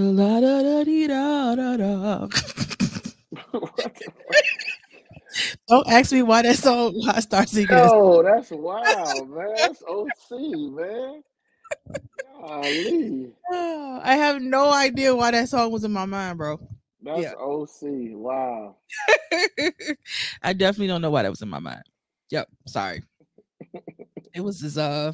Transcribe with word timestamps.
La 0.00 0.40
da 0.40 0.62
da 0.62 0.84
dee 0.84 1.08
da 1.08 1.56
da 1.56 1.76
da. 1.76 2.28
Don't 5.68 5.88
ask 5.88 6.12
me 6.12 6.22
why 6.22 6.42
that 6.42 6.54
song 6.54 6.92
why 6.94 7.14
I 7.16 7.20
start 7.20 7.48
singing. 7.48 7.76
Yo, 7.76 8.22
that's 8.22 8.52
wild, 8.52 9.28
man. 9.28 9.54
That's 9.56 9.82
OC, 9.82 10.38
man. 10.70 11.24
Golly. 12.40 13.32
I 13.52 14.14
have 14.14 14.40
no 14.40 14.72
idea 14.72 15.16
why 15.16 15.32
that 15.32 15.48
song 15.48 15.72
was 15.72 15.82
in 15.82 15.90
my 15.90 16.06
mind, 16.06 16.38
bro. 16.38 16.60
That's 17.02 17.22
Yeah. 17.22 17.32
OC. 17.32 18.14
Wow. 18.14 18.76
I 20.42 20.52
definitely 20.52 20.86
don't 20.86 21.02
know 21.02 21.10
why 21.10 21.24
that 21.24 21.30
was 21.30 21.42
in 21.42 21.48
my 21.48 21.58
mind. 21.58 21.82
Yep, 22.30 22.48
sorry. 22.68 23.02
it 24.32 24.42
was 24.42 24.60
just 24.60 24.78
uh 24.78 25.10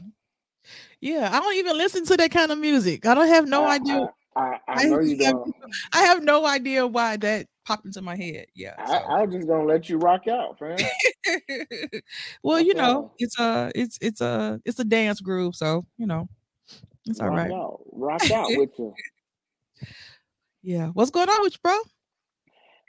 yeah, 1.01 1.31
I 1.33 1.41
don't 1.41 1.55
even 1.57 1.79
listen 1.79 2.05
to 2.05 2.19
that 2.19 2.31
kind 2.31 2.53
of 2.53 2.59
music. 2.59 3.07
I 3.07 3.15
don't 3.15 3.29
have 3.29 3.49
no 3.49 3.65
I, 3.65 3.77
idea. 3.77 4.03
I, 4.03 4.09
I, 4.37 4.59
I 4.67 4.85
know 4.85 5.01
you 5.01 5.17
have, 5.25 5.35
don't. 5.35 5.55
I 5.93 6.03
have 6.03 6.23
no 6.23 6.45
idea 6.45 6.87
why 6.87 7.17
that 7.19 7.47
popped 7.65 7.87
into 7.87 8.03
my 8.03 8.17
head. 8.17 8.47
Yeah. 8.55 8.75
I, 8.79 8.87
so. 8.87 8.95
I'm 8.95 9.31
just 9.31 9.47
gonna 9.47 9.65
let 9.65 9.89
you 9.89 9.99
rock 9.99 10.27
out, 10.27 10.59
fam. 10.59 10.77
well, 12.43 12.61
you 12.61 12.75
know, 12.75 12.97
all. 12.97 13.15
it's 13.19 13.39
a 13.39 13.71
it's 13.75 13.99
it's 14.01 14.21
a 14.21 14.61
it's 14.65 14.79
a 14.79 14.85
dance 14.85 15.21
groove, 15.21 15.55
so 15.55 15.87
you 15.99 16.07
know, 16.07 16.29
it's 17.07 17.21
all 17.21 17.29
rock 17.29 17.37
right. 17.37 17.53
out. 17.53 17.81
Rock 17.93 18.31
out 18.31 18.49
with 18.57 18.71
you. 18.79 18.95
Yeah. 20.63 20.89
What's 20.89 21.11
going 21.11 21.29
on 21.29 21.43
with 21.43 21.55
you, 21.55 21.59
bro? 21.63 21.79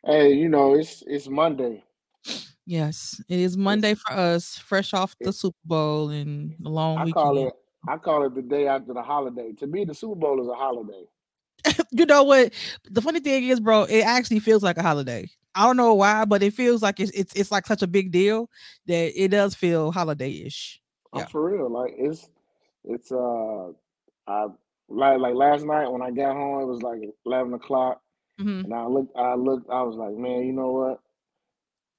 Hey, 0.06 0.34
you 0.34 0.50
know, 0.50 0.76
it's 0.76 1.04
it's 1.06 1.28
Monday. 1.28 1.84
Yes, 2.68 3.22
it 3.30 3.40
is 3.40 3.56
Monday 3.56 3.94
for 3.94 4.14
us, 4.14 4.58
fresh 4.58 4.96
off 4.96 5.16
the 5.22 5.32
Super 5.32 5.56
Bowl 5.66 6.10
and 6.10 6.56
the 6.60 6.70
long 6.70 6.98
I 6.98 7.06
weekend. 7.06 7.14
call 7.14 7.48
it 7.48 7.54
I 7.88 7.98
call 7.98 8.26
it 8.26 8.34
the 8.34 8.42
day 8.42 8.68
after 8.68 8.94
the 8.94 9.02
holiday. 9.02 9.54
To 9.54 9.68
me, 9.68 9.86
the 9.86 9.94
Super 9.94 10.16
Bowl 10.16 10.42
is 10.42 10.48
a 10.48 10.56
holiday. 10.56 11.04
you 11.92 12.06
know 12.06 12.24
what? 12.24 12.54
The 12.90 13.02
funny 13.02 13.20
thing 13.20 13.46
is, 13.46 13.60
bro, 13.60 13.84
it 13.84 14.02
actually 14.02 14.40
feels 14.40 14.64
like 14.64 14.78
a 14.78 14.84
holiday. 14.84 15.30
I 15.56 15.66
don't 15.66 15.78
know 15.78 15.94
why, 15.94 16.26
but 16.26 16.44
it 16.44 16.54
feels 16.54 16.82
like 16.82 17.00
it's 17.00 17.12
it's, 17.12 17.34
it's 17.34 17.52
like 17.52 17.66
such 17.66 17.82
a 17.82 17.88
big 17.88 18.12
deal 18.12 18.50
that 18.88 19.22
it 19.22 19.30
does 19.30 19.56
feel 19.56 19.92
holiday-ish. 19.92 20.82
I'm 21.14 21.26
for 21.28 21.50
real. 21.50 21.70
Like 21.70 21.94
it's 21.98 22.30
it's 22.84 23.12
uh 23.12 23.70
I 24.28 24.48
like 24.90 25.20
like 25.20 25.34
last 25.36 25.66
night 25.66 25.88
when 25.90 26.02
I 26.02 26.12
got 26.12 26.36
home, 26.36 26.62
it 26.62 26.66
was 26.66 26.82
like 26.84 27.00
eleven 27.26 27.54
o'clock. 27.54 28.02
Mhm. 28.40 28.66
And 28.66 28.74
I 28.74 28.86
looked 28.86 29.16
I 29.16 29.36
looked, 29.36 29.70
I 29.70 29.82
was 29.84 29.96
like, 29.96 30.16
man, 30.16 30.46
you 30.46 30.52
know 30.52 30.72
what? 30.72 31.00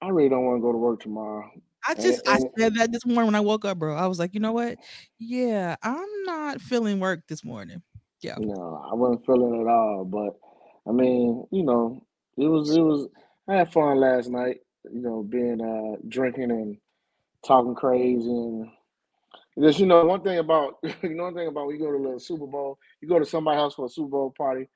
I 0.03 0.09
really 0.11 0.29
don't 0.29 0.45
want 0.45 0.59
to 0.59 0.63
go 0.63 0.73
to 0.73 0.79
work 0.79 1.01
tomorrow. 1.01 1.51
I 1.89 1.93
And- 1.93 2.03
just 2.03 2.29
I 2.29 2.39
said 2.59 2.75
that 2.75 2.93
this 2.93 3.07
morning 3.07 3.27
when 3.27 3.35
I 3.35 3.41
woke 3.41 3.65
up, 3.65 3.79
bro. 3.79 3.97
I 3.97 4.07
was 4.07 4.19
like, 4.19 4.35
you 4.35 4.41
know 4.41 4.53
what? 4.53 4.77
Yeah, 5.19 5.77
I'm 5.83 6.09
not 6.25 6.61
feeling 6.61 7.01
work 7.01 7.27
this 7.29 7.43
morning. 7.45 7.83
Yeah. 8.21 8.37
No, 8.39 8.87
I 8.91 8.95
wasn't 8.95 9.27
feeling 9.27 9.55
it 9.55 9.63
at 9.63 9.69
all. 9.69 10.05
But 10.05 10.37
I 10.89 10.93
mean, 10.93 11.47
you 11.51 11.63
know, 11.63 12.03
it 12.37 12.47
was 12.47 12.75
it 12.75 12.81
was 12.81 13.09
I 13.49 13.57
had 13.57 13.73
fun 13.73 13.99
last 13.99 14.29
night, 14.31 14.61
you 14.91 15.01
know, 15.01 15.23
being 15.23 15.61
uh 15.61 16.01
drinking 16.09 16.51
and 16.51 16.79
talking 17.45 17.75
crazy 17.75 18.31
and 18.31 18.69
just 19.59 19.79
you 19.79 19.87
know, 19.87 20.05
one 20.05 20.23
thing 20.23 20.39
about 20.39 20.79
you 21.03 21.15
know 21.15 21.25
one 21.25 21.35
thing 21.35 21.49
about 21.49 21.67
when 21.67 21.77
you 21.77 21.83
go 21.83 21.93
to 21.93 22.15
the 22.15 22.21
Super 22.21 22.47
Bowl, 22.47 22.79
you 23.01 23.09
go 23.09 23.19
to 23.19 23.27
somebody's 23.27 23.61
house 23.61 23.75
for 23.75 23.87
a 23.87 23.89
Super 23.89 24.11
Bowl 24.11 24.35
party, 24.37 24.69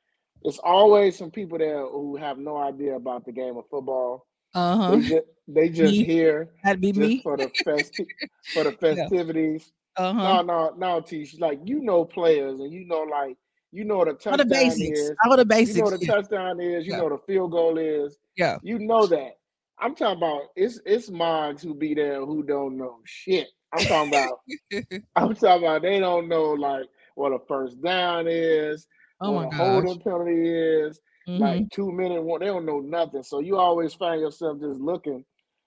it's 0.43 0.59
always 0.59 1.19
some 1.19 1.31
people 1.31 1.59
there 1.59 1.87
who 1.87 2.17
have 2.17 2.39
no 2.39 2.57
idea 2.57 2.97
about 2.97 3.25
the 3.25 3.33
game 3.33 3.57
of 3.57 3.65
football. 3.71 4.27
Uh-huh. 4.55 4.97
They 4.97 5.01
just 5.09 5.27
they 5.49 5.69
just 5.69 5.95
here 5.95 6.51
That'd 6.65 6.81
be 6.81 6.93
me. 6.93 7.21
for 7.23 7.37
the 7.37 7.47
festi- 7.67 8.07
for 8.53 8.65
the 8.65 8.73
festivities. 8.73 9.71
Uh-huh. 9.97 10.43
No, 10.43 10.43
no, 10.43 10.75
no, 10.77 11.01
Tish. 11.01 11.39
Like 11.39 11.61
you 11.65 11.81
know 11.81 12.05
players 12.05 12.61
and 12.61 12.73
you 12.73 12.87
know 12.87 13.01
like 13.03 13.37
you 13.73 13.85
know 13.85 13.99
what 13.99 14.09
a 14.09 14.13
All 14.13 14.37
the 14.37 14.45
touchdown 14.45 14.49
basics. 14.49 14.99
is. 15.01 15.13
All 15.25 15.37
the 15.37 15.45
basics. 15.45 15.77
You 15.77 15.83
know 15.83 15.91
what 15.91 16.01
a 16.01 16.05
Yeah. 16.05 16.13
touchdown 16.13 16.61
is. 16.61 16.87
You 16.87 16.93
Yeah. 16.93 16.99
know 16.99 17.05
what 17.05 17.13
a 17.13 17.19
field 17.27 17.51
goal 17.53 17.79
is. 17.79 18.19
yeah. 18.37 18.59
You 18.63 18.79
know 18.79 19.07
that. 19.07 19.33
I'm 19.79 19.95
talking 19.95 20.19
about 20.19 20.43
it's 20.57 20.81
it's 20.85 21.11
mods 21.11 21.63
who 21.63 21.75
be 21.75 21.95
there 21.95 22.25
who 22.25 22.43
don't 22.43 22.77
know 22.77 22.99
shit. 23.05 23.49
I'm 23.73 23.85
talking 23.85 24.13
about 24.13 24.41
I'm 25.17 25.35
talking 25.35 25.65
about 25.67 25.83
they 25.83 25.99
don't 25.99 26.29
know 26.29 26.53
like 26.53 26.87
what 27.15 27.33
a 27.33 27.39
first 27.49 27.81
down 27.83 28.27
is, 28.29 28.87
oh 29.21 29.33
what 29.33 29.43
my 29.43 29.47
a 29.47 29.51
gosh. 29.51 29.59
holding 29.59 30.01
penalty 30.01 30.49
is, 30.49 31.01
Mhm. 31.29 31.39
like 31.41 31.71
two 31.71 31.91
minute 31.93 32.23
one. 32.23 32.41
They 32.41 32.47
don't 32.47 32.67
know 32.67 32.81
nothing. 32.81 33.23
So 33.23 33.41
you 33.41 33.57
always 33.59 33.95
find 33.95 34.21
yourself 34.21 34.59
just 34.61 34.81
looking. 34.81 35.25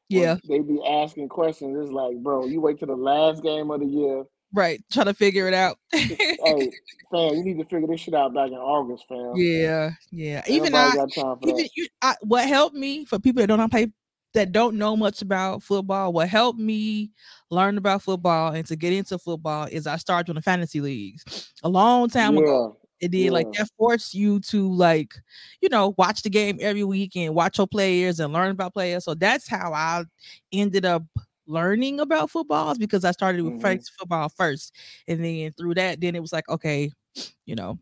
Yeah. 0.10 0.38
They 0.48 0.60
be 0.60 0.80
asking 0.86 1.30
questions. 1.30 1.78
It's 1.80 1.92
like, 1.92 2.18
bro, 2.18 2.46
you 2.46 2.62
wait 2.62 2.80
till 2.80 2.88
the 2.88 2.96
last 2.96 3.44
game 3.44 3.72
of 3.72 3.80
the 3.80 3.86
year. 3.86 4.24
Right. 4.54 4.84
Try 4.92 5.04
to 5.06 5.14
figure 5.14 5.48
it 5.48 5.54
out. 5.54 5.78
Hey, 5.94 6.72
fam, 7.10 7.36
you 7.36 7.44
need 7.44 7.58
to 7.58 7.66
figure 7.66 7.88
this 7.88 8.02
shit 8.02 8.14
out 8.14 8.34
back 8.34 8.50
in 8.50 8.56
August, 8.56 9.06
fam. 9.08 9.32
yeah. 9.36 9.92
Yeah. 10.12 10.44
Even 10.48 10.76
I 10.76 10.94
got 10.94 11.14
time 11.14 11.38
for 11.40 11.50
even 11.50 11.56
that. 11.58 11.70
you 11.76 11.88
I, 12.02 12.16
what 12.22 12.48
helped 12.48 12.76
me 12.76 13.06
for 13.06 13.18
people 13.18 13.42
that 13.42 13.48
don't 13.48 13.70
play 13.70 13.92
that 14.34 14.52
don't 14.52 14.78
know 14.78 14.98
much 14.98 15.22
about 15.22 15.62
football 15.62 16.12
what 16.12 16.28
helped 16.28 16.60
me 16.60 17.12
learn 17.52 17.78
about 17.78 18.02
football 18.02 18.52
and 18.52 18.66
to 18.66 18.76
get 18.76 18.92
into 18.92 19.18
football 19.20 19.68
is 19.72 19.86
i 19.86 19.96
started 19.96 20.32
on 20.32 20.36
the 20.36 20.42
fantasy 20.42 20.82
leagues 20.82 21.54
a 21.64 21.70
long 21.70 22.10
time 22.10 22.36
ago 22.38 22.76
Yeah, 23.00 23.06
it 23.08 23.12
did 23.12 23.32
like 23.32 23.48
that 23.58 23.68
forced 23.78 24.14
you 24.14 24.40
to 24.42 24.72
like 24.74 25.14
you 25.62 25.70
know 25.70 25.94
watch 25.98 26.22
the 26.24 26.30
game 26.30 26.58
every 26.62 26.84
week 26.84 27.16
and 27.16 27.36
watch 27.36 27.58
your 27.58 27.68
players 27.68 28.20
and 28.20 28.32
learn 28.34 28.52
about 28.52 28.74
players 28.74 29.04
so 29.04 29.14
that's 29.14 29.48
how 29.48 29.74
i 29.74 30.04
ended 30.52 30.86
up 30.86 31.04
learning 31.48 32.00
about 32.00 32.30
footballs 32.32 32.78
because 32.78 33.04
i 33.04 33.12
started 33.12 33.42
with 33.44 33.54
Mhm. 33.56 33.62
first 33.62 33.92
football 34.00 34.30
first 34.30 34.74
and 35.08 35.24
then 35.24 35.52
through 35.58 35.74
that 35.74 36.00
then 36.00 36.16
it 36.16 36.22
was 36.22 36.32
like 36.32 36.48
okay 36.50 36.90
you 37.46 37.56
know 37.56 37.78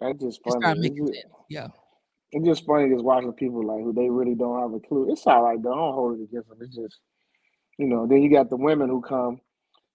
That's 0.00 0.18
just 0.20 0.40
funny. 0.44 0.86
It's 0.86 0.96
just, 0.96 1.24
yeah 1.48 1.68
it's 2.30 2.44
just 2.46 2.66
funny 2.66 2.90
just 2.92 3.04
watching 3.04 3.32
people 3.32 3.66
like 3.66 3.82
who 3.82 3.92
they 3.92 4.10
really 4.10 4.34
don't 4.34 4.60
have 4.60 4.74
a 4.74 4.80
clue. 4.80 5.10
It's 5.10 5.26
all 5.26 5.42
right 5.42 5.60
though. 5.62 5.72
I 5.72 5.76
don't 5.76 5.94
hold 5.94 6.20
it 6.20 6.24
against 6.24 6.48
them. 6.48 6.58
It's 6.60 6.76
just 6.76 7.00
you 7.78 7.86
know. 7.86 8.06
Then 8.06 8.22
you 8.22 8.30
got 8.30 8.50
the 8.50 8.56
women 8.56 8.88
who 8.90 9.00
come. 9.00 9.40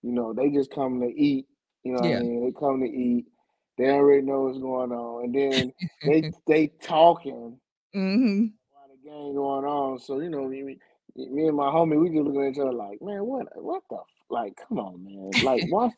You 0.01 0.11
know, 0.11 0.33
they 0.33 0.49
just 0.49 0.71
come 0.71 0.99
to 1.01 1.07
eat. 1.07 1.47
You 1.83 1.93
know 1.93 1.99
what 1.99 2.09
Yeah. 2.09 2.17
I 2.17 2.23
mean? 2.23 2.45
They 2.45 2.59
come 2.59 2.79
to 2.81 2.87
eat. 2.87 3.25
They 3.77 3.89
already 3.89 4.21
know 4.21 4.41
what's 4.41 4.59
going 4.59 4.91
on, 4.91 5.25
and 5.25 5.35
then 5.35 5.73
they 6.05 6.31
they 6.47 6.67
talking 6.81 7.57
hmm 7.93 8.45
while 8.71 8.87
the 8.89 9.09
game 9.09 9.35
going 9.35 9.65
on. 9.65 9.99
So 9.99 10.19
you 10.19 10.29
know, 10.29 10.47
me, 10.47 10.77
me 11.15 11.47
and 11.47 11.57
my 11.57 11.65
homie, 11.65 11.99
we 11.99 12.09
just 12.09 12.23
looking 12.23 12.45
at 12.45 12.51
each 12.53 12.59
other 12.59 12.73
like, 12.73 13.01
man, 13.01 13.25
what 13.25 13.47
what 13.55 13.83
the 13.89 13.97
like? 14.29 14.53
Come 14.67 14.79
on, 14.79 15.03
man. 15.03 15.31
Like, 15.43 15.63
watch. 15.69 15.91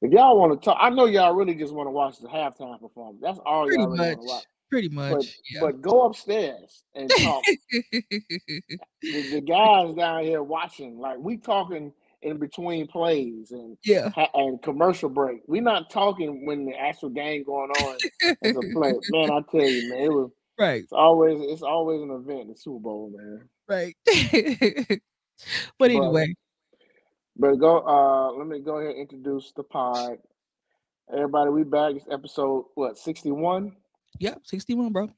If 0.00 0.10
y'all 0.10 0.36
want 0.36 0.60
to 0.60 0.64
talk, 0.64 0.78
I 0.80 0.90
know 0.90 1.04
y'all 1.04 1.32
really 1.32 1.54
just 1.54 1.72
want 1.72 1.86
to 1.86 1.92
watch 1.92 2.18
the 2.18 2.26
halftime 2.26 2.80
performance. 2.80 3.20
That's 3.22 3.38
all 3.46 3.66
pretty 3.66 3.80
y'all 3.80 3.90
really 3.90 4.08
want 4.08 4.18
much 4.18 4.18
to 4.20 4.26
watch. 4.26 4.44
pretty 4.68 4.88
But 4.88 5.12
much 5.12 5.40
yeah 5.48 5.60
but 5.60 5.80
go 5.80 6.06
upstairs 6.06 6.82
and 6.96 7.08
talk. 7.08 7.44
the, 7.92 9.28
the 9.30 9.40
guys 9.40 9.94
down 9.94 10.24
here 10.24 10.42
watching, 10.42 10.98
like 10.98 11.18
we 11.18 11.36
talking 11.36 11.92
in 12.22 12.38
between 12.38 12.86
plays 12.86 13.50
and 13.50 13.76
yeah 13.84 14.10
and 14.34 14.62
commercial 14.62 15.08
break. 15.08 15.40
We're 15.46 15.62
not 15.62 15.90
talking 15.90 16.46
when 16.46 16.64
the 16.64 16.74
actual 16.74 17.10
game 17.10 17.44
going 17.44 17.70
on 17.70 17.96
as 18.44 18.56
a 18.56 18.60
play. 18.72 18.94
Man, 19.10 19.30
I 19.30 19.40
tell 19.50 19.60
you, 19.60 19.90
man, 19.90 20.02
it 20.02 20.12
was 20.12 20.30
right 20.58 20.82
it's 20.82 20.92
always 20.92 21.40
it's 21.40 21.62
always 21.62 22.00
an 22.02 22.10
event, 22.10 22.48
the 22.48 22.58
Super 22.58 22.80
Bowl, 22.80 23.12
man. 23.16 23.48
right 23.68 23.96
but 24.08 25.00
But 25.78 25.90
anyway 25.90 26.34
but 27.36 27.56
go 27.56 27.78
uh 27.80 28.32
let 28.32 28.46
me 28.46 28.60
go 28.60 28.76
ahead 28.76 28.90
and 28.90 29.00
introduce 29.00 29.52
the 29.56 29.62
pod. 29.62 30.18
Everybody, 31.12 31.50
we 31.50 31.64
back. 31.64 31.94
It's 31.94 32.06
episode 32.10 32.66
what, 32.74 32.98
sixty 32.98 33.30
one? 33.30 33.72
yeah 34.18 34.34
61 34.44 34.92
bro 34.92 35.08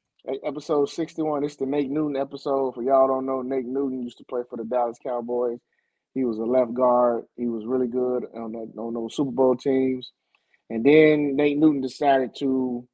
Episode 0.47 0.88
61. 0.88 1.44
It's 1.44 1.56
the 1.56 1.66
Nate 1.66 1.91
Newton 1.91 2.16
episode. 2.16 2.75
For 2.75 2.82
y'all 2.82 3.06
don't 3.06 3.26
know, 3.26 3.43
Nate 3.43 3.66
Newton 3.66 4.03
used 4.03 4.16
to 4.19 4.25
play 4.25 4.41
for 4.48 4.56
the 4.56 4.64
Dallas 4.64 4.97
Cowboys. 5.04 5.59
He 6.14 6.25
was 6.25 6.38
a 6.38 6.44
left 6.44 6.75
guard. 6.75 7.25
He 7.36 7.47
was 7.48 7.66
really 7.66 7.88
good 7.88 8.26
on 8.34 8.52
that 8.52 8.72
on 8.78 8.94
those 8.94 9.16
Super 9.16 9.32
Bowl 9.32 9.56
teams. 9.56 10.12
And 10.70 10.84
then 10.84 11.36
Nate 11.36 11.58
Newton 11.58 11.80
decided 11.80 12.34
to 12.38 12.86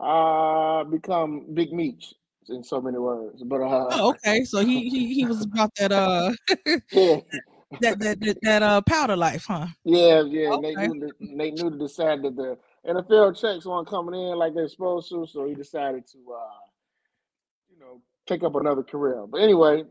uh 0.00 0.84
become 0.84 1.46
Big 1.54 1.72
Meech 1.72 2.14
in 2.48 2.62
so 2.64 2.80
many 2.80 2.98
words. 2.98 3.42
But 3.44 3.60
uh 3.60 3.88
oh 3.92 4.10
okay 4.10 4.44
so 4.44 4.64
he 4.64 4.88
he, 4.88 5.14
he 5.14 5.24
was 5.24 5.42
about 5.42 5.70
that 5.76 5.92
uh 5.92 6.32
yeah, 6.92 7.20
that 7.80 7.98
that 8.00 8.20
that, 8.20 8.38
that 8.42 8.62
uh 8.62 8.80
powder 8.82 9.16
life 9.16 9.44
huh 9.46 9.66
yeah, 9.84 10.22
yeah. 10.22 10.56
Nate 10.56 10.76
okay 10.76 10.88
Newton 10.88 11.10
Nate 11.20 11.54
Newton 11.54 11.78
decided 11.78 12.22
that 12.22 12.36
the 12.36 12.58
NFL 12.88 13.38
checks 13.40 13.66
weren't 13.66 13.88
coming 13.88 14.14
in 14.14 14.36
like 14.36 14.54
they're 14.54 14.68
supposed 14.68 15.08
to, 15.10 15.26
so 15.26 15.46
he 15.46 15.54
decided 15.54 16.06
to 16.08 16.18
uh 16.32 16.58
you 17.70 17.78
know 17.78 18.00
pick 18.26 18.42
up 18.42 18.56
another 18.56 18.82
career. 18.82 19.26
But 19.28 19.42
anyway, 19.42 19.84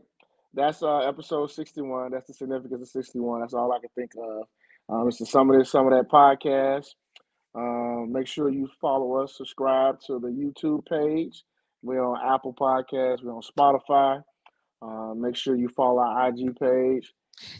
that's 0.54 0.82
uh 0.82 0.98
episode 0.98 1.50
61. 1.50 2.10
That's 2.12 2.26
the 2.26 2.34
significance 2.34 2.82
of 2.82 2.88
61. 2.88 3.40
That's 3.40 3.54
all 3.54 3.72
I 3.72 3.78
can 3.78 3.90
think 3.94 4.12
of. 4.20 4.44
Um, 4.88 5.08
it's 5.08 5.18
the 5.18 5.26
some 5.26 5.50
of 5.50 5.58
this, 5.58 5.70
some 5.70 5.86
of 5.86 5.92
that 5.92 6.10
podcast. 6.10 6.88
Um, 7.54 8.12
make 8.12 8.26
sure 8.26 8.50
you 8.50 8.68
follow 8.80 9.22
us, 9.22 9.36
subscribe 9.36 10.00
to 10.06 10.18
the 10.18 10.28
YouTube 10.28 10.86
page. 10.86 11.42
We're 11.82 12.04
on 12.04 12.18
Apple 12.34 12.54
Podcasts, 12.54 13.22
we're 13.22 13.34
on 13.34 13.42
Spotify. 13.42 14.22
Uh, 14.80 15.14
make 15.14 15.36
sure 15.36 15.56
you 15.56 15.68
follow 15.68 16.00
our 16.00 16.28
IG 16.28 16.56
page. 16.58 17.12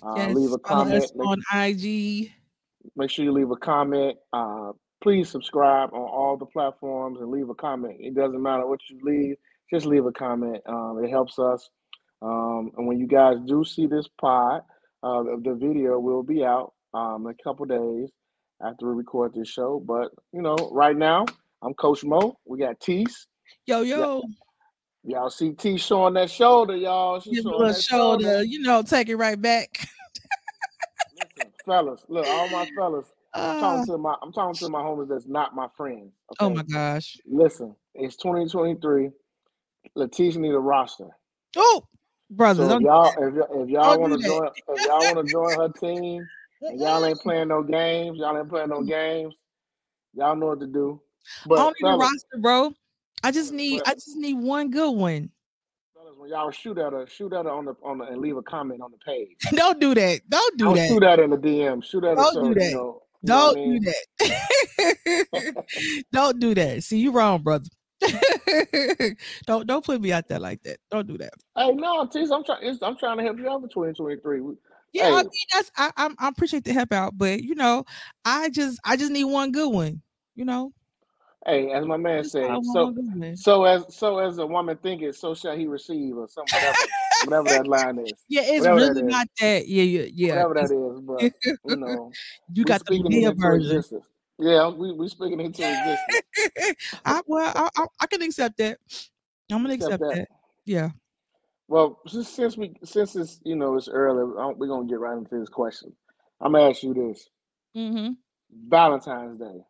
Uh, 0.03 0.29
leave 0.29 0.53
a 0.53 0.59
comment. 0.59 1.05
on 1.19 1.43
ig 1.55 2.33
make 2.97 3.11
sure 3.11 3.25
you 3.25 3.33
leave 3.33 3.51
a 3.51 3.57
comment. 3.57 4.17
Uh, 4.33 4.73
please 5.03 5.29
subscribe 5.29 5.91
on 5.93 6.01
all 6.01 6.37
the 6.37 6.47
platforms 6.47 7.21
and 7.21 7.31
leave 7.31 7.49
a 7.49 7.55
comment. 7.55 7.97
It 7.99 8.15
doesn't 8.15 8.43
matter 8.43 8.67
what 8.67 8.81
you 8.89 8.99
leave, 9.03 9.37
just 9.73 9.87
leave 9.87 10.07
a 10.07 10.13
comment. 10.13 10.63
Um, 10.67 11.01
it 11.03 11.11
helps 11.11 11.39
us. 11.39 11.71
Um, 12.21 12.73
and 12.77 12.87
when 12.87 12.99
you 12.99 13.07
guys 13.07 13.37
do 13.47 13.65
see 13.65 13.87
this 13.87 14.09
pod, 14.21 14.63
uh, 15.03 15.23
the 15.23 15.57
video 15.59 15.99
will 15.99 16.23
be 16.23 16.45
out 16.45 16.73
um, 16.95 17.27
in 17.27 17.35
a 17.39 17.43
couple 17.43 17.65
days 17.67 18.11
after 18.65 18.89
we 18.89 18.95
record 18.95 19.35
this 19.35 19.49
show. 19.49 19.83
But 19.85 20.11
you 20.33 20.43
know, 20.43 20.57
right 20.73 20.97
now 20.97 21.27
I'm 21.63 21.75
Coach 21.75 22.05
Mo. 22.05 22.39
We 22.45 22.59
got 22.59 22.81
Tease. 22.81 23.27
Yo 23.67 23.83
yo. 23.83 24.23
Y'all 25.05 25.31
see 25.31 25.53
T 25.53 25.79
showing 25.79 26.15
that 26.15 26.31
shoulder, 26.31 26.77
y'all. 26.77 27.21
She's 27.21 27.43
showing 27.43 27.67
that 27.69 27.81
shoulder. 27.81 28.25
shoulder. 28.25 28.45
You 28.45 28.61
know, 28.61 28.83
take 28.83 29.09
it 29.09 29.17
right 29.17 29.41
back. 29.41 29.89
Listen, 31.19 31.53
fellas, 31.65 32.05
look, 32.09 32.27
all 32.27 32.49
my 32.51 32.69
fellas. 32.77 33.07
I'm 33.35 33.61
talking 33.61 33.93
uh. 33.93 33.97
to 33.97 33.99
my 33.99 34.17
I'm 34.23 34.33
talking 34.33 34.55
to 34.55 34.69
my 34.69 34.81
homies 34.81 35.09
that's 35.09 35.27
not 35.27 35.55
my 35.55 35.69
friends. 35.77 36.13
Okay? 36.33 36.45
Oh 36.45 36.51
my 36.51 36.63
gosh. 36.63 37.17
Listen, 37.27 37.75
it's 37.95 38.17
2023. 38.17 39.11
Letitia 39.95 40.41
need 40.41 40.55
a 40.55 40.59
roster. 40.59 41.09
Oh, 41.57 41.85
brother. 42.31 42.69
So 42.69 42.77
if 42.77 42.83
y'all 42.83 43.63
if, 43.63 43.69
y'all 43.71 44.01
want 44.01 44.21
to 44.21 44.27
join 44.27 44.49
if 44.69 44.87
y'all 44.87 45.15
want 45.15 45.27
to 45.27 45.33
join 45.33 45.57
her 45.57 45.69
team 45.69 46.27
and 46.63 46.81
y'all 46.81 47.05
ain't 47.05 47.19
playing 47.23 47.49
no 47.49 47.63
games, 47.63 48.19
y'all 48.19 48.37
ain't 48.37 48.49
playing 48.49 48.71
no 48.71 48.83
games, 48.83 49.35
y'all 50.15 50.37
know 50.37 50.47
what 50.47 50.61
to 50.61 50.67
do. 50.67 51.01
But 51.47 51.59
I 51.59 51.63
don't 51.63 51.77
need 51.81 51.89
a 51.89 51.97
roster, 51.97 52.39
bro. 52.39 52.75
I 53.23 53.31
just 53.31 53.53
need 53.53 53.83
I 53.87 53.95
just 53.95 54.17
need 54.17 54.35
one 54.35 54.71
good 54.71 54.93
one. 54.93 55.31
When 56.17 56.31
y'all 56.31 56.51
shoot 56.51 56.79
at 56.79 56.93
her, 56.93 57.07
shoot 57.07 57.33
at 57.33 57.45
her 57.45 57.51
on 57.51 57.65
the 57.65 57.75
on 57.83 57.99
the 57.99 58.05
and 58.05 58.21
leave 58.21 58.37
a 58.37 58.43
comment 58.43 58.81
on 58.81 58.91
the 58.91 58.99
page. 58.99 59.37
don't 59.53 59.81
do 59.81 59.95
that. 59.95 60.21
Don't 60.29 60.59
do 60.59 60.65
don't 60.65 60.75
that. 60.75 60.89
Shoot 60.89 61.03
at 61.05 61.21
in 61.21 61.31
the 61.31 61.37
DM. 61.37 61.85
Shoot 61.85 62.05
at 62.05 62.17
don't 62.17 62.35
her. 62.35 62.43
Do 62.43 62.55
that. 62.55 62.71
You 62.71 62.75
know, 62.75 63.03
don't 63.25 63.55
do 63.55 63.61
mean? 63.61 63.85
that. 64.19 65.65
don't 66.13 66.41
do 66.41 66.55
that. 66.55 66.83
See, 66.83 66.99
you 66.99 67.13
wrong, 67.13 67.43
brother. 67.43 67.69
don't 69.47 69.67
don't 69.67 69.85
put 69.85 70.01
me 70.01 70.13
out 70.13 70.29
there 70.29 70.39
like 70.39 70.63
that. 70.63 70.79
Don't 70.91 71.07
do 71.07 71.19
that. 71.19 71.33
Hey, 71.57 71.73
no, 71.73 72.01
I'm 72.01 72.45
trying. 72.45 72.79
I'm 72.83 72.97
trying 72.97 73.19
to 73.19 73.25
help 73.25 73.39
you 73.39 73.49
out 73.49 73.63
for 73.63 73.69
2023. 73.69 74.41
Yeah, 74.93 75.05
hey. 75.05 75.13
I 75.13 75.23
mean, 75.23 75.31
that's 75.53 75.71
I, 75.77 75.91
I 75.97 76.11
I 76.19 76.29
appreciate 76.29 76.65
the 76.65 76.73
help 76.73 76.93
out, 76.93 77.17
but 77.17 77.43
you 77.43 77.55
know, 77.55 77.85
I 78.25 78.49
just 78.51 78.79
I 78.85 78.97
just 78.97 79.13
need 79.13 79.25
one 79.25 79.53
good 79.53 79.73
one. 79.73 80.03
You 80.35 80.45
know. 80.45 80.73
Hey, 81.47 81.71
as 81.73 81.87
my 81.87 81.97
man 81.97 82.25
said, 82.25 82.51
so 82.73 82.95
so 83.35 83.65
as 83.65 83.85
so 83.95 84.19
as 84.19 84.39
a 84.39 84.47
woman 84.47 84.77
thinketh, 84.77 85.17
so 85.17 85.35
shall 85.35 85.57
he 85.57 85.67
receive, 85.67 86.17
or 86.17 86.29
something 86.29 86.59
whatever, 86.59 86.79
whatever 87.25 87.49
that 87.49 87.67
line 87.67 87.99
is. 88.01 88.13
Yeah, 88.29 88.43
it's 88.45 88.61
whatever 88.61 88.81
really 88.81 89.03
that 89.03 89.09
not 89.09 89.29
that. 89.41 89.69
Yeah, 89.69 89.83
yeah, 89.85 90.07
yeah. 90.13 90.45
Whatever 90.45 90.55
that 90.55 90.65
is, 90.65 91.01
but 91.01 91.23
you 91.65 91.77
know, 91.77 92.13
you 92.53 92.65
got 92.65 92.85
the 92.85 92.99
Madea 93.01 93.35
version. 93.37 93.77
Existence. 93.77 94.05
Yeah, 94.39 94.69
we 94.69 94.93
we 94.93 95.09
speaking 95.09 95.41
into 95.41 95.63
existence. 95.63 96.77
I 97.05 97.21
well, 97.27 97.53
I, 97.55 97.69
I, 97.77 97.87
I, 98.01 98.07
can 98.07 98.23
accept 98.23 98.57
that. 98.59 98.79
I'm 99.51 99.63
gonna 99.63 99.75
accept, 99.75 99.95
accept 99.95 100.03
that. 100.03 100.17
that. 100.17 100.29
Yeah. 100.65 100.91
Well, 101.67 102.01
since, 102.07 102.29
since 102.29 102.57
we 102.57 102.75
since 102.85 103.17
it's 103.17 103.41
you 103.45 103.57
know 103.57 103.75
it's 103.77 103.89
early, 103.89 104.25
we're 104.57 104.69
gonna 104.69 104.87
get 104.87 105.01
right 105.01 105.19
into 105.19 105.39
this 105.39 105.49
question. 105.49 105.93
I'm 106.41 106.53
gonna 106.53 106.71
ask 106.71 106.83
you 106.85 106.95
this: 106.95 107.29
mm-hmm. 107.77 108.13
Valentine's 108.69 109.41
Day. 109.41 109.61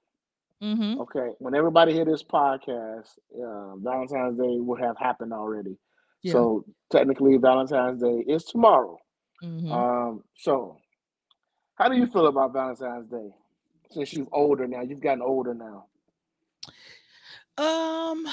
Mm-hmm. 0.62 1.00
Okay, 1.00 1.30
when 1.38 1.54
everybody 1.54 1.92
hear 1.92 2.04
this 2.04 2.22
podcast, 2.22 3.08
uh, 3.34 3.76
Valentine's 3.76 4.38
Day 4.38 4.60
will 4.60 4.76
have 4.76 4.98
happened 4.98 5.32
already. 5.32 5.78
Yeah. 6.22 6.32
So 6.32 6.64
technically, 6.90 7.36
Valentine's 7.38 8.02
Day 8.02 8.24
is 8.26 8.44
tomorrow. 8.44 8.98
Mm-hmm. 9.42 9.72
Um, 9.72 10.24
so 10.36 10.76
how 11.76 11.88
do 11.88 11.96
you 11.96 12.06
feel 12.06 12.26
about 12.26 12.52
Valentine's 12.52 13.08
Day? 13.08 13.30
Since 13.90 14.14
you're 14.14 14.28
older 14.32 14.66
now, 14.66 14.82
you've 14.82 15.00
gotten 15.00 15.22
older 15.22 15.54
now. 15.54 15.86
Um, 17.56 18.26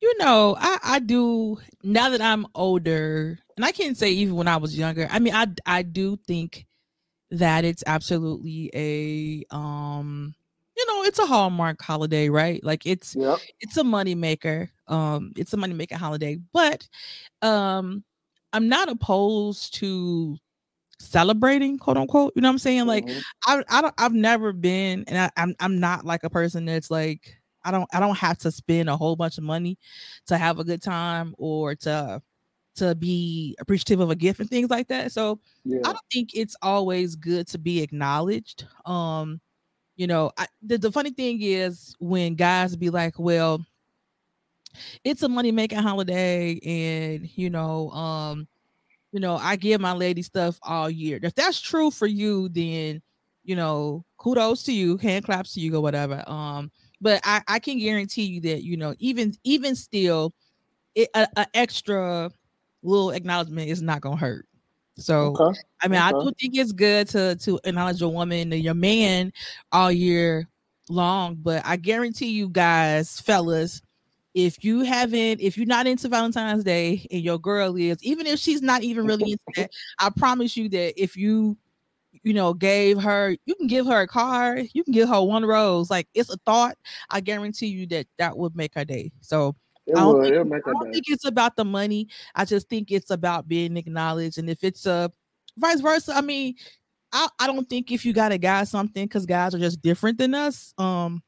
you 0.00 0.18
know, 0.18 0.56
I 0.58 0.78
I 0.82 0.98
do 0.98 1.58
now 1.82 2.10
that 2.10 2.20
I'm 2.20 2.46
older, 2.54 3.38
and 3.56 3.64
I 3.64 3.72
can't 3.72 3.96
say 3.96 4.10
even 4.10 4.34
when 4.34 4.48
I 4.48 4.56
was 4.56 4.76
younger. 4.76 5.06
I 5.10 5.18
mean, 5.18 5.34
I 5.34 5.46
I 5.66 5.82
do 5.82 6.16
think 6.26 6.66
that 7.30 7.64
it's 7.64 7.82
absolutely 7.86 8.70
a 8.74 9.44
um 9.54 10.34
you 10.76 10.86
know 10.86 11.02
it's 11.04 11.18
a 11.18 11.26
hallmark 11.26 11.80
holiday 11.82 12.28
right 12.28 12.62
like 12.62 12.86
it's 12.86 13.16
yep. 13.16 13.38
it's 13.60 13.76
a 13.76 13.84
money 13.84 14.14
maker 14.14 14.70
um 14.88 15.32
it's 15.36 15.52
a 15.52 15.56
money 15.56 15.74
making 15.74 15.98
holiday 15.98 16.38
but 16.52 16.86
um 17.42 18.04
i'm 18.52 18.68
not 18.68 18.88
opposed 18.88 19.74
to 19.74 20.36
celebrating 21.04 21.78
quote 21.78 21.96
unquote 21.96 22.32
you 22.34 22.42
know 22.42 22.48
what 22.48 22.52
i'm 22.52 22.58
saying 22.58 22.86
like 22.86 23.06
mm-hmm. 23.06 23.20
I, 23.46 23.62
I 23.68 23.82
don't 23.82 23.94
i've 23.98 24.14
never 24.14 24.52
been 24.52 25.04
and 25.06 25.18
I, 25.18 25.30
I'm, 25.36 25.54
I'm 25.60 25.80
not 25.80 26.04
like 26.04 26.24
a 26.24 26.30
person 26.30 26.64
that's 26.64 26.90
like 26.90 27.36
i 27.64 27.70
don't 27.70 27.88
i 27.92 28.00
don't 28.00 28.18
have 28.18 28.38
to 28.38 28.50
spend 28.50 28.88
a 28.88 28.96
whole 28.96 29.16
bunch 29.16 29.38
of 29.38 29.44
money 29.44 29.78
to 30.26 30.38
have 30.38 30.58
a 30.58 30.64
good 30.64 30.82
time 30.82 31.34
or 31.38 31.74
to 31.76 32.22
to 32.76 32.94
be 32.94 33.56
appreciative 33.60 34.00
of 34.00 34.10
a 34.10 34.16
gift 34.16 34.40
and 34.40 34.50
things 34.50 34.70
like 34.70 34.88
that 34.88 35.12
so 35.12 35.40
yeah. 35.64 35.78
i 35.84 35.92
don't 35.92 35.98
think 36.12 36.30
it's 36.34 36.56
always 36.62 37.14
good 37.14 37.46
to 37.46 37.58
be 37.58 37.82
acknowledged 37.82 38.66
um 38.86 39.40
you 39.96 40.06
know 40.06 40.32
I, 40.36 40.46
the, 40.62 40.78
the 40.78 40.92
funny 40.92 41.10
thing 41.10 41.38
is 41.40 41.94
when 42.00 42.34
guys 42.34 42.74
be 42.74 42.90
like 42.90 43.18
well 43.18 43.64
it's 45.04 45.22
a 45.22 45.28
money 45.28 45.52
making 45.52 45.78
holiday 45.78 46.58
and 46.64 47.28
you 47.36 47.48
know 47.48 47.90
um 47.90 48.48
you 49.14 49.20
know 49.20 49.36
i 49.36 49.54
give 49.54 49.80
my 49.80 49.92
lady 49.92 50.22
stuff 50.22 50.58
all 50.64 50.90
year 50.90 51.20
if 51.22 51.34
that's 51.36 51.60
true 51.60 51.88
for 51.88 52.08
you 52.08 52.48
then 52.48 53.00
you 53.44 53.54
know 53.54 54.04
kudos 54.18 54.64
to 54.64 54.72
you 54.72 54.96
hand 54.96 55.24
claps 55.24 55.54
to 55.54 55.60
you 55.60 55.74
or 55.76 55.80
whatever 55.80 56.28
um 56.28 56.68
but 57.00 57.20
i 57.22 57.40
i 57.46 57.58
can 57.60 57.78
guarantee 57.78 58.24
you 58.24 58.40
that 58.40 58.64
you 58.64 58.76
know 58.76 58.92
even 58.98 59.32
even 59.44 59.76
still 59.76 60.34
it, 60.96 61.08
a, 61.14 61.28
a 61.36 61.46
extra 61.54 62.28
little 62.82 63.10
acknowledgement 63.10 63.70
is 63.70 63.80
not 63.80 64.00
gonna 64.00 64.16
hurt 64.16 64.46
so 64.96 65.36
okay. 65.40 65.58
I 65.82 65.88
mean, 65.88 66.00
okay. 66.00 66.06
I 66.06 66.10
do 66.12 66.30
think 66.40 66.56
it's 66.56 66.70
good 66.70 67.08
to 67.08 67.34
to 67.34 67.58
acknowledge 67.64 68.00
your 68.00 68.12
woman 68.12 68.52
and 68.52 68.62
your 68.62 68.74
man 68.74 69.32
all 69.72 69.90
year 69.90 70.48
long, 70.88 71.36
but 71.36 71.62
I 71.64 71.76
guarantee 71.76 72.30
you 72.30 72.48
guys, 72.48 73.20
fellas, 73.20 73.82
if 74.34 74.64
you 74.64 74.80
haven't, 74.80 75.40
if 75.40 75.56
you're 75.56 75.66
not 75.66 75.86
into 75.86 76.08
Valentine's 76.08 76.64
Day 76.64 77.06
and 77.10 77.22
your 77.22 77.38
girl 77.38 77.76
is, 77.76 78.02
even 78.02 78.26
if 78.26 78.38
she's 78.38 78.62
not 78.62 78.82
even 78.82 79.06
really 79.06 79.32
into 79.32 79.44
that, 79.56 79.70
I 79.98 80.10
promise 80.10 80.56
you 80.56 80.68
that 80.70 81.00
if 81.00 81.16
you 81.16 81.56
you 82.22 82.32
know, 82.32 82.54
gave 82.54 83.00
her, 83.02 83.36
you 83.44 83.54
can 83.54 83.66
give 83.66 83.86
her 83.86 84.02
a 84.02 84.06
card, 84.06 84.68
you 84.72 84.84
can 84.84 84.92
give 84.92 85.08
her 85.08 85.22
one 85.22 85.44
rose. 85.44 85.90
Like 85.90 86.08
it's 86.14 86.30
a 86.30 86.36
thought. 86.46 86.76
I 87.10 87.20
guarantee 87.20 87.66
you 87.66 87.86
that 87.88 88.06
that 88.18 88.36
would 88.36 88.54
make 88.54 88.74
her 88.74 88.84
day. 88.84 89.12
So 89.20 89.56
it 89.86 89.96
I 89.96 90.00
don't, 90.00 90.22
think, 90.22 90.34
I 90.34 90.70
don't 90.70 90.92
think, 90.92 91.04
it's 91.08 91.26
about 91.26 91.56
the 91.56 91.64
money. 91.64 92.08
I 92.34 92.44
just 92.44 92.68
think 92.68 92.90
it's 92.90 93.10
about 93.10 93.48
being 93.48 93.76
acknowledged. 93.76 94.38
And 94.38 94.48
if 94.48 94.64
it's 94.64 94.86
a 94.86 95.10
vice 95.58 95.80
versa, 95.80 96.14
I 96.14 96.20
mean, 96.20 96.54
I, 97.12 97.28
I 97.38 97.46
don't 97.46 97.68
think 97.68 97.92
if 97.92 98.04
you 98.04 98.12
got 98.12 98.32
a 98.32 98.38
guy 98.38 98.64
something 98.64 99.04
because 99.04 99.26
guys 99.26 99.54
are 99.54 99.58
just 99.58 99.82
different 99.82 100.18
than 100.18 100.34
us. 100.34 100.72
Um, 100.78 101.22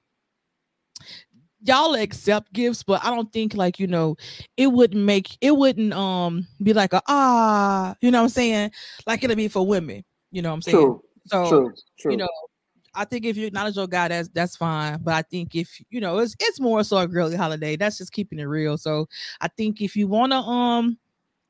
y'all 1.62 1.94
accept 1.94 2.52
gifts, 2.52 2.82
but 2.82 3.04
I 3.04 3.10
don't 3.10 3.32
think 3.32 3.54
like 3.54 3.78
you 3.78 3.86
know 3.86 4.16
it 4.56 4.68
wouldn't 4.68 5.04
make 5.04 5.36
it 5.40 5.56
wouldn't 5.56 5.92
um 5.92 6.46
be 6.62 6.72
like 6.72 6.92
a 6.92 7.02
ah, 7.06 7.94
you 8.00 8.10
know 8.10 8.18
what 8.18 8.24
I'm 8.24 8.28
saying? 8.30 8.70
Like 9.06 9.22
it'll 9.24 9.36
be 9.36 9.48
for 9.48 9.66
women, 9.66 10.04
you 10.30 10.42
know 10.42 10.50
what 10.50 10.56
I'm 10.56 10.62
saying? 10.62 10.76
True. 10.76 11.02
So 11.26 11.48
true, 11.48 11.74
true. 11.98 12.12
you 12.12 12.18
know, 12.18 12.28
I 12.94 13.04
think 13.04 13.24
if 13.24 13.36
you 13.36 13.46
acknowledge 13.46 13.76
your 13.76 13.86
guy, 13.86 14.08
that's 14.08 14.28
that's 14.28 14.56
fine. 14.56 14.98
But 15.02 15.14
I 15.14 15.22
think 15.22 15.54
if 15.54 15.80
you 15.90 16.00
know, 16.00 16.18
it's 16.18 16.34
it's 16.40 16.60
more 16.60 16.82
so 16.84 16.98
a 16.98 17.06
girly 17.06 17.36
holiday. 17.36 17.76
That's 17.76 17.98
just 17.98 18.12
keeping 18.12 18.38
it 18.38 18.44
real. 18.44 18.78
So 18.78 19.08
I 19.40 19.48
think 19.48 19.80
if 19.80 19.96
you 19.96 20.08
wanna 20.08 20.40
um, 20.40 20.98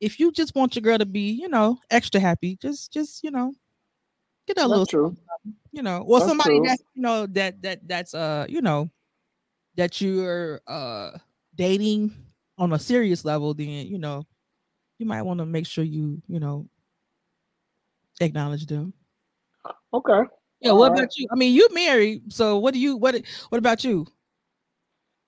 if 0.01 0.19
you 0.19 0.31
just 0.31 0.55
want 0.55 0.75
your 0.75 0.81
girl 0.81 0.97
to 0.97 1.05
be, 1.05 1.31
you 1.31 1.47
know, 1.47 1.79
extra 1.89 2.19
happy, 2.19 2.57
just 2.61 2.91
just 2.91 3.23
you 3.23 3.31
know, 3.31 3.53
get 4.47 4.57
a 4.57 4.61
that's 4.61 4.69
little, 4.69 4.85
true. 4.85 5.17
you 5.71 5.81
know, 5.81 6.03
well 6.05 6.19
that's 6.19 6.29
somebody 6.29 6.59
true. 6.59 6.67
that 6.67 6.79
you 6.93 7.01
know 7.01 7.25
that 7.27 7.61
that 7.61 7.87
that's 7.87 8.13
uh 8.13 8.45
you 8.49 8.61
know 8.61 8.89
that 9.77 10.01
you're 10.01 10.59
uh 10.67 11.11
dating 11.55 12.13
on 12.57 12.73
a 12.73 12.79
serious 12.79 13.23
level, 13.23 13.53
then 13.53 13.67
you 13.67 13.97
know 13.97 14.25
you 14.99 15.05
might 15.05 15.21
want 15.21 15.39
to 15.39 15.45
make 15.45 15.65
sure 15.65 15.83
you 15.83 16.21
you 16.27 16.39
know 16.39 16.67
acknowledge 18.19 18.65
them. 18.65 18.93
Okay. 19.93 20.21
Yeah, 20.59 20.71
what 20.71 20.91
right. 20.91 20.99
about 20.99 21.17
you? 21.17 21.27
I 21.31 21.35
mean, 21.35 21.53
you 21.53 21.67
married, 21.71 22.33
so 22.33 22.57
what 22.57 22.73
do 22.73 22.79
you 22.79 22.97
what 22.97 23.15
what 23.49 23.59
about 23.59 23.83
you? 23.83 24.07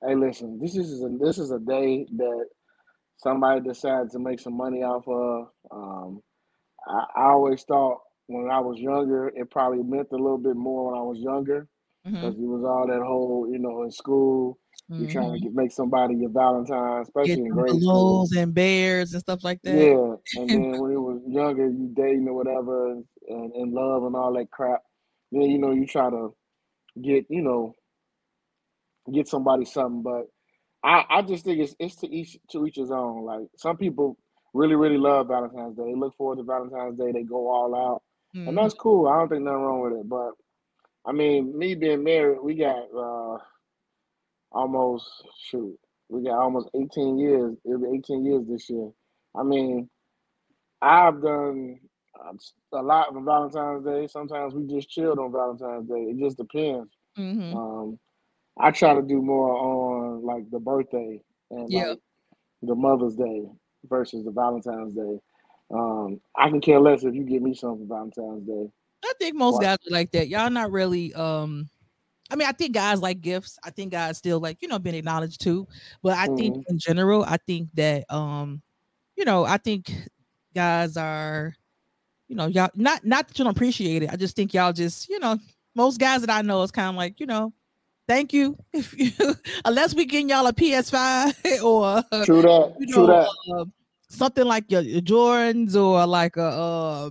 Hey, 0.06 0.16
listen, 0.16 0.60
this 0.60 0.76
is 0.76 1.04
a 1.04 1.10
this 1.20 1.38
is 1.38 1.52
a 1.52 1.60
day 1.60 2.08
that 2.18 2.46
somebody 3.18 3.62
decided 3.62 4.10
to 4.12 4.20
make 4.20 4.40
some 4.40 4.58
money 4.58 4.82
off 4.82 5.08
of. 5.08 5.50
Um, 5.72 6.22
I, 6.88 7.06
I 7.16 7.30
always 7.30 7.64
thought 7.64 8.00
when 8.28 8.50
I 8.50 8.60
was 8.60 8.80
younger, 8.80 9.28
it 9.28 9.52
probably 9.52 9.84
meant 9.84 10.08
a 10.12 10.16
little 10.16 10.38
bit 10.38 10.56
more 10.56 10.92
when 10.92 11.00
I 11.00 11.04
was 11.04 11.20
younger 11.20 11.68
because 12.12 12.36
mm-hmm. 12.36 12.44
it 12.44 12.48
was 12.48 12.64
all 12.64 12.88
that 12.88 13.06
whole, 13.06 13.48
you 13.52 13.60
know, 13.60 13.84
in 13.84 13.92
school, 13.92 14.58
mm-hmm. 14.90 15.04
you're 15.04 15.12
trying 15.12 15.32
to 15.34 15.38
mm-hmm. 15.38 15.44
get, 15.46 15.54
make 15.54 15.72
somebody 15.72 16.16
your 16.16 16.30
Valentine, 16.30 17.02
especially 17.02 17.36
get 17.36 17.40
in 17.40 17.50
grade 17.50 17.82
school. 17.82 18.28
and 18.38 18.54
bears 18.54 19.14
and 19.14 19.22
stuff 19.22 19.44
like 19.44 19.62
that. 19.64 19.76
Yeah, 19.76 20.42
and 20.42 20.50
then 20.50 20.72
when 20.80 20.92
it 20.92 21.00
was 21.00 21.22
younger, 21.28 21.68
you 21.68 21.92
dating 21.94 22.28
or 22.28 22.34
whatever, 22.34 22.92
and 22.92 23.56
in 23.56 23.72
love 23.72 24.04
and 24.04 24.16
all 24.16 24.34
that 24.34 24.50
crap 24.52 24.82
then 25.32 25.42
you 25.42 25.58
know 25.58 25.72
you 25.72 25.86
try 25.86 26.10
to 26.10 26.36
get 27.02 27.26
you 27.30 27.42
know 27.42 27.76
get 29.14 29.28
somebody 29.28 29.66
something. 29.66 30.04
But 30.04 30.26
I, 30.84 31.04
I 31.10 31.22
just 31.22 31.46
think 31.46 31.60
it's 31.60 31.76
it's 31.80 31.96
to 31.98 32.08
each 32.08 32.38
to 32.52 32.66
each 32.66 32.76
his 32.76 32.92
own. 32.92 33.26
Like 33.26 33.48
some 33.58 33.78
people 33.78 34.18
really 34.54 34.76
really 34.76 34.98
love 34.98 35.28
Valentine's 35.28 35.78
Day. 35.78 35.84
They 35.86 35.96
look 35.96 36.16
forward 36.16 36.38
to 36.38 36.44
Valentine's 36.44 36.98
Day. 36.98 37.12
They 37.12 37.24
go 37.24 37.50
all 37.50 37.76
out, 37.76 38.04
mm-hmm. 38.36 38.50
and 38.50 38.58
that's 38.58 38.74
cool. 38.74 39.08
I 39.08 39.18
don't 39.18 39.30
think 39.30 39.44
nothing 39.44 39.62
wrong 39.62 39.82
with 39.82 40.00
it. 40.00 40.10
But 40.10 40.32
I 41.10 41.12
mean, 41.12 41.58
me 41.58 41.74
being 41.74 42.04
married, 42.04 42.38
we 42.44 42.54
got 42.54 42.84
uh 42.96 43.40
almost 44.52 45.08
shoot, 45.50 45.76
we 46.08 46.24
got 46.24 46.40
almost 46.40 46.70
eighteen 46.76 47.18
years. 47.18 47.56
It'll 47.66 47.80
be 47.80 47.98
eighteen 47.98 48.24
years 48.24 48.44
this 48.48 48.70
year. 48.70 48.92
I 49.36 49.42
mean, 49.42 49.90
I've 50.84 51.20
done 51.20 51.80
um, 52.24 52.38
a 52.74 52.82
lot 52.84 53.16
on 53.16 53.26
Valentine's 53.26 53.86
Day. 53.86 54.08
Sometimes 54.08 54.54
we 54.54 54.68
just 54.68 54.90
chilled 54.90 55.18
on 55.18 55.32
Valentine's 55.32 55.90
Day. 55.90 56.12
It 56.12 56.20
just 56.20 56.38
depends. 56.38 56.94
Mm-hmm. 57.18 57.58
Um, 57.58 58.00
I 58.60 58.70
try 58.70 58.94
to 58.94 59.02
do 59.02 59.20
more 59.20 59.52
on 59.58 60.24
like 60.24 60.50
the 60.52 60.60
birthday 60.60 61.20
and 61.50 61.72
yeah. 61.72 61.88
like 61.90 62.00
the 62.62 62.76
Mother's 62.76 63.16
Day 63.16 63.46
versus 63.90 64.26
the 64.26 64.32
Valentine's 64.32 64.94
Day. 64.94 65.20
Um, 65.74 66.22
I 66.36 66.50
can 66.50 66.62
care 66.62 66.80
less 66.80 67.04
if 67.04 67.16
you 67.16 67.24
give 67.24 67.42
me 67.42 67.56
something 67.56 67.88
for 67.88 67.96
Valentine's 67.96 68.48
Day. 68.48 68.70
I 69.04 69.14
think 69.20 69.36
most 69.36 69.62
guys 69.62 69.78
are 69.78 69.92
like 69.92 70.12
that. 70.12 70.28
Y'all 70.28 70.50
not 70.50 70.72
really 70.72 71.14
um 71.14 71.70
I 72.32 72.36
mean, 72.36 72.48
I 72.48 72.52
think 72.52 72.74
guys 72.74 73.02
like 73.02 73.22
gifts. 73.22 73.58
I 73.64 73.72
think 73.72 73.92
guys 73.92 74.18
still 74.18 74.40
like, 74.40 74.62
you 74.62 74.68
know, 74.68 74.78
being 74.78 74.96
acknowledged 74.96 75.42
too. 75.42 75.68
But 76.04 76.16
I 76.16 76.28
mm-hmm. 76.28 76.36
think 76.36 76.66
in 76.70 76.78
general, 76.78 77.24
I 77.24 77.38
think 77.38 77.70
that 77.74 78.06
um, 78.14 78.62
you 79.16 79.26
know, 79.26 79.46
I 79.46 79.58
think 79.58 79.92
guys 80.54 80.96
are, 80.96 81.56
you 82.28 82.36
know, 82.36 82.46
y'all 82.46 82.70
not 82.76 83.06
not 83.06 83.28
that 83.28 83.40
you 83.40 83.46
don't 83.46 83.56
appreciate 83.56 84.04
it. 84.04 84.12
I 84.12 84.16
just 84.16 84.36
think 84.36 84.54
y'all 84.54 84.74
just, 84.74 85.10
you 85.10 85.20
know, 85.20 85.40
most 85.76 86.00
guys 86.00 86.22
that 86.22 86.30
I 86.30 86.42
know 86.42 86.62
is 86.62 86.72
kind 86.72 86.90
of 86.90 86.96
like, 86.96 87.20
you 87.20 87.26
know, 87.26 87.52
thank 88.08 88.32
you. 88.32 88.58
If 88.74 88.98
you 88.98 89.12
unless 89.66 89.96
we 89.96 90.06
getting 90.06 90.30
y'all 90.30 90.46
a 90.46 90.54
PS5 90.54 91.64
or 91.64 92.04
true 92.26 92.42
that, 92.44 92.76
you 92.80 92.88
know, 92.88 92.94
true 92.94 93.08
that. 93.08 93.30
Uh, 93.52 93.66
something 94.10 94.46
like 94.46 94.70
your, 94.72 94.82
your, 94.82 95.02
Jordans 95.02 95.76
or 95.76 96.06
like 96.06 96.38
a 96.38 96.44
uh, 96.44 97.10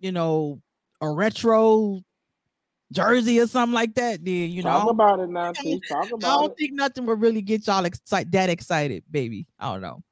you 0.00 0.12
know 0.12 0.60
a 1.00 1.10
retro 1.10 2.02
jersey 2.92 3.40
or 3.40 3.46
something 3.46 3.74
like 3.74 3.94
that. 3.94 4.24
Then 4.24 4.50
you 4.50 4.62
talk 4.62 4.84
know 4.84 4.90
about 4.90 5.20
it 5.20 5.28
now. 5.28 5.52
T. 5.52 5.80
Talk 5.88 6.10
about 6.10 6.24
I 6.24 6.40
don't 6.40 6.52
it. 6.52 6.56
think 6.58 6.72
nothing 6.72 7.06
will 7.06 7.16
really 7.16 7.42
get 7.42 7.66
y'all 7.66 7.84
excited 7.84 8.32
that 8.32 8.50
excited, 8.50 9.04
baby. 9.10 9.46
I 9.58 9.72
don't 9.72 9.82
know. 9.82 10.02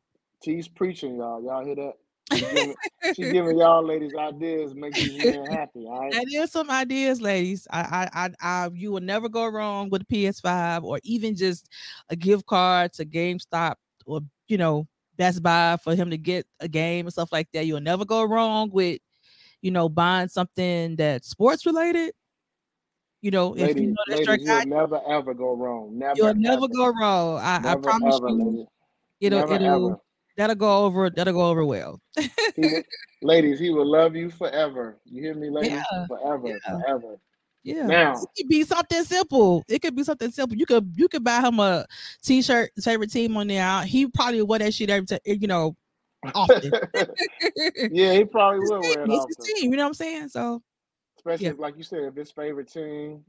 T's 0.43 0.69
preaching, 0.69 1.16
y'all. 1.16 1.43
Y'all 1.43 1.64
hear 1.64 1.75
that? 1.76 1.95
She's 2.33 2.40
giving, 2.43 2.75
she's 3.14 3.16
giving 3.33 3.59
y'all 3.59 3.85
ladies 3.85 4.12
ideas, 4.14 4.75
make 4.75 4.95
these 4.95 5.16
men 5.25 5.47
happy. 5.47 5.87
All 5.87 6.00
right. 6.00 6.12
That 6.12 6.26
is 6.28 6.50
some 6.50 6.71
ideas, 6.71 7.21
ladies. 7.21 7.69
I, 7.71 7.81
I, 7.81 8.25
I, 8.25 8.31
I, 8.40 8.71
you 8.75 8.93
will 8.93 9.00
never 9.00 9.28
go 9.28 9.47
wrong 9.47 9.90
with 9.90 10.02
a 10.02 10.07
PS5 10.07 10.83
or 10.83 11.00
even 11.05 11.37
just 11.37 11.69
a 12.09 12.16
gift 12.16 12.47
card 12.47 12.93
to 12.95 13.05
GameStop 13.05 13.76
or 14.07 14.21
you 14.49 14.59
know 14.59 14.88
Best 15.16 15.43
Buy 15.43 15.76
for 15.83 15.95
him 15.95 16.11
to 16.11 16.19
get 16.19 16.47
a 16.61 16.69
game 16.69 17.07
and 17.07 17.12
stuff 17.12 17.33
like 17.33 17.49
that. 17.52 17.66
You'll 17.66 17.81
never 17.81 18.05
go 18.05 18.25
wrong 18.25 18.71
with, 18.73 19.00
you 19.66 19.73
know, 19.73 19.88
buying 19.88 20.28
something 20.28 20.94
that's 20.94 21.28
sports 21.28 21.66
related. 21.66 22.14
You 23.20 23.32
know, 23.32 23.49
ladies, 23.49 23.70
if 23.70 23.76
you 23.80 23.87
know 23.88 23.96
that's 24.06 24.20
ladies, 24.20 24.46
your 24.46 24.56
guy, 24.56 24.62
you'll 24.62 24.78
never 24.78 25.00
ever 25.08 25.35
go 25.35 25.56
wrong. 25.56 25.99
Never. 25.99 26.14
You'll 26.14 26.35
never 26.35 26.64
ever. 26.64 26.68
go 26.68 26.87
wrong. 26.87 27.40
I, 27.42 27.58
never, 27.58 27.68
I 27.68 27.82
promise 27.82 28.14
ever, 28.14 28.28
you. 28.28 28.44
Ladies. 28.44 28.66
It'll, 29.20 29.40
never, 29.40 29.54
it'll. 29.54 29.87
Ever 29.88 29.96
that'll 30.37 30.54
go 30.54 30.85
over. 30.85 31.11
That'll 31.11 31.35
go 31.35 31.50
over 31.50 31.64
well. 31.64 32.00
he 32.54 32.82
ladies, 33.23 33.58
he 33.58 33.70
will 33.70 33.90
love 33.90 34.14
you 34.14 34.30
forever. 34.30 34.99
You 35.04 35.20
hear 35.20 35.35
me, 35.35 35.50
ladies? 35.50 35.73
Yeah. 35.73 36.06
Forever, 36.06 36.49
yeah. 36.49 36.80
forever. 36.80 37.18
Yeah. 37.64 37.87
Now 37.87 38.12
it 38.12 38.28
could 38.37 38.49
be 38.49 38.62
something 38.62 39.02
simple. 39.02 39.64
It 39.68 39.82
could 39.82 39.96
be 39.96 40.04
something 40.04 40.30
simple. 40.30 40.56
You 40.56 40.66
could 40.66 40.92
you 40.94 41.08
could 41.08 41.25
buy 41.25 41.40
him 41.40 41.58
a 41.58 41.85
t-shirt, 42.23 42.70
favorite 42.80 43.11
team 43.11 43.37
on 43.37 43.49
there. 43.49 43.82
He 43.82 44.06
probably 44.06 44.42
wear 44.42 44.61
that 44.61 44.75
shit 44.75 44.90
every 44.90 45.06
time, 45.06 45.18
you 45.26 45.49
know, 45.49 45.75
often. 46.35 46.73
yeah, 47.92 48.12
he 48.12 48.25
probably 48.25 48.61
will 48.61 48.80
wear 48.80 49.02
it 49.02 49.08
often. 49.08 49.44
Team, 49.44 49.70
you 49.70 49.76
know 49.76 49.85
what 49.85 49.88
I'm 49.88 49.94
saying? 49.94 50.28
So 50.28 50.62
especially 51.18 51.46
yeah. 51.46 51.52
if, 51.52 51.58
like 51.58 51.76
you 51.76 51.82
said, 51.82 52.00
if 52.04 52.14
his 52.14 52.30
favorite 52.30 52.70
team, 52.73 53.25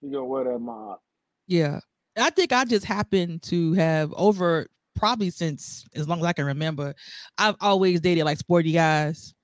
he 0.00 0.08
gonna 0.08 0.24
wear 0.24 0.44
that 0.44 0.58
mob. 0.58 0.98
Yeah. 1.46 1.80
I 2.16 2.30
think 2.30 2.52
I 2.52 2.64
just 2.64 2.84
happen 2.84 3.38
to 3.40 3.72
have 3.74 4.12
over 4.14 4.66
probably 4.96 5.30
since 5.30 5.86
as 5.94 6.08
long 6.08 6.20
as 6.20 6.24
I 6.26 6.32
can 6.32 6.44
remember, 6.44 6.94
I've 7.38 7.56
always 7.60 8.00
dated 8.00 8.24
like 8.24 8.38
sporty 8.38 8.72
guys. 8.72 9.34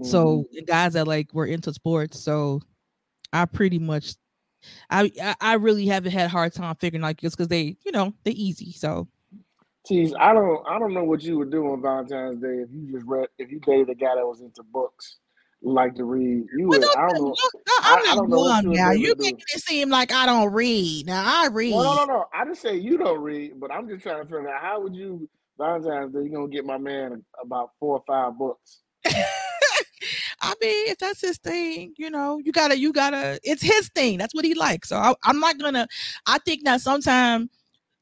Mm-hmm. 0.00 0.10
So 0.10 0.44
guys 0.66 0.92
that 0.94 1.08
like 1.08 1.32
were 1.32 1.46
into 1.46 1.72
sports. 1.72 2.20
So 2.20 2.60
I 3.32 3.44
pretty 3.46 3.78
much 3.78 4.14
I 4.90 5.10
I 5.40 5.54
really 5.54 5.86
haven't 5.86 6.12
had 6.12 6.26
a 6.26 6.28
hard 6.28 6.52
time 6.52 6.74
figuring 6.76 7.02
like 7.02 7.20
this 7.20 7.34
because 7.34 7.48
they, 7.48 7.76
you 7.84 7.92
know, 7.92 8.12
they 8.24 8.32
easy. 8.32 8.72
So 8.72 9.08
Geez, 9.88 10.14
I 10.18 10.32
don't 10.34 10.66
I 10.68 10.78
don't 10.78 10.92
know 10.92 11.04
what 11.04 11.22
you 11.22 11.38
would 11.38 11.50
do 11.50 11.66
on 11.72 11.82
Valentine's 11.82 12.40
Day 12.40 12.62
if 12.62 12.68
you 12.70 12.92
just 12.92 13.06
read 13.06 13.28
if 13.38 13.50
you 13.50 13.60
dated 13.60 13.88
a 13.88 13.94
guy 13.94 14.14
that 14.14 14.26
was 14.26 14.40
into 14.40 14.62
books 14.62 15.18
like 15.62 15.94
to 15.94 16.04
read. 16.04 16.44
You 16.56 16.68
would, 16.68 16.84
I 16.96 17.08
don't 17.08 17.22
know. 17.22 17.34
I'm 17.82 17.98
I, 17.98 18.14
don't 18.14 18.30
know 18.30 18.38
what 18.40 18.64
you 18.64 18.70
now. 18.70 18.92
You 18.92 19.14
making 19.18 19.44
it 19.54 19.62
seem 19.62 19.90
like 19.90 20.12
I 20.12 20.26
don't 20.26 20.52
read. 20.52 21.06
Now 21.06 21.24
I 21.26 21.48
read. 21.48 21.72
No, 21.72 21.82
no, 21.82 21.94
no, 21.96 22.04
no. 22.04 22.24
I 22.34 22.44
just 22.44 22.62
say 22.62 22.76
you 22.76 22.98
don't 22.98 23.20
read, 23.20 23.58
but 23.58 23.70
I'm 23.70 23.88
just 23.88 24.02
trying 24.02 24.22
to 24.22 24.24
figure 24.24 24.48
out 24.48 24.62
how 24.62 24.80
would 24.82 24.94
you 24.94 25.28
Valentine's 25.58 26.14
Day 26.14 26.20
you 26.24 26.30
gonna 26.30 26.48
get 26.48 26.64
my 26.64 26.78
man 26.78 27.22
about 27.42 27.70
four 27.78 27.98
or 27.98 28.04
five 28.06 28.38
books. 28.38 28.80
I 30.42 30.54
mean, 30.62 30.88
if 30.88 30.98
that's 30.98 31.20
his 31.20 31.36
thing, 31.38 31.92
you 31.98 32.08
know, 32.08 32.40
you 32.42 32.52
gotta, 32.52 32.78
you 32.78 32.92
gotta. 32.92 33.38
It's 33.42 33.62
his 33.62 33.90
thing. 33.94 34.16
That's 34.16 34.34
what 34.34 34.44
he 34.44 34.54
likes. 34.54 34.88
So 34.88 34.96
I, 34.96 35.14
I'm 35.24 35.38
not 35.38 35.58
gonna. 35.58 35.86
I 36.26 36.38
think 36.38 36.64
that 36.64 36.80
sometimes 36.80 37.50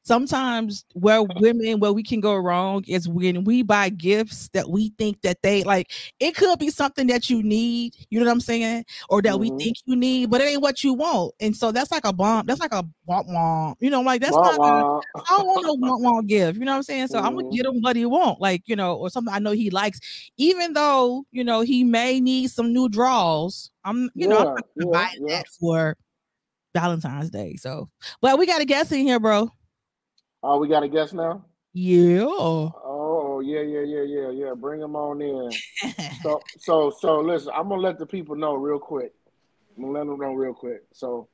sometimes 0.09 0.85
where 0.93 1.21
women 1.21 1.79
where 1.79 1.93
we 1.93 2.01
can 2.01 2.19
go 2.19 2.35
wrong 2.35 2.83
is 2.87 3.07
when 3.07 3.43
we 3.43 3.61
buy 3.61 3.89
gifts 3.89 4.49
that 4.53 4.67
we 4.67 4.89
think 4.97 5.21
that 5.21 5.39
they 5.43 5.63
like 5.63 5.91
it 6.19 6.35
could 6.35 6.57
be 6.57 6.71
something 6.71 7.05
that 7.05 7.29
you 7.29 7.43
need 7.43 7.93
you 8.09 8.19
know 8.19 8.25
what 8.25 8.31
i'm 8.31 8.41
saying 8.41 8.83
or 9.09 9.21
that 9.21 9.33
mm-hmm. 9.33 9.55
we 9.55 9.63
think 9.63 9.77
you 9.85 9.95
need 9.95 10.31
but 10.31 10.41
it 10.41 10.45
ain't 10.45 10.63
what 10.63 10.83
you 10.83 10.95
want. 10.95 11.35
And 11.39 11.55
so 11.55 11.71
that's 11.71 11.91
like 11.91 12.05
a 12.05 12.11
bomb 12.11 12.47
that's 12.47 12.59
like 12.59 12.73
a 12.73 12.83
womp 13.07 13.29
womp 13.29 13.75
you 13.81 13.91
know 13.91 14.01
like 14.01 14.19
that's 14.19 14.35
womp 14.35 14.57
not 14.57 15.03
I 15.15 15.37
don't 15.37 15.45
want 15.45 15.65
no 15.67 15.75
womp 15.77 16.01
womp 16.01 16.27
gift 16.27 16.57
you 16.57 16.65
know 16.65 16.71
what 16.71 16.77
i'm 16.77 16.83
saying? 16.83 17.09
So 17.09 17.19
mm-hmm. 17.19 17.27
i'm 17.27 17.35
gonna 17.35 17.55
get 17.55 17.67
him 17.67 17.79
what 17.81 17.95
he 17.95 18.07
want 18.07 18.41
like 18.41 18.63
you 18.65 18.75
know 18.75 18.95
or 18.95 19.11
something 19.11 19.31
i 19.31 19.37
know 19.37 19.51
he 19.51 19.69
likes. 19.69 19.99
Even 20.37 20.73
though 20.73 21.23
you 21.31 21.43
know 21.43 21.61
he 21.61 21.83
may 21.83 22.19
need 22.19 22.49
some 22.49 22.73
new 22.73 22.89
draws 22.89 23.69
i'm 23.83 24.09
you 24.15 24.27
yeah, 24.27 24.27
know 24.27 24.39
i'm 24.39 24.45
not 24.55 24.65
yeah, 24.75 24.85
buy 24.91 25.09
yeah. 25.19 25.35
that 25.35 25.47
for 25.59 25.95
valentine's 26.73 27.29
day 27.29 27.55
so. 27.55 27.89
But 28.21 28.39
we 28.39 28.47
got 28.47 28.61
a 28.61 28.65
guest 28.65 28.91
in 28.91 29.01
here 29.05 29.19
bro 29.19 29.51
Oh, 30.41 30.59
we 30.59 30.67
got 30.67 30.83
a 30.83 30.87
guest 30.87 31.13
now. 31.13 31.45
Yeah. 31.73 32.25
Oh, 32.25 33.41
yeah, 33.43 33.61
yeah, 33.61 33.81
yeah, 33.81 34.03
yeah, 34.03 34.29
yeah. 34.31 34.53
Bring 34.55 34.79
them 34.79 34.95
on 34.95 35.21
in. 35.21 35.51
so, 36.23 36.41
so, 36.57 36.89
so, 36.99 37.19
listen. 37.19 37.51
I'm 37.55 37.69
gonna 37.69 37.81
let 37.81 37.99
the 37.99 38.05
people 38.05 38.35
know 38.35 38.55
real 38.55 38.79
quick. 38.79 39.13
I'm 39.75 39.83
gonna 39.83 39.99
let 39.99 40.07
them 40.07 40.19
know 40.19 40.33
real 40.33 40.53
quick. 40.53 40.83
So, 40.93 41.27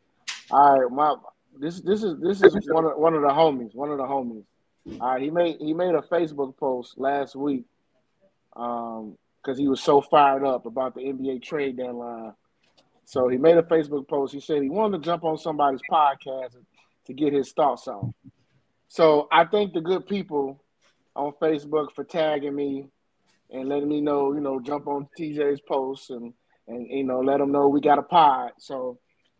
all 0.52 0.80
right, 0.80 0.92
my 0.92 1.16
this 1.60 1.82
this 1.82 2.04
is 2.04 2.20
this 2.20 2.42
is 2.44 2.56
one 2.70 2.86
of 2.86 2.98
one 2.98 3.14
of 3.14 3.22
the 3.22 3.30
homies. 3.30 3.74
One 3.74 3.92
of 3.92 3.98
the 3.98 4.04
homies. 4.04 4.44
All 5.00 5.14
right, 5.14 5.22
he 5.22 5.30
made 5.30 5.58
he 5.60 5.74
made 5.74 5.96
a 5.96 6.02
Facebook 6.02 6.58
post 6.58 6.98
last 6.98 7.36
week, 7.36 7.66
um, 8.56 9.18
because 9.42 9.58
he 9.58 9.68
was 9.68 9.82
so 9.82 10.02
fired 10.02 10.44
up 10.44 10.66
about 10.66 10.96
the 10.96 11.02
NBA 11.02 11.44
trade 11.44 11.78
deadline. 11.78 12.34
So 13.06 13.28
he 13.28 13.38
made 13.38 13.58
a 13.58 13.64
Facebook 13.64 14.08
post. 14.08 14.34
He 14.34 14.40
said 14.40 14.62
he 14.62 14.70
wanted 14.70 14.98
to 14.98 15.06
jump 15.06 15.24
on 15.24 15.38
somebody's 15.38 15.82
podcast 15.90 16.56
to 17.06 17.14
get 17.14 17.34
his 17.34 17.52
thoughts 17.52 17.88
on. 17.88 18.14
So 18.88 19.28
I 19.32 19.46
thank 19.46 19.74
the 19.74 19.82
good 19.82 20.08
people 20.08 20.64
on 21.16 21.34
Facebook 21.42 21.92
for 21.94 22.04
tagging 22.04 22.56
me 22.56 22.88
and 23.50 23.70
letting 23.70 23.90
me 23.90 24.02
know, 24.02 24.34
you 24.34 24.42
know, 24.42 24.60
jump 24.60 24.88
on 24.88 25.08
TJ's 25.18 25.62
posts 25.62 26.10
and 26.10 26.34
and 26.68 26.88
you 26.88 27.04
know 27.04 27.20
let 27.20 27.38
them 27.38 27.52
know 27.52 27.68
we 27.68 27.82
got 27.82 28.00
a 28.00 28.04
pod. 28.04 28.52
So, 28.58 29.00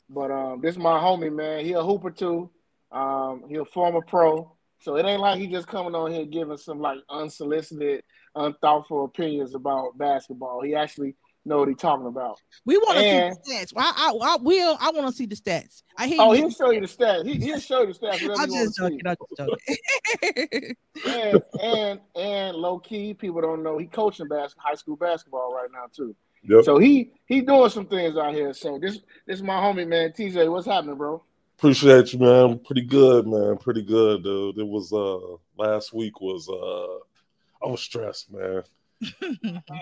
but 0.10 0.32
um, 0.32 0.62
this 0.62 0.76
is 0.76 0.78
my 0.78 1.00
homie, 1.00 1.34
man. 1.34 1.66
He 1.66 1.74
a 1.74 1.82
hooper 1.82 2.12
too. 2.12 2.50
Um, 2.92 3.44
he 3.48 3.56
a 3.56 3.66
former 3.66 4.02
pro. 4.02 4.52
So 4.80 4.98
it 4.98 5.06
ain't 5.06 5.22
like 5.22 5.40
he 5.40 5.48
just 5.48 5.68
coming 5.68 5.96
on 5.96 6.12
here 6.12 6.26
giving 6.26 6.58
some 6.58 6.80
like 6.80 7.00
unsolicited, 7.10 8.04
unthoughtful 8.36 9.06
opinions 9.06 9.56
about 9.56 9.98
basketball. 9.98 10.62
He 10.62 10.76
actually 10.76 11.16
know 11.46 11.60
what 11.60 11.68
he's 11.68 11.78
talking 11.78 12.08
about. 12.08 12.42
We 12.66 12.78
want 12.78 12.98
to 12.98 13.04
see 13.04 13.54
the 13.54 13.66
stats. 13.66 13.74
I, 13.76 13.94
I, 13.96 14.34
I 14.34 14.38
will. 14.42 14.78
I 14.80 14.92
want 14.92 15.08
to 15.08 15.14
see 15.14 15.26
the 15.26 15.36
stats. 15.36 15.84
I 15.98 16.08
hear. 16.08 16.18
Oh, 16.20 16.32
he'll 16.32 16.50
show 16.50 16.72
you 16.72 16.82
the 16.82 16.88
stats. 16.88 17.26
He, 17.26 17.52
will 17.52 17.60
show 17.60 17.82
you 17.82 17.94
the 17.94 18.00
stats. 18.00 18.36
I'm 18.38 18.52
just 18.52 18.78
joking. 18.78 19.02
I'm 19.06 19.16
just 19.16 20.38
joking. 20.38 20.76
and 21.08 21.44
and 21.62 22.00
and 22.16 22.58
low 22.58 22.80
key, 22.80 23.14
people 23.14 23.42
don't 23.42 23.64
know 23.64 23.78
he 23.78 23.86
coaching 23.86 24.28
bas- 24.28 24.56
high 24.58 24.76
school 24.76 24.96
basketball 24.96 25.54
right 25.54 25.70
now 25.72 25.86
too. 25.96 26.16
Yep. 26.48 26.64
So 26.64 26.78
he 26.78 27.12
he 27.28 27.42
doing 27.42 27.70
some 27.70 27.86
things 27.86 28.18
out 28.18 28.34
here. 28.34 28.54
So 28.54 28.78
this 28.80 29.00
this 29.26 29.38
is 29.38 29.44
my 29.44 29.56
homie 29.56 29.88
man, 29.88 30.12
TJ. 30.12 30.52
What's 30.52 30.68
happening, 30.68 30.96
bro? 30.96 31.24
Appreciate 31.58 32.12
you, 32.12 32.20
man. 32.20 32.60
Pretty 32.60 32.82
good, 32.82 33.28
man. 33.28 33.58
Pretty 33.58 33.82
good, 33.82 34.24
dude. 34.24 34.58
It 34.58 34.68
was 34.68 34.92
uh 34.92 35.38
last 35.58 35.94
week 35.94 36.20
was 36.22 36.50
uh 36.50 37.66
I 37.66 37.70
was 37.70 37.82
stressed, 37.82 38.32
man. 38.32 38.64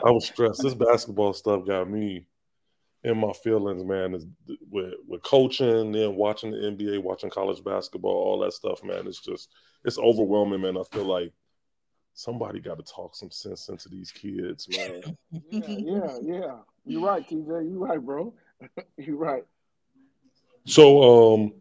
I 0.06 0.12
was 0.12 0.26
stressed. 0.26 0.62
This 0.62 0.74
basketball 0.74 1.34
stuff 1.34 1.66
got 1.66 1.90
me 1.90 2.28
in 3.04 3.18
my 3.18 3.34
feelings, 3.34 3.84
man, 3.84 4.14
is 4.14 4.26
with 4.70 4.94
with 5.08 5.22
coaching 5.24 5.96
and 5.96 6.16
watching 6.16 6.52
the 6.52 6.58
NBA, 6.58 7.04
watching 7.04 7.30
college 7.30 7.64
basketball, 7.64 8.12
all 8.12 8.40
that 8.40 8.54
stuff, 8.54 8.84
man. 8.84 9.08
It's 9.08 9.20
just 9.20 9.50
it's 9.84 9.98
overwhelming, 9.98 10.62
man. 10.62 10.78
I 10.78 10.84
feel 10.92 11.06
like 11.06 11.34
somebody 12.14 12.60
got 12.60 12.78
to 12.78 12.84
talk 12.84 13.16
some 13.16 13.32
sense 13.32 13.70
into 13.70 13.90
these 13.90 14.12
kids, 14.12 14.68
man. 14.70 15.18
yeah, 15.50 15.62
yeah, 15.68 16.18
yeah. 16.22 16.56
You're 16.86 17.06
right, 17.06 17.28
TJ. 17.28 17.48
You're 17.48 17.80
right, 17.80 18.00
bro. 18.00 18.34
You're 18.98 19.18
right. 19.18 19.44
So, 20.66 21.34
um, 21.34 21.54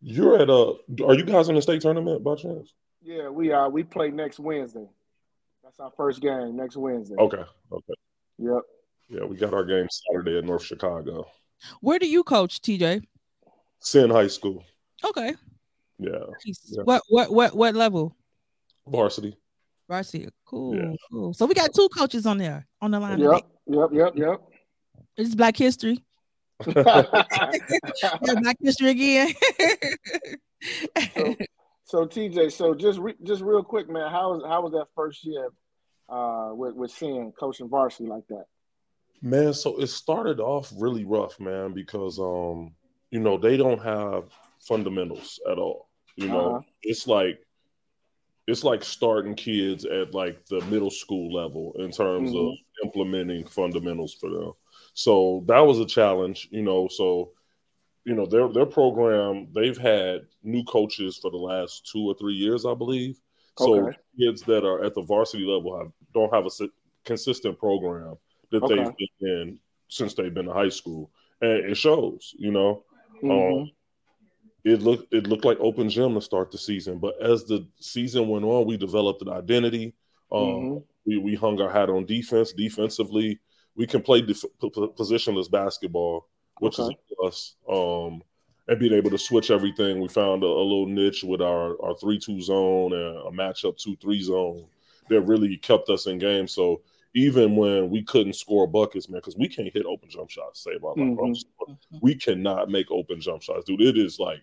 you're 0.00 0.40
at 0.40 0.48
a. 0.48 0.74
Are 1.04 1.14
you 1.14 1.24
guys 1.24 1.50
in 1.50 1.54
the 1.54 1.60
state 1.60 1.82
tournament 1.82 2.24
by 2.24 2.34
chance? 2.36 2.72
Yeah, 3.02 3.28
we 3.28 3.52
are. 3.52 3.68
We 3.68 3.82
play 3.82 4.10
next 4.10 4.38
Wednesday. 4.38 4.88
That's 5.68 5.80
our 5.80 5.92
first 5.98 6.22
game 6.22 6.56
next 6.56 6.78
Wednesday. 6.78 7.14
Okay. 7.18 7.44
Okay. 7.70 7.94
Yep. 8.38 8.62
Yeah, 9.10 9.24
we 9.26 9.36
got 9.36 9.52
our 9.52 9.66
game 9.66 9.86
Saturday 9.90 10.38
at 10.38 10.44
North 10.44 10.62
Chicago. 10.62 11.26
Where 11.82 11.98
do 11.98 12.08
you 12.08 12.24
coach, 12.24 12.62
TJ? 12.62 13.04
Sin 13.78 14.08
High 14.08 14.28
School. 14.28 14.64
Okay. 15.04 15.34
Yeah. 15.98 16.10
yeah. 16.46 16.82
What 16.84 17.02
what 17.10 17.30
what 17.30 17.54
what 17.54 17.74
level? 17.74 18.16
Varsity. 18.86 19.36
Varsity. 19.90 20.30
Cool. 20.46 20.74
Yeah. 20.74 20.92
Cool. 21.10 21.34
So 21.34 21.44
we 21.44 21.52
got 21.52 21.74
two 21.74 21.90
coaches 21.90 22.24
on 22.24 22.38
there 22.38 22.66
on 22.80 22.90
the 22.90 23.00
line. 23.00 23.18
Yep. 23.18 23.42
Yep. 23.66 23.88
Yep. 23.92 24.12
Yep. 24.16 24.40
It's 25.18 25.34
Black 25.34 25.54
History. 25.54 26.02
yeah, 26.66 27.02
Black 28.22 28.56
History 28.62 28.88
again. 28.88 29.34
so, 31.14 31.36
so, 31.88 32.04
TJ, 32.04 32.52
so 32.52 32.74
just 32.74 32.98
re- 32.98 33.16
just 33.22 33.40
real 33.40 33.62
quick, 33.62 33.88
man, 33.88 34.10
how 34.10 34.34
was 34.34 34.42
how 34.46 34.60
was 34.60 34.72
that 34.72 34.88
first 34.94 35.24
year 35.24 35.48
uh, 36.10 36.50
with 36.52 36.74
with 36.74 36.90
seeing 36.90 37.32
coaching 37.32 37.66
varsity 37.66 38.10
like 38.10 38.26
that? 38.28 38.44
Man, 39.22 39.54
so 39.54 39.80
it 39.80 39.86
started 39.86 40.38
off 40.38 40.70
really 40.76 41.06
rough, 41.06 41.40
man, 41.40 41.72
because 41.72 42.18
um, 42.18 42.74
you 43.10 43.20
know, 43.20 43.38
they 43.38 43.56
don't 43.56 43.82
have 43.82 44.24
fundamentals 44.60 45.40
at 45.50 45.56
all. 45.56 45.88
You 46.16 46.28
know, 46.28 46.56
uh-huh. 46.56 46.60
it's 46.82 47.06
like 47.06 47.40
it's 48.46 48.64
like 48.64 48.84
starting 48.84 49.34
kids 49.34 49.86
at 49.86 50.12
like 50.12 50.44
the 50.44 50.60
middle 50.66 50.90
school 50.90 51.32
level 51.32 51.74
in 51.78 51.90
terms 51.90 52.32
mm-hmm. 52.32 52.48
of 52.48 52.54
implementing 52.84 53.46
fundamentals 53.46 54.12
for 54.12 54.28
them. 54.28 54.52
So 54.92 55.42
that 55.46 55.60
was 55.60 55.78
a 55.78 55.86
challenge, 55.86 56.48
you 56.50 56.62
know. 56.62 56.86
So, 56.88 57.32
you 58.04 58.14
know, 58.14 58.26
their 58.26 58.48
their 58.48 58.66
program, 58.66 59.48
they've 59.54 59.76
had 59.76 60.22
new 60.42 60.64
coaches 60.64 61.18
for 61.18 61.30
the 61.30 61.36
last 61.36 61.88
two 61.90 62.08
or 62.08 62.14
three 62.14 62.34
years, 62.34 62.64
I 62.64 62.74
believe. 62.74 63.20
So 63.58 63.92
kids 64.18 64.42
that 64.42 64.64
are 64.64 64.84
at 64.84 64.94
the 64.94 65.02
varsity 65.02 65.44
level 65.44 65.76
have 65.76 65.90
don't 66.14 66.32
have 66.32 66.46
a 66.46 66.68
consistent 67.04 67.58
program 67.58 68.16
that 68.52 68.62
okay. 68.62 68.76
they've 68.76 68.96
been 68.96 69.28
in 69.28 69.58
since 69.88 70.14
they've 70.14 70.32
been 70.32 70.46
in 70.46 70.54
high 70.54 70.68
school, 70.68 71.10
and 71.40 71.70
it 71.70 71.76
shows. 71.76 72.34
You 72.38 72.52
know, 72.52 72.84
um, 73.22 73.28
mm-hmm. 73.28 73.62
um, 73.62 73.70
it 74.64 74.82
looked 74.82 75.12
it 75.12 75.26
looked 75.26 75.44
like 75.44 75.58
open 75.60 75.88
gym 75.88 76.14
to 76.14 76.20
start 76.20 76.50
the 76.50 76.58
season, 76.58 76.98
but 76.98 77.20
as 77.20 77.44
the 77.44 77.66
season 77.80 78.28
went 78.28 78.44
on, 78.44 78.66
we 78.66 78.76
developed 78.76 79.22
an 79.22 79.28
identity. 79.28 79.94
Um, 80.30 80.42
mm-hmm. 80.42 80.76
we, 81.06 81.18
we 81.18 81.34
hung 81.34 81.60
our 81.60 81.70
hat 81.70 81.88
on 81.90 82.04
defense. 82.04 82.52
Defensively, 82.52 83.40
we 83.74 83.86
can 83.86 84.02
play 84.02 84.20
def- 84.20 84.44
positionless 84.60 85.50
basketball, 85.50 86.28
which 86.60 86.78
okay. 86.78 86.96
is 87.10 87.26
us. 87.26 87.56
Um, 87.68 88.22
and 88.68 88.78
being 88.78 88.92
able 88.92 89.10
to 89.10 89.18
switch 89.18 89.50
everything, 89.50 90.00
we 90.00 90.08
found 90.08 90.42
a, 90.42 90.46
a 90.46 90.62
little 90.62 90.86
niche 90.86 91.24
with 91.24 91.40
our 91.40 91.80
our 91.82 91.94
three 91.94 92.18
two 92.18 92.40
zone 92.40 92.92
and 92.92 93.16
a 93.16 93.30
matchup 93.30 93.76
two 93.76 93.96
three 93.96 94.22
zone 94.22 94.66
that 95.08 95.22
really 95.22 95.56
kept 95.56 95.88
us 95.88 96.06
in 96.06 96.18
game. 96.18 96.46
So 96.46 96.82
even 97.14 97.56
when 97.56 97.90
we 97.90 98.02
couldn't 98.02 98.34
score 98.34 98.66
buckets, 98.66 99.08
man, 99.08 99.20
because 99.20 99.36
we 99.36 99.48
can't 99.48 99.72
hit 99.72 99.86
open 99.86 100.10
jump 100.10 100.30
shots. 100.30 100.62
Save 100.62 100.84
our 100.84 100.94
life. 100.94 100.98
Mm-hmm. 100.98 101.98
We 102.02 102.14
cannot 102.14 102.70
make 102.70 102.90
open 102.90 103.20
jump 103.20 103.42
shots, 103.42 103.64
dude. 103.64 103.80
It 103.80 103.96
is 103.96 104.18
like 104.18 104.42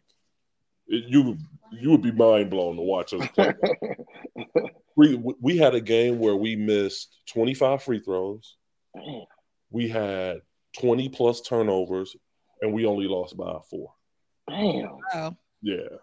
it, 0.87 1.05
you 1.07 1.37
you 1.71 1.91
would 1.91 2.01
be 2.01 2.11
mind 2.11 2.49
blown 2.49 2.75
to 2.75 2.81
watch 2.81 3.13
us 3.13 3.27
play. 3.29 3.53
we 4.95 5.15
we 5.39 5.57
had 5.57 5.75
a 5.75 5.81
game 5.81 6.19
where 6.19 6.35
we 6.35 6.55
missed 6.55 7.19
25 7.27 7.83
free 7.83 7.99
throws. 7.99 8.57
We 9.69 9.89
had 9.89 10.41
20 10.79 11.09
plus 11.09 11.41
turnovers, 11.41 12.15
and 12.61 12.73
we 12.73 12.85
only 12.85 13.07
lost 13.07 13.37
by 13.37 13.57
four. 13.69 13.93
Damn. 14.49 14.97
Wow. 15.13 15.37
Yeah. 15.61 15.97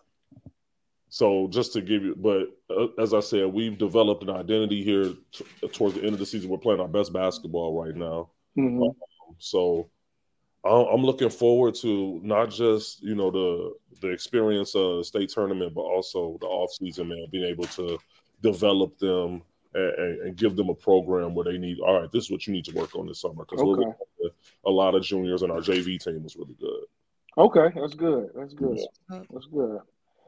So 1.09 1.47
just 1.49 1.75
to 1.75 1.83
give 1.83 2.03
you, 2.03 2.15
but 2.17 2.49
uh, 2.75 2.87
as 2.99 3.13
I 3.13 3.21
said, 3.21 3.47
we've 3.47 3.77
developed 3.77 4.23
an 4.23 4.31
identity 4.31 4.83
here 4.83 5.13
t- 5.33 5.69
towards 5.69 5.97
the 5.97 6.03
end 6.03 6.15
of 6.15 6.19
the 6.19 6.27
season. 6.27 6.49
We're 6.49 6.57
playing 6.57 6.81
our 6.81 6.89
best 6.89 7.13
basketball 7.13 7.83
right 7.83 7.95
now. 7.95 8.31
Mm-hmm. 8.57 8.83
Um, 8.83 8.93
so 9.39 9.91
I'm 10.65 11.03
looking 11.03 11.29
forward 11.29 11.75
to 11.77 12.21
not 12.23 12.51
just 12.51 13.03
you 13.03 13.15
know 13.15 13.31
the 13.31 13.75
the 14.01 14.09
experience 14.09 14.75
of 14.75 14.99
the 14.99 15.05
state 15.05 15.29
tournament, 15.29 15.75
but 15.75 15.83
also 15.83 16.39
the 16.41 16.47
off 16.47 16.73
season, 16.73 17.09
man, 17.09 17.27
being 17.31 17.45
able 17.45 17.65
to 17.65 17.99
develop 18.43 18.99
them 18.99 19.43
and, 19.75 20.21
and, 20.21 20.37
give 20.37 20.57
them 20.57 20.69
a 20.69 20.75
program 20.75 21.35
where 21.35 21.45
they 21.45 21.59
need. 21.59 21.79
All 21.81 22.01
right, 22.01 22.13
this 22.13 22.25
is 22.25 22.31
what 22.31 22.47
you 22.47 22.53
need 22.53 22.65
to 22.67 22.75
work 22.75 22.95
on 22.95 23.07
this 23.07 23.21
summer 23.21 23.45
because 23.45 23.61
okay. 23.61 23.91
A 24.65 24.71
lot 24.71 24.95
of 24.95 25.03
juniors 25.03 25.43
and 25.43 25.53
our 25.53 25.59
JV 25.59 26.03
team 26.03 26.23
was 26.23 26.37
really 26.37 26.57
good. 26.61 26.85
Okay, 27.39 27.73
that's 27.81 27.95
good. 27.95 28.31
That's 28.35 28.55
good. 28.55 28.79
That's 29.09 29.47
good. 29.47 29.79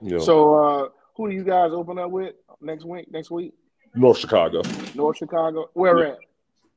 Yeah. 0.01 0.19
So, 0.19 0.55
uh, 0.55 0.89
who 1.17 1.29
do 1.29 1.35
you 1.35 1.45
guys 1.45 1.71
open 1.73 1.99
up 1.99 2.11
with 2.11 2.35
next 2.61 2.85
week? 2.85 3.11
Next 3.11 3.31
week? 3.31 3.53
North 3.95 4.19
Chicago. 4.19 4.63
North 4.95 5.19
Chicago. 5.19 5.71
Where 5.75 5.99
yeah. 5.99 6.15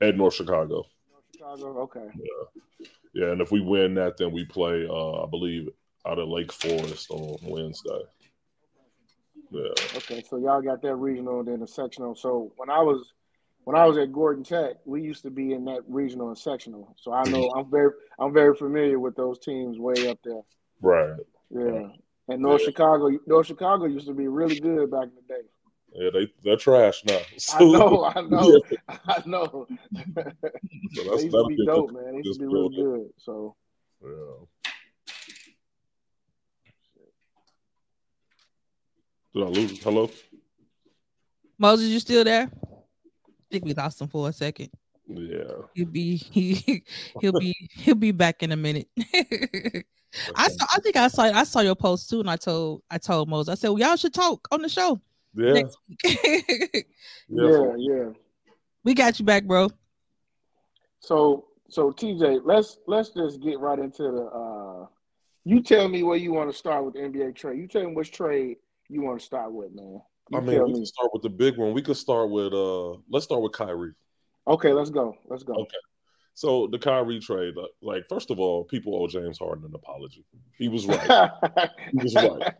at? 0.01 0.09
At 0.09 0.17
North 0.17 0.35
Chicago. 0.35 0.85
North 1.09 1.23
Chicago. 1.33 1.79
Okay. 1.81 2.07
Yeah. 2.15 2.87
Yeah, 3.13 3.31
and 3.31 3.41
if 3.41 3.51
we 3.51 3.61
win 3.61 3.95
that, 3.95 4.17
then 4.17 4.31
we 4.31 4.45
play. 4.45 4.85
Uh, 4.87 5.23
I 5.23 5.25
believe 5.27 5.69
out 6.05 6.19
of 6.19 6.27
Lake 6.29 6.51
Forest 6.51 7.09
on 7.09 7.37
Wednesday. 7.41 8.01
Yeah. 9.49 9.69
Okay, 9.95 10.23
so 10.29 10.37
y'all 10.37 10.61
got 10.61 10.81
that 10.83 10.95
regional 10.95 11.39
and 11.39 11.47
then 11.47 11.59
the 11.61 11.67
sectional. 11.67 12.15
So 12.15 12.51
when 12.57 12.69
I 12.69 12.79
was 12.79 13.13
when 13.67 13.75
I 13.75 13.83
was 13.85 13.97
at 13.97 14.13
Gordon 14.13 14.45
Tech, 14.45 14.77
we 14.85 15.01
used 15.01 15.23
to 15.23 15.29
be 15.29 15.51
in 15.51 15.65
that 15.65 15.81
regional 15.89 16.29
and 16.29 16.37
sectional. 16.37 16.95
So 16.97 17.11
I 17.11 17.25
know 17.25 17.51
I'm 17.53 17.69
very 17.69 17.91
I'm 18.17 18.33
very 18.33 18.55
familiar 18.55 18.97
with 18.97 19.17
those 19.17 19.39
teams 19.39 19.77
way 19.77 20.07
up 20.07 20.19
there. 20.23 20.39
Right. 20.81 21.19
Yeah. 21.49 21.89
And 22.29 22.41
North 22.41 22.61
yeah. 22.61 22.67
Chicago, 22.67 23.09
North 23.27 23.47
Chicago 23.47 23.83
used 23.83 24.07
to 24.07 24.13
be 24.13 24.29
really 24.29 24.57
good 24.57 24.89
back 24.89 25.03
in 25.03 25.11
the 25.15 25.33
day. 25.33 25.41
Yeah, 25.91 26.09
they 26.13 26.33
they're 26.45 26.55
trash 26.55 27.03
now. 27.03 27.19
So, 27.37 27.57
I 27.57 27.77
know, 27.77 28.05
I 28.05 28.21
know, 28.29 28.61
yeah. 28.71 28.97
I 29.05 29.23
know. 29.25 29.67
So 30.93 31.03
they 31.03 31.23
used 31.23 31.31
to 31.31 31.45
be 31.49 31.65
dope, 31.65 31.91
man. 31.91 32.21
They 32.21 32.21
used 32.23 32.39
to 32.39 32.47
be 32.47 32.53
really 32.53 32.73
good. 32.73 33.09
So 33.17 33.53
yeah. 34.01 34.71
Did 39.33 39.43
I 39.43 39.47
lose? 39.47 39.83
Hello, 39.83 40.09
Moses, 41.59 41.89
you 41.89 41.99
still 41.99 42.23
there? 42.23 42.49
I 43.49 43.53
think 43.53 43.65
we 43.65 43.73
lost 43.73 44.01
him 44.01 44.07
for 44.07 44.27
a 44.27 44.33
second. 44.33 44.69
Yeah, 45.07 45.61
he'll 45.73 45.87
be 45.87 46.17
he 46.17 46.83
he'll 47.21 47.39
be 47.39 47.55
he'll 47.71 47.95
be 47.95 48.11
back 48.11 48.43
in 48.43 48.51
a 48.51 48.57
minute. 48.57 48.89
I 50.35 50.49
saw, 50.49 50.65
I 50.73 50.79
think 50.79 50.95
I 50.95 51.07
saw 51.07 51.23
I 51.23 51.43
saw 51.43 51.61
your 51.61 51.75
post 51.75 52.09
too, 52.09 52.19
and 52.19 52.29
I 52.29 52.35
told 52.35 52.83
I 52.89 52.97
told 52.97 53.29
Moses 53.29 53.51
I 53.51 53.55
said 53.55 53.69
well, 53.69 53.79
y'all 53.79 53.95
should 53.95 54.13
talk 54.13 54.47
on 54.51 54.61
the 54.61 54.69
show. 54.69 54.99
Yeah. 55.33 55.61
yeah, 57.29 57.73
yeah. 57.77 58.09
We 58.83 58.93
got 58.93 59.19
you 59.19 59.25
back, 59.25 59.45
bro. 59.45 59.69
So 60.99 61.45
so 61.69 61.91
TJ, 61.91 62.41
let's 62.43 62.79
let's 62.87 63.09
just 63.09 63.41
get 63.41 63.59
right 63.59 63.79
into 63.79 64.03
the 64.03 64.23
uh 64.25 64.87
you 65.45 65.61
tell 65.61 65.87
me 65.87 66.03
where 66.03 66.17
you 66.17 66.33
want 66.33 66.51
to 66.51 66.57
start 66.57 66.83
with 66.83 66.95
the 66.95 66.99
NBA 66.99 67.35
trade. 67.35 67.59
You 67.59 67.67
tell 67.67 67.83
me 67.83 67.93
which 67.93 68.11
trade 68.11 68.57
you 68.89 69.01
want 69.01 69.19
to 69.19 69.25
start 69.25 69.53
with, 69.53 69.73
man. 69.73 70.01
You 70.29 70.37
I 70.37 70.41
mean, 70.41 70.63
we 70.63 70.73
me. 70.73 70.79
can 70.79 70.85
start 70.85 71.09
with 71.13 71.21
the 71.21 71.29
big 71.29 71.57
one. 71.57 71.73
We 71.73 71.81
could 71.81 71.97
start 71.97 72.29
with 72.29 72.53
uh 72.53 72.93
let's 73.09 73.25
start 73.25 73.41
with 73.41 73.53
Kyrie. 73.53 73.93
Okay, 74.47 74.73
let's 74.73 74.89
go. 74.89 75.15
Let's 75.27 75.43
go. 75.43 75.53
Okay. 75.53 75.77
So 76.37 76.67
the 76.67 76.77
Kyrie 76.77 77.19
trade, 77.19 77.55
like 77.81 78.07
first 78.07 78.29
of 78.29 78.39
all, 78.39 78.63
people 78.63 78.95
owe 78.95 79.07
James 79.07 79.39
Harden 79.39 79.65
an 79.65 79.73
apology. 79.73 80.23
He 80.55 80.67
was 80.67 80.85
right. 80.85 81.01
he 81.91 81.97
was 81.97 82.13
right. 82.13 82.53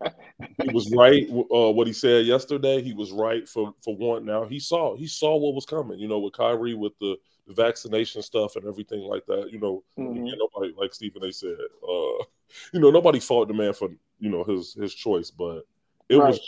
He 0.64 0.74
was 0.74 0.92
right. 0.98 1.28
Uh, 1.30 1.72
what 1.72 1.86
he 1.86 1.94
said 1.94 2.26
yesterday, 2.26 2.82
he 2.82 2.94
was 2.94 3.12
right 3.12 3.48
for 3.48 3.76
for 3.84 3.96
one. 3.96 4.26
Now 4.26 4.46
he 4.46 4.60
saw 4.60 4.96
he 4.96 5.06
saw 5.06 5.38
what 5.38 5.54
was 5.54 5.68
coming. 5.68 6.00
You 6.00 6.08
know, 6.08 6.18
with 6.18 6.34
Kyrie, 6.34 6.74
with 6.74 6.94
the, 7.00 7.18
the 7.46 7.54
vaccination 7.54 8.24
stuff 8.24 8.56
and 8.56 8.66
everything 8.66 9.02
like 9.02 9.28
that. 9.28 9.52
You 9.52 9.60
know, 9.60 9.84
mm-hmm. 9.96 10.26
nobody 10.26 10.74
like 10.76 10.96
Stephen 10.96 11.24
A. 11.24 11.32
said. 11.32 11.56
Uh, 11.84 12.24
you 12.74 12.80
know, 12.80 12.90
nobody 12.90 13.20
fault 13.20 13.48
the 13.48 13.54
man 13.54 13.74
for 13.74 13.90
you 14.20 14.32
know 14.32 14.44
his 14.44 14.74
his 14.74 14.96
choice, 14.96 15.30
but 15.30 15.68
it 16.10 16.16
right. 16.16 16.30
was 16.30 16.40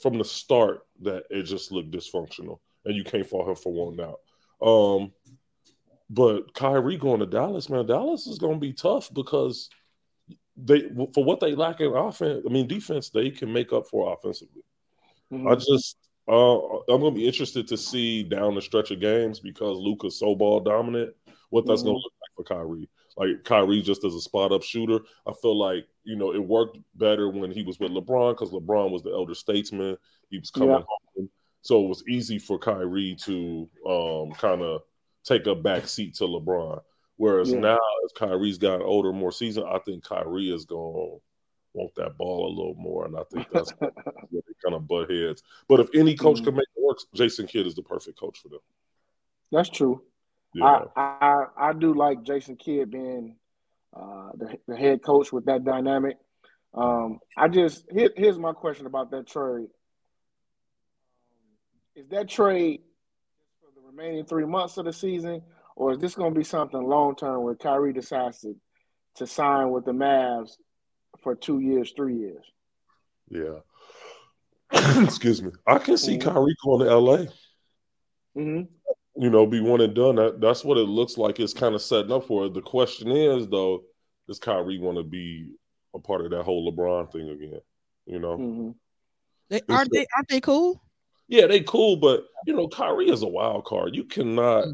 from 0.00 0.18
the 0.18 0.24
start 0.24 0.80
that 1.02 1.24
it 1.30 1.44
just 1.44 1.72
looked 1.72 1.90
dysfunctional, 1.90 2.58
and 2.84 2.94
you 2.94 3.04
can't 3.04 3.26
fault 3.26 3.48
him 3.48 3.56
for 3.56 3.72
wanting 3.72 4.04
out. 4.04 4.20
Um, 4.66 5.12
but 6.10 6.54
Kyrie 6.54 6.96
going 6.96 7.20
to 7.20 7.26
Dallas, 7.26 7.68
man, 7.68 7.86
Dallas 7.86 8.26
is 8.26 8.38
going 8.38 8.54
to 8.54 8.60
be 8.60 8.72
tough 8.72 9.12
because 9.12 9.68
they 10.56 10.88
for 11.14 11.24
what 11.24 11.40
they 11.40 11.54
lack 11.54 11.80
in 11.80 11.94
offense. 11.94 12.44
I 12.46 12.52
mean, 12.52 12.66
defense 12.66 13.10
they 13.10 13.30
can 13.30 13.52
make 13.52 13.72
up 13.72 13.86
for 13.88 14.12
offensively. 14.12 14.62
Mm-hmm. 15.32 15.48
I 15.48 15.54
just 15.54 15.96
uh, 16.28 16.58
I'm 16.92 17.00
going 17.00 17.14
to 17.14 17.20
be 17.20 17.26
interested 17.26 17.68
to 17.68 17.76
see 17.76 18.22
down 18.22 18.54
the 18.54 18.62
stretch 18.62 18.90
of 18.90 19.00
games 19.00 19.40
because 19.40 19.78
Luka's 19.78 20.18
so 20.18 20.34
ball 20.34 20.60
dominant. 20.60 21.14
What 21.50 21.66
that's 21.66 21.80
mm-hmm. 21.80 21.90
going 21.90 22.00
to 22.00 22.04
look 22.04 22.12
like 22.20 22.46
for 22.46 22.54
Kyrie. 22.54 22.88
Like 23.18 23.44
Kyrie 23.44 23.82
just 23.82 24.04
as 24.04 24.14
a 24.14 24.20
spot 24.20 24.52
up 24.52 24.62
shooter. 24.62 25.00
I 25.26 25.32
feel 25.42 25.58
like 25.58 25.86
you 26.04 26.16
know 26.16 26.32
it 26.32 26.42
worked 26.42 26.78
better 26.94 27.28
when 27.28 27.50
he 27.50 27.62
was 27.62 27.78
with 27.78 27.90
LeBron 27.90 28.32
because 28.32 28.50
LeBron 28.50 28.90
was 28.90 29.02
the 29.02 29.10
elder 29.10 29.34
statesman. 29.34 29.96
He 30.30 30.38
was 30.38 30.50
coming 30.50 30.70
yeah. 30.70 30.82
home, 31.16 31.28
so 31.62 31.84
it 31.84 31.88
was 31.88 32.04
easy 32.08 32.38
for 32.38 32.58
Kyrie 32.58 33.16
to 33.24 33.68
um, 33.86 34.32
kind 34.32 34.62
of 34.62 34.82
take 35.24 35.46
a 35.46 35.54
back 35.54 35.88
seat 35.88 36.14
to 36.16 36.24
LeBron. 36.24 36.80
Whereas 37.16 37.50
yeah. 37.50 37.58
now, 37.58 37.78
as 38.04 38.12
Kyrie's 38.16 38.58
gotten 38.58 38.82
older, 38.82 39.12
more 39.12 39.32
seasoned, 39.32 39.66
I 39.68 39.78
think 39.80 40.04
Kyrie 40.04 40.54
is 40.54 40.64
going 40.64 40.94
to 40.94 41.22
want 41.72 41.94
that 41.96 42.16
ball 42.16 42.46
a 42.46 42.54
little 42.56 42.76
more, 42.76 43.06
and 43.06 43.16
I 43.16 43.24
think 43.32 43.48
that's 43.52 43.72
where 43.78 43.90
they 44.30 44.54
kind 44.64 44.76
of 44.76 44.86
butt 44.86 45.10
heads. 45.10 45.42
But 45.68 45.80
if 45.80 45.88
any 45.94 46.14
coach 46.14 46.36
mm-hmm. 46.36 46.44
can 46.44 46.54
make 46.54 46.68
it 46.76 46.82
work, 46.82 46.98
Jason 47.14 47.48
Kidd 47.48 47.66
is 47.66 47.74
the 47.74 47.82
perfect 47.82 48.18
coach 48.18 48.38
for 48.38 48.48
them. 48.48 48.60
That's 49.50 49.68
true. 49.68 50.02
Yeah. 50.54 50.84
I, 50.96 51.00
I, 51.20 51.44
I 51.68 51.72
do 51.72 51.94
like 51.94 52.22
Jason 52.22 52.56
Kidd 52.56 52.90
being 52.90 53.36
uh, 53.94 54.30
the, 54.34 54.58
the 54.66 54.76
head 54.76 55.02
coach 55.02 55.32
with 55.32 55.46
that 55.46 55.64
dynamic. 55.64 56.16
Um, 56.74 57.18
I 57.36 57.48
just 57.48 57.84
here, 57.90 58.10
here's 58.16 58.38
my 58.38 58.52
question 58.52 58.86
about 58.86 59.10
that 59.10 59.26
trade. 59.26 59.68
Is 61.96 62.08
that 62.08 62.28
trade 62.28 62.82
for 63.60 63.68
the 63.74 63.86
remaining 63.86 64.24
three 64.24 64.44
months 64.44 64.76
of 64.76 64.84
the 64.84 64.92
season, 64.92 65.42
or 65.76 65.92
is 65.92 65.98
this 65.98 66.14
going 66.14 66.32
to 66.32 66.38
be 66.38 66.44
something 66.44 66.80
long 66.80 67.16
term 67.16 67.42
where 67.42 67.54
Kyrie 67.54 67.92
decides 67.92 68.40
to, 68.40 68.54
to 69.16 69.26
sign 69.26 69.70
with 69.70 69.84
the 69.84 69.92
Mavs 69.92 70.52
for 71.22 71.34
two 71.34 71.58
years, 71.60 71.92
three 71.96 72.16
years? 72.16 72.44
Yeah. 73.30 73.58
Excuse 75.02 75.42
me. 75.42 75.50
I 75.66 75.78
can 75.78 75.96
see 75.96 76.18
mm-hmm. 76.18 76.28
Kyrie 76.28 76.56
going 76.64 76.86
to 76.86 76.96
LA. 76.96 77.16
Mm-hmm 78.36 78.62
you 79.18 79.30
know, 79.30 79.46
be 79.46 79.60
one 79.60 79.80
and 79.80 79.94
done. 79.94 80.14
That 80.14 80.40
that's 80.40 80.64
what 80.64 80.78
it 80.78 80.82
looks 80.82 81.18
like. 81.18 81.40
It's 81.40 81.52
kind 81.52 81.74
of 81.74 81.82
setting 81.82 82.12
up 82.12 82.26
for 82.28 82.46
it. 82.46 82.54
The 82.54 82.62
question 82.62 83.10
is, 83.10 83.48
though, 83.48 83.82
does 84.28 84.38
Kyrie 84.38 84.78
want 84.78 84.96
to 84.96 85.02
be 85.02 85.50
a 85.92 85.98
part 85.98 86.24
of 86.24 86.30
that 86.30 86.44
whole 86.44 86.70
LeBron 86.70 87.10
thing 87.10 87.28
again? 87.28 87.60
You 88.06 88.20
know, 88.20 88.38
mm-hmm. 88.38 88.70
they, 89.50 89.60
aren't 89.68 89.92
they? 89.92 90.06
Aren't 90.14 90.28
they 90.28 90.40
cool? 90.40 90.80
Yeah, 91.26 91.48
they 91.48 91.60
cool, 91.60 91.96
but 91.96 92.26
you 92.46 92.54
know, 92.54 92.68
Kyrie 92.68 93.10
is 93.10 93.22
a 93.22 93.28
wild 93.28 93.64
card. 93.64 93.96
You 93.96 94.04
cannot. 94.04 94.68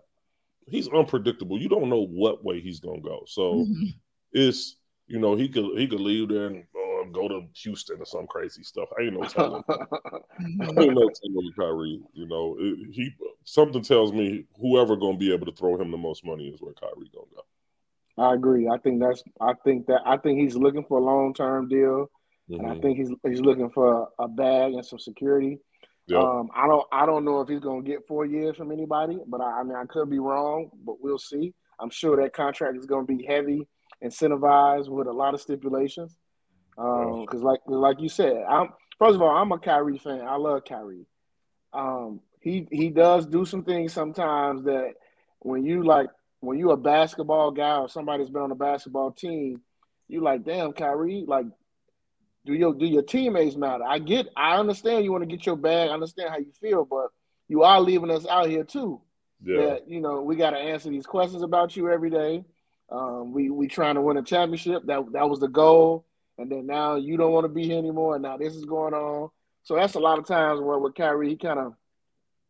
He's 0.66 0.88
unpredictable. 0.88 1.58
You 1.58 1.70
don't 1.70 1.88
know 1.88 2.06
what 2.06 2.44
way 2.44 2.60
he's 2.60 2.80
gonna 2.80 3.00
go. 3.00 3.24
So 3.26 3.54
mm-hmm. 3.54 3.84
it's 4.32 4.76
you 5.06 5.20
know 5.20 5.36
he 5.36 5.48
could 5.48 5.78
he 5.78 5.88
could 5.88 6.00
leave 6.00 6.28
there 6.28 6.48
and 6.48 6.64
go 7.12 7.28
to 7.28 7.42
Houston 7.62 8.00
or 8.00 8.06
some 8.06 8.26
crazy 8.26 8.62
stuff. 8.62 8.88
I 8.98 9.02
ain't 9.02 9.14
no 9.14 9.24
telling. 9.28 9.62
I 9.68 10.80
ain't 10.80 10.94
no 10.94 11.08
telling 11.08 11.52
Kyrie. 11.56 12.02
You 12.12 12.26
know, 12.26 12.56
it, 12.58 12.78
he 12.92 13.10
something 13.44 13.82
tells 13.82 14.12
me 14.12 14.44
whoever 14.60 14.96
gonna 14.96 15.18
be 15.18 15.32
able 15.32 15.46
to 15.46 15.52
throw 15.52 15.80
him 15.80 15.90
the 15.90 15.96
most 15.96 16.24
money 16.24 16.48
is 16.48 16.60
where 16.60 16.74
Kyrie 16.74 17.10
gonna 17.12 17.26
go. 17.34 17.42
I 18.16 18.34
agree. 18.34 18.68
I 18.68 18.78
think 18.78 19.00
that's. 19.00 19.22
I 19.40 19.54
think 19.64 19.86
that. 19.86 20.02
I 20.06 20.16
think 20.16 20.40
he's 20.40 20.56
looking 20.56 20.84
for 20.84 20.98
a 20.98 21.04
long 21.04 21.34
term 21.34 21.68
deal, 21.68 22.10
mm-hmm. 22.50 22.54
and 22.54 22.66
I 22.66 22.70
mm-hmm. 22.70 22.82
think 22.82 22.98
he's 22.98 23.10
he's 23.26 23.40
looking 23.40 23.70
for 23.70 24.08
a 24.18 24.28
bag 24.28 24.74
and 24.74 24.84
some 24.84 24.98
security. 24.98 25.58
Yep. 26.06 26.20
Um, 26.20 26.50
I 26.54 26.66
don't. 26.66 26.86
I 26.92 27.06
don't 27.06 27.24
know 27.24 27.40
if 27.40 27.48
he's 27.48 27.60
gonna 27.60 27.82
get 27.82 28.06
four 28.06 28.24
years 28.24 28.56
from 28.56 28.70
anybody, 28.70 29.18
but 29.26 29.40
I, 29.40 29.60
I 29.60 29.62
mean, 29.62 29.76
I 29.76 29.84
could 29.86 30.10
be 30.10 30.18
wrong, 30.18 30.70
but 30.84 30.96
we'll 31.00 31.18
see. 31.18 31.54
I'm 31.80 31.90
sure 31.90 32.16
that 32.22 32.34
contract 32.34 32.76
is 32.76 32.86
gonna 32.86 33.06
be 33.06 33.24
heavy, 33.24 33.66
incentivized 34.02 34.88
with 34.88 35.08
a 35.08 35.12
lot 35.12 35.34
of 35.34 35.40
stipulations. 35.40 36.16
Um, 36.76 37.22
because 37.22 37.42
like 37.42 37.60
like 37.66 38.00
you 38.00 38.08
said, 38.08 38.44
I'm 38.48 38.70
first 38.98 39.14
of 39.14 39.22
all, 39.22 39.36
I'm 39.36 39.52
a 39.52 39.58
Kyrie 39.58 39.98
fan. 39.98 40.22
I 40.22 40.36
love 40.36 40.64
Kyrie. 40.64 41.06
Um, 41.72 42.20
he 42.40 42.66
he 42.70 42.90
does 42.90 43.26
do 43.26 43.44
some 43.44 43.64
things 43.64 43.92
sometimes 43.92 44.64
that 44.64 44.94
when 45.40 45.64
you 45.64 45.82
like 45.82 46.08
when 46.40 46.58
you 46.58 46.70
a 46.72 46.76
basketball 46.76 47.50
guy 47.50 47.78
or 47.78 47.88
somebody's 47.88 48.30
been 48.30 48.42
on 48.42 48.50
a 48.50 48.56
basketball 48.56 49.12
team, 49.12 49.60
you 50.08 50.20
like, 50.20 50.44
damn, 50.44 50.72
Kyrie, 50.72 51.24
like 51.26 51.46
do 52.44 52.52
your 52.52 52.74
do 52.74 52.86
your 52.86 53.02
teammates 53.02 53.56
matter? 53.56 53.84
I 53.84 53.98
get 53.98 54.28
I 54.36 54.56
understand 54.56 55.04
you 55.04 55.12
want 55.12 55.22
to 55.22 55.36
get 55.36 55.46
your 55.46 55.56
bag, 55.56 55.90
I 55.90 55.94
understand 55.94 56.30
how 56.30 56.38
you 56.38 56.52
feel, 56.60 56.84
but 56.84 57.08
you 57.48 57.62
are 57.62 57.80
leaving 57.80 58.10
us 58.10 58.26
out 58.26 58.48
here 58.48 58.64
too. 58.64 59.00
Yeah. 59.42 59.56
That 59.60 59.88
you 59.88 60.00
know, 60.00 60.22
we 60.22 60.36
gotta 60.36 60.58
answer 60.58 60.90
these 60.90 61.06
questions 61.06 61.42
about 61.42 61.76
you 61.76 61.90
every 61.90 62.10
day. 62.10 62.44
Um, 62.90 63.32
we 63.32 63.50
we 63.50 63.68
trying 63.68 63.94
to 63.94 64.02
win 64.02 64.16
a 64.16 64.22
championship. 64.22 64.84
That 64.86 65.12
that 65.12 65.28
was 65.28 65.40
the 65.40 65.48
goal 65.48 66.04
and 66.38 66.50
then 66.50 66.66
now 66.66 66.96
you 66.96 67.16
don't 67.16 67.32
want 67.32 67.44
to 67.44 67.48
be 67.48 67.64
here 67.64 67.78
anymore, 67.78 68.14
and 68.14 68.22
now 68.22 68.36
this 68.36 68.54
is 68.54 68.64
going 68.64 68.94
on. 68.94 69.30
So 69.62 69.76
that's 69.76 69.94
a 69.94 70.00
lot 70.00 70.18
of 70.18 70.26
times 70.26 70.60
where 70.60 70.78
with 70.78 70.94
Kyrie, 70.94 71.30
he 71.30 71.36
kind 71.36 71.58
of 71.58 71.74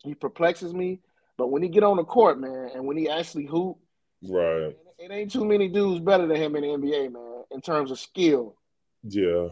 he 0.02 0.14
perplexes 0.14 0.72
me. 0.72 1.00
But 1.36 1.48
when 1.48 1.62
he 1.62 1.68
get 1.68 1.82
on 1.82 1.96
the 1.96 2.04
court, 2.04 2.40
man, 2.40 2.70
and 2.74 2.86
when 2.86 2.96
he 2.96 3.08
actually 3.08 3.46
hoop, 3.46 3.78
right, 4.22 4.74
it, 4.98 5.10
ain't 5.10 5.32
too 5.32 5.44
many 5.44 5.68
dudes 5.68 6.00
better 6.00 6.26
than 6.26 6.36
him 6.36 6.56
in 6.56 6.62
the 6.62 6.68
NBA, 6.68 7.12
man, 7.12 7.42
in 7.50 7.60
terms 7.60 7.90
of 7.90 7.98
skill. 7.98 8.56
Yeah, 9.02 9.48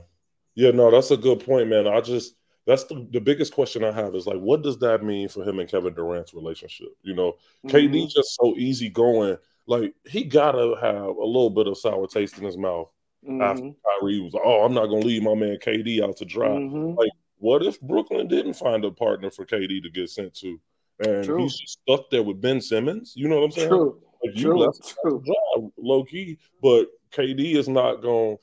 yeah, 0.54 0.70
no, 0.70 0.90
that's 0.90 1.10
a 1.10 1.16
good 1.16 1.44
point, 1.44 1.68
man. 1.68 1.86
I 1.86 2.00
just 2.00 2.34
that's 2.66 2.84
the, 2.84 3.06
the 3.12 3.20
biggest 3.20 3.52
question 3.52 3.84
I 3.84 3.92
have 3.92 4.14
is 4.14 4.26
like, 4.26 4.38
what 4.38 4.62
does 4.62 4.78
that 4.78 5.02
mean 5.02 5.28
for 5.28 5.42
him 5.42 5.58
and 5.58 5.68
Kevin 5.68 5.94
Durant's 5.94 6.34
relationship? 6.34 6.88
You 7.02 7.14
know, 7.14 7.32
mm-hmm. 7.66 7.76
KD 7.76 8.10
just 8.10 8.36
so 8.36 8.54
easy 8.56 8.88
going. 8.88 9.36
Like 9.66 9.94
he 10.08 10.24
gotta 10.24 10.76
have 10.80 11.16
a 11.16 11.24
little 11.24 11.50
bit 11.50 11.66
of 11.66 11.78
sour 11.78 12.06
taste 12.06 12.38
in 12.38 12.44
his 12.44 12.56
mouth 12.56 12.88
mm-hmm. 13.26 13.40
after 13.40 13.62
Kyrie 13.62 14.20
was 14.20 14.32
like, 14.32 14.42
"Oh, 14.44 14.64
I'm 14.64 14.74
not 14.74 14.86
gonna 14.86 15.04
leave 15.04 15.22
my 15.22 15.34
man 15.34 15.58
KD 15.58 16.02
out 16.02 16.16
to 16.18 16.24
dry." 16.24 16.48
Mm-hmm. 16.48 16.98
Like, 16.98 17.10
what 17.38 17.62
if 17.62 17.80
Brooklyn 17.80 18.28
didn't 18.28 18.54
find 18.54 18.84
a 18.84 18.90
partner 18.90 19.30
for 19.30 19.44
KD 19.44 19.82
to 19.82 19.90
get 19.90 20.10
sent 20.10 20.34
to, 20.36 20.60
and 21.04 21.24
True. 21.24 21.42
he's 21.42 21.56
just 21.56 21.80
stuck 21.82 22.10
there 22.10 22.22
with 22.22 22.40
Ben 22.40 22.60
Simmons? 22.60 23.14
You 23.16 23.28
know 23.28 23.36
what 23.36 23.44
I'm 23.44 23.50
saying? 23.52 23.68
True. 23.68 24.00
Like, 24.24 24.36
you 24.36 24.44
True. 24.44 24.58
left 24.58 24.94
True. 25.02 25.22
Dry, 25.24 25.68
low 25.76 26.04
key, 26.04 26.38
but 26.62 26.86
KD 27.12 27.56
is 27.56 27.68
not 27.68 28.02
gonna 28.02 28.36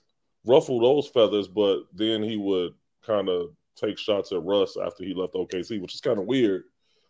ruffle 0.45 0.79
those 0.79 1.07
feathers. 1.07 1.47
But 1.47 1.83
then 1.93 2.23
he 2.23 2.37
would 2.37 2.73
kind 3.05 3.29
of 3.29 3.51
take 3.75 3.97
shots 3.97 4.31
at 4.31 4.43
Russ 4.43 4.77
after 4.77 5.03
he 5.03 5.13
left 5.13 5.33
OKC, 5.33 5.81
which 5.81 5.95
is 5.95 6.01
kind 6.01 6.19
of 6.19 6.25
weird. 6.25 6.63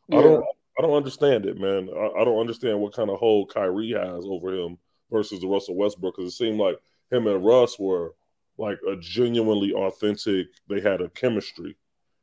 Yeah. 0.08 0.20
I 0.20 0.24
don't. 0.24 0.46
I 0.78 0.82
don't 0.82 0.94
understand 0.94 1.46
it, 1.46 1.60
man. 1.60 1.90
I, 1.94 2.22
I, 2.22 2.24
don't 2.24 2.40
understand 2.40 2.80
what 2.80 2.94
kind 2.94 3.10
of 3.10 3.20
hold 3.20 3.54
Kyrie 3.54 3.92
has 3.92 4.24
over 4.26 4.54
him 4.54 4.78
versus 5.12 5.42
the 5.42 5.48
Russell 5.48 5.76
Westbrook 5.76 6.16
because 6.16 6.32
it 6.32 6.38
seemed 6.38 6.58
like 6.58 6.80
him 7.12 7.28
and 7.28 7.46
Russ 7.46 7.80
were 7.80 8.14
like 8.58 8.80
a 8.88 8.96
genuinely 8.98 9.74
authentic. 9.74 10.48
They 10.68 10.82
had 10.82 11.02
a 11.02 11.10
chemistry, 11.10 11.78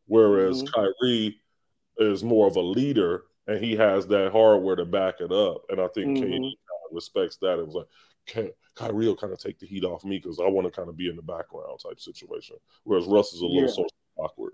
whereas 0.07 0.63
mm-hmm. 0.63 0.73
Kyrie 0.75 1.41
is 1.99 2.23
more 2.23 2.47
of 2.47 2.57
a 2.57 2.61
leader 2.61 3.25
and 3.47 3.63
he 3.63 3.77
has 3.77 4.07
that 4.09 4.33
hardware 4.33 4.77
to 4.77 4.85
back 4.85 5.21
it 5.21 5.33
up. 5.33 5.63
And 5.69 5.81
I 5.81 5.89
think 5.89 6.19
mm-hmm. 6.19 6.25
KD 6.25 6.53
respects 6.93 7.39
that. 7.39 7.59
It 7.59 7.67
was 7.67 7.75
like 7.75 8.55
Kyrie 8.75 9.07
will 9.07 9.17
kind 9.17 9.33
of 9.33 9.39
take 9.39 9.59
the 9.59 9.67
heat 9.67 9.85
off 9.85 10.05
me 10.05 10.19
because 10.19 10.41
I 10.41 10.49
want 10.49 10.67
to 10.67 10.71
kind 10.71 10.89
of 10.89 10.97
be 10.97 11.09
in 11.09 11.17
the 11.17 11.23
background 11.23 11.79
type 11.83 12.01
situation. 12.01 12.57
Whereas 12.85 13.07
Russ 13.07 13.33
is 13.33 13.41
a 13.41 13.47
little 13.47 13.63
yeah. 13.63 13.75
so 13.75 13.87
awkward. 14.17 14.53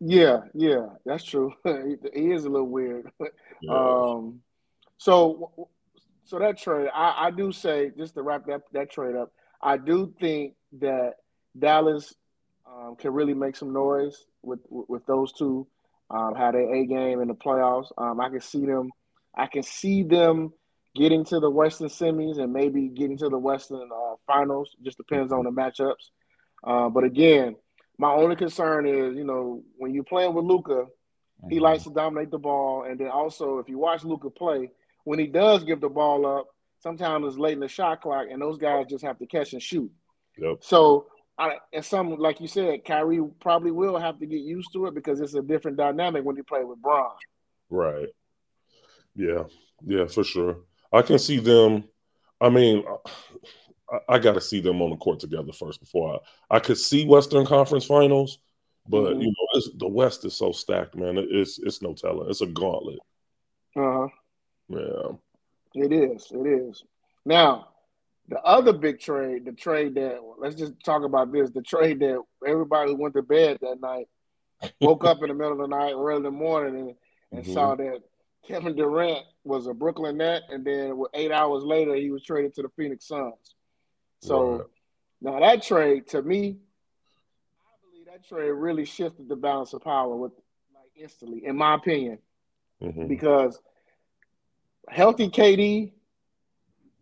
Yeah, 0.00 0.40
yeah, 0.54 0.86
that's 1.04 1.24
true. 1.24 1.52
he 1.64 2.30
is 2.30 2.44
a 2.44 2.48
little 2.48 2.68
weird. 2.68 3.10
Yeah. 3.62 3.74
Um, 3.74 4.40
so, 4.96 5.68
so 6.24 6.38
that 6.38 6.56
trade, 6.56 6.88
I, 6.94 7.26
I 7.26 7.30
do 7.30 7.52
say 7.52 7.90
just 7.94 8.14
to 8.14 8.22
wrap 8.22 8.46
that 8.46 8.62
that 8.72 8.90
trade 8.90 9.16
up, 9.16 9.34
I 9.62 9.76
do 9.76 10.12
think 10.20 10.54
that 10.80 11.14
Dallas 11.58 12.14
um, 12.66 12.96
can 12.96 13.12
really 13.12 13.34
make 13.34 13.56
some 13.56 13.72
noise 13.72 14.24
with 14.42 14.60
with 14.68 15.04
those 15.06 15.32
two. 15.32 15.66
Um, 16.10 16.34
had 16.34 16.56
a 16.56 16.70
A 16.72 16.86
game 16.86 17.20
in 17.20 17.28
the 17.28 17.34
playoffs. 17.34 17.92
Um, 17.96 18.20
I 18.20 18.30
can 18.30 18.40
see 18.40 18.66
them. 18.66 18.90
I 19.34 19.46
can 19.46 19.62
see 19.62 20.02
them 20.02 20.52
getting 20.96 21.24
to 21.26 21.38
the 21.38 21.48
Western 21.48 21.88
semis 21.88 22.38
and 22.38 22.52
maybe 22.52 22.88
getting 22.88 23.16
to 23.18 23.28
the 23.28 23.38
Western 23.38 23.88
uh, 23.94 24.14
finals. 24.26 24.74
Just 24.82 24.96
depends 24.96 25.32
on 25.32 25.44
the 25.44 25.50
matchups. 25.50 26.10
Uh, 26.64 26.88
but 26.88 27.04
again, 27.04 27.54
my 27.96 28.10
only 28.12 28.34
concern 28.34 28.86
is, 28.86 29.14
you 29.14 29.24
know, 29.24 29.62
when 29.76 29.94
you're 29.94 30.04
playing 30.04 30.34
with 30.34 30.44
Luka, 30.44 30.70
mm-hmm. 30.72 31.50
he 31.50 31.60
likes 31.60 31.84
to 31.84 31.90
dominate 31.90 32.30
the 32.30 32.38
ball, 32.38 32.84
and 32.84 32.98
then 32.98 33.08
also 33.08 33.58
if 33.58 33.68
you 33.68 33.78
watch 33.78 34.04
Luka 34.04 34.30
play, 34.30 34.70
when 35.04 35.18
he 35.18 35.26
does 35.26 35.64
give 35.64 35.80
the 35.80 35.88
ball 35.88 36.26
up, 36.26 36.48
sometimes 36.80 37.26
it's 37.26 37.38
late 37.38 37.54
in 37.54 37.60
the 37.60 37.68
shot 37.68 38.02
clock, 38.02 38.26
and 38.30 38.40
those 38.40 38.58
guys 38.58 38.86
just 38.88 39.04
have 39.04 39.18
to 39.18 39.26
catch 39.26 39.52
and 39.52 39.62
shoot. 39.62 39.90
Yep. 40.38 40.58
So, 40.60 41.06
I, 41.38 41.56
and 41.72 41.84
some 41.84 42.16
like 42.16 42.40
you 42.40 42.48
said, 42.48 42.84
Kyrie 42.84 43.22
probably 43.40 43.70
will 43.70 43.98
have 43.98 44.18
to 44.18 44.26
get 44.26 44.40
used 44.40 44.72
to 44.72 44.86
it 44.86 44.94
because 44.94 45.20
it's 45.20 45.34
a 45.34 45.42
different 45.42 45.76
dynamic 45.76 46.24
when 46.24 46.36
you 46.36 46.44
play 46.44 46.64
with 46.64 46.80
Bron. 46.80 47.10
Right. 47.68 48.08
Yeah. 49.14 49.44
Yeah, 49.84 50.06
for 50.06 50.24
sure. 50.24 50.58
I 50.92 51.02
can 51.02 51.18
see 51.18 51.38
them. 51.38 51.84
I 52.40 52.48
mean, 52.48 52.84
I, 53.90 53.98
I 54.08 54.18
got 54.18 54.34
to 54.34 54.40
see 54.40 54.60
them 54.60 54.82
on 54.82 54.90
the 54.90 54.96
court 54.96 55.20
together 55.20 55.52
first 55.52 55.80
before 55.80 56.20
I. 56.50 56.56
I 56.56 56.58
could 56.58 56.78
see 56.78 57.06
Western 57.06 57.46
Conference 57.46 57.84
Finals, 57.84 58.38
but 58.88 59.12
mm-hmm. 59.12 59.20
you 59.20 59.28
know, 59.28 59.62
the 59.78 59.88
West 59.88 60.24
is 60.24 60.36
so 60.36 60.52
stacked, 60.52 60.94
man. 60.94 61.16
It's 61.18 61.58
it's 61.58 61.82
no 61.82 61.94
telling. 61.94 62.28
It's 62.28 62.40
a 62.40 62.46
gauntlet. 62.46 62.98
Uh 63.76 63.92
huh. 63.92 64.08
Yeah. 64.68 65.16
It 65.74 65.92
is. 65.92 66.30
It 66.30 66.46
is. 66.46 66.84
Now, 67.24 67.68
the 68.28 68.40
other 68.42 68.72
big 68.72 69.00
trade, 69.00 69.44
the 69.44 69.52
trade 69.52 69.96
that 69.96 70.20
let's 70.38 70.54
just 70.54 70.72
talk 70.84 71.02
about 71.02 71.32
this, 71.32 71.50
the 71.50 71.62
trade 71.62 72.00
that 72.00 72.22
everybody 72.46 72.92
who 72.92 72.96
went 72.96 73.14
to 73.14 73.22
bed 73.22 73.58
that 73.60 73.80
night 73.80 74.08
woke 74.80 75.04
up 75.04 75.22
in 75.22 75.28
the 75.28 75.34
middle 75.34 75.52
of 75.52 75.58
the 75.58 75.66
night, 75.66 75.92
early 75.92 76.18
in 76.18 76.22
the 76.22 76.30
morning, 76.30 76.76
and, 76.76 76.94
and 77.32 77.42
mm-hmm. 77.42 77.52
saw 77.52 77.74
that 77.74 78.02
Kevin 78.46 78.76
Durant 78.76 79.24
was 79.44 79.66
a 79.66 79.74
Brooklyn 79.74 80.18
Net, 80.18 80.42
and 80.50 80.64
then 80.64 81.02
eight 81.14 81.32
hours 81.32 81.64
later 81.64 81.94
he 81.94 82.10
was 82.10 82.22
traded 82.22 82.54
to 82.54 82.62
the 82.62 82.68
Phoenix 82.76 83.06
Suns. 83.06 83.54
So 84.20 84.50
right. 84.50 84.66
now 85.20 85.40
that 85.40 85.62
trade 85.62 86.06
to 86.08 86.22
me, 86.22 86.58
I 87.64 87.90
believe 87.90 88.06
that 88.06 88.28
trade 88.28 88.50
really 88.50 88.84
shifted 88.84 89.28
the 89.28 89.36
balance 89.36 89.72
of 89.72 89.82
power 89.82 90.14
with 90.14 90.32
like 90.74 90.90
instantly, 90.96 91.46
in 91.46 91.56
my 91.56 91.74
opinion, 91.74 92.18
mm-hmm. 92.82 93.08
because 93.08 93.58
healthy 94.90 95.28
KD 95.28 95.92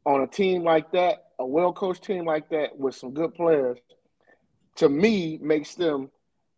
on 0.04 0.22
a 0.22 0.26
team 0.26 0.62
like 0.62 0.92
that, 0.92 1.32
a 1.38 1.46
well 1.46 1.72
coached 1.72 2.04
team 2.04 2.24
like 2.24 2.48
that 2.50 2.78
with 2.78 2.94
some 2.94 3.12
good 3.12 3.34
players, 3.34 3.78
to 4.76 4.88
me 4.88 5.38
makes 5.42 5.74
them. 5.74 6.10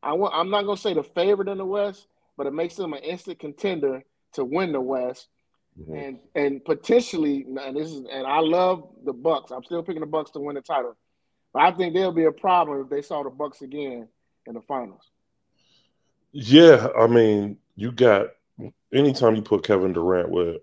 I 0.02 0.12
want. 0.12 0.34
I'm 0.34 0.50
not 0.50 0.62
gonna 0.62 0.76
say 0.76 0.94
the 0.94 1.02
favorite 1.02 1.48
in 1.48 1.58
the 1.58 1.64
West, 1.64 2.06
but 2.36 2.46
it 2.46 2.52
makes 2.52 2.74
them 2.74 2.92
an 2.92 3.00
instant 3.00 3.38
contender 3.38 4.02
to 4.34 4.44
win 4.44 4.72
the 4.72 4.80
West. 4.80 5.28
Mm-hmm. 5.78 5.94
And 5.94 6.18
and 6.34 6.64
potentially, 6.64 7.46
and 7.46 7.76
this 7.76 7.90
is 7.90 8.04
and 8.10 8.26
I 8.26 8.40
love 8.40 8.88
the 9.04 9.12
Bucks. 9.12 9.50
I'm 9.50 9.64
still 9.64 9.82
picking 9.82 10.00
the 10.00 10.06
Bucks 10.06 10.30
to 10.32 10.40
win 10.40 10.56
the 10.56 10.62
title, 10.62 10.96
but 11.52 11.62
I 11.62 11.72
think 11.72 11.94
there'll 11.94 12.12
be 12.12 12.24
a 12.24 12.32
problem 12.32 12.80
if 12.80 12.88
they 12.88 13.02
saw 13.02 13.22
the 13.22 13.30
Bucks 13.30 13.62
again 13.62 14.08
in 14.46 14.54
the 14.54 14.60
finals. 14.62 15.10
Yeah, 16.32 16.88
I 16.98 17.06
mean, 17.06 17.58
you 17.76 17.92
got 17.92 18.28
anytime 18.92 19.36
you 19.36 19.42
put 19.42 19.64
Kevin 19.64 19.92
Durant 19.92 20.30
with 20.30 20.62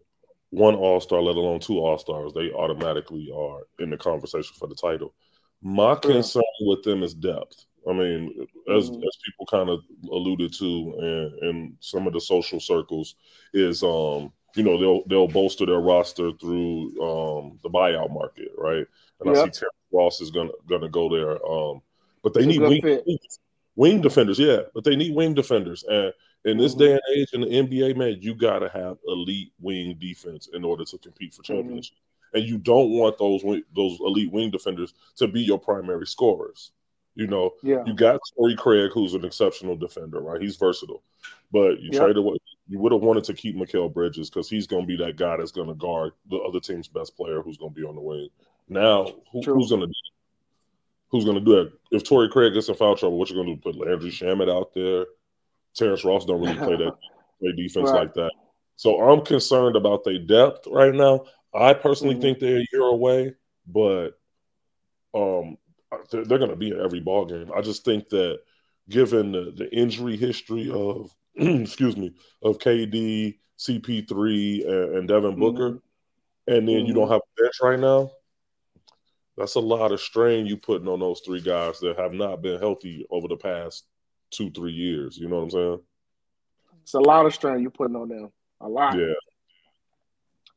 one 0.51 0.75
All 0.75 0.99
Star, 0.99 1.21
let 1.21 1.35
alone 1.35 1.59
two 1.59 1.79
All 1.79 1.97
Stars, 1.97 2.33
they 2.33 2.51
automatically 2.51 3.29
are 3.35 3.61
in 3.79 3.89
the 3.89 3.97
conversation 3.97 4.55
for 4.57 4.67
the 4.67 4.75
title. 4.75 5.13
My 5.61 5.95
concern 5.95 6.43
with 6.61 6.83
them 6.83 7.03
is 7.03 7.13
depth. 7.13 7.65
I 7.89 7.93
mean, 7.93 8.47
as 8.75 8.89
mm-hmm. 8.89 9.03
as 9.03 9.17
people 9.25 9.45
kind 9.49 9.69
of 9.69 9.79
alluded 10.11 10.53
to 10.53 10.65
in, 10.65 11.49
in 11.49 11.77
some 11.79 12.05
of 12.05 12.13
the 12.13 12.21
social 12.21 12.59
circles, 12.59 13.15
is 13.53 13.81
um, 13.81 14.31
you 14.55 14.63
know, 14.63 14.77
they'll 14.77 15.03
they'll 15.07 15.27
bolster 15.27 15.65
their 15.65 15.79
roster 15.79 16.31
through 16.39 16.87
um 17.01 17.59
the 17.63 17.69
buyout 17.69 18.11
market, 18.11 18.49
right? 18.57 18.85
And 19.19 19.29
yep. 19.29 19.37
I 19.37 19.43
see 19.45 19.51
Terry 19.51 19.71
Ross 19.91 20.21
is 20.21 20.31
gonna 20.31 20.51
gonna 20.67 20.89
go 20.89 21.09
there. 21.09 21.45
Um, 21.49 21.81
but 22.23 22.33
they 22.33 22.41
it's 22.41 22.47
need 22.47 22.83
wing, 22.83 23.17
wing 23.75 24.01
defenders, 24.01 24.39
yeah. 24.39 24.61
But 24.73 24.83
they 24.83 24.95
need 24.95 25.15
wing 25.15 25.33
defenders, 25.33 25.83
and 25.87 26.11
in 26.45 26.57
this 26.57 26.73
mm-hmm. 26.73 26.83
day 26.83 26.91
and 26.91 27.01
age 27.15 27.29
in 27.33 27.41
the 27.41 27.47
NBA, 27.47 27.97
man, 27.97 28.17
you 28.19 28.35
gotta 28.35 28.69
have 28.69 28.97
elite 29.07 29.51
wing 29.59 29.97
defense 29.99 30.49
in 30.53 30.63
order 30.63 30.85
to 30.85 30.97
compete 30.97 31.33
for 31.33 31.43
championships. 31.43 31.89
Mm-hmm. 31.89 32.37
And 32.37 32.47
you 32.47 32.57
don't 32.57 32.91
want 32.91 33.17
those 33.17 33.41
those 33.75 33.99
elite 34.01 34.31
wing 34.31 34.51
defenders 34.51 34.93
to 35.15 35.27
be 35.27 35.41
your 35.41 35.59
primary 35.59 36.05
scorers. 36.05 36.71
You 37.15 37.25
know, 37.25 37.55
yeah. 37.63 37.83
you 37.85 37.95
got 37.95 38.19
Torrey 38.37 38.55
Craig, 38.55 38.91
who's 38.93 39.15
an 39.15 39.25
exceptional 39.25 39.75
defender, 39.75 40.19
right? 40.21 40.39
He's 40.39 40.55
versatile, 40.55 41.01
but 41.51 41.79
you 41.79 41.89
yep. 41.91 42.03
traded 42.03 42.23
what 42.23 42.39
you 42.67 42.77
would 42.79 42.91
have 42.91 43.01
wanted 43.01 43.23
to 43.23 43.33
keep 43.33 43.55
Mikal 43.55 43.91
Bridges 43.91 44.29
because 44.29 44.47
he's 44.47 44.67
going 44.67 44.83
to 44.83 44.87
be 44.87 45.03
that 45.03 45.15
guy 45.15 45.37
that's 45.37 45.51
going 45.51 45.67
to 45.67 45.73
guard 45.73 46.11
the 46.29 46.37
other 46.37 46.59
team's 46.59 46.87
best 46.87 47.17
player, 47.17 47.41
who's 47.41 47.57
going 47.57 47.73
to 47.73 47.79
be 47.79 47.87
on 47.87 47.95
the 47.95 48.01
wing. 48.01 48.29
Now, 48.69 49.13
who, 49.31 49.41
who's 49.41 49.69
going 49.69 49.81
to 49.81 49.93
who's 51.09 51.25
going 51.25 51.39
to 51.39 51.43
do 51.43 51.51
that? 51.55 51.71
If 51.91 52.03
Torrey 52.03 52.29
Craig 52.29 52.53
gets 52.53 52.69
in 52.69 52.75
foul 52.75 52.95
trouble, 52.95 53.17
what 53.17 53.29
you 53.29 53.35
going 53.35 53.47
to 53.47 53.55
do? 53.55 53.61
Put 53.61 53.77
Landry 53.77 54.11
Shamet 54.11 54.53
out 54.53 54.73
there? 54.75 55.05
Terrence 55.77 56.03
Ross 56.03 56.25
don't 56.25 56.41
really 56.41 56.55
play 56.55 56.75
that 56.77 56.93
play 57.39 57.51
defense 57.55 57.91
right. 57.91 58.01
like 58.01 58.13
that. 58.15 58.31
So 58.75 58.99
I'm 58.99 59.25
concerned 59.25 59.75
about 59.75 60.03
their 60.03 60.19
depth 60.19 60.67
right 60.67 60.93
now. 60.93 61.25
I 61.53 61.73
personally 61.73 62.15
mm-hmm. 62.15 62.21
think 62.21 62.39
they're 62.39 62.59
a 62.59 62.67
year 62.71 62.83
away, 62.83 63.35
but 63.65 64.11
um, 65.13 65.57
they're, 66.11 66.25
they're 66.25 66.37
going 66.37 66.51
to 66.51 66.55
be 66.55 66.69
in 66.69 66.79
every 66.79 66.99
ball 66.99 67.25
game. 67.25 67.51
I 67.55 67.61
just 67.61 67.83
think 67.85 68.09
that 68.09 68.39
given 68.89 69.31
the, 69.31 69.53
the 69.55 69.73
injury 69.75 70.15
history 70.15 70.71
of 70.71 71.13
excuse 71.35 71.97
me 71.97 72.13
of 72.43 72.59
KD, 72.59 73.37
CP3, 73.59 74.67
and, 74.67 74.97
and 74.97 75.07
Devin 75.07 75.31
mm-hmm. 75.31 75.39
Booker, 75.39 75.69
mm-hmm. 75.71 76.53
and 76.53 76.67
then 76.67 76.75
mm-hmm. 76.75 76.85
you 76.85 76.93
don't 76.93 77.05
mm-hmm. 77.05 77.13
have 77.13 77.21
a 77.21 77.41
bench 77.41 77.55
right 77.61 77.79
now. 77.79 78.11
That's 79.37 79.55
a 79.55 79.59
lot 79.59 79.91
of 79.91 80.01
strain 80.01 80.47
you 80.47 80.57
putting 80.57 80.87
on 80.87 80.99
those 80.99 81.21
three 81.23 81.41
guys 81.41 81.79
that 81.79 81.99
have 81.99 82.13
not 82.13 82.41
been 82.41 82.59
healthy 82.59 83.05
over 83.11 83.27
the 83.27 83.37
past 83.37 83.85
two, 84.31 84.51
three 84.51 84.73
years. 84.73 85.17
You 85.17 85.27
know 85.27 85.37
what 85.37 85.43
I'm 85.43 85.49
saying? 85.51 85.79
It's 86.83 86.93
a 86.93 86.99
lot 86.99 87.25
of 87.25 87.33
strain 87.33 87.61
you're 87.61 87.71
putting 87.71 87.95
on 87.95 88.09
them. 88.09 88.31
A 88.61 88.67
lot. 88.67 88.97
Yeah. 88.97 89.13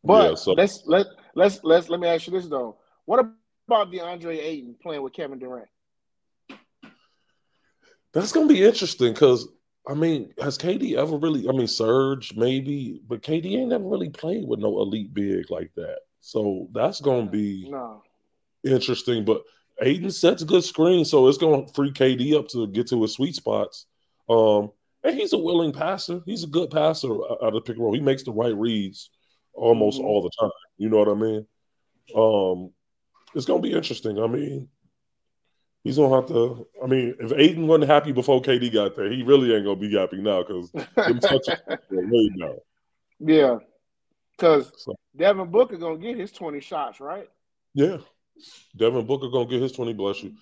But 0.03 0.31
yeah, 0.31 0.35
so. 0.37 0.53
let's 0.53 0.83
let 0.87 1.07
let's 1.35 1.61
let's 1.63 1.89
let 1.89 2.01
me 2.01 2.09
ask 2.09 2.27
you 2.27 2.33
this 2.33 2.47
though. 2.47 2.79
What 3.05 3.21
about 3.67 3.93
DeAndre 3.93 4.39
Ayton 4.39 4.77
playing 4.83 5.03
with 5.03 5.13
Kevin 5.13 5.39
Durant? 5.39 5.69
That's 8.13 8.33
gonna 8.33 8.47
be 8.47 8.65
interesting 8.65 9.13
because 9.13 9.49
I 9.89 9.95
mean, 9.95 10.33
has 10.41 10.59
KD 10.59 10.97
ever 10.97 11.17
really? 11.17 11.49
I 11.49 11.53
mean, 11.53 11.67
Serge 11.67 12.35
maybe, 12.37 13.01
but 13.07 13.23
KD 13.23 13.57
ain't 13.57 13.71
never 13.71 13.85
really 13.85 14.11
played 14.11 14.47
with 14.47 14.61
no 14.61 14.81
elite 14.81 15.13
big 15.13 15.51
like 15.51 15.73
that. 15.77 15.99
So 16.21 16.69
that's 16.73 17.01
gonna 17.01 17.31
be 17.31 17.69
no. 17.71 18.03
interesting. 18.65 19.25
But 19.25 19.43
Ayton 19.81 20.11
sets 20.11 20.43
a 20.43 20.47
good 20.47 20.65
screen, 20.65 21.05
so 21.05 21.29
it's 21.29 21.39
gonna 21.39 21.67
free 21.69 21.93
KD 21.93 22.35
up 22.35 22.49
to 22.49 22.67
get 22.67 22.89
to 22.89 23.03
his 23.03 23.15
sweet 23.15 23.35
spots. 23.35 23.87
Um, 24.29 24.71
and 25.03 25.17
he's 25.17 25.33
a 25.33 25.39
willing 25.39 25.73
passer. 25.73 26.21
He's 26.27 26.45
a 26.45 26.49
good 26.49 26.71
passer 26.71 27.11
out 27.11 27.57
of 27.57 27.65
pick 27.65 27.77
and 27.77 27.85
roll. 27.85 27.95
He 27.95 28.01
makes 28.01 28.23
the 28.23 28.33
right 28.33 28.55
reads 28.55 29.11
almost 29.55 29.99
mm-hmm. 29.99 30.07
all 30.07 30.23
the 30.23 30.31
time. 30.39 30.51
You 30.77 30.89
know 30.89 30.99
what 30.99 31.09
I 31.09 31.15
mean? 31.15 31.47
Um, 32.15 32.73
it's 33.35 33.47
gonna 33.47 33.63
be 33.63 33.73
interesting. 33.73 34.21
I 34.21 34.27
mean, 34.27 34.69
he's 35.85 35.97
gonna 35.97 36.15
have 36.15 36.27
to. 36.29 36.67
I 36.83 36.87
mean, 36.87 37.15
if 37.19 37.33
Ayton 37.33 37.67
wasn't 37.67 37.91
happy 37.91 38.13
before 38.13 38.43
KD 38.43 38.73
got 38.73 38.97
there, 38.97 39.11
he 39.11 39.23
really 39.23 39.55
ain't 39.55 39.65
gonna 39.65 39.77
be 39.77 39.97
happy 39.97 40.21
now 40.21 40.43
because 40.43 40.73
way 41.91 42.31
now. 42.37 42.55
Yeah, 43.19 43.59
because 44.37 44.73
so. 44.77 44.95
Devin 45.17 45.51
Booker 45.51 45.77
gonna 45.77 45.99
get 45.99 46.19
his 46.19 46.33
twenty 46.33 46.61
shots, 46.61 47.01
right? 47.01 47.29
Yeah, 47.75 47.99
Devin 48.77 49.07
Booker 49.07 49.29
gonna 49.29 49.47
get 49.47 49.63
his 49.63 49.73
twenty. 49.73 49.93
Bless 49.93 50.23
you. 50.23 50.35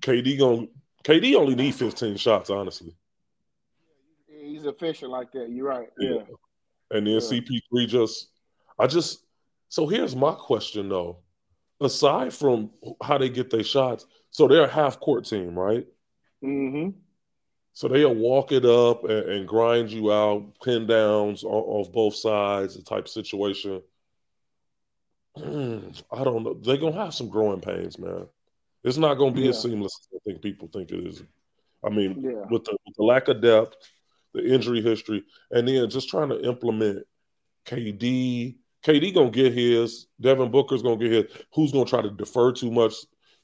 KD 0.00 0.38
gonna 0.38 0.66
KD 1.04 1.34
only 1.34 1.54
need 1.54 1.74
fifteen 1.74 2.16
shots, 2.16 2.50
honestly. 2.50 2.96
He's 4.28 4.64
efficient 4.64 5.10
like 5.10 5.32
that. 5.32 5.50
You're 5.50 5.68
right. 5.68 5.88
Yeah. 5.98 6.10
yeah. 6.10 6.22
And 6.90 7.06
then 7.06 7.14
yeah. 7.14 7.20
CP3 7.20 7.88
just, 7.88 8.28
I 8.78 8.86
just. 8.86 9.24
So 9.68 9.88
here's 9.88 10.14
my 10.14 10.32
question 10.32 10.88
though 10.88 11.24
aside 11.80 12.32
from 12.32 12.70
how 13.02 13.18
they 13.18 13.28
get 13.28 13.50
their 13.50 13.64
shots, 13.64 14.06
so 14.30 14.48
they're 14.48 14.64
a 14.64 14.68
half 14.68 15.00
court 15.00 15.24
team, 15.24 15.58
right? 15.58 15.86
Mm-hmm. 16.42 16.90
So 17.72 17.88
they'll 17.88 18.14
walk 18.14 18.52
it 18.52 18.64
up 18.64 19.04
and, 19.04 19.28
and 19.30 19.48
grind 19.48 19.90
you 19.90 20.12
out, 20.12 20.52
pin 20.62 20.86
downs 20.86 21.42
off 21.44 21.92
both 21.92 22.14
sides, 22.14 22.76
the 22.76 22.82
type 22.82 23.04
of 23.04 23.10
situation. 23.10 23.82
I 25.36 26.24
don't 26.24 26.44
know. 26.44 26.54
They're 26.54 26.76
gonna 26.76 26.96
have 26.96 27.14
some 27.14 27.28
growing 27.28 27.60
pains, 27.60 27.98
man. 27.98 28.26
It's 28.84 28.98
not 28.98 29.14
gonna 29.14 29.32
be 29.32 29.42
yeah. 29.42 29.50
as 29.50 29.62
seamless 29.62 29.98
as 30.00 30.16
I 30.16 30.18
think 30.24 30.42
people 30.42 30.68
think 30.72 30.90
it 30.90 31.06
is. 31.06 31.22
I 31.84 31.90
mean, 31.90 32.20
yeah. 32.20 32.44
with, 32.50 32.64
the, 32.64 32.76
with 32.86 32.96
the 32.96 33.02
lack 33.02 33.28
of 33.28 33.40
depth, 33.40 33.76
the 34.32 34.44
injury 34.44 34.80
history, 34.80 35.24
and 35.50 35.66
then 35.66 35.88
just 35.90 36.08
trying 36.08 36.28
to 36.28 36.42
implement 36.46 37.04
KD 37.66 38.56
KD 38.84 39.14
gonna 39.14 39.30
get 39.30 39.52
his. 39.52 40.06
Devin 40.20 40.50
Booker's 40.50 40.82
gonna 40.82 40.96
get 40.96 41.10
his. 41.10 41.24
Who's 41.54 41.72
gonna 41.72 41.86
try 41.86 42.02
to 42.02 42.10
defer 42.10 42.52
too 42.52 42.70
much? 42.70 42.94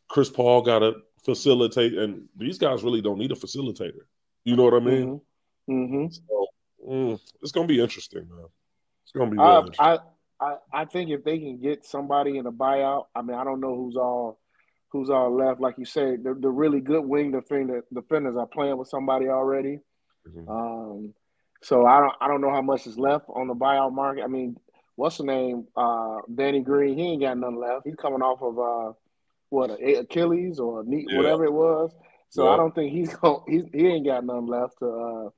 Chris 0.08 0.28
Paul 0.28 0.62
gotta 0.62 0.92
facilitate, 1.24 1.94
and 1.94 2.28
these 2.36 2.58
guys 2.58 2.82
really 2.82 3.00
don't 3.00 3.18
need 3.18 3.32
a 3.32 3.36
facilitator. 3.36 4.02
You 4.44 4.56
know 4.56 4.64
what 4.64 4.74
I 4.74 4.80
mean? 4.80 5.20
Mm-hmm. 5.68 5.72
mm-hmm. 5.72 6.12
So 6.12 6.46
mm, 6.88 7.20
it's 7.42 7.52
gonna 7.52 7.66
be 7.66 7.80
interesting, 7.80 8.28
man. 8.28 8.46
It's 9.04 9.12
gonna 9.12 9.30
be. 9.30 9.38
Really 9.38 9.74
I, 9.78 9.98
I 10.40 10.56
I 10.72 10.84
think 10.84 11.10
if 11.10 11.24
they 11.24 11.38
can 11.38 11.60
get 11.60 11.84
somebody 11.84 12.38
in 12.38 12.46
a 12.46 12.52
buyout, 12.52 13.06
I 13.14 13.22
mean, 13.22 13.36
I 13.36 13.44
don't 13.44 13.60
know 13.60 13.76
who's 13.76 13.96
all 13.96 14.38
who's 14.90 15.10
all 15.10 15.34
left. 15.34 15.60
Like 15.60 15.76
you 15.78 15.84
said, 15.84 16.24
the, 16.24 16.34
the 16.34 16.48
really 16.48 16.80
good 16.80 17.02
wing 17.02 17.32
defender, 17.32 17.84
defenders 17.92 18.36
are 18.36 18.46
playing 18.46 18.76
with 18.76 18.88
somebody 18.88 19.28
already. 19.28 19.80
Mm-hmm. 20.28 20.50
Um, 20.50 21.14
so 21.62 21.86
I 21.86 22.00
don't 22.00 22.14
I 22.20 22.28
don't 22.28 22.40
know 22.40 22.50
how 22.50 22.62
much 22.62 22.86
is 22.86 22.98
left 22.98 23.26
on 23.28 23.48
the 23.48 23.54
buyout 23.54 23.92
market. 23.92 24.24
I 24.24 24.28
mean, 24.28 24.56
what's 24.96 25.18
the 25.18 25.24
name? 25.24 25.66
Uh, 25.76 26.18
Danny 26.34 26.60
Green. 26.60 26.96
He 26.96 27.04
ain't 27.04 27.22
got 27.22 27.38
nothing 27.38 27.60
left. 27.60 27.86
He's 27.86 27.96
coming 27.96 28.22
off 28.22 28.42
of 28.42 28.58
uh, 28.58 28.92
what 29.50 29.70
a 29.70 30.00
Achilles 30.00 30.58
or 30.58 30.84
knee, 30.84 31.06
yeah. 31.08 31.16
whatever 31.18 31.44
it 31.44 31.52
was. 31.52 31.92
So 32.30 32.44
yeah. 32.44 32.50
I 32.50 32.56
don't 32.56 32.74
think 32.74 32.92
he's 32.92 33.14
going. 33.22 33.42
He's, 33.46 33.64
he 33.72 33.86
ain't 33.86 34.06
got 34.06 34.24
nothing 34.24 34.46
left 34.46 34.78
to 34.78 34.86
uh, 34.86 35.30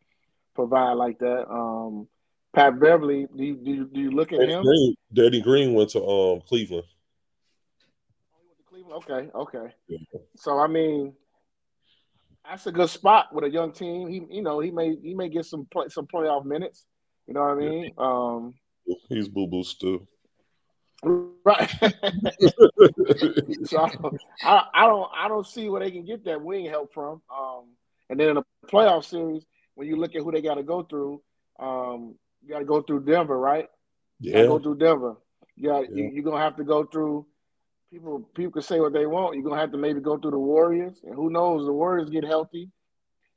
provide 0.54 0.94
like 0.94 1.18
that. 1.18 1.48
Um, 1.50 2.08
Pat 2.54 2.78
Beverley, 2.78 3.26
Do 3.34 3.44
you, 3.44 3.56
do 3.56 3.70
you, 3.70 3.84
do 3.86 4.00
you 4.00 4.10
look 4.10 4.32
at 4.32 4.40
Danny 4.40 4.52
him? 4.52 4.62
Green, 4.62 4.94
Danny 5.12 5.40
Green 5.40 5.74
went 5.74 5.90
to 5.90 6.04
um, 6.04 6.40
Cleveland. 6.46 6.84
Cleveland. 8.68 9.02
Okay. 9.04 9.30
Okay. 9.34 9.74
Yeah. 9.88 9.98
So 10.36 10.58
I 10.58 10.66
mean, 10.66 11.14
that's 12.44 12.66
a 12.66 12.72
good 12.72 12.90
spot 12.90 13.34
with 13.34 13.44
a 13.44 13.50
young 13.50 13.72
team. 13.72 14.08
He, 14.08 14.22
you 14.30 14.42
know, 14.42 14.60
he 14.60 14.70
may 14.70 14.96
he 15.02 15.14
may 15.14 15.28
get 15.28 15.46
some 15.46 15.66
play, 15.70 15.86
some 15.88 16.06
playoff 16.06 16.44
minutes. 16.44 16.84
You 17.26 17.34
know 17.34 17.40
what 17.40 17.50
I 17.50 17.54
mean? 17.54 17.92
Um, 17.96 18.54
He's 19.08 19.28
boo 19.28 19.46
boo 19.46 19.62
stew. 19.62 20.06
Right. 21.02 21.70
so 23.64 23.88
I, 24.42 24.64
I, 24.74 24.86
don't 24.86 25.10
I 25.16 25.28
don't 25.28 25.46
see 25.46 25.68
where 25.68 25.80
they 25.80 25.90
can 25.90 26.04
get 26.04 26.24
that 26.24 26.42
wing 26.42 26.66
help 26.66 26.92
from. 26.92 27.22
Um, 27.34 27.64
and 28.08 28.20
then 28.20 28.30
in 28.30 28.36
a 28.36 28.44
playoff 28.66 29.04
series, 29.04 29.44
when 29.74 29.88
you 29.88 29.96
look 29.96 30.14
at 30.14 30.22
who 30.22 30.30
they 30.30 30.42
got 30.42 30.54
to 30.54 30.62
go 30.62 30.82
through, 30.82 31.22
um, 31.58 32.16
you 32.42 32.50
got 32.50 32.60
to 32.60 32.64
go 32.64 32.82
through 32.82 33.04
Denver, 33.04 33.38
right? 33.38 33.68
Yeah. 34.20 34.44
go 34.44 34.58
through 34.58 34.78
Denver. 34.78 35.16
You 35.56 35.68
got, 35.68 35.94
yeah. 35.94 36.08
you, 36.12 36.20
are 36.20 36.24
gonna 36.24 36.42
have 36.42 36.56
to 36.56 36.64
go 36.64 36.84
through. 36.84 37.26
People, 37.92 38.20
people 38.34 38.52
can 38.52 38.62
say 38.62 38.80
what 38.80 38.94
they 38.94 39.04
want. 39.04 39.34
You're 39.34 39.44
gonna 39.44 39.60
have 39.60 39.72
to 39.72 39.78
maybe 39.78 40.00
go 40.00 40.16
through 40.16 40.30
the 40.30 40.38
Warriors, 40.38 41.00
and 41.04 41.14
who 41.14 41.28
knows? 41.28 41.66
The 41.66 41.72
Warriors 41.72 42.08
get 42.08 42.24
healthy 42.24 42.70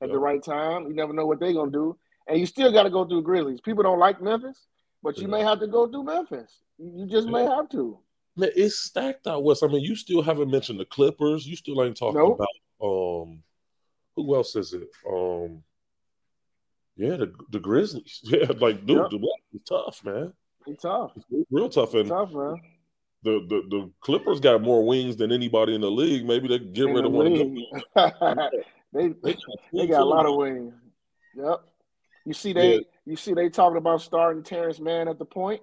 at 0.01 0.09
the 0.09 0.17
right 0.17 0.41
time. 0.41 0.87
You 0.87 0.93
never 0.93 1.11
know 1.11 1.25
what 1.25 1.39
they're 1.39 1.53
gonna 1.53 1.71
do, 1.71 1.97
and 2.27 2.39
you 2.39 2.45
still 2.45 2.71
got 2.71 2.83
to 2.83 2.89
go 2.89 3.05
through 3.05 3.23
Grizzlies. 3.23 3.59
People 3.59 3.83
don't 3.83 3.99
like 3.99 4.21
Memphis, 4.21 4.67
but 5.03 5.17
you 5.17 5.27
may 5.27 5.41
have 5.41 5.59
to 5.59 5.67
go 5.67 5.87
through 5.87 6.03
Memphis. 6.03 6.61
You 6.77 7.05
just 7.05 7.27
may 7.27 7.43
have 7.43 7.69
to. 7.69 7.99
Man, 8.37 8.49
it's 8.55 8.77
stacked 8.77 9.27
out 9.27 9.43
west. 9.43 9.63
I 9.63 9.67
mean, 9.67 9.81
you 9.81 9.95
still 9.95 10.21
haven't 10.21 10.51
mentioned 10.51 10.79
the 10.79 10.85
Clippers. 10.85 11.45
You 11.45 11.55
still 11.55 11.83
ain't 11.83 11.97
talking 11.97 12.19
nope. 12.19 12.39
about 12.39 12.47
um 12.85 13.41
who 14.15 14.35
else 14.35 14.55
is 14.55 14.73
it? 14.73 14.89
Um 15.09 15.63
yeah, 16.97 17.17
the 17.17 17.33
the 17.51 17.59
Grizzlies. 17.59 18.21
Yeah, 18.23 18.51
like 18.59 18.85
dude, 18.85 18.97
yep. 18.97 19.09
the 19.09 19.17
West 19.17 19.43
is 19.53 19.61
tough, 19.67 20.03
man. 20.03 20.33
It's 20.67 20.81
tough. 20.81 21.11
It's 21.15 21.51
real 21.51 21.69
tough. 21.69 21.93
And 21.93 22.09
tough, 22.09 22.31
man. 22.31 22.61
The, 23.23 23.45
the 23.49 23.61
the 23.69 23.91
Clippers 24.01 24.39
got 24.39 24.61
more 24.61 24.85
wings 24.85 25.17
than 25.17 25.31
anybody 25.31 25.75
in 25.75 25.81
the 25.81 25.91
league. 25.91 26.25
Maybe 26.25 26.47
they 26.47 26.59
get 26.59 26.85
in 26.85 26.93
rid 26.93 27.05
of 27.05 27.11
one 27.11 27.27
of 27.27 27.37
them. 27.37 27.57
they 28.93 29.07
they, 29.23 29.37
they 29.73 29.87
got 29.87 30.01
a 30.01 30.05
lot 30.05 30.25
of 30.25 30.35
wings. 30.35 30.73
Yep. 31.35 31.61
You 32.25 32.33
see 32.33 32.53
they 32.53 32.75
yeah. 32.75 32.79
you 33.05 33.15
see 33.15 33.33
they 33.33 33.49
talking 33.49 33.77
about 33.77 34.01
starting 34.01 34.43
Terance 34.43 34.79
Mann 34.79 35.07
at 35.07 35.19
the 35.19 35.25
point. 35.25 35.61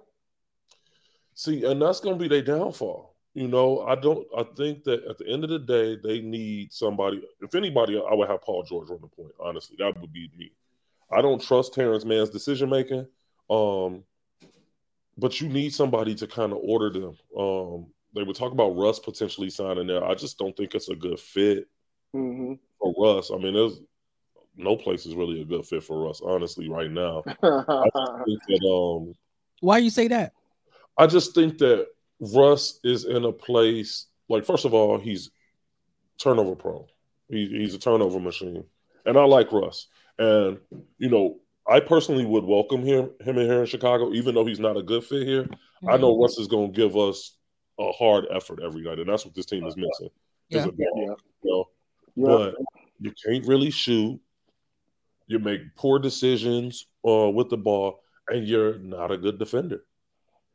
See, 1.35 1.65
and 1.65 1.81
that's 1.81 1.99
going 1.99 2.17
to 2.17 2.21
be 2.21 2.27
their 2.27 2.43
downfall. 2.43 3.15
You 3.33 3.47
know, 3.47 3.81
I 3.81 3.95
don't. 3.95 4.27
I 4.37 4.43
think 4.55 4.83
that 4.83 5.03
at 5.05 5.17
the 5.17 5.27
end 5.27 5.43
of 5.43 5.49
the 5.49 5.59
day, 5.59 5.97
they 6.03 6.21
need 6.21 6.71
somebody. 6.71 7.23
If 7.41 7.55
anybody, 7.55 7.97
I 7.97 8.13
would 8.13 8.29
have 8.29 8.43
Paul 8.43 8.63
George 8.63 8.91
on 8.91 8.99
the 9.01 9.07
point. 9.07 9.33
Honestly, 9.39 9.75
that 9.79 9.99
would 9.99 10.13
be 10.13 10.29
me. 10.37 10.51
I 11.13 11.21
don't 11.21 11.41
trust 11.41 11.73
Terance 11.73 12.05
Mann's 12.05 12.29
decision 12.29 12.69
making. 12.69 13.07
Um, 13.49 14.03
but 15.17 15.39
you 15.39 15.47
need 15.47 15.73
somebody 15.73 16.15
to 16.15 16.27
kind 16.27 16.51
of 16.51 16.59
order 16.61 16.89
them. 16.89 17.17
Um, 17.37 17.87
they 18.15 18.23
would 18.23 18.35
talk 18.35 18.51
about 18.51 18.75
Russ 18.75 18.99
potentially 18.99 19.49
signing 19.49 19.87
there. 19.87 20.03
I 20.03 20.15
just 20.15 20.37
don't 20.37 20.55
think 20.55 20.73
it's 20.73 20.89
a 20.89 20.95
good 20.95 21.19
fit 21.19 21.67
mm-hmm. 22.15 22.53
for 22.79 22.93
Russ. 22.97 23.31
I 23.31 23.37
mean, 23.37 23.53
there's 23.53 23.79
no 24.55 24.75
place 24.75 25.05
is 25.05 25.15
really 25.15 25.41
a 25.41 25.45
good 25.45 25.65
fit 25.65 25.83
for 25.83 26.03
Russ, 26.05 26.21
honestly, 26.23 26.69
right 26.69 26.89
now. 26.89 27.23
I 27.27 28.23
think 28.25 28.41
that, 28.47 28.67
um, 28.67 29.13
Why 29.61 29.79
you 29.79 29.89
say 29.89 30.07
that? 30.07 30.33
I 30.97 31.07
just 31.07 31.35
think 31.35 31.57
that 31.59 31.87
Russ 32.19 32.79
is 32.83 33.05
in 33.05 33.25
a 33.25 33.31
place 33.31 34.07
like 34.29 34.45
first 34.45 34.65
of 34.65 34.73
all, 34.73 34.97
he's 34.97 35.31
turnover 36.17 36.55
prone. 36.55 36.85
He, 37.29 37.47
he's 37.47 37.73
a 37.73 37.79
turnover 37.79 38.19
machine, 38.19 38.63
and 39.05 39.17
I 39.17 39.23
like 39.25 39.51
Russ. 39.51 39.87
And 40.19 40.59
you 40.97 41.09
know, 41.09 41.39
I 41.67 41.79
personally 41.79 42.25
would 42.25 42.43
welcome 42.43 42.83
him 42.83 43.11
him 43.21 43.37
in 43.37 43.47
here 43.47 43.61
in 43.61 43.65
Chicago, 43.65 44.11
even 44.13 44.35
though 44.35 44.45
he's 44.45 44.59
not 44.59 44.77
a 44.77 44.83
good 44.83 45.03
fit 45.03 45.27
here. 45.27 45.43
Mm-hmm. 45.43 45.89
I 45.89 45.97
know 45.97 46.19
Russ 46.19 46.37
is 46.37 46.47
going 46.47 46.71
to 46.71 46.75
give 46.75 46.95
us 46.97 47.35
a 47.79 47.91
hard 47.91 48.25
effort 48.31 48.59
every 48.63 48.81
night, 48.81 48.99
and 48.99 49.09
that's 49.09 49.25
what 49.25 49.35
this 49.35 49.45
team 49.45 49.65
is 49.65 49.75
missing. 49.75 50.09
Yeah. 50.49 50.59
Is 50.59 50.65
ball, 50.65 50.75
yeah. 50.77 51.13
You 51.43 51.49
know? 51.51 51.65
yeah. 52.15 52.27
But 52.27 52.55
you 52.99 53.13
can't 53.25 53.47
really 53.47 53.71
shoot. 53.71 54.19
You 55.27 55.39
make 55.39 55.61
poor 55.75 55.99
decisions 55.99 56.85
uh, 57.07 57.29
with 57.29 57.49
the 57.49 57.57
ball, 57.57 58.01
and 58.27 58.47
you're 58.47 58.77
not 58.77 59.11
a 59.11 59.17
good 59.17 59.39
defender. 59.39 59.83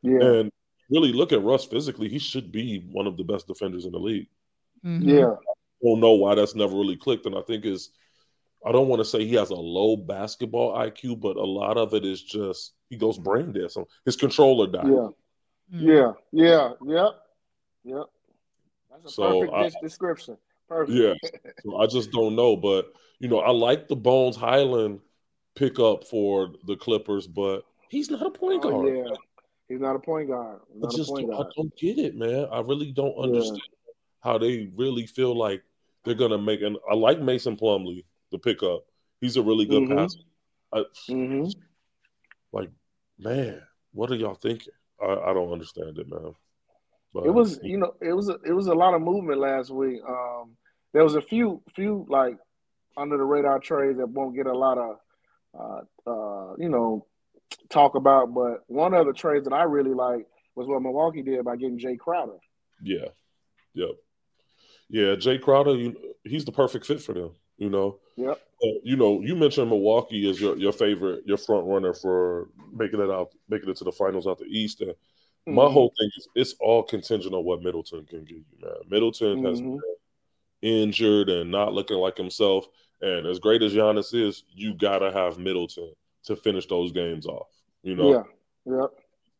Yeah. 0.01 0.21
And 0.21 0.51
really 0.89 1.11
look 1.11 1.31
at 1.31 1.43
Russ 1.43 1.65
physically, 1.65 2.09
he 2.09 2.19
should 2.19 2.51
be 2.51 2.87
one 2.91 3.07
of 3.07 3.17
the 3.17 3.23
best 3.23 3.47
defenders 3.47 3.85
in 3.85 3.91
the 3.91 3.99
league. 3.99 4.27
Mm-hmm. 4.85 5.09
Yeah. 5.09 5.31
I 5.31 5.85
don't 5.85 5.99
know 5.99 6.13
why 6.13 6.35
that's 6.35 6.55
never 6.55 6.75
really 6.75 6.97
clicked. 6.97 7.25
And 7.25 7.35
I 7.35 7.41
think 7.41 7.65
is 7.65 7.91
I 8.65 8.71
don't 8.71 8.87
want 8.87 8.99
to 8.99 9.05
say 9.05 9.25
he 9.25 9.35
has 9.35 9.51
a 9.51 9.55
low 9.55 9.95
basketball 9.95 10.75
IQ, 10.77 11.19
but 11.19 11.37
a 11.37 11.45
lot 11.45 11.77
of 11.77 11.93
it 11.93 12.05
is 12.05 12.21
just 12.21 12.73
he 12.89 12.97
goes 12.97 13.17
brain 13.17 13.53
dead. 13.53 13.71
So 13.71 13.87
his 14.05 14.15
controller 14.15 14.67
died. 14.67 14.87
Yeah. 14.87 15.09
Mm-hmm. 15.73 15.89
Yeah. 15.89 16.11
Yeah. 16.31 16.71
Yep. 16.85 17.11
Yep. 17.85 18.05
That's 18.91 19.05
a 19.05 19.09
so 19.09 19.39
perfect 19.39 19.77
I, 19.77 19.81
description. 19.81 20.37
Perfect. 20.67 20.97
Yeah. 20.97 21.13
so 21.63 21.77
I 21.77 21.87
just 21.87 22.11
don't 22.11 22.35
know. 22.35 22.55
But 22.55 22.91
you 23.19 23.29
know, 23.29 23.39
I 23.39 23.51
like 23.51 23.87
the 23.87 23.95
Bones 23.95 24.35
Hyland 24.35 24.99
pickup 25.55 26.05
for 26.05 26.53
the 26.65 26.75
Clippers, 26.75 27.27
but 27.27 27.63
he's 27.89 28.09
not 28.09 28.25
a 28.25 28.31
point 28.31 28.63
oh, 28.65 28.71
guard. 28.71 28.97
Yeah. 28.97 29.15
He's 29.67 29.79
not 29.79 29.95
a 29.95 29.99
point 29.99 30.29
guard. 30.29 30.61
Not 30.75 30.93
I 30.93 30.97
just 30.97 31.09
don't, 31.13 31.31
I 31.33 31.43
don't 31.55 31.75
get 31.77 31.99
it, 31.99 32.15
man. 32.15 32.47
I 32.51 32.59
really 32.61 32.91
don't 32.91 33.15
understand 33.15 33.61
yeah. 33.61 33.93
how 34.21 34.37
they 34.37 34.71
really 34.75 35.05
feel 35.05 35.37
like 35.37 35.61
they're 36.03 36.15
gonna 36.15 36.39
make. 36.39 36.61
And 36.61 36.77
I 36.89 36.95
like 36.95 37.21
Mason 37.21 37.55
Plumlee, 37.55 38.03
the 38.31 38.39
pickup. 38.39 38.85
He's 39.21 39.37
a 39.37 39.41
really 39.41 39.65
good 39.65 39.83
mm-hmm. 39.83 39.97
passer. 39.97 40.19
I, 40.71 40.83
mm-hmm. 41.09 41.49
Like, 42.51 42.69
man, 43.17 43.61
what 43.91 44.11
are 44.11 44.15
y'all 44.15 44.35
thinking? 44.35 44.73
I, 45.01 45.13
I 45.13 45.33
don't 45.33 45.51
understand 45.51 45.97
it, 45.97 46.07
man. 46.09 46.33
But, 47.13 47.25
it 47.25 47.31
was, 47.31 47.59
you 47.63 47.77
know, 47.77 47.93
it 48.01 48.13
was 48.13 48.29
a, 48.29 48.37
it 48.45 48.53
was 48.53 48.67
a 48.67 48.73
lot 48.73 48.93
of 48.93 49.01
movement 49.01 49.39
last 49.39 49.71
week. 49.71 49.99
Um, 50.07 50.55
there 50.93 51.03
was 51.03 51.15
a 51.15 51.21
few 51.21 51.61
few 51.75 52.05
like 52.07 52.37
under 52.95 53.17
the 53.17 53.23
radar 53.23 53.59
trades 53.59 53.97
that 53.97 54.09
won't 54.09 54.35
get 54.35 54.45
a 54.45 54.57
lot 54.57 54.77
of, 54.77 54.95
uh, 55.59 56.09
uh, 56.09 56.55
you 56.57 56.69
know, 56.69 57.07
talk 57.69 57.95
about. 57.95 58.33
But 58.33 58.63
one 58.67 58.93
of 58.93 59.07
the 59.07 59.13
trades 59.13 59.45
that 59.45 59.53
I 59.53 59.63
really 59.63 59.93
like 59.93 60.27
was 60.55 60.67
what 60.67 60.81
Milwaukee 60.81 61.23
did 61.23 61.43
by 61.45 61.55
getting 61.55 61.79
Jae 61.79 61.97
Crowder. 61.97 62.37
Yeah. 62.83 63.07
Yep. 63.73 63.89
Yeah, 64.89 65.15
Jae 65.15 65.41
Crowder, 65.41 65.75
you, 65.75 65.95
he's 66.23 66.45
the 66.45 66.51
perfect 66.51 66.85
fit 66.85 67.01
for 67.01 67.13
them. 67.13 67.31
You 67.59 67.69
know. 67.69 67.99
Yep. 68.17 68.41
Uh, 68.61 68.79
you 68.83 68.97
know, 68.97 69.21
you 69.21 69.35
mentioned 69.35 69.69
Milwaukee 69.69 70.29
as 70.29 70.41
your, 70.41 70.57
your 70.57 70.73
favorite, 70.73 71.23
your 71.25 71.37
front 71.37 71.65
runner 71.65 71.93
for 71.93 72.49
making 72.73 72.99
it 72.99 73.09
out, 73.09 73.29
making 73.47 73.69
it 73.69 73.77
to 73.77 73.85
the 73.85 73.91
finals 73.91 74.27
out 74.27 74.37
the 74.37 74.45
East. 74.45 74.81
And 74.81 74.91
mm-hmm. 74.91 75.53
my 75.53 75.69
whole 75.69 75.93
thing 75.97 76.09
is 76.17 76.27
it's 76.35 76.55
all 76.59 76.83
contingent 76.83 77.33
on 77.33 77.45
what 77.45 77.61
Middleton 77.61 78.05
can 78.05 78.25
give 78.25 78.37
you, 78.37 78.59
man. 78.61 78.73
Middleton 78.89 79.37
mm-hmm. 79.37 79.45
has 79.45 79.61
been 79.61 79.79
injured 80.61 81.29
and 81.29 81.49
not 81.51 81.73
looking 81.73 81.97
like 81.97 82.17
himself. 82.17 82.65
And 83.01 83.25
as 83.25 83.39
great 83.39 83.61
as 83.61 83.73
Giannis 83.73 84.13
is, 84.13 84.43
you 84.49 84.73
gotta 84.73 85.11
have 85.11 85.37
Middleton 85.37 85.93
to 86.25 86.35
finish 86.35 86.67
those 86.67 86.91
games 86.91 87.25
off. 87.25 87.47
You 87.83 87.95
know, 87.95 88.11
yeah, 88.11 88.23
yeah. 88.65 88.87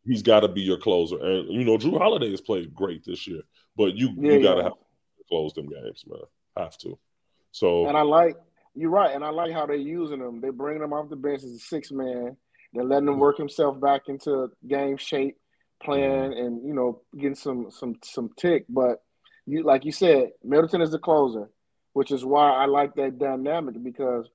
He's 0.05 0.21
got 0.21 0.39
to 0.41 0.47
be 0.47 0.61
your 0.61 0.77
closer, 0.77 1.17
and 1.19 1.49
you 1.49 1.65
know 1.65 1.77
Jrue 1.77 1.97
Holiday 1.97 2.31
has 2.31 2.39
played 2.39 2.73
great 2.73 3.03
this 3.03 3.27
year, 3.27 3.41
but 3.75 3.95
you 3.95 4.13
yeah, 4.17 4.33
you 4.33 4.43
got 4.43 4.55
to 4.55 4.57
yeah. 4.59 4.63
have 4.63 4.73
to 4.73 5.23
close 5.27 5.53
them 5.53 5.67
games, 5.67 6.05
man. 6.07 6.19
Have 6.55 6.77
to. 6.79 6.97
So 7.51 7.87
and 7.87 7.97
I 7.97 8.01
like 8.01 8.35
you're 8.75 8.89
right, 8.89 9.13
and 9.13 9.23
I 9.23 9.29
like 9.29 9.51
how 9.51 9.65
they're 9.65 9.75
using 9.75 10.19
them. 10.19 10.41
They 10.41 10.49
bring 10.49 10.79
them 10.79 10.93
off 10.93 11.09
the 11.09 11.15
bench 11.15 11.43
as 11.43 11.51
a 11.51 11.59
six 11.59 11.91
man. 11.91 12.37
They're 12.73 12.83
letting 12.83 13.07
him 13.07 13.19
work 13.19 13.37
himself 13.37 13.79
back 13.81 14.03
into 14.07 14.49
game 14.67 14.97
shape, 14.97 15.37
playing, 15.83 16.31
mm-hmm. 16.31 16.45
and 16.45 16.67
you 16.67 16.73
know 16.73 17.01
getting 17.17 17.35
some 17.35 17.71
some 17.71 17.95
some 18.03 18.29
tick. 18.37 18.65
But 18.69 19.01
you 19.45 19.63
like 19.63 19.85
you 19.85 19.91
said, 19.91 20.31
Middleton 20.43 20.81
is 20.81 20.91
the 20.91 20.99
closer, 20.99 21.49
which 21.93 22.11
is 22.11 22.23
why 22.23 22.51
I 22.51 22.65
like 22.65 22.95
that 22.95 23.17
dynamic 23.17 23.83
because 23.83 24.29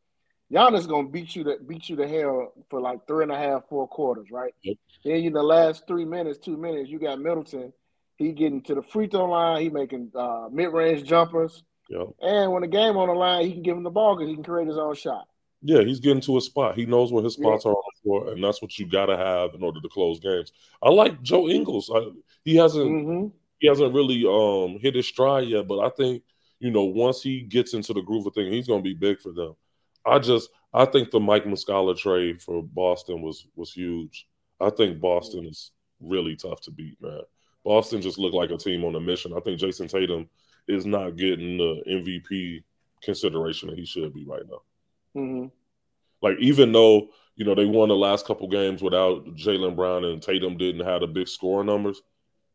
Giannis 0.53 0.88
gonna 0.88 1.09
beat 1.09 1.35
you 1.35 1.44
to 1.44 1.57
beat 1.66 1.88
you 1.88 1.96
to 1.96 2.09
hell 2.09 2.53
for 2.68 2.81
like 2.81 3.07
three 3.07 3.22
and 3.22 3.33
a 3.33 3.37
half, 3.38 3.62
four 3.68 3.88
quarters, 3.88 4.29
right? 4.31 4.53
Yep. 4.62 4.77
Then 5.05 5.16
in 5.16 5.33
the 5.33 5.42
last 5.42 5.87
three 5.87 6.05
minutes, 6.05 6.38
two 6.38 6.57
minutes, 6.57 6.90
you 6.90 6.98
got 6.98 7.20
Middleton. 7.20 7.72
He 8.16 8.33
getting 8.33 8.62
to 8.62 8.74
the 8.74 8.83
free 8.83 9.09
throw 9.09 9.24
line. 9.24 9.62
He 9.62 9.70
making 9.70 10.12
uh, 10.14 10.48
mid 10.50 10.72
range 10.72 11.05
jumpers. 11.05 11.62
Yep. 11.88 12.09
And 12.23 12.53
when 12.53 12.62
the 12.62 12.68
game 12.68 12.97
on 12.97 13.09
the 13.09 13.14
line, 13.14 13.47
he 13.47 13.53
can 13.53 13.62
give 13.62 13.77
him 13.77 13.83
the 13.83 13.90
ball 13.90 14.16
because 14.16 14.29
he 14.29 14.35
can 14.35 14.44
create 14.44 14.68
his 14.68 14.79
own 14.79 14.94
shot. 14.94 15.27
Yeah, 15.66 15.83
he's 15.83 16.01
getting 16.01 16.20
to 16.23 16.37
a 16.37 16.40
spot. 16.40 16.77
He 16.77 16.85
knows 16.85 17.11
where 17.11 17.25
his 17.25 17.35
spots 17.35 17.64
yeah. 17.64 17.70
are 17.70 17.75
on 17.75 17.83
the 17.94 18.03
floor, 18.03 18.33
and 18.33 18.44
that's 18.44 18.61
what 18.61 18.79
you 18.79 18.87
got 18.87 19.07
to 19.07 19.16
have 19.16 19.55
in 19.55 19.62
order 19.62 19.81
to 19.81 19.88
close 19.88 20.20
games. 20.20 20.53
I 20.83 20.90
like 20.90 21.23
Joe 21.23 21.49
Ingles. 21.49 21.90
I, 21.94 22.11
he 22.44 22.57
hasn't 22.57 22.85
mm-hmm. 22.85 23.29
he 23.61 23.68
hasn't 23.68 23.94
really 23.94 24.25
um, 24.27 24.79
hit 24.79 24.94
his 24.94 25.07
stride 25.07 25.49
yet, 25.49 25.66
but 25.66 25.79
I 25.79 25.88
think 25.88 26.23
you 26.59 26.70
know 26.70 26.85
once 26.85 27.23
he 27.23 27.40
gets 27.40 27.73
into 27.73 27.94
the 27.94 28.03
groove 28.03 28.27
of 28.27 28.35
things, 28.35 28.53
he's 28.53 28.66
going 28.66 28.81
to 28.81 28.88
be 28.88 28.94
big 28.94 29.20
for 29.20 29.33
them. 29.33 29.57
I 30.05 30.18
just 30.18 30.51
I 30.75 30.85
think 30.85 31.11
the 31.11 31.20
Mike 31.20 31.44
Muscala 31.44 31.97
trade 31.97 32.42
for 32.42 32.62
Boston 32.62 33.23
was 33.23 33.47
was 33.57 33.73
huge. 33.73 34.27
I 34.61 34.68
think 34.68 35.01
Boston 35.01 35.47
is 35.47 35.70
really 35.99 36.37
tough 36.37 36.61
to 36.62 36.73
beat, 36.73 37.01
man. 37.01 37.23
Boston 37.64 38.03
just 38.03 38.18
looked 38.18 38.35
like 38.35 38.51
a 38.51 38.59
team 38.59 38.85
on 38.85 38.94
a 38.94 39.01
mission. 39.01 39.33
I 39.35 39.41
think 39.41 39.59
Jayson 39.59 39.89
Tatum 39.89 40.28
is 40.69 40.87
not 40.87 41.17
getting 41.17 41.59
the 41.59 41.83
MVP 41.89 42.62
consideration 43.03 43.69
that 43.69 43.79
he 43.79 43.85
should 43.85 44.15
be 44.15 44.25
right 44.25 44.43
now. 44.49 45.21
Mm-hmm. 45.21 45.47
Like 46.23 46.39
even 46.41 46.73
though 46.73 47.09
you 47.37 47.45
know 47.45 47.55
they 47.55 47.67
won 47.67 47.89
the 47.89 47.97
last 47.97 48.27
couple 48.27 48.49
games 48.49 48.83
without 48.83 49.25
Jaylen 49.37 49.77
Brown 49.77 50.05
and 50.05 50.23
Tatum 50.23 50.57
didn't 50.57 50.87
have 50.87 51.01
the 51.01 51.07
big 51.07 51.29
scoring 51.29 51.67
numbers, 51.67 52.01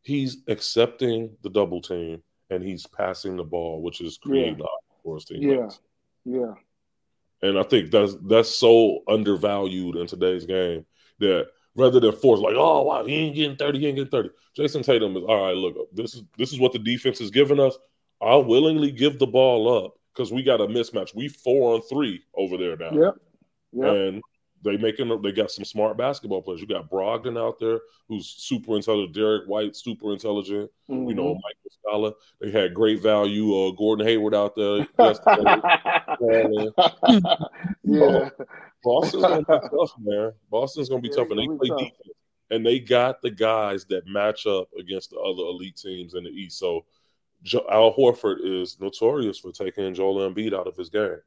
he's 0.02 0.38
accepting 0.48 1.36
the 1.42 1.50
double 1.50 1.80
team 1.80 2.22
and 2.50 2.64
he's 2.64 2.86
passing 2.86 3.36
the 3.36 3.44
ball, 3.44 3.82
which 3.82 4.00
is 4.00 4.18
creating 4.18 4.58
yeah. 4.58 4.66
for 5.02 5.14
his 5.14 5.24
team. 5.24 5.42
Yeah, 5.42 5.68
yeah. 6.24 6.54
And 7.42 7.58
I 7.58 7.62
think 7.62 7.90
that's 7.90 8.16
that's 8.26 8.50
so 8.50 9.00
undervalued 9.08 9.96
in 9.96 10.06
today's 10.06 10.46
game 10.46 10.84
that 11.20 11.46
rather 11.74 12.00
than 12.00 12.12
force 12.12 12.40
like, 12.40 12.56
oh 12.56 12.82
wow, 12.82 13.04
he 13.04 13.14
ain't 13.14 13.36
getting 13.36 13.56
30, 13.56 13.78
he 13.78 13.86
ain't 13.86 13.96
getting 13.96 14.10
30. 14.10 14.30
Jayson 14.58 14.82
Tatum 14.82 15.16
is 15.16 15.22
all 15.22 15.46
right, 15.46 15.56
look, 15.56 15.76
this 15.94 16.14
is 16.14 16.22
this 16.36 16.52
is 16.52 16.58
what 16.58 16.72
the 16.72 16.78
defense 16.78 17.20
is 17.20 17.30
giving 17.30 17.60
us. 17.60 17.78
I'll 18.20 18.44
willingly 18.44 18.90
give 18.90 19.18
the 19.18 19.26
ball 19.26 19.84
up 19.84 19.94
because 20.14 20.32
we 20.32 20.42
got 20.42 20.60
a 20.60 20.66
mismatch. 20.66 21.14
We 21.14 21.28
four 21.28 21.74
on 21.74 21.82
three 21.82 22.22
over 22.34 22.56
there 22.56 22.76
now. 22.76 22.90
Yep. 22.90 23.14
yep. 23.72 23.88
And 23.88 24.22
they 24.62 24.76
making 24.76 25.22
they 25.22 25.32
got 25.32 25.50
some 25.50 25.64
smart 25.64 25.96
basketball 25.96 26.42
players. 26.42 26.60
You 26.60 26.66
got 26.66 26.90
Brogdon 26.90 27.38
out 27.38 27.58
there 27.58 27.80
who's 28.08 28.28
super 28.28 28.76
intelligent, 28.76 29.14
Derrick 29.14 29.48
White 29.48 29.74
super 29.74 30.12
intelligent. 30.12 30.70
Mm-hmm. 30.90 31.08
You 31.08 31.14
know, 31.14 31.34
mm-hmm. 31.34 31.40
Mike 31.42 31.56
Muscala. 31.66 32.12
They 32.40 32.50
had 32.50 32.74
great 32.74 33.00
value. 33.02 33.54
Uh, 33.54 33.70
Gordon 33.72 34.06
Hayward 34.06 34.34
out 34.34 34.54
there. 34.54 34.86
yeah, 37.84 38.28
Boston's 38.84 39.22
gonna 39.22 39.38
be 39.38 39.44
tough, 39.44 39.94
man. 39.98 40.32
Boston's 40.50 40.88
gonna 40.88 41.00
be 41.00 41.08
yeah, 41.08 41.16
tough, 41.16 41.30
and 41.30 41.38
they 41.38 41.46
play 41.46 41.68
tough. 41.68 41.78
defense. 41.78 42.16
And 42.52 42.66
they 42.66 42.80
got 42.80 43.22
the 43.22 43.30
guys 43.30 43.84
that 43.86 44.08
match 44.08 44.44
up 44.44 44.68
against 44.78 45.10
the 45.10 45.18
other 45.18 45.42
elite 45.42 45.76
teams 45.76 46.14
in 46.14 46.24
the 46.24 46.30
East. 46.30 46.58
So 46.58 46.84
Al 47.70 47.94
Horford 47.94 48.38
is 48.42 48.78
notorious 48.80 49.38
for 49.38 49.52
taking 49.52 49.94
Joel 49.94 50.30
Embiid 50.30 50.52
out 50.52 50.66
of 50.66 50.76
his 50.76 50.90
game. 50.90 51.18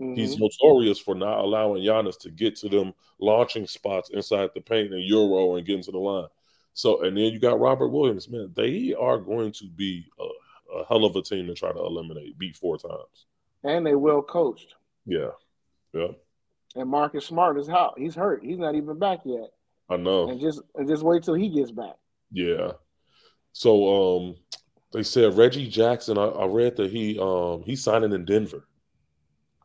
Mm-hmm. 0.00 0.14
He's 0.14 0.38
notorious 0.38 0.98
for 0.98 1.14
not 1.14 1.40
allowing 1.40 1.82
Giannis 1.82 2.18
to 2.20 2.30
get 2.30 2.56
to 2.56 2.68
them 2.68 2.94
launching 3.18 3.66
spots 3.66 4.10
inside 4.10 4.50
the 4.54 4.60
paint 4.60 4.92
and 4.92 5.02
Euro 5.04 5.56
and 5.56 5.66
getting 5.66 5.82
to 5.82 5.90
the 5.90 5.98
line. 5.98 6.28
So, 6.74 7.02
and 7.02 7.16
then 7.16 7.24
you 7.24 7.40
got 7.40 7.58
Robert 7.58 7.88
Williams. 7.88 8.28
Man, 8.28 8.52
they 8.54 8.94
are 8.94 9.18
going 9.18 9.52
to 9.52 9.68
be 9.68 10.06
a, 10.20 10.78
a 10.78 10.86
hell 10.86 11.04
of 11.04 11.16
a 11.16 11.22
team 11.22 11.46
to 11.48 11.54
try 11.54 11.72
to 11.72 11.78
eliminate, 11.78 12.38
beat 12.38 12.56
four 12.56 12.78
times. 12.78 13.26
And 13.64 13.84
they 13.84 13.96
well 13.96 14.22
coached. 14.22 14.74
Yeah, 15.04 15.30
yeah. 15.92 16.12
And 16.76 16.88
Marcus 16.88 17.26
Smart 17.26 17.58
is 17.58 17.68
out. 17.68 17.98
He's 17.98 18.14
hurt. 18.14 18.44
He's 18.44 18.58
not 18.58 18.76
even 18.76 18.98
back 18.98 19.20
yet. 19.24 19.50
I 19.90 19.96
know. 19.96 20.28
And 20.28 20.40
just 20.40 20.60
and 20.74 20.86
just 20.86 21.02
wait 21.02 21.24
till 21.24 21.34
he 21.34 21.48
gets 21.48 21.70
back. 21.70 21.96
Yeah. 22.30 22.72
So 23.52 24.18
um 24.18 24.36
they 24.92 25.02
said 25.02 25.36
Reggie 25.36 25.68
Jackson. 25.68 26.18
I, 26.18 26.24
I 26.24 26.46
read 26.46 26.76
that 26.76 26.90
he 26.90 27.18
um 27.18 27.62
he's 27.64 27.82
signing 27.82 28.12
in 28.12 28.24
Denver. 28.24 28.66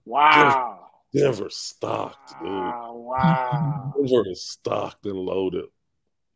Wow. 0.06 0.80
Denver, 1.14 1.36
Denver 1.36 1.50
stocked, 1.50 2.40
dude. 2.40 2.50
Wow, 2.50 2.94
wow. 2.96 3.94
Denver 3.96 4.30
is 4.30 4.50
stocked 4.50 5.06
and 5.06 5.16
loaded. 5.16 5.66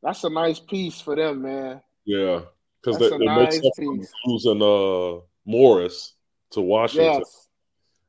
That's 0.03 0.23
a 0.23 0.29
nice 0.29 0.59
piece 0.59 1.01
for 1.01 1.15
them, 1.15 1.41
man. 1.41 1.81
Yeah, 2.05 2.41
because 2.81 2.99
they, 2.99 3.09
they 3.09 3.25
nice 3.25 3.59
make 3.77 4.07
losing 4.25 4.61
uh 4.61 5.21
Morris 5.45 6.13
to 6.51 6.61
Washington, 6.61 7.19
yes. 7.19 7.47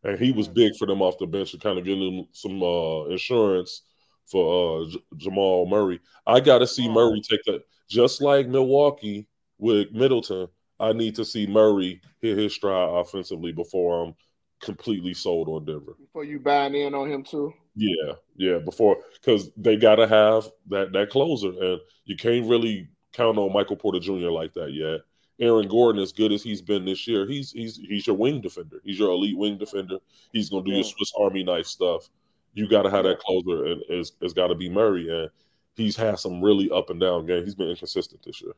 and 0.04 0.18
he 0.18 0.32
was 0.32 0.46
big 0.46 0.76
for 0.76 0.86
them 0.86 1.02
off 1.02 1.18
the 1.18 1.26
bench 1.26 1.52
to 1.52 1.58
kind 1.58 1.78
of 1.78 1.84
give 1.84 1.98
them 1.98 2.26
some 2.32 2.62
uh, 2.62 3.06
insurance 3.06 3.82
for 4.26 4.82
uh, 4.82 4.90
J- 4.90 5.02
Jamal 5.16 5.66
Murray. 5.66 6.00
I 6.26 6.40
got 6.40 6.58
to 6.58 6.66
see 6.66 6.88
Murray 6.88 7.20
take 7.28 7.42
that, 7.44 7.62
just 7.88 8.20
like 8.20 8.46
Milwaukee 8.46 9.26
with 9.58 9.90
Middleton. 9.92 10.48
I 10.80 10.92
need 10.92 11.14
to 11.16 11.24
see 11.24 11.46
Murray 11.46 12.00
hit 12.20 12.38
his 12.38 12.54
stride 12.54 12.90
offensively 12.90 13.52
before 13.52 14.04
I'm 14.04 14.14
completely 14.60 15.14
sold 15.14 15.48
on 15.48 15.64
Denver. 15.64 15.94
Before 15.98 16.24
you 16.24 16.38
buying 16.38 16.74
in 16.74 16.94
on 16.94 17.10
him 17.10 17.22
too. 17.22 17.52
Yeah, 17.74 18.14
yeah. 18.36 18.58
Before 18.58 18.96
because 19.20 19.50
they 19.56 19.76
gotta 19.76 20.06
have 20.06 20.48
that 20.68 20.92
that 20.92 21.10
closer, 21.10 21.48
and 21.48 21.80
you 22.04 22.16
can't 22.16 22.46
really 22.46 22.88
count 23.12 23.38
on 23.38 23.52
Michael 23.52 23.76
Porter 23.76 24.00
Jr. 24.00 24.30
like 24.30 24.52
that 24.54 24.72
yet. 24.72 25.00
Aaron 25.40 25.68
Gordon, 25.68 26.02
as 26.02 26.12
good 26.12 26.32
as 26.32 26.42
he's 26.42 26.60
been 26.60 26.84
this 26.84 27.06
year, 27.06 27.26
he's 27.26 27.52
he's 27.52 27.76
he's 27.76 28.06
your 28.06 28.16
wing 28.16 28.40
defender. 28.40 28.80
He's 28.84 28.98
your 28.98 29.10
elite 29.10 29.38
wing 29.38 29.58
defender. 29.58 29.98
He's 30.32 30.50
gonna 30.50 30.64
do 30.64 30.70
yeah. 30.70 30.78
your 30.78 30.84
Swiss 30.84 31.12
Army 31.18 31.44
knife 31.44 31.66
stuff. 31.66 32.08
You 32.54 32.68
got 32.68 32.82
to 32.82 32.90
have 32.90 33.04
that 33.04 33.20
closer, 33.20 33.66
and 33.66 33.82
it's, 33.88 34.12
it's 34.20 34.32
got 34.32 34.48
to 34.48 34.54
be 34.56 34.68
Murray. 34.68 35.08
And 35.08 35.30
he's 35.76 35.96
had 35.96 36.18
some 36.18 36.42
really 36.42 36.68
up 36.70 36.90
and 36.90 36.98
down 36.98 37.26
games. 37.26 37.44
He's 37.44 37.54
been 37.54 37.68
inconsistent 37.68 38.22
this 38.24 38.42
year. 38.42 38.54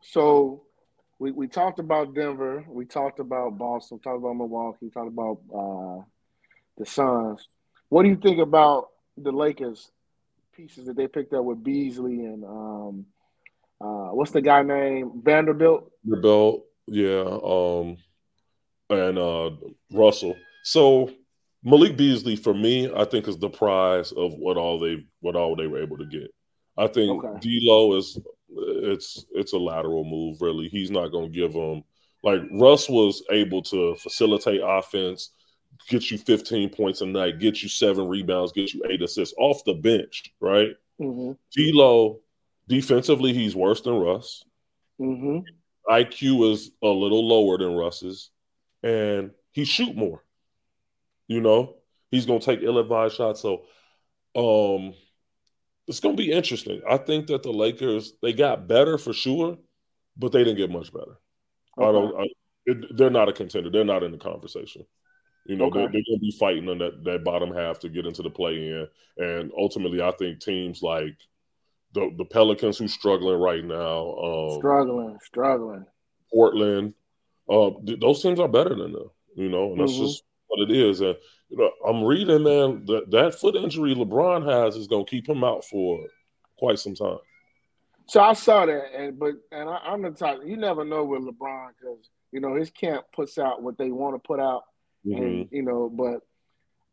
So 0.00 0.62
we, 1.18 1.32
we 1.32 1.48
talked 1.48 1.78
about 1.78 2.14
Denver, 2.14 2.64
we 2.68 2.84
talked 2.84 3.20
about 3.20 3.58
Boston, 3.58 3.98
talked 3.98 4.18
about 4.18 4.36
Milwaukee, 4.36 4.90
talked 4.90 5.08
about 5.08 5.38
uh, 5.54 6.04
the 6.78 6.86
Suns. 6.86 7.48
What 7.88 8.02
do 8.02 8.08
you 8.08 8.16
think 8.16 8.38
about 8.38 8.88
the 9.16 9.32
Lakers 9.32 9.90
pieces 10.54 10.86
that 10.86 10.96
they 10.96 11.06
picked 11.06 11.32
up 11.32 11.44
with 11.44 11.62
Beasley 11.62 12.24
and 12.24 12.44
um, 12.44 13.06
uh, 13.80 14.08
what's 14.12 14.30
the 14.30 14.40
guy 14.40 14.62
named 14.62 15.22
Vanderbilt? 15.22 15.90
Vanderbilt, 16.04 16.64
yeah, 16.86 17.38
um, 17.44 17.96
and 18.88 19.18
uh, 19.18 19.50
Russell. 19.92 20.36
So 20.64 21.10
Malik 21.62 21.96
Beasley, 21.96 22.36
for 22.36 22.54
me, 22.54 22.90
I 22.94 23.04
think 23.04 23.28
is 23.28 23.38
the 23.38 23.50
prize 23.50 24.12
of 24.12 24.32
what 24.34 24.56
all 24.56 24.78
they 24.78 25.04
what 25.20 25.36
all 25.36 25.56
they 25.56 25.66
were 25.66 25.82
able 25.82 25.98
to 25.98 26.06
get. 26.06 26.32
I 26.78 26.86
think 26.86 27.24
okay. 27.24 27.40
D'Lo 27.40 27.96
is 27.96 28.18
it's 28.48 29.24
it's 29.32 29.52
a 29.52 29.58
lateral 29.58 30.04
move. 30.04 30.40
Really, 30.40 30.68
he's 30.68 30.90
not 30.90 31.08
going 31.08 31.32
to 31.32 31.38
give 31.38 31.52
them 31.52 31.84
like 32.26 32.42
Russ 32.50 32.88
was 32.88 33.22
able 33.30 33.62
to 33.62 33.94
facilitate 33.94 34.60
offense, 34.62 35.30
get 35.88 36.10
you 36.10 36.18
15 36.18 36.70
points 36.70 37.00
a 37.00 37.06
night, 37.06 37.38
get 37.38 37.62
you 37.62 37.68
seven 37.68 38.08
rebounds, 38.08 38.52
get 38.52 38.74
you 38.74 38.82
eight 38.90 39.00
assists 39.00 39.34
off 39.38 39.62
the 39.64 39.74
bench, 39.74 40.34
right? 40.40 40.70
Mm-hmm. 41.00 41.32
D'Lo, 41.54 42.20
defensively, 42.68 43.32
he's 43.32 43.54
worse 43.54 43.80
than 43.80 43.94
Russ. 43.94 44.42
Mm-hmm. 45.00 45.40
IQ 45.88 46.52
is 46.52 46.72
a 46.82 46.88
little 46.88 47.26
lower 47.28 47.58
than 47.58 47.76
Russ's, 47.76 48.30
and 48.82 49.30
he 49.52 49.64
shoot 49.64 49.94
more. 49.94 50.24
You 51.28 51.40
know, 51.40 51.76
he's 52.10 52.26
going 52.26 52.40
to 52.40 52.46
take 52.46 52.62
ill-advised 52.62 53.16
shots. 53.16 53.40
So, 53.40 53.66
um, 54.34 54.94
it's 55.86 56.00
going 56.00 56.16
to 56.16 56.22
be 56.22 56.32
interesting. 56.32 56.82
I 56.88 56.96
think 56.96 57.28
that 57.28 57.42
the 57.42 57.52
Lakers 57.52 58.14
they 58.22 58.32
got 58.32 58.66
better 58.66 58.98
for 58.98 59.12
sure, 59.12 59.56
but 60.16 60.32
they 60.32 60.44
didn't 60.44 60.56
get 60.56 60.70
much 60.70 60.92
better. 60.92 61.18
Okay. 61.78 61.88
I 61.88 61.92
don't. 61.92 62.20
I, 62.20 62.26
it, 62.66 62.96
they're 62.96 63.10
not 63.10 63.28
a 63.28 63.32
contender. 63.32 63.70
They're 63.70 63.84
not 63.84 64.02
in 64.02 64.12
the 64.12 64.18
conversation. 64.18 64.84
You 65.46 65.56
know, 65.56 65.66
okay. 65.66 65.78
they're, 65.78 65.88
they're 65.88 66.02
going 66.08 66.18
to 66.18 66.20
be 66.20 66.36
fighting 66.38 66.68
on 66.68 66.78
that, 66.78 67.04
that 67.04 67.24
bottom 67.24 67.54
half 67.54 67.78
to 67.80 67.88
get 67.88 68.06
into 68.06 68.22
the 68.22 68.30
play 68.30 68.54
in. 68.54 68.88
And 69.18 69.52
ultimately, 69.56 70.02
I 70.02 70.10
think 70.12 70.40
teams 70.40 70.82
like 70.82 71.16
the, 71.92 72.10
the 72.18 72.24
Pelicans, 72.24 72.78
who's 72.78 72.92
struggling 72.92 73.38
right 73.38 73.64
now, 73.64 74.16
um, 74.16 74.58
struggling, 74.58 75.18
struggling, 75.22 75.86
Portland, 76.32 76.94
uh, 77.48 77.70
th- 77.86 78.00
those 78.00 78.20
teams 78.22 78.40
are 78.40 78.48
better 78.48 78.74
than 78.74 78.92
them. 78.92 79.10
You 79.36 79.48
know, 79.48 79.70
and 79.70 79.80
that's 79.80 79.92
mm-hmm. 79.92 80.06
just 80.06 80.24
what 80.48 80.68
it 80.68 80.74
is. 80.74 81.00
And 81.00 81.14
you 81.48 81.58
know, 81.58 81.70
I'm 81.86 82.02
reading, 82.02 82.42
man, 82.42 82.84
that 82.86 83.10
that 83.10 83.34
foot 83.34 83.56
injury 83.56 83.94
LeBron 83.94 84.46
has 84.48 84.76
is 84.76 84.88
going 84.88 85.04
to 85.04 85.10
keep 85.10 85.28
him 85.28 85.44
out 85.44 85.64
for 85.64 86.00
quite 86.58 86.78
some 86.78 86.94
time. 86.94 87.18
So 88.08 88.20
I 88.20 88.34
saw 88.34 88.66
that, 88.66 88.94
and 88.96 89.18
but 89.18 89.34
and 89.52 89.68
I, 89.68 89.92
am 89.92 90.02
the 90.02 90.10
type 90.10 90.38
you 90.44 90.56
never 90.56 90.84
know 90.84 91.04
with 91.04 91.22
LeBron 91.22 91.68
because 91.78 92.10
you 92.32 92.40
know 92.40 92.54
his 92.54 92.70
camp 92.70 93.06
puts 93.14 93.38
out 93.38 93.62
what 93.62 93.78
they 93.78 93.90
want 93.90 94.14
to 94.14 94.26
put 94.26 94.40
out, 94.40 94.62
mm-hmm. 95.06 95.22
and 95.22 95.48
you 95.50 95.62
know, 95.62 95.88
but 95.88 96.20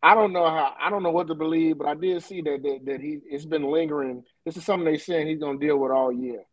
I 0.02 0.16
don't 0.16 0.34
know 0.34 0.46
how 0.46 0.76
I 0.80 0.90
don't 0.90 1.04
know 1.04 1.12
what 1.12 1.28
to 1.28 1.36
believe, 1.36 1.78
but 1.78 1.88
I 1.88 1.96
did 1.96 2.24
see 2.24 2.42
that 2.42 2.62
that, 2.64 2.80
that 2.86 3.02
he 3.02 3.20
it's 3.30 3.46
been 3.46 3.64
lingering. 3.64 4.24
This 4.46 4.58
is 4.58 4.66
something 4.66 4.86
they 4.86 4.98
saying 4.98 5.28
he's 5.28 5.40
going 5.40 5.60
to 5.60 5.66
deal 5.66 5.78
with 5.78 5.92
all 5.92 6.12
year. 6.12 6.44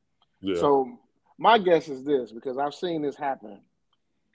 Yeah. 0.40 0.60
So 0.60 0.98
my 1.38 1.58
guess 1.58 1.88
is 1.88 2.04
this 2.04 2.32
because 2.32 2.58
I've 2.58 2.74
seen 2.74 3.02
this 3.02 3.16
happen 3.16 3.60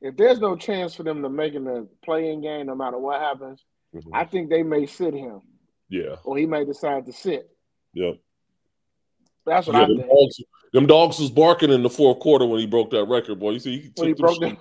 if 0.02 0.16
there's 0.18 0.39
no 0.39 0.56
chance 0.56 0.96
for 0.96 1.04
them 1.04 1.22
to 1.22 1.30
make 1.30 1.54
in 1.54 1.64
the 1.64 1.88
playing 2.04 2.41
game, 2.41 2.68
no 2.68 2.76
matter 2.76 2.98
what 2.98 3.22
happens, 3.22 3.64
mm-hmm. 3.96 4.14
I 4.14 4.26
think 4.26 4.50
they 4.50 4.64
may 4.64 4.86
sit 4.86 5.14
him. 5.14 5.41
Yeah. 5.89 6.16
Or 6.24 6.38
he 6.38 6.46
may 6.46 6.66
decide 6.66 7.06
to 7.06 7.14
sit. 7.14 7.50
Yep. 7.93 8.20
That's 9.46 9.68
what 9.68 9.76
yeah, 9.76 9.84
I 9.84 9.88
them 9.88 9.98
think. 9.98 10.10
Dogs, 10.10 10.43
them 10.74 10.88
dogs 10.88 11.20
was 11.20 11.30
barking 11.30 11.72
in 11.72 11.84
the 11.84 11.89
fourth 11.89 12.20
quarter 12.20 12.46
when 12.46 12.60
he 12.60 12.66
broke 12.66 12.89
that 12.91 13.06
record, 13.06 13.39
boy. 13.39 13.52
You 13.52 13.60
see, 13.60 13.80
he 13.80 13.91
when 13.96 14.08
he 14.08 14.14
broke 14.14 14.39
that. 14.39 14.58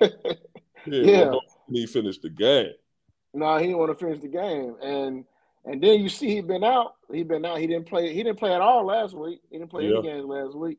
yeah. 0.86 1.02
yeah. 1.02 1.32
He 1.70 1.86
finished 1.86 2.22
the 2.22 2.30
game. 2.30 2.72
No, 3.34 3.56
he 3.58 3.66
didn't 3.66 3.78
want 3.78 3.98
to 3.98 4.04
finish 4.04 4.22
the 4.22 4.28
game, 4.28 4.76
and 4.82 5.24
and 5.64 5.82
then 5.82 6.00
you 6.00 6.08
see 6.08 6.34
he 6.34 6.40
been 6.40 6.64
out. 6.64 6.94
He 7.12 7.24
been 7.24 7.44
out. 7.44 7.58
He 7.58 7.66
didn't 7.66 7.86
play. 7.86 8.14
He 8.14 8.22
didn't 8.22 8.38
play 8.38 8.54
at 8.54 8.60
all 8.60 8.86
last 8.86 9.14
week. 9.14 9.40
He 9.50 9.58
didn't 9.58 9.70
play 9.70 9.84
yeah. 9.84 9.98
any 9.98 10.02
games 10.02 10.24
last 10.24 10.56
week. 10.56 10.78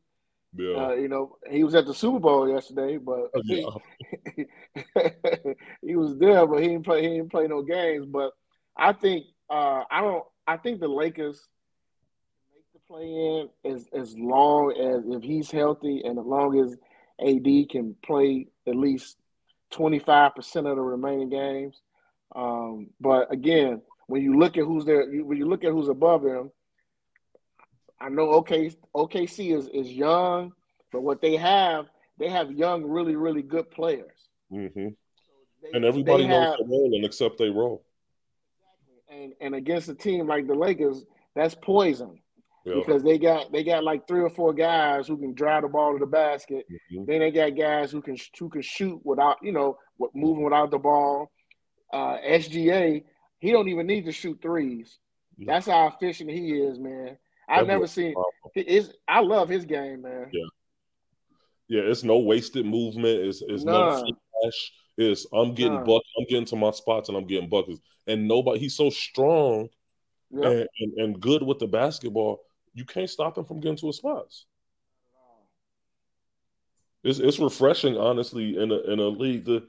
Yeah. 0.56 0.74
Uh, 0.74 0.92
you 0.92 1.08
know, 1.08 1.36
he 1.48 1.62
was 1.62 1.74
at 1.74 1.86
the 1.86 1.94
Super 1.94 2.18
Bowl 2.18 2.48
yesterday, 2.48 2.96
but 2.96 3.30
yeah. 3.44 3.70
he, 4.34 4.46
he, 5.82 5.96
was 5.96 6.18
there, 6.18 6.46
but 6.46 6.60
he 6.60 6.68
didn't 6.68 6.84
play. 6.84 7.02
He 7.02 7.08
didn't 7.08 7.30
play 7.30 7.46
no 7.46 7.62
games. 7.62 8.06
But 8.06 8.32
I 8.76 8.92
think 8.92 9.26
uh, 9.48 9.84
I 9.90 10.00
don't. 10.00 10.24
I 10.46 10.56
think 10.56 10.80
the 10.80 10.88
Lakers 10.88 11.40
make 12.52 12.64
the 12.72 12.80
play 12.88 13.04
in 13.04 13.48
as 13.64 13.88
as 13.92 14.16
long 14.18 14.72
as 14.72 15.04
if 15.06 15.22
he's 15.22 15.50
healthy 15.50 16.02
and 16.04 16.18
as 16.18 16.26
long 16.26 16.58
as 16.58 16.76
AD 17.24 17.68
can 17.70 17.94
play 18.04 18.48
at 18.66 18.74
least 18.74 19.18
twenty 19.70 20.00
five 20.00 20.34
percent 20.34 20.66
of 20.66 20.76
the 20.76 20.82
remaining 20.82 21.30
games. 21.30 21.80
Um, 22.34 22.88
but 23.00 23.32
again, 23.32 23.82
when 24.08 24.22
you 24.22 24.36
look 24.36 24.56
at 24.56 24.64
who's 24.64 24.84
there, 24.84 25.06
when 25.22 25.38
you 25.38 25.48
look 25.48 25.62
at 25.62 25.70
who's 25.70 25.88
above 25.88 26.24
him, 26.24 26.50
I 28.00 28.08
know 28.08 28.30
OK 28.30 28.70
OKC 28.94 29.56
is 29.56 29.68
is 29.68 29.90
young, 29.90 30.52
but 30.92 31.02
what 31.02 31.20
they 31.20 31.36
have, 31.36 31.86
they 32.18 32.28
have 32.28 32.50
young, 32.50 32.84
really, 32.84 33.16
really 33.16 33.42
good 33.42 33.70
players. 33.70 34.16
Mm-hmm. 34.52 34.88
They, 35.62 35.70
and 35.74 35.84
everybody 35.84 36.26
knows 36.26 36.56
have, 36.56 36.58
the 36.58 36.64
role 36.64 36.90
and 36.94 37.04
accept 37.04 37.38
their 37.38 37.52
role. 37.52 37.84
And 39.10 39.32
and 39.40 39.54
against 39.54 39.88
a 39.88 39.94
team 39.94 40.26
like 40.26 40.46
the 40.46 40.54
Lakers, 40.54 41.04
that's 41.34 41.54
poison. 41.54 42.18
Because 42.62 43.02
they 43.02 43.18
got 43.18 43.50
they 43.52 43.64
got 43.64 43.84
like 43.84 44.06
three 44.06 44.20
or 44.20 44.28
four 44.28 44.52
guys 44.52 45.08
who 45.08 45.16
can 45.16 45.32
drive 45.32 45.62
the 45.62 45.68
ball 45.68 45.94
to 45.94 45.98
the 45.98 46.06
basket. 46.06 46.66
Mm-hmm. 46.70 47.04
Then 47.06 47.20
they 47.20 47.30
got 47.30 47.56
guys 47.56 47.90
who 47.90 48.02
can 48.02 48.16
who 48.38 48.48
can 48.50 48.62
shoot 48.62 49.00
without 49.02 49.38
you 49.42 49.50
know 49.50 49.78
moving 50.14 50.44
without 50.44 50.70
the 50.70 50.78
ball. 50.78 51.30
Uh, 51.92 52.18
SGA, 52.18 53.02
he 53.38 53.50
don't 53.50 53.68
even 53.68 53.86
need 53.86 54.04
to 54.04 54.12
shoot 54.12 54.38
threes. 54.42 54.98
That's 55.38 55.66
how 55.66 55.88
efficient 55.88 56.30
he 56.30 56.52
is, 56.52 56.78
man. 56.78 57.16
I've 57.50 57.66
never 57.66 57.86
seen 57.86 58.14
is 58.54 58.92
I 59.08 59.20
love 59.20 59.48
his 59.48 59.64
game, 59.64 60.02
man. 60.02 60.28
Yeah. 60.32 60.46
Yeah, 61.68 61.82
it's 61.82 62.02
no 62.02 62.18
wasted 62.18 62.66
movement. 62.66 63.20
It's, 63.20 63.42
it's 63.46 63.62
no 63.62 64.00
flash. 64.00 64.72
It's 64.96 65.26
I'm 65.32 65.54
getting 65.54 65.74
None. 65.74 65.84
buck, 65.84 66.02
I'm 66.18 66.26
getting 66.28 66.44
to 66.46 66.56
my 66.56 66.72
spots 66.72 67.08
and 67.08 67.16
I'm 67.16 67.26
getting 67.26 67.48
buckets. 67.48 67.80
And 68.06 68.26
nobody 68.26 68.58
he's 68.58 68.76
so 68.76 68.90
strong 68.90 69.68
yep. 70.30 70.44
and, 70.44 70.68
and, 70.80 70.94
and 70.98 71.20
good 71.20 71.42
with 71.42 71.58
the 71.58 71.68
basketball, 71.68 72.40
you 72.74 72.84
can't 72.84 73.08
stop 73.08 73.38
him 73.38 73.44
from 73.44 73.60
getting 73.60 73.78
to 73.78 73.86
his 73.86 73.96
spots. 73.96 74.46
It's 77.02 77.18
it's 77.18 77.38
refreshing, 77.38 77.96
honestly, 77.96 78.58
in 78.58 78.70
a 78.70 78.80
in 78.92 78.98
a 78.98 79.08
league. 79.08 79.46
The 79.46 79.66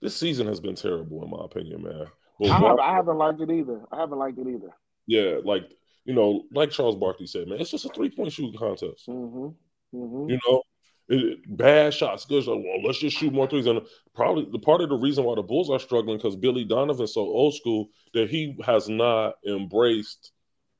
this 0.00 0.16
season 0.16 0.48
has 0.48 0.58
been 0.58 0.74
terrible, 0.74 1.22
in 1.22 1.30
my 1.30 1.44
opinion, 1.44 1.82
man. 1.82 2.06
I, 2.42 2.58
have, 2.58 2.78
I 2.80 2.94
haven't 2.94 3.18
liked 3.18 3.40
it 3.40 3.50
either. 3.52 3.82
I 3.92 4.00
haven't 4.00 4.18
liked 4.18 4.38
it 4.38 4.48
either. 4.48 4.70
Yeah, 5.06 5.36
like 5.44 5.70
you 6.04 6.14
know, 6.14 6.44
like 6.52 6.70
Charles 6.70 6.96
Barkley 6.96 7.26
said, 7.26 7.48
man, 7.48 7.60
it's 7.60 7.70
just 7.70 7.84
a 7.84 7.88
three 7.88 8.10
point 8.10 8.32
shooting 8.32 8.58
contest. 8.58 9.06
Mm-hmm. 9.08 9.96
Mm-hmm. 9.96 10.30
You 10.30 10.38
know, 10.46 10.62
it, 11.08 11.56
bad 11.56 11.94
shots, 11.94 12.24
good 12.24 12.44
shots. 12.44 12.62
Well, 12.64 12.82
let's 12.84 12.98
just 12.98 13.16
shoot 13.16 13.32
more 13.32 13.48
threes. 13.48 13.66
And 13.66 13.82
probably 14.14 14.48
the 14.50 14.58
part 14.58 14.80
of 14.80 14.88
the 14.88 14.96
reason 14.96 15.24
why 15.24 15.34
the 15.34 15.42
Bulls 15.42 15.70
are 15.70 15.78
struggling 15.78 16.16
because 16.16 16.36
Billy 16.36 16.64
Donovan's 16.64 17.14
so 17.14 17.20
old 17.20 17.54
school 17.54 17.88
that 18.14 18.30
he 18.30 18.56
has 18.64 18.88
not 18.88 19.34
embraced. 19.46 20.32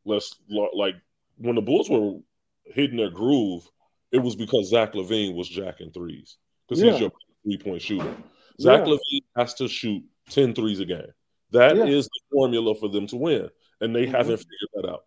Let's 0.05 0.35
like 0.75 0.97
when 1.37 1.55
the 1.55 1.63
Bulls 1.63 1.89
were 1.89 2.19
hitting 2.65 2.97
their 2.97 3.11
groove, 3.11 3.69
it 4.11 4.19
was 4.19 4.37
because 4.37 4.71
Zach 4.71 4.93
LaVine 4.93 5.35
was 5.35 5.49
jacking 5.49 5.93
threes 5.93 6.37
because 6.69 6.83
yeah. 6.83 6.93
he's 6.93 7.01
your 7.01 7.13
three 7.45 7.59
point 7.59 7.83
shooter. 7.83 8.17
Zach 8.61 8.87
yeah. 8.87 8.95
LaVine 8.95 9.25
has 9.37 9.55
to 9.55 9.69
shoot 9.69 10.03
10 10.31 10.55
threes 10.55 10.81
a 10.81 10.85
game. 10.85 11.13
That 11.53 11.77
yeah. 11.77 11.85
is 11.85 12.07
the 12.07 12.21
formula 12.33 12.75
for 12.75 12.89
them 12.89 13.07
to 13.09 13.17
win, 13.17 13.49
and 13.81 13.95
they 13.95 14.05
mm-hmm. 14.05 14.15
haven't 14.15 14.39
figured 14.39 14.71
that 14.75 14.89
out. 14.89 15.05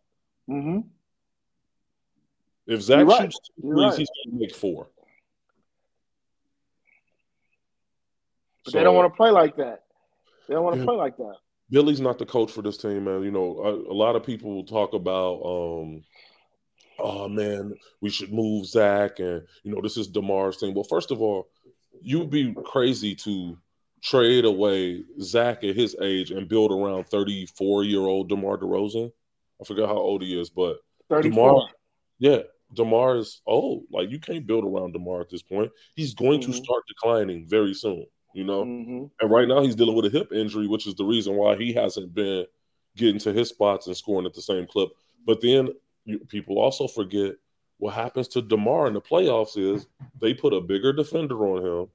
Mm-hmm. 0.50 0.80
If 2.68 2.82
Zach 2.82 3.06
right. 3.06 3.22
shoots 3.22 3.52
threes, 3.62 3.74
right. 3.76 3.98
he's 3.98 4.10
going 4.26 4.38
to 4.38 4.42
make 4.42 4.56
four. 4.56 4.88
But 8.64 8.72
so, 8.72 8.78
they 8.78 8.84
don't 8.84 8.96
want 8.96 9.12
to 9.12 9.16
play 9.16 9.30
like 9.30 9.56
that. 9.58 9.84
They 10.48 10.56
don't 10.56 10.64
want 10.64 10.76
to 10.76 10.80
yeah. 10.80 10.86
play 10.86 10.96
like 10.96 11.18
that. 11.18 11.36
Billy's 11.70 12.02
not 12.02 12.20
the 12.20 12.26
coach 12.26 12.52
for 12.52 12.62
this 12.62 12.78
team, 12.78 13.06
man. 13.06 13.24
You 13.24 13.32
know, 13.32 13.60
a, 13.60 13.92
a 13.92 13.96
lot 13.96 14.16
of 14.16 14.24
people 14.24 14.64
talk 14.66 14.94
about, 14.94 15.42
um, 15.44 16.04
oh 17.00 17.28
man, 17.28 17.74
we 18.02 18.10
should 18.10 18.32
move 18.32 18.66
Zach, 18.66 19.20
and 19.20 19.42
you 19.64 19.74
know, 19.74 19.82
this 19.82 19.98
is 19.98 20.08
Demar's 20.08 20.58
thing. 20.58 20.74
Well, 20.74 20.84
first 20.84 21.12
of 21.12 21.22
all, 21.22 21.48
you'd 22.02 22.30
be 22.30 22.56
crazy 22.66 23.16
to 23.16 23.58
trade 24.04 24.46
away 24.46 25.04
Zach 25.22 25.64
at 25.64 25.76
his 25.76 25.96
age 26.02 26.30
and 26.32 26.48
build 26.48 26.72
around 26.72 27.06
34 27.06 27.84
year 27.84 28.02
old 28.02 28.30
DeMar 28.30 28.58
DeRozan. 28.58 29.12
I 29.62 29.66
forgot 29.66 29.88
how 29.88 29.96
old 29.96 30.22
he 30.22 30.40
is, 30.40 30.50
but 30.50 30.78
34. 31.10 31.32
DeMar, 31.32 31.68
yeah, 32.20 32.40
DeMar 32.74 33.18
is 33.18 33.42
old. 33.46 33.84
Like 33.92 34.10
you 34.10 34.20
can't 34.20 34.46
build 34.46 34.66
around 34.66 34.94
DeMar 34.94 35.22
at 35.22 35.30
this 35.30 35.42
point. 35.42 35.72
He's 35.96 36.14
going 36.14 36.42
mm-hmm. 36.42 36.52
to 36.52 36.58
start 36.58 36.84
declining 36.88 37.46
very 37.48 37.74
soon, 37.74 38.06
you 38.34 38.44
know. 38.44 38.64
Mm-hmm. 38.64 39.06
And 39.22 39.32
right 39.32 39.48
now 39.48 39.62
he's 39.62 39.76
dealing 39.76 39.96
with 39.96 40.06
a 40.06 40.10
hip 40.10 40.32
injury, 40.32 40.68
which 40.68 40.88
is 40.88 40.96
the 40.96 41.06
reason 41.06 41.36
why 41.36 41.56
he 41.56 41.74
hasn't 41.74 42.14
been 42.14 42.46
getting 42.96 43.20
to 43.20 43.34
his 43.34 43.50
spots 43.50 43.88
and 43.88 43.98
scoring 43.98 44.26
at 44.26 44.34
the 44.34 44.42
same 44.42 44.68
clip. 44.68 44.90
But 45.26 45.42
then 45.42 45.70
you, 46.06 46.20
people 46.20 46.60
also 46.60 46.88
forget 46.88 47.36
what 47.78 47.94
happens 47.94 48.28
to 48.30 48.42
DeMar 48.42 48.88
in 48.88 48.94
the 48.94 49.02
playoffs 49.02 49.58
is 49.58 49.88
they 50.20 50.34
put 50.34 50.54
a 50.54 50.62
bigger 50.62 50.94
defender 50.94 51.46
on 51.46 51.66
him 51.66 51.88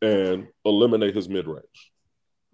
and 0.00 0.48
eliminate 0.64 1.14
his 1.14 1.28
mid 1.28 1.46
range. 1.46 1.92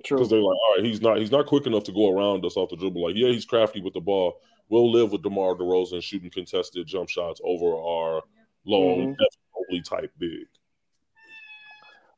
Because 0.09 0.31
they're 0.31 0.39
like, 0.39 0.47
all 0.47 0.75
right, 0.77 0.85
he's 0.85 1.01
not 1.01 1.19
he's 1.19 1.33
not 1.33 1.47
quick 1.47 1.67
enough 1.67 1.85
to 1.85 1.93
go 1.93 2.11
around 2.11 2.45
us 2.45 2.57
off 2.57 2.71
the 2.71 2.77
dribble. 2.77 3.03
Like, 3.03 3.17
yeah, 3.17 3.29
he's 3.29 3.45
crafty 3.45 3.81
with 3.81 3.95
the 3.95 4.01
ball. 4.01 4.35
We'll 4.69 4.91
live 4.91 5.13
with 5.13 5.23
DeMar 5.23 5.57
DeRozan 5.57 6.03
shooting 6.03 6.31
contested 6.31 6.87
jump 6.87 7.09
shots 7.09 7.41
over 7.45 7.77
our 7.77 8.23
long, 8.65 9.15
mm-hmm. 9.15 9.83
type 9.83 10.13
big. 10.19 10.47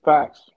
Facts. 0.04 0.50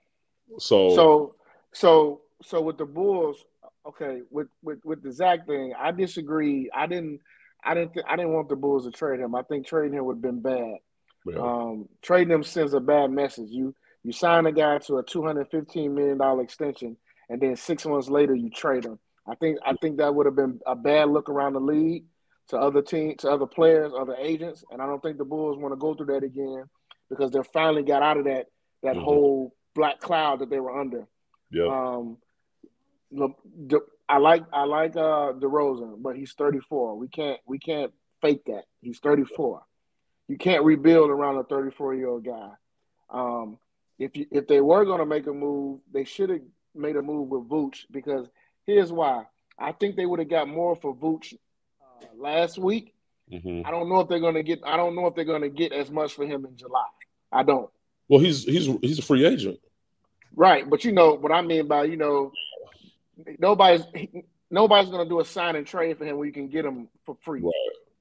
So 0.59 0.95
so 0.95 1.35
so 1.73 2.21
so 2.43 2.61
with 2.61 2.77
the 2.77 2.85
Bulls, 2.85 3.43
okay, 3.87 4.21
with 4.29 4.47
with 4.61 4.79
with 4.85 5.01
the 5.01 5.11
Zach 5.11 5.47
thing, 5.47 5.73
I 5.77 5.91
disagree. 5.91 6.69
I 6.73 6.87
didn't 6.87 7.19
I 7.63 7.73
didn't 7.73 7.93
th- 7.93 8.05
I 8.07 8.15
didn't 8.15 8.33
want 8.33 8.49
the 8.49 8.55
Bulls 8.55 8.85
to 8.85 8.91
trade 8.91 9.19
him. 9.19 9.35
I 9.35 9.41
think 9.43 9.65
trading 9.65 9.97
him 9.97 10.05
would 10.05 10.15
have 10.15 10.21
been 10.21 10.41
bad. 10.41 10.77
Yeah. 11.25 11.39
Um, 11.39 11.89
trading 12.01 12.33
him 12.33 12.43
sends 12.43 12.73
a 12.73 12.79
bad 12.79 13.11
message. 13.11 13.49
You 13.49 13.75
you 14.03 14.13
sign 14.13 14.45
a 14.45 14.51
guy 14.51 14.77
to 14.79 14.97
a 14.97 15.03
two 15.03 15.23
hundred 15.25 15.49
fifteen 15.49 15.93
million 15.93 16.17
dollar 16.17 16.43
extension, 16.43 16.95
and 17.29 17.41
then 17.41 17.55
six 17.55 17.85
months 17.85 18.09
later 18.09 18.35
you 18.35 18.49
trade 18.49 18.85
him. 18.85 18.99
I 19.27 19.35
think 19.35 19.59
I 19.65 19.73
think 19.81 19.97
that 19.97 20.13
would 20.13 20.25
have 20.25 20.35
been 20.35 20.59
a 20.65 20.75
bad 20.75 21.09
look 21.09 21.29
around 21.29 21.53
the 21.53 21.59
league 21.59 22.05
to 22.49 22.57
other 22.57 22.81
teams, 22.81 23.17
to 23.21 23.29
other 23.29 23.45
players, 23.45 23.91
other 23.97 24.15
agents, 24.15 24.63
and 24.71 24.81
I 24.81 24.87
don't 24.87 25.01
think 25.01 25.17
the 25.17 25.25
Bulls 25.25 25.57
want 25.57 25.71
to 25.71 25.77
go 25.77 25.93
through 25.93 26.07
that 26.07 26.23
again 26.23 26.63
because 27.09 27.31
they 27.31 27.39
finally 27.53 27.83
got 27.83 28.01
out 28.01 28.17
of 28.17 28.25
that 28.25 28.47
that 28.83 28.95
mm-hmm. 28.95 29.03
whole 29.03 29.55
black 29.75 29.99
cloud 29.99 30.39
that 30.39 30.49
they 30.49 30.59
were 30.59 30.79
under. 30.79 31.07
Yeah. 31.51 31.67
Um, 31.67 32.17
I 34.07 34.17
like 34.17 34.43
I 34.51 34.63
like 34.65 34.95
uh 34.95 35.33
DeRozan, 35.33 36.01
but 36.01 36.15
he's 36.15 36.33
34. 36.33 36.97
We 36.97 37.07
can't 37.07 37.39
we 37.45 37.59
can't 37.59 37.91
fake 38.21 38.45
that. 38.45 38.63
He's 38.81 38.99
34. 38.99 39.61
You 40.27 40.37
can't 40.37 40.63
rebuild 40.63 41.09
around 41.09 41.37
a 41.37 41.43
34 41.43 41.95
year 41.95 42.07
old 42.07 42.25
guy. 42.25 42.49
Um, 43.11 43.57
if 43.97 44.15
you 44.15 44.25
if 44.31 44.47
they 44.47 44.61
were 44.61 44.85
going 44.85 44.99
to 44.99 45.05
make 45.05 45.27
a 45.27 45.33
move, 45.33 45.81
they 45.91 46.05
should 46.05 46.29
have 46.29 46.41
made 46.75 46.95
a 46.95 47.01
move 47.01 47.29
with 47.29 47.49
Vooch 47.49 47.85
because 47.91 48.27
here's 48.65 48.91
why. 48.91 49.25
I 49.57 49.71
think 49.73 49.95
they 49.95 50.05
would 50.05 50.19
have 50.19 50.29
got 50.29 50.47
more 50.47 50.75
for 50.75 50.95
Vooch 50.95 51.33
uh, 51.33 52.05
last 52.17 52.57
week. 52.57 52.93
Mm-hmm. 53.31 53.65
I 53.65 53.71
don't 53.71 53.89
know 53.89 53.99
if 53.99 54.07
they're 54.07 54.19
going 54.19 54.35
to 54.35 54.43
get. 54.43 54.61
I 54.65 54.77
don't 54.77 54.95
know 54.95 55.07
if 55.07 55.15
they're 55.15 55.25
going 55.25 55.41
to 55.41 55.49
get 55.49 55.71
as 55.71 55.91
much 55.91 56.13
for 56.13 56.25
him 56.25 56.45
in 56.45 56.55
July. 56.55 56.85
I 57.31 57.43
don't. 57.43 57.69
Well, 58.07 58.19
he's 58.19 58.43
he's 58.43 58.67
he's 58.81 58.99
a 58.99 59.03
free 59.03 59.25
agent, 59.25 59.59
right? 60.35 60.67
But 60.67 60.83
you 60.83 60.91
know 60.91 61.13
what 61.13 61.31
I 61.31 61.41
mean 61.41 61.67
by 61.67 61.83
you 61.83 61.97
know 61.97 62.31
nobody's 63.37 63.83
nobody's 64.49 64.89
going 64.89 65.05
to 65.05 65.09
do 65.09 65.19
a 65.19 65.25
sign 65.25 65.55
and 65.55 65.67
trade 65.67 65.97
for 65.97 66.05
him 66.05 66.17
where 66.17 66.25
you 66.25 66.33
can 66.33 66.47
get 66.47 66.65
him 66.65 66.87
for 67.05 67.15
free. 67.21 67.41
Right. 67.41 67.53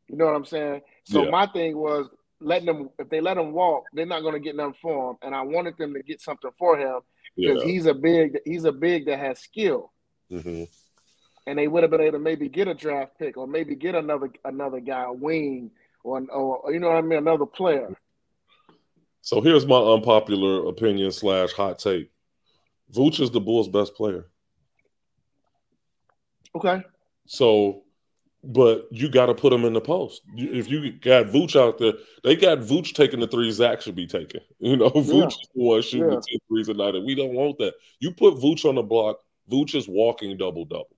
You 0.08 0.16
know 0.16 0.24
what 0.24 0.34
I'm 0.34 0.46
saying? 0.46 0.80
So 1.04 1.24
yeah. 1.24 1.30
my 1.30 1.46
thing 1.46 1.76
was 1.76 2.08
letting 2.40 2.66
them 2.66 2.90
if 2.98 3.10
they 3.10 3.20
let 3.20 3.36
him 3.36 3.52
walk, 3.52 3.84
they're 3.92 4.06
not 4.06 4.22
going 4.22 4.34
to 4.34 4.40
get 4.40 4.56
nothing 4.56 4.74
for 4.80 5.10
him. 5.10 5.16
And 5.22 5.34
I 5.34 5.42
wanted 5.42 5.76
them 5.76 5.92
to 5.94 6.02
get 6.02 6.20
something 6.20 6.50
for 6.58 6.78
him 6.78 7.00
because 7.38 7.62
yeah. 7.62 7.70
he's 7.70 7.86
a 7.86 7.94
big 7.94 8.38
he's 8.44 8.64
a 8.64 8.72
big 8.72 9.06
that 9.06 9.18
has 9.18 9.38
skill. 9.38 9.92
Mm-hmm. 10.30 10.64
And 11.46 11.58
they 11.58 11.68
would 11.68 11.82
have 11.82 11.90
been 11.90 12.02
able 12.02 12.18
to 12.18 12.24
maybe 12.24 12.48
get 12.48 12.68
a 12.68 12.74
draft 12.74 13.18
pick 13.18 13.36
or 13.36 13.46
maybe 13.46 13.74
get 13.74 13.94
another 13.94 14.30
another 14.44 14.80
guy, 14.80 15.04
a 15.04 15.12
wing, 15.12 15.70
or, 16.04 16.20
or 16.30 16.72
you 16.72 16.80
know 16.80 16.88
what 16.88 16.96
I 16.96 17.02
mean, 17.02 17.18
another 17.18 17.46
player. 17.46 17.96
So 19.22 19.40
here's 19.40 19.66
my 19.66 19.78
unpopular 19.78 20.68
opinion 20.68 21.12
slash 21.12 21.52
hot 21.52 21.78
take. 21.78 22.10
Vooch 22.92 23.20
is 23.20 23.30
the 23.30 23.40
Bulls' 23.40 23.68
best 23.68 23.94
player. 23.94 24.26
Okay. 26.54 26.82
So 27.26 27.84
but 28.48 28.88
you 28.90 29.10
got 29.10 29.26
to 29.26 29.34
put 29.34 29.50
them 29.50 29.66
in 29.66 29.74
the 29.74 29.80
post. 29.80 30.22
If 30.34 30.70
you 30.70 30.92
got 30.92 31.26
Vooch 31.26 31.54
out 31.54 31.76
there, 31.76 31.92
they 32.24 32.34
got 32.34 32.60
Vooch 32.60 32.94
taking 32.94 33.20
the 33.20 33.26
threes 33.26 33.56
Zach 33.56 33.82
should 33.82 33.94
be 33.94 34.06
taking. 34.06 34.40
You 34.58 34.76
know, 34.76 34.90
Vooch 34.90 35.28
is 35.28 35.48
the 35.54 35.62
one 35.62 35.82
shooting 35.82 36.10
yeah. 36.10 36.16
the 36.16 36.38
10 36.38 36.38
threes 36.48 36.68
a 36.68 36.74
night, 36.74 36.96
and 36.96 37.04
we 37.04 37.14
don't 37.14 37.34
want 37.34 37.58
that. 37.58 37.74
You 38.00 38.10
put 38.10 38.34
Vooch 38.34 38.68
on 38.68 38.74
the 38.74 38.82
block, 38.82 39.18
Vooch 39.50 39.74
is 39.74 39.86
walking 39.86 40.36
double 40.36 40.64
double. 40.64 40.96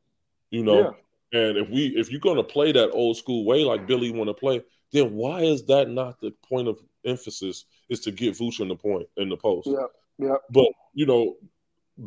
You 0.51 0.65
know, 0.65 0.97
yeah. 1.33 1.41
and 1.41 1.59
if 1.59 1.69
we 1.69 1.89
if 1.89 2.11
you're 2.11 2.21
gonna 2.21 2.43
play 2.43 2.73
that 2.73 2.91
old 2.91 3.17
school 3.17 3.45
way 3.45 3.65
like 3.65 3.87
Billy 3.87 4.11
want 4.11 4.29
to 4.29 4.35
play, 4.35 4.63
then 4.93 5.13
why 5.13 5.41
is 5.41 5.67
that 5.67 5.91
not 5.91 6.21
the 6.21 6.33
point 6.49 6.69
of 6.69 6.81
emphasis? 7.05 7.67
Is 7.91 8.01
to 8.01 8.13
get 8.13 8.39
Vooch 8.39 8.61
in 8.61 8.69
the 8.69 8.77
point 8.77 9.09
in 9.17 9.29
the 9.29 9.37
post. 9.37 9.69
Yeah, 9.69 9.87
yeah. 10.19 10.37
But 10.51 10.69
you 10.95 11.05
know, 11.05 11.37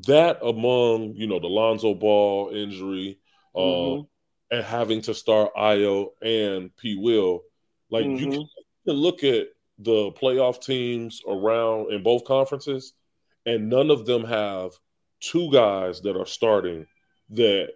that 0.07 0.39
among 0.41 1.13
you 1.15 1.27
know 1.27 1.39
the 1.39 1.47
Lonzo 1.47 1.93
Ball 1.93 2.49
injury. 2.53 3.19
Mm-hmm. 3.55 4.01
Uh, 4.01 4.03
and 4.53 4.63
having 4.63 5.01
to 5.01 5.15
start 5.15 5.51
Ayo 5.55 6.09
and 6.21 6.75
P. 6.77 6.95
Will, 6.95 7.41
like 7.89 8.05
mm-hmm. 8.05 8.17
you, 8.17 8.25
can, 8.25 8.41
you 8.41 8.47
can 8.87 8.95
look 8.95 9.23
at 9.23 9.47
the 9.79 10.11
playoff 10.11 10.63
teams 10.63 11.23
around 11.27 11.91
in 11.91 12.03
both 12.03 12.23
conferences, 12.23 12.93
and 13.47 13.67
none 13.67 13.89
of 13.89 14.05
them 14.05 14.23
have 14.23 14.71
two 15.21 15.51
guys 15.51 16.01
that 16.01 16.15
are 16.15 16.27
starting 16.27 16.85
that 17.31 17.69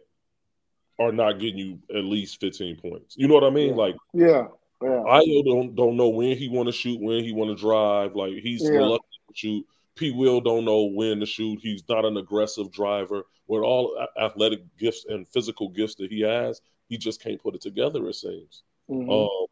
are 0.99 1.11
not 1.11 1.39
getting 1.39 1.57
you 1.57 1.80
at 1.95 2.03
least 2.03 2.39
15 2.39 2.75
points. 2.75 3.15
You 3.17 3.28
know 3.28 3.34
what 3.34 3.43
I 3.43 3.49
mean? 3.49 3.69
Yeah. 3.69 3.75
Like, 3.75 3.95
yeah, 4.13 4.43
yeah. 4.84 5.03
Ayo 5.07 5.43
don't 5.45 5.75
don't 5.75 5.97
know 5.97 6.09
when 6.09 6.38
he 6.38 6.47
want 6.47 6.67
to 6.67 6.73
shoot, 6.73 7.01
when 7.01 7.23
he 7.23 7.32
want 7.32 7.49
to 7.49 7.59
drive. 7.59 8.15
Like 8.15 8.34
he's 8.34 8.61
yeah. 8.61 8.78
reluctant 8.78 9.13
to 9.30 9.34
shoot. 9.34 9.65
P. 9.98 10.12
Will 10.12 10.39
don't 10.41 10.66
know 10.66 10.84
when 10.84 11.20
to 11.20 11.26
shoot. 11.26 11.60
He's 11.62 11.84
not 11.89 12.06
an 12.06 12.18
aggressive 12.18 12.72
driver. 12.72 13.24
With 13.48 13.64
all 13.64 13.98
athletic 14.22 14.62
gifts 14.78 15.06
and 15.08 15.28
physical 15.28 15.70
gifts 15.70 15.95
that 15.95 16.12
he 16.12 16.22
has, 16.22 16.62
he 16.88 16.98
just 16.98 17.22
can't 17.22 17.41
put 17.41 17.56
it 17.56 17.62
together. 17.62 18.08
It 18.08 18.16
seems. 18.16 18.64
Mm-hmm. 18.89 19.10
Um, 19.10 19.48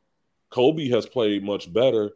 Coby 0.52 0.90
has 0.92 1.06
played 1.06 1.44
much 1.44 1.72
better. 1.72 2.12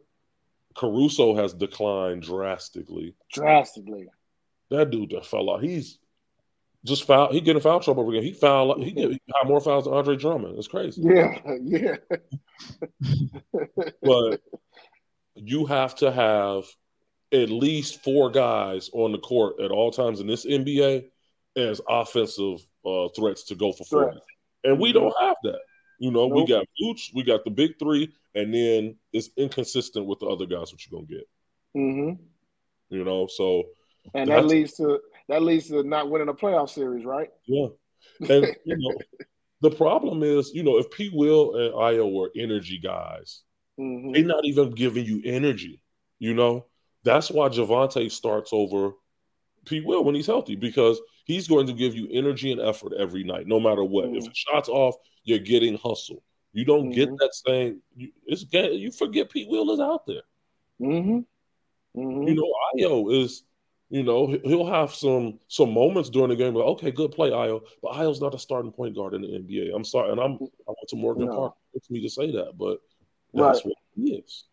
Caruso 0.74 1.34
has 1.34 1.52
declined 1.52 2.22
drastically. 2.22 3.14
Drastically. 3.32 4.08
That 4.70 4.90
dude 4.90 5.10
that 5.10 5.26
fell 5.26 5.50
out. 5.50 5.62
He's 5.62 5.98
just 6.84 7.04
foul. 7.04 7.32
He 7.32 7.40
getting 7.40 7.60
foul 7.60 7.80
trouble 7.80 8.08
again. 8.08 8.22
He 8.22 8.32
foul. 8.32 8.80
He 8.80 8.92
get 8.92 9.20
more 9.44 9.60
fouls 9.60 9.84
than 9.84 9.94
Andre 9.94 10.16
Drummond. 10.16 10.56
It's 10.58 10.68
crazy. 10.68 11.02
Yeah, 11.02 11.38
yeah. 11.62 11.96
but 14.02 14.40
you 15.34 15.66
have 15.66 15.94
to 15.96 16.10
have 16.10 16.64
at 17.32 17.50
least 17.50 18.02
four 18.02 18.30
guys 18.30 18.90
on 18.92 19.12
the 19.12 19.18
court 19.18 19.60
at 19.60 19.70
all 19.70 19.90
times 19.90 20.20
in 20.20 20.26
this 20.26 20.44
NBA 20.44 21.04
as 21.56 21.80
offensive 21.88 22.64
uh, 22.84 23.08
threats 23.16 23.44
to 23.44 23.54
go 23.54 23.72
for 23.72 23.84
40. 23.84 24.18
And 24.64 24.78
we 24.78 24.92
don't 24.92 25.14
have 25.20 25.36
that. 25.44 25.60
You 25.98 26.10
know, 26.10 26.28
nope. 26.28 26.36
we 26.36 26.46
got 26.46 26.66
Vooch, 26.82 27.14
we 27.14 27.22
got 27.22 27.44
the 27.44 27.50
big 27.50 27.78
three, 27.78 28.12
and 28.34 28.54
then 28.54 28.96
it's 29.12 29.30
inconsistent 29.36 30.06
with 30.06 30.18
the 30.18 30.26
other 30.26 30.46
guys 30.46 30.72
what 30.72 30.80
you're 30.86 30.98
gonna 30.98 31.06
get. 31.06 31.28
Mm-hmm. 31.76 32.22
You 32.88 33.04
know, 33.04 33.26
so 33.26 33.64
and 34.14 34.30
that 34.30 34.46
leads 34.46 34.74
to 34.74 34.98
that 35.28 35.42
leads 35.42 35.68
to 35.68 35.82
not 35.82 36.10
winning 36.10 36.28
a 36.28 36.34
playoff 36.34 36.70
series, 36.70 37.04
right? 37.04 37.28
Yeah. 37.46 37.66
And 38.20 38.56
you 38.64 38.76
know, 38.78 38.94
the 39.60 39.70
problem 39.70 40.22
is, 40.22 40.52
you 40.54 40.62
know, 40.62 40.78
if 40.78 40.90
P. 40.90 41.10
Will 41.12 41.54
and 41.56 41.74
Ayo 41.74 42.10
were 42.10 42.30
energy 42.34 42.78
guys, 42.78 43.42
mm-hmm. 43.78 44.12
they're 44.12 44.24
not 44.24 44.44
even 44.44 44.70
giving 44.70 45.04
you 45.04 45.20
energy. 45.24 45.82
You 46.18 46.34
know, 46.34 46.66
that's 47.04 47.30
why 47.30 47.48
Javonte 47.48 48.10
starts 48.10 48.50
over 48.52 48.92
P. 49.64 49.80
Will 49.80 50.04
when 50.04 50.14
he's 50.14 50.26
healthy 50.26 50.56
because 50.56 51.00
he's 51.24 51.48
going 51.48 51.66
to 51.66 51.72
give 51.72 51.94
you 51.94 52.08
energy 52.10 52.52
and 52.52 52.60
effort 52.60 52.92
every 52.98 53.24
night, 53.24 53.46
no 53.46 53.60
matter 53.60 53.84
what. 53.84 54.06
Mm-hmm. 54.06 54.16
If 54.16 54.24
the 54.24 54.34
shot's 54.34 54.68
off, 54.68 54.96
you're 55.24 55.38
getting 55.38 55.78
hustle. 55.78 56.22
You 56.52 56.64
don't 56.64 56.86
mm-hmm. 56.86 56.92
get 56.92 57.08
that 57.18 57.34
same. 57.34 57.80
You, 57.94 58.10
it's 58.26 58.44
you 58.52 58.90
forget 58.90 59.30
P. 59.30 59.46
Will 59.48 59.70
is 59.72 59.80
out 59.80 60.06
there. 60.06 60.22
Mm-hmm. 60.80 62.00
Mm-hmm. 62.00 62.28
You 62.28 62.34
know, 62.34 62.52
Ayo 62.74 63.22
is. 63.22 63.44
You 63.92 64.04
know, 64.04 64.38
he'll 64.44 64.70
have 64.70 64.94
some 64.94 65.40
some 65.48 65.74
moments 65.74 66.10
during 66.10 66.28
the 66.28 66.36
game. 66.36 66.54
Like, 66.54 66.64
okay, 66.64 66.92
good 66.92 67.10
play, 67.10 67.30
Ayo. 67.30 67.62
But 67.82 67.94
Ayo's 67.94 68.20
not 68.20 68.36
a 68.36 68.38
starting 68.38 68.70
point 68.70 68.94
guard 68.94 69.14
in 69.14 69.22
the 69.22 69.26
NBA. 69.26 69.74
I'm 69.74 69.82
sorry, 69.82 70.12
and 70.12 70.20
I'm 70.20 70.34
I 70.34 70.36
went 70.68 70.88
to 70.90 70.96
Morgan 70.96 71.26
no. 71.26 71.34
Park. 71.34 71.54
It's 71.74 71.90
me 71.90 72.00
to 72.02 72.08
say 72.08 72.30
that, 72.30 72.52
but 72.56 72.78
that's 73.34 73.64
right. 73.64 73.66
what 73.66 73.76
he 73.96 74.12
is. 74.14 74.44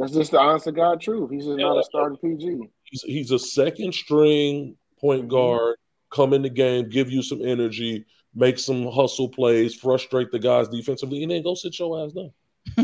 That's 0.00 0.12
just 0.12 0.30
the 0.30 0.40
honest 0.40 0.64
to 0.64 0.72
God 0.72 0.98
truth. 0.98 1.30
He's 1.30 1.44
just 1.44 1.58
yeah, 1.58 1.66
not 1.66 1.78
a 1.78 1.84
starting 1.84 2.16
PG. 2.16 2.70
He's, 2.84 3.02
he's 3.02 3.30
a 3.32 3.38
second 3.38 3.92
string 3.92 4.76
point 4.98 5.22
mm-hmm. 5.22 5.30
guard. 5.30 5.76
Come 6.10 6.32
in 6.32 6.40
the 6.40 6.48
game, 6.48 6.88
give 6.88 7.10
you 7.10 7.22
some 7.22 7.44
energy, 7.44 8.06
make 8.34 8.58
some 8.58 8.90
hustle 8.90 9.28
plays, 9.28 9.74
frustrate 9.74 10.32
the 10.32 10.38
guys 10.38 10.68
defensively, 10.68 11.22
and 11.22 11.30
then 11.30 11.42
go 11.42 11.54
sit 11.54 11.78
your 11.78 12.02
ass 12.02 12.12
down. 12.12 12.32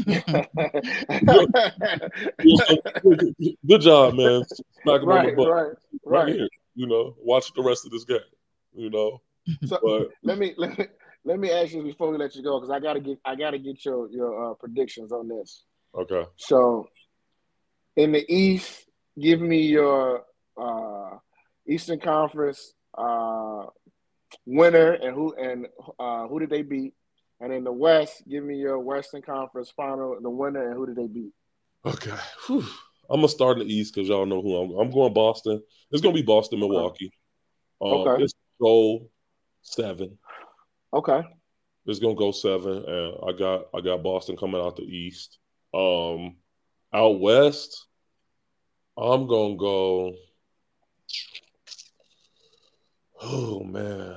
good, 3.67 3.81
job, 3.81 4.15
man. 4.15 4.45
Smack 4.83 5.03
right, 5.03 5.21
on 5.21 5.27
the 5.27 5.33
butt. 5.37 5.49
Right, 5.49 5.63
right. 5.63 5.75
right 6.05 6.35
here. 6.35 6.49
You 6.75 6.87
know, 6.87 7.17
watch 7.19 7.51
the 7.55 7.63
rest 7.63 7.87
of 7.87 7.93
this 7.93 8.05
game. 8.05 8.19
You 8.75 8.91
know. 8.91 9.23
So 9.65 9.79
but, 9.83 10.09
let 10.23 10.39
me 10.39 10.55
let 10.59 10.79
me 10.79 10.87
let 11.25 11.39
me 11.39 11.51
ask 11.51 11.73
you 11.73 11.83
before 11.83 12.11
we 12.11 12.19
let 12.19 12.35
you 12.37 12.43
go 12.43 12.61
because 12.61 12.71
I 12.71 12.79
gotta 12.79 13.01
get 13.01 13.19
I 13.25 13.37
gotta 13.37 13.59
get 13.59 13.85
your 13.87 14.11
your 14.11 14.51
uh, 14.51 14.55
predictions 14.55 15.13
on 15.13 15.29
this. 15.29 15.65
Okay. 15.97 16.25
So 16.37 16.89
in 17.97 18.13
the 18.13 18.25
East, 18.33 18.87
give 19.19 19.41
me 19.41 19.63
your 19.63 20.25
uh, 20.61 21.17
Eastern 21.69 21.99
Conference 21.99 22.75
uh, 22.97 23.65
winner 24.45 24.93
and 24.93 25.15
who 25.15 25.35
and 25.35 25.67
uh, 25.99 26.27
who 26.29 26.39
did 26.39 26.51
they 26.51 26.63
beat? 26.63 26.95
And 27.41 27.53
in 27.53 27.65
the 27.65 27.73
West, 27.73 28.23
give 28.29 28.43
me 28.45 28.57
your 28.57 28.79
Western 28.79 29.21
Conference 29.21 29.71
final, 29.77 30.17
the 30.21 30.31
winner, 30.31 30.69
and 30.69 30.75
who 30.75 30.87
did 30.87 30.97
they 30.97 31.07
beat? 31.07 31.33
Okay. 31.85 32.17
Whew. 32.47 32.65
I'm 33.09 33.19
gonna 33.19 33.29
start 33.29 33.61
in 33.61 33.67
the 33.67 33.73
East 33.73 33.95
because 33.95 34.09
y'all 34.09 34.27
know 34.27 34.43
who 34.43 34.57
I'm. 34.57 34.71
I'm 34.79 34.91
going 34.91 35.13
Boston. 35.13 35.63
It's 35.91 36.03
gonna 36.03 36.15
be 36.15 36.23
Boston, 36.23 36.61
Milwaukee. 36.61 37.13
Um, 37.81 37.93
okay. 37.93 38.25
It's 38.25 38.35
go 38.61 39.09
seven. 39.63 40.19
Okay. 40.93 41.23
It's 41.85 42.01
gonna 42.01 42.17
go 42.17 42.33
seven, 42.33 42.85
and 42.85 43.15
I 43.29 43.33
got 43.39 43.67
I 43.75 43.81
got 43.81 44.03
Boston 44.03 44.37
coming 44.37 44.61
out 44.61 44.77
the 44.77 44.83
East. 44.83 45.39
Um, 45.73 46.37
out 46.93 47.21
West, 47.21 47.87
I'm 48.97 49.27
gonna 49.27 49.57
go. 49.57 50.15
Oh 53.23 53.63
man, 53.65 54.17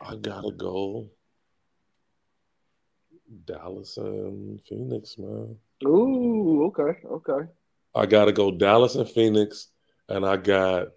I 0.00 0.16
gotta 0.16 0.52
go. 0.52 1.10
Dallas 3.46 3.96
and 3.96 4.60
Phoenix, 4.68 5.16
man. 5.18 5.56
Ooh, 5.84 6.64
okay, 6.66 6.98
okay. 7.06 7.48
I 7.94 8.06
gotta 8.06 8.32
go 8.32 8.50
Dallas 8.50 8.94
and 8.94 9.08
Phoenix, 9.08 9.68
and 10.08 10.24
I 10.24 10.36
got 10.36 10.88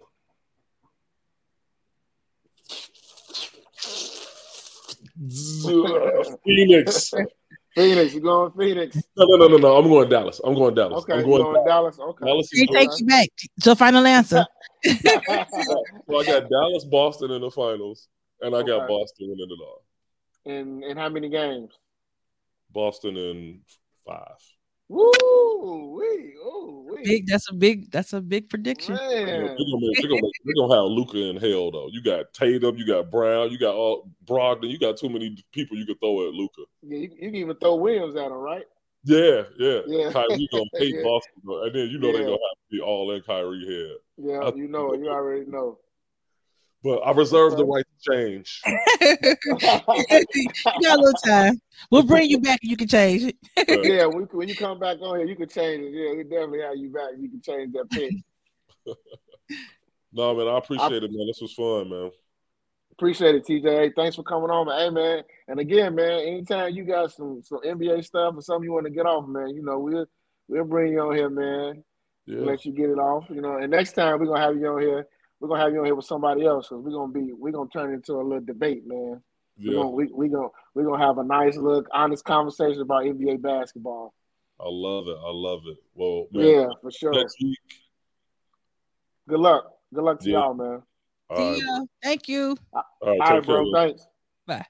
Phoenix. 6.44 7.12
Phoenix, 7.78 8.12
you 8.12 8.20
going 8.20 8.52
Phoenix? 8.52 8.96
No, 9.16 9.24
no, 9.24 9.36
no, 9.36 9.46
no, 9.46 9.56
no. 9.56 9.76
I'm 9.76 9.86
going 9.86 10.08
Dallas. 10.08 10.40
I'm 10.42 10.54
going 10.54 10.74
Dallas. 10.74 11.04
Okay, 11.04 11.12
I'm 11.12 11.24
going, 11.24 11.42
going 11.42 11.64
Dallas. 11.64 11.96
Dallas. 11.96 12.10
Okay. 12.10 12.26
Dallas 12.26 12.48
he 12.50 12.66
take 12.66 12.90
you 12.98 13.06
back 13.06 13.28
So 13.60 13.76
final 13.76 14.04
answer. 14.04 14.44
so 14.84 14.96
I 14.98 16.24
got 16.24 16.50
Dallas, 16.50 16.84
Boston 16.84 17.30
in 17.30 17.40
the 17.42 17.50
finals, 17.50 18.08
and 18.40 18.56
I 18.56 18.62
got 18.62 18.82
okay. 18.82 18.86
Boston 18.88 19.28
winning 19.28 19.48
it 19.48 19.62
all. 19.62 19.84
In 20.44 20.82
in 20.82 20.96
how 20.96 21.08
many 21.08 21.28
games? 21.28 21.70
Boston 22.72 23.16
in 23.16 23.60
five. 24.04 24.38
Woo! 24.88 25.98
Wee, 25.98 26.34
ooh, 26.36 26.86
wee. 26.90 27.02
Big. 27.04 27.26
That's 27.26 27.50
a 27.50 27.54
big. 27.54 27.90
That's 27.90 28.12
a 28.14 28.20
big 28.20 28.48
prediction. 28.48 28.94
They're 28.96 29.26
gonna, 29.26 29.56
they're, 29.56 30.08
gonna, 30.08 30.20
they're 30.44 30.54
gonna 30.56 30.74
have 30.74 30.84
Luka 30.84 31.18
in 31.18 31.36
hell 31.36 31.70
though. 31.70 31.88
You 31.90 32.02
got 32.02 32.32
Tatum, 32.32 32.76
you 32.76 32.86
got 32.86 33.10
Brown, 33.10 33.50
you 33.50 33.58
got 33.58 33.74
all 33.74 34.08
Brogdon. 34.24 34.70
You 34.70 34.78
got 34.78 34.96
too 34.96 35.10
many 35.10 35.36
people 35.52 35.76
you 35.76 35.84
could 35.84 36.00
throw 36.00 36.26
at 36.26 36.34
Luka. 36.34 36.62
Yeah, 36.82 36.98
you, 36.98 37.10
you, 37.20 37.30
can 37.30 37.34
even 37.34 37.56
throw 37.56 37.76
Williams 37.76 38.16
at 38.16 38.26
him, 38.26 38.32
right? 38.32 38.64
Yeah, 39.04 39.42
yeah. 39.58 39.80
yeah. 39.86 40.10
Kyrie 40.10 40.48
gonna 40.50 40.64
hate 40.74 40.94
yeah. 40.94 41.02
Boston, 41.02 41.32
and 41.44 41.74
then 41.74 41.88
you 41.88 41.98
know 41.98 42.08
yeah. 42.08 42.12
they're 42.14 42.24
gonna 42.24 42.32
have 42.32 42.38
to 42.38 42.70
be 42.70 42.80
all 42.80 43.10
in 43.12 43.22
Kyrie 43.22 43.66
head. 43.66 43.96
Yeah, 44.16 44.38
I, 44.38 44.54
you 44.54 44.68
know, 44.68 44.94
you 44.94 45.08
already 45.08 45.44
know 45.50 45.78
but 46.82 46.98
I 46.98 47.10
reserve 47.12 47.56
the 47.56 47.64
right 47.64 47.84
to 47.84 48.12
change. 48.12 48.62
you 48.66 49.60
got 49.60 50.98
a 50.98 51.00
little 51.00 51.12
time. 51.24 51.60
We'll 51.90 52.04
bring 52.04 52.30
you 52.30 52.40
back 52.40 52.60
and 52.62 52.70
you 52.70 52.76
can 52.76 52.88
change 52.88 53.22
it. 53.24 53.36
yeah, 53.84 54.06
when 54.06 54.48
you 54.48 54.54
come 54.54 54.78
back 54.78 54.98
on 55.00 55.18
here, 55.18 55.26
you 55.26 55.36
can 55.36 55.48
change 55.48 55.82
it. 55.82 55.92
Yeah, 55.92 56.16
we 56.16 56.22
definitely 56.22 56.60
have 56.60 56.76
you 56.76 56.90
back. 56.90 57.10
You 57.18 57.28
can 57.28 57.40
change 57.40 57.72
that 57.72 57.90
pick. 57.90 58.12
no, 60.12 60.34
man, 60.34 60.48
I 60.48 60.58
appreciate 60.58 61.02
I, 61.02 61.06
it, 61.06 61.12
man. 61.12 61.26
This 61.26 61.40
was 61.40 61.52
fun, 61.52 61.90
man. 61.90 62.10
Appreciate 62.92 63.34
it, 63.34 63.46
TJ. 63.46 63.94
Thanks 63.94 64.16
for 64.16 64.22
coming 64.22 64.50
on, 64.50 64.66
man. 64.66 64.78
Hey, 64.78 64.90
man. 64.90 65.22
And 65.48 65.60
again, 65.60 65.94
man, 65.94 66.20
anytime 66.20 66.74
you 66.74 66.84
got 66.84 67.12
some 67.12 67.42
some 67.42 67.60
NBA 67.64 68.04
stuff 68.04 68.34
or 68.36 68.42
something 68.42 68.64
you 68.64 68.72
want 68.72 68.86
to 68.86 68.92
get 68.92 69.06
off, 69.06 69.26
man, 69.28 69.48
you 69.48 69.62
know, 69.62 69.78
we'll 69.78 70.06
we'll 70.48 70.64
bring 70.64 70.92
you 70.92 71.00
on 71.00 71.14
here, 71.14 71.30
man. 71.30 71.82
Yeah. 72.26 72.40
Let 72.40 72.64
you 72.64 72.72
get 72.72 72.90
it 72.90 72.98
off, 72.98 73.24
you 73.30 73.40
know. 73.40 73.56
And 73.56 73.70
next 73.70 73.92
time 73.92 74.18
we're 74.18 74.26
gonna 74.26 74.40
have 74.40 74.56
you 74.56 74.66
on 74.66 74.80
here 74.80 75.06
we're 75.40 75.48
gonna 75.48 75.62
have 75.62 75.72
you 75.72 75.80
on 75.80 75.84
here 75.84 75.94
with 75.94 76.04
somebody 76.04 76.44
else 76.44 76.68
because 76.68 76.82
we're 76.82 76.92
gonna 76.92 77.12
be 77.12 77.32
we're 77.32 77.52
gonna 77.52 77.70
turn 77.70 77.92
into 77.92 78.14
a 78.14 78.22
little 78.22 78.40
debate, 78.40 78.86
man. 78.86 79.22
Yeah. 79.56 79.70
We're 79.70 79.82
gonna 79.82 79.90
we, 79.90 80.06
we 80.12 80.28
gonna 80.28 80.48
we're 80.74 80.84
gonna 80.84 81.04
have 81.04 81.18
a 81.18 81.24
nice 81.24 81.56
look, 81.56 81.86
honest 81.92 82.24
conversation 82.24 82.82
about 82.82 83.04
NBA 83.04 83.42
basketball. 83.42 84.14
I 84.60 84.66
love 84.66 85.06
it. 85.06 85.16
I 85.16 85.30
love 85.30 85.60
it. 85.66 85.78
Well, 85.94 86.26
man, 86.32 86.46
yeah, 86.46 86.66
for 86.82 86.90
sure. 86.90 87.12
Next 87.12 87.36
week. 87.40 87.58
Good 89.28 89.38
luck. 89.38 89.70
Good 89.94 90.04
luck 90.04 90.20
to 90.20 90.30
yeah. 90.30 90.38
y'all, 90.38 90.54
man. 90.54 90.82
See 91.36 91.50
right. 91.50 91.58
ya. 91.58 91.84
Thank 92.02 92.28
you. 92.28 92.56
All 92.72 92.84
right, 93.02 93.20
All 93.20 93.30
right 93.30 93.46
bro. 93.46 93.72
Care, 93.72 93.72
Thanks. 93.74 94.06
Bye. 94.46 94.64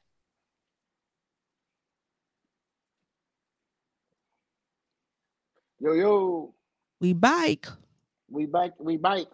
Yo, 5.80 5.92
yo. 5.92 6.54
We 7.00 7.12
bike. 7.12 7.68
We 8.28 8.46
bike. 8.46 8.74
We 8.80 8.96
bike. 8.96 9.28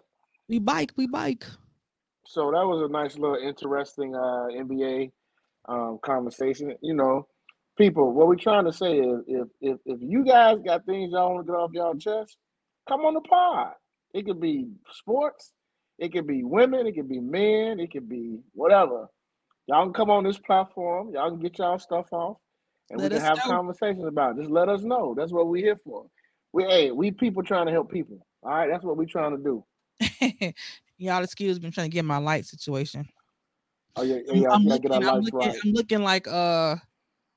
We 0.47 0.59
bike, 0.59 0.91
we 0.95 1.07
bike. 1.07 1.45
So 2.25 2.51
that 2.51 2.65
was 2.65 2.81
a 2.81 2.91
nice 2.91 3.17
little 3.17 3.37
interesting 3.37 4.15
uh, 4.15 4.47
NBA 4.51 5.11
um, 5.67 5.99
conversation. 6.03 6.75
You 6.81 6.93
know, 6.93 7.27
people, 7.77 8.13
what 8.13 8.27
we're 8.27 8.35
trying 8.35 8.65
to 8.65 8.73
say 8.73 8.97
is 8.99 9.21
if 9.27 9.47
if 9.61 9.77
if 9.85 9.99
you 10.01 10.23
guys 10.23 10.57
got 10.65 10.85
things 10.85 11.11
y'all 11.11 11.33
want 11.33 11.45
to 11.45 11.51
get 11.51 11.57
off 11.57 11.71
y'all 11.73 11.95
chest, 11.95 12.37
come 12.87 13.01
on 13.01 13.13
the 13.13 13.21
pod. 13.21 13.73
It 14.13 14.25
could 14.25 14.39
be 14.39 14.67
sports, 14.93 15.51
it 15.99 16.11
could 16.11 16.27
be 16.27 16.43
women, 16.43 16.87
it 16.87 16.93
could 16.93 17.09
be 17.09 17.19
men, 17.19 17.79
it 17.79 17.91
could 17.91 18.07
be 18.07 18.39
whatever. 18.53 19.07
Y'all 19.67 19.85
can 19.85 19.93
come 19.93 20.09
on 20.09 20.23
this 20.23 20.37
platform, 20.37 21.11
y'all 21.13 21.31
can 21.31 21.39
get 21.39 21.57
y'all 21.57 21.79
stuff 21.79 22.05
off, 22.11 22.37
and 22.91 23.01
let 23.01 23.11
we 23.11 23.17
can 23.17 23.25
have 23.25 23.37
know. 23.37 23.43
conversations 23.51 24.05
about 24.05 24.37
it. 24.37 24.41
Just 24.41 24.51
let 24.51 24.69
us 24.69 24.83
know. 24.83 25.15
That's 25.17 25.31
what 25.31 25.47
we're 25.47 25.63
here 25.63 25.75
for. 25.75 26.05
We 26.53 26.63
hey, 26.63 26.91
we 26.91 27.11
people 27.11 27.43
trying 27.43 27.65
to 27.65 27.71
help 27.71 27.91
people. 27.91 28.25
All 28.43 28.51
right, 28.51 28.69
that's 28.69 28.83
what 28.83 28.95
we're 28.95 29.05
trying 29.05 29.35
to 29.35 29.43
do. 29.43 29.65
Y'all 30.97 31.23
excuse 31.23 31.59
me, 31.59 31.67
I'm 31.67 31.71
trying 31.71 31.89
to 31.89 31.93
get 31.93 32.05
my 32.05 32.17
light 32.17 32.45
situation. 32.45 33.07
Oh 33.95 34.03
yeah, 34.03 34.17
yeah, 34.27 34.49
I'm, 34.49 34.63
looking, 34.63 34.91
I'm, 34.91 35.03
looking, 35.19 35.39
right. 35.39 35.57
I'm 35.63 35.71
looking 35.71 36.03
like 36.03 36.27
uh 36.27 36.75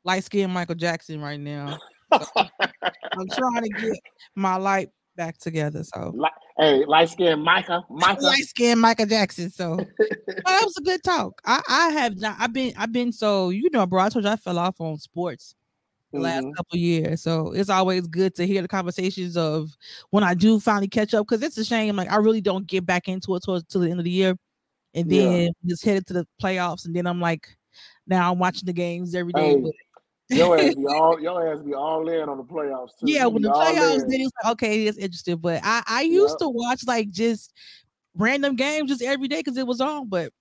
light 0.04 0.24
skinned 0.24 0.52
Michael 0.52 0.74
Jackson 0.74 1.20
right 1.20 1.38
now. 1.38 1.78
So 2.12 2.26
I'm 2.36 3.28
trying 3.32 3.62
to 3.62 3.68
get 3.68 3.98
my 4.34 4.56
light 4.56 4.90
back 5.16 5.38
together. 5.38 5.84
So 5.84 6.14
Hey, 6.56 6.84
light 6.84 7.10
skinned 7.10 7.44
Micah, 7.44 7.84
Micah, 7.88 8.20
light 8.20 8.44
skinned 8.44 8.80
Michael 8.80 9.06
Jackson. 9.06 9.50
So 9.50 9.76
that 10.26 10.62
was 10.64 10.76
a 10.76 10.82
good 10.82 11.02
talk. 11.04 11.40
I, 11.44 11.60
I 11.68 11.88
have 11.90 12.16
not. 12.16 12.36
I've 12.40 12.52
been. 12.52 12.72
I've 12.76 12.92
been 12.92 13.12
so 13.12 13.50
you 13.50 13.70
know, 13.72 13.86
bro. 13.86 14.02
I 14.02 14.08
told 14.08 14.24
you 14.24 14.30
I 14.30 14.36
fell 14.36 14.58
off 14.58 14.80
on 14.80 14.98
sports 14.98 15.54
the 16.12 16.20
last 16.20 16.44
mm-hmm. 16.44 16.52
couple 16.52 16.78
years. 16.78 17.22
So 17.22 17.52
it's 17.52 17.70
always 17.70 18.06
good 18.06 18.34
to 18.36 18.46
hear 18.46 18.62
the 18.62 18.68
conversations 18.68 19.36
of 19.36 19.70
when 20.10 20.24
I 20.24 20.34
do 20.34 20.60
finally 20.60 20.88
catch 20.88 21.14
up 21.14 21.26
because 21.26 21.42
it's 21.42 21.58
a 21.58 21.64
shame. 21.64 21.96
Like 21.96 22.10
I 22.10 22.16
really 22.16 22.40
don't 22.40 22.66
get 22.66 22.86
back 22.86 23.08
into 23.08 23.34
it 23.34 23.42
towards 23.42 23.64
to 23.64 23.78
the 23.78 23.90
end 23.90 24.00
of 24.00 24.04
the 24.04 24.10
year, 24.10 24.36
and 24.94 25.10
then 25.10 25.42
yeah. 25.42 25.48
just 25.66 25.84
headed 25.84 26.06
to 26.06 26.12
the 26.14 26.26
playoffs, 26.42 26.86
and 26.86 26.94
then 26.94 27.06
I'm 27.06 27.20
like, 27.20 27.48
now 28.06 28.32
I'm 28.32 28.38
watching 28.38 28.66
the 28.66 28.72
games 28.72 29.14
every 29.14 29.32
day. 29.32 29.60
Hey, 29.60 29.72
your 30.30 30.58
ass 30.58 30.74
be 30.74 30.86
all 30.88 31.20
your 31.20 31.52
ass 31.52 31.62
be 31.62 31.74
all 31.74 32.08
in 32.08 32.28
on 32.28 32.36
the 32.36 32.44
playoffs 32.44 32.90
too. 32.98 33.10
Yeah, 33.10 33.26
when 33.26 33.42
the 33.42 33.50
playoffs, 33.50 34.08
then 34.08 34.20
it's 34.20 34.32
like 34.42 34.52
okay, 34.52 34.84
it's 34.86 34.98
interesting. 34.98 35.36
But 35.36 35.60
I 35.64 35.82
I 35.86 36.02
used 36.02 36.34
yep. 36.34 36.38
to 36.40 36.48
watch 36.48 36.82
like 36.86 37.10
just 37.10 37.52
random 38.14 38.56
games 38.56 38.90
just 38.90 39.02
every 39.02 39.28
day 39.28 39.38
because 39.38 39.56
it 39.56 39.66
was 39.66 39.80
on. 39.80 40.08
But 40.08 40.32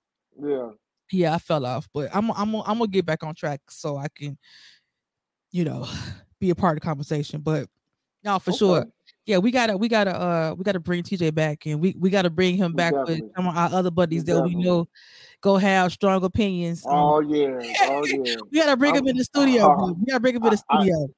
yeah, 0.42 0.70
yeah, 1.12 1.36
I 1.36 1.38
fell 1.38 1.66
off. 1.66 1.88
But 1.94 2.10
I'm 2.14 2.32
I'm 2.32 2.56
I'm 2.56 2.80
gonna 2.80 2.88
get 2.88 3.06
back 3.06 3.24
on 3.24 3.36
track 3.36 3.62
so 3.70 3.98
I 3.98 4.08
can, 4.14 4.38
you 5.58 5.66
know, 5.66 5.88
be 6.40 6.52
a 6.52 6.56
part 6.56 6.78
of 6.78 6.82
the 6.82 6.86
conversation. 6.86 7.42
But 7.42 7.68
no, 8.24 8.40
for 8.40 8.52
okay. 8.52 8.58
sure. 8.58 8.86
Yeah, 9.26 9.40
we 9.40 9.52
gotta 9.52 9.76
we 9.76 9.90
gotta 9.90 10.16
uh 10.16 10.56
we 10.58 10.64
gotta 10.64 10.80
bring 10.80 11.04
TJ 11.04 11.36
back 11.36 11.66
and 11.66 11.82
we 11.82 11.96
we 12.00 12.10
gotta 12.10 12.30
bring 12.30 12.56
him 12.56 12.74
back 12.74 12.94
Definitely. 12.94 13.24
with 13.24 13.36
some 13.36 13.48
of 13.48 13.58
our 13.58 13.74
other 13.74 13.92
buddies 13.92 14.24
Definitely. 14.24 14.52
that 14.52 14.58
we 14.58 14.64
know 14.64 14.88
go 15.42 15.58
have 15.58 15.92
strong 15.92 16.24
opinions. 16.24 16.86
Oh 16.88 17.20
yeah, 17.20 17.60
oh 17.82 18.06
yeah. 18.06 18.36
we 18.50 18.60
gotta 18.60 18.78
bring 18.78 18.94
I'm, 18.94 19.00
him 19.00 19.08
in 19.10 19.18
the 19.18 19.24
studio. 19.26 19.70
Uh, 19.70 19.92
we 19.92 20.06
gotta 20.06 20.22
bring 20.22 20.36
him 20.36 20.44
in 20.46 20.52
the 20.52 20.58
studio. 20.58 21.10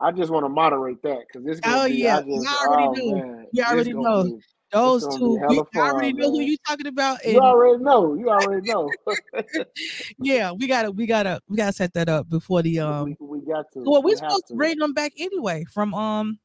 I, 0.00 0.08
I 0.08 0.12
just 0.12 0.32
want 0.32 0.46
to 0.46 0.48
moderate 0.48 1.02
that 1.02 1.18
because 1.26 1.44
this. 1.44 1.60
Oh 1.64 1.86
be, 1.86 1.96
yeah, 1.96 2.18
I, 2.18 2.22
just, 2.22 2.48
I 2.48 2.66
already 2.66 3.00
oh, 3.02 3.14
know. 3.14 3.44
you 3.52 3.62
already 3.62 3.92
know. 3.92 4.24
Be, 4.24 4.38
Those 4.72 5.16
two, 5.16 5.36
we 5.48 5.56
fun, 5.74 5.90
already 5.90 6.12
know 6.12 6.30
who 6.30 6.40
you 6.40 6.56
talking 6.66 6.86
about. 6.86 7.24
You 7.24 7.40
already 7.40 7.82
know. 7.82 8.14
You 8.14 8.28
already 8.28 8.68
know. 8.70 8.88
yeah, 10.18 10.52
we 10.52 10.68
gotta, 10.68 10.92
we 10.92 11.06
gotta, 11.06 11.40
we 11.48 11.56
gotta 11.56 11.72
set 11.72 11.92
that 11.94 12.08
up 12.08 12.28
before 12.28 12.62
the 12.62 12.78
um. 12.78 13.16
We, 13.18 13.40
we 13.40 13.40
got 13.40 13.66
to. 13.72 13.80
Well, 13.80 14.02
we're 14.02 14.10
we 14.10 14.16
supposed 14.16 14.46
to 14.48 14.54
bring 14.54 14.78
them 14.78 14.92
back 14.92 15.12
anyway 15.18 15.64
from 15.72 15.92
um. 15.94 16.38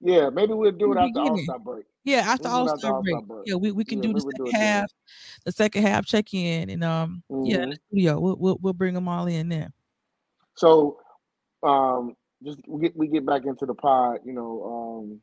Yeah, 0.00 0.30
maybe 0.30 0.54
we'll 0.54 0.72
do 0.72 0.92
it 0.92 0.98
after 0.98 1.20
All 1.20 1.38
Star 1.38 1.58
break. 1.58 1.84
Yeah, 2.04 2.18
after 2.18 2.48
All 2.48 2.76
Star 2.78 3.00
break. 3.00 3.24
break. 3.26 3.42
Yeah, 3.46 3.54
we, 3.54 3.70
we 3.70 3.84
can 3.84 4.02
yeah, 4.02 4.08
do 4.08 4.14
the 4.14 4.20
second 4.20 4.52
half, 4.52 4.90
the 5.44 5.52
second 5.52 5.82
half 5.82 6.04
check 6.04 6.34
in, 6.34 6.70
and 6.70 6.82
um, 6.82 7.22
mm-hmm. 7.30 7.46
yeah, 7.46 7.62
in 7.62 7.70
the 7.70 7.78
studio, 7.88 8.18
we'll, 8.18 8.36
we'll 8.36 8.58
we'll 8.60 8.72
bring 8.72 8.94
them 8.94 9.08
all 9.08 9.26
in 9.26 9.48
there. 9.48 9.72
So, 10.56 10.98
um, 11.62 12.16
just 12.42 12.58
we 12.66 12.82
get 12.82 12.96
we 12.96 13.06
get 13.06 13.24
back 13.24 13.44
into 13.44 13.66
the 13.66 13.74
pod. 13.74 14.18
You 14.24 14.32
know, 14.32 15.02
um, 15.04 15.20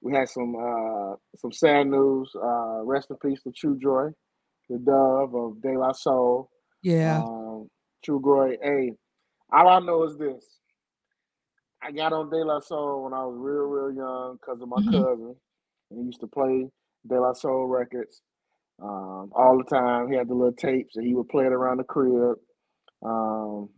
we 0.00 0.12
had 0.12 0.28
some 0.28 0.54
uh 0.56 1.14
some 1.36 1.52
sad 1.52 1.86
news. 1.86 2.30
Uh, 2.34 2.82
rest 2.84 3.10
in 3.10 3.16
peace 3.16 3.42
to 3.42 3.50
Trugoy, 3.50 4.12
the 4.68 4.78
Dove 4.78 5.34
of 5.34 5.62
De 5.62 5.78
La 5.78 5.92
Soul. 5.92 6.50
Yeah. 6.82 7.22
Um, 7.22 7.68
Trugoy. 8.06 8.56
Hey, 8.62 8.92
all 9.52 9.68
I 9.68 9.80
know 9.80 10.04
is 10.04 10.16
this. 10.16 10.44
I 11.82 11.92
got 11.92 12.12
on 12.12 12.30
De 12.30 12.44
La 12.44 12.60
Soul 12.60 13.04
when 13.04 13.12
I 13.12 13.24
was 13.24 13.36
real, 13.38 13.64
real 13.64 13.94
young 13.94 14.38
because 14.40 14.60
of 14.60 14.68
my 14.68 14.76
mm-hmm. 14.78 14.90
cousin. 14.90 15.36
He 15.90 15.96
used 15.96 16.20
to 16.20 16.26
play 16.26 16.66
De 17.06 17.20
La 17.20 17.32
Soul 17.32 17.66
records 17.66 18.22
um, 18.82 19.30
all 19.34 19.58
the 19.58 19.64
time. 19.64 20.08
He 20.10 20.16
had 20.16 20.28
the 20.28 20.34
little 20.34 20.52
tapes 20.52 20.96
and 20.96 21.06
he 21.06 21.14
would 21.14 21.28
play 21.28 21.44
it 21.44 21.52
around 21.52 21.78
the 21.78 21.84
crib. 21.84 22.36
Um, 23.04 23.68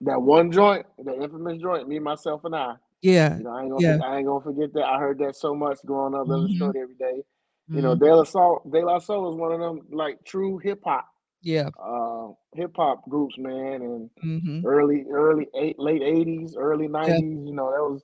that 0.00 0.20
one 0.20 0.50
joint, 0.50 0.86
the 0.98 1.14
infamous 1.22 1.60
joint, 1.60 1.88
me, 1.88 1.98
myself, 1.98 2.44
and 2.44 2.56
I. 2.56 2.74
Yeah. 3.02 3.36
You 3.36 3.44
know, 3.44 3.50
I 3.50 3.62
ain't 3.62 3.70
gonna, 3.70 3.82
yeah. 3.82 3.98
I 4.04 4.16
ain't 4.16 4.26
gonna 4.26 4.44
forget 4.44 4.72
that. 4.74 4.84
I 4.84 4.98
heard 4.98 5.18
that 5.18 5.36
so 5.36 5.54
much 5.54 5.78
growing 5.84 6.14
up, 6.14 6.26
mm-hmm. 6.26 6.62
every 6.64 6.94
day. 6.94 7.22
You 7.68 7.76
mm-hmm. 7.76 7.80
know, 7.82 7.94
De 7.94 8.14
La 8.14 8.24
Soul, 8.24 8.62
De 8.72 8.80
La 8.84 8.98
Soul 8.98 9.32
is 9.32 9.38
one 9.38 9.52
of 9.52 9.60
them 9.60 9.80
like 9.90 10.24
true 10.24 10.58
hip 10.58 10.80
hop. 10.84 11.06
Yeah. 11.42 11.70
Uh, 11.82 12.28
hip 12.54 12.72
hop 12.76 13.08
groups, 13.08 13.36
man, 13.38 13.82
and 13.82 14.10
mm-hmm. 14.24 14.66
early, 14.66 15.04
early, 15.10 15.48
eight, 15.58 15.78
late 15.78 16.02
eighties, 16.02 16.54
early 16.56 16.88
nineties. 16.88 17.22
Yeah. 17.22 17.46
You 17.46 17.52
know, 17.52 17.70
that 17.70 17.82
was 17.82 18.02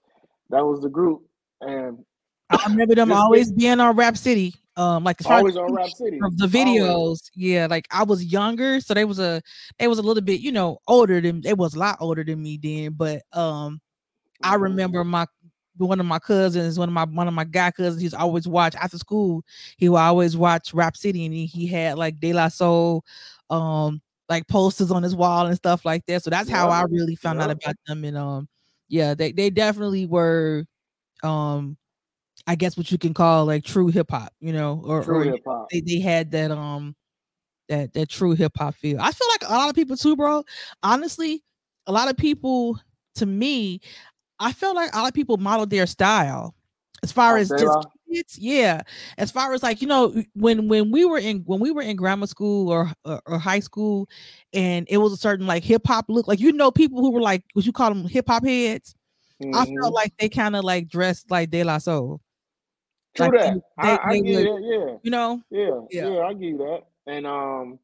that 0.51 0.65
was 0.65 0.81
the 0.81 0.89
group, 0.89 1.23
and 1.61 1.99
I 2.51 2.65
remember 2.69 2.95
them 2.95 3.13
always 3.13 3.53
being 3.53 3.79
on 3.79 3.95
Rap 3.95 4.17
City. 4.17 4.55
Um, 4.77 5.03
like 5.03 5.25
always 5.27 5.57
on 5.57 5.73
Rap 5.75 5.91
City. 5.91 6.19
The 6.37 6.47
videos, 6.47 6.89
always. 6.91 7.31
yeah. 7.35 7.67
Like 7.69 7.87
I 7.91 8.05
was 8.05 8.25
younger, 8.25 8.81
so 8.81 8.95
they 8.95 9.05
was 9.05 9.19
a 9.19 9.43
they 9.79 9.89
was 9.89 9.99
a 9.99 10.03
little 10.03 10.23
bit, 10.23 10.41
you 10.41 10.53
know, 10.53 10.79
older 10.87 11.21
than 11.21 11.41
they 11.41 11.55
was 11.55 11.75
a 11.75 11.79
lot 11.79 11.99
older 12.01 12.25
than 12.25 12.43
me 12.43 12.59
then. 12.63 12.93
But 12.93 13.23
um, 13.33 13.81
I 14.43 14.55
mm-hmm. 14.55 14.63
remember 14.63 15.05
my 15.05 15.27
one 15.77 16.01
of 16.01 16.07
my 16.07 16.19
cousins, 16.19 16.79
one 16.79 16.89
of 16.89 16.93
my 16.93 17.05
one 17.05 17.29
of 17.29 17.35
my 17.35 17.45
guy 17.45 17.71
cousins, 17.71 18.03
he's 18.03 18.15
always 18.15 18.49
watch 18.49 18.75
after 18.75 18.99
school. 18.99 19.45
He 19.77 19.89
would 19.89 19.99
always 19.99 20.37
watch 20.37 20.75
Rap 20.75 20.97
City, 20.97 21.25
and 21.25 21.35
he, 21.35 21.47
he 21.47 21.67
had 21.67 21.99
like 21.99 22.21
De 22.21 22.33
La 22.33 22.49
Soul, 22.49 23.05
um, 23.51 24.01
like 24.29 24.47
posters 24.49 24.91
on 24.91 25.03
his 25.03 25.17
wall 25.17 25.47
and 25.47 25.57
stuff 25.57 25.85
like 25.85 26.05
that. 26.07 26.23
So 26.23 26.31
that's 26.31 26.51
yeah. 26.51 26.57
how 26.57 26.69
I 26.69 26.83
really 26.91 27.15
found 27.15 27.39
yeah. 27.39 27.45
out 27.45 27.51
about 27.51 27.77
them. 27.87 28.05
And 28.05 28.17
um, 28.17 28.49
yeah, 28.89 29.15
they 29.15 29.33
they 29.33 29.51
definitely 29.51 30.07
were, 30.07 30.65
um, 31.23 31.77
I 32.47 32.57
guess 32.57 32.77
what 32.77 32.91
you 32.91 32.99
can 32.99 33.15
call 33.15 33.47
like 33.47 33.65
true 33.65 33.89
hip 33.89 34.11
hop, 34.11 34.33
you 34.41 34.53
know, 34.53 34.83
or, 34.85 35.05
true 35.05 35.21
or 35.21 35.25
hip 35.25 35.43
hop. 35.47 35.69
They 35.71 35.81
they 35.81 36.01
had 36.01 36.31
that 36.33 36.51
um 36.51 36.97
that 37.69 37.93
that 37.93 38.09
true 38.09 38.33
hip 38.33 38.53
hop 38.57 38.75
feel. 38.75 39.01
I 39.01 39.13
feel 39.13 39.29
like 39.29 39.51
a 39.51 39.55
lot 39.55 39.69
of 39.69 39.75
people 39.75 39.97
too, 39.97 40.17
bro. 40.17 40.45
Honestly, 40.83 41.45
a 41.87 41.93
lot 41.93 42.09
of 42.09 42.17
people 42.17 42.79
to 43.17 43.27
me, 43.27 43.81
I 44.41 44.53
felt 44.53 44.77
like 44.77 44.95
a 44.95 44.99
lot 44.99 45.09
of 45.09 45.15
people 45.15 45.37
modeled 45.37 45.71
their 45.71 45.87
style 45.87 46.55
as 47.03 47.13
far 47.13 47.37
oh, 47.37 47.41
as 47.41 47.49
just 47.51 47.89
kids, 48.13 48.39
yeah. 48.39 48.83
As 49.19 49.31
far 49.31 49.53
as 49.53 49.63
like 49.63 49.81
you 49.81 49.89
know, 49.89 50.23
when 50.35 50.69
when 50.69 50.91
we 50.91 51.05
were 51.05 51.19
in 51.19 51.41
when 51.41 51.61
we 51.61 51.71
were 51.71 51.83
in 51.83 51.97
grammar 51.97 52.27
school 52.27 52.71
or 52.71 52.91
or, 53.05 53.21
or 53.27 53.39
high 53.39 53.61
school, 53.61 54.09
and 54.53 54.87
it 54.91 54.99
was 54.99 55.13
a 55.13 55.17
certain 55.17 55.47
like 55.47 55.63
hip 55.63 55.87
hop 55.87 56.07
look, 56.09 56.29
like 56.29 56.41
you 56.41 56.53
know, 56.53 56.71
people 56.71 57.01
who 57.01 57.13
were 57.13 57.21
like 57.21 57.45
what 57.53 57.67
you 57.67 57.73
call 57.73 57.91
them 57.91 58.07
hip 58.07 58.27
hop 58.29 58.45
heads. 58.45 58.95
Mm-hmm. 59.43 59.55
I 59.55 59.59
felt 59.59 59.69
mm-hmm. 59.69 59.95
like 59.95 60.17
they 60.19 60.29
kind 60.29 60.57
of 60.57 60.65
like 60.65 60.89
dressed 60.89 61.31
like 61.31 61.51
De 61.51 61.63
La 61.63 61.79
Soul. 61.79 62.21
True 63.15 63.27
like 63.27 63.39
that. 63.39 63.55
They, 63.55 63.89
I, 63.89 63.99
I 64.11 64.21
get 64.21 64.47
it. 64.47 64.63
Yeah. 64.63 64.97
You 65.03 65.11
know. 65.11 65.43
Yeah, 65.51 65.81
yeah. 65.91 66.09
Yeah. 66.09 66.21
I 66.21 66.35
get 66.35 66.59
that. 66.59 66.83
And 67.07 67.27
um, 67.27 67.79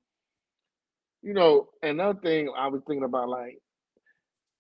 you 1.23 1.33
know, 1.33 1.69
another 1.83 2.19
thing 2.21 2.51
I 2.57 2.69
was 2.69 2.83
thinking 2.87 3.05
about, 3.05 3.31
like, 3.31 3.59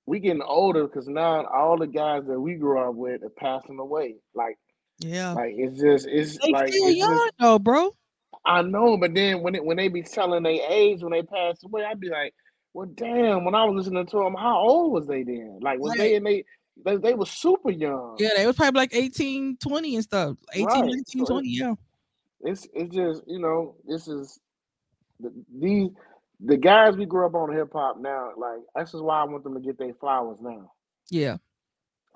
we 0.06 0.20
getting 0.20 0.42
older 0.42 0.86
because 0.86 1.08
now 1.08 1.44
all 1.46 1.78
the 1.78 1.86
guys 1.86 2.24
that 2.26 2.38
we 2.38 2.54
grew 2.54 2.78
up 2.78 2.94
with 2.94 3.22
are 3.22 3.30
passing 3.30 3.78
away. 3.78 4.16
Like, 4.34 4.58
yeah, 4.98 5.32
like 5.32 5.54
it's 5.56 5.80
just 5.80 6.06
it's 6.06 6.38
they 6.38 6.52
like 6.52 6.72
still 6.72 6.90
young 6.90 7.16
just, 7.16 7.34
though, 7.38 7.58
bro. 7.58 7.90
I 8.44 8.62
know, 8.62 8.96
but 8.96 9.14
then 9.14 9.42
when 9.42 9.54
it 9.54 9.64
when 9.64 9.76
they 9.76 9.88
be 9.88 10.02
telling 10.02 10.42
their 10.42 10.60
age 10.68 11.02
when 11.02 11.12
they 11.12 11.22
pass 11.22 11.62
away, 11.64 11.84
I'd 11.84 12.00
be 12.00 12.10
like, 12.10 12.34
well, 12.74 12.86
damn. 12.86 13.44
When 13.44 13.54
I 13.54 13.64
was 13.64 13.76
listening 13.76 14.06
to 14.06 14.16
them, 14.18 14.34
how 14.34 14.58
old 14.58 14.92
was 14.92 15.06
they 15.06 15.22
then? 15.22 15.58
Like, 15.62 15.78
was 15.78 15.90
right. 15.90 15.98
they 15.98 16.16
and 16.16 16.26
they 16.26 16.44
they, 16.84 16.96
they 16.96 17.14
were 17.14 17.26
super 17.26 17.70
young. 17.70 18.16
Yeah, 18.18 18.30
they 18.36 18.46
was 18.46 18.56
probably 18.56 18.80
like 18.80 18.94
18, 18.94 19.58
20 19.58 19.94
and 19.94 20.04
stuff. 20.04 20.36
18, 20.52 20.66
right. 20.66 20.84
19, 20.84 21.26
so 21.26 21.32
20, 21.34 21.48
yeah. 21.48 21.74
It's 22.40 22.68
it's 22.74 22.94
just, 22.94 23.22
you 23.26 23.38
know, 23.38 23.76
this 23.86 24.08
is 24.08 24.38
the, 25.20 25.32
these 25.56 25.90
the 26.40 26.56
guys 26.56 26.96
we 26.96 27.06
grew 27.06 27.26
up 27.26 27.34
on 27.34 27.52
hip 27.52 27.72
hop 27.72 27.98
now, 28.00 28.30
like 28.36 28.60
this 28.76 28.94
is 28.94 29.00
why 29.00 29.20
I 29.20 29.24
want 29.24 29.44
them 29.44 29.54
to 29.54 29.60
get 29.60 29.78
their 29.78 29.94
flowers 29.94 30.38
now. 30.40 30.72
Yeah. 31.10 31.36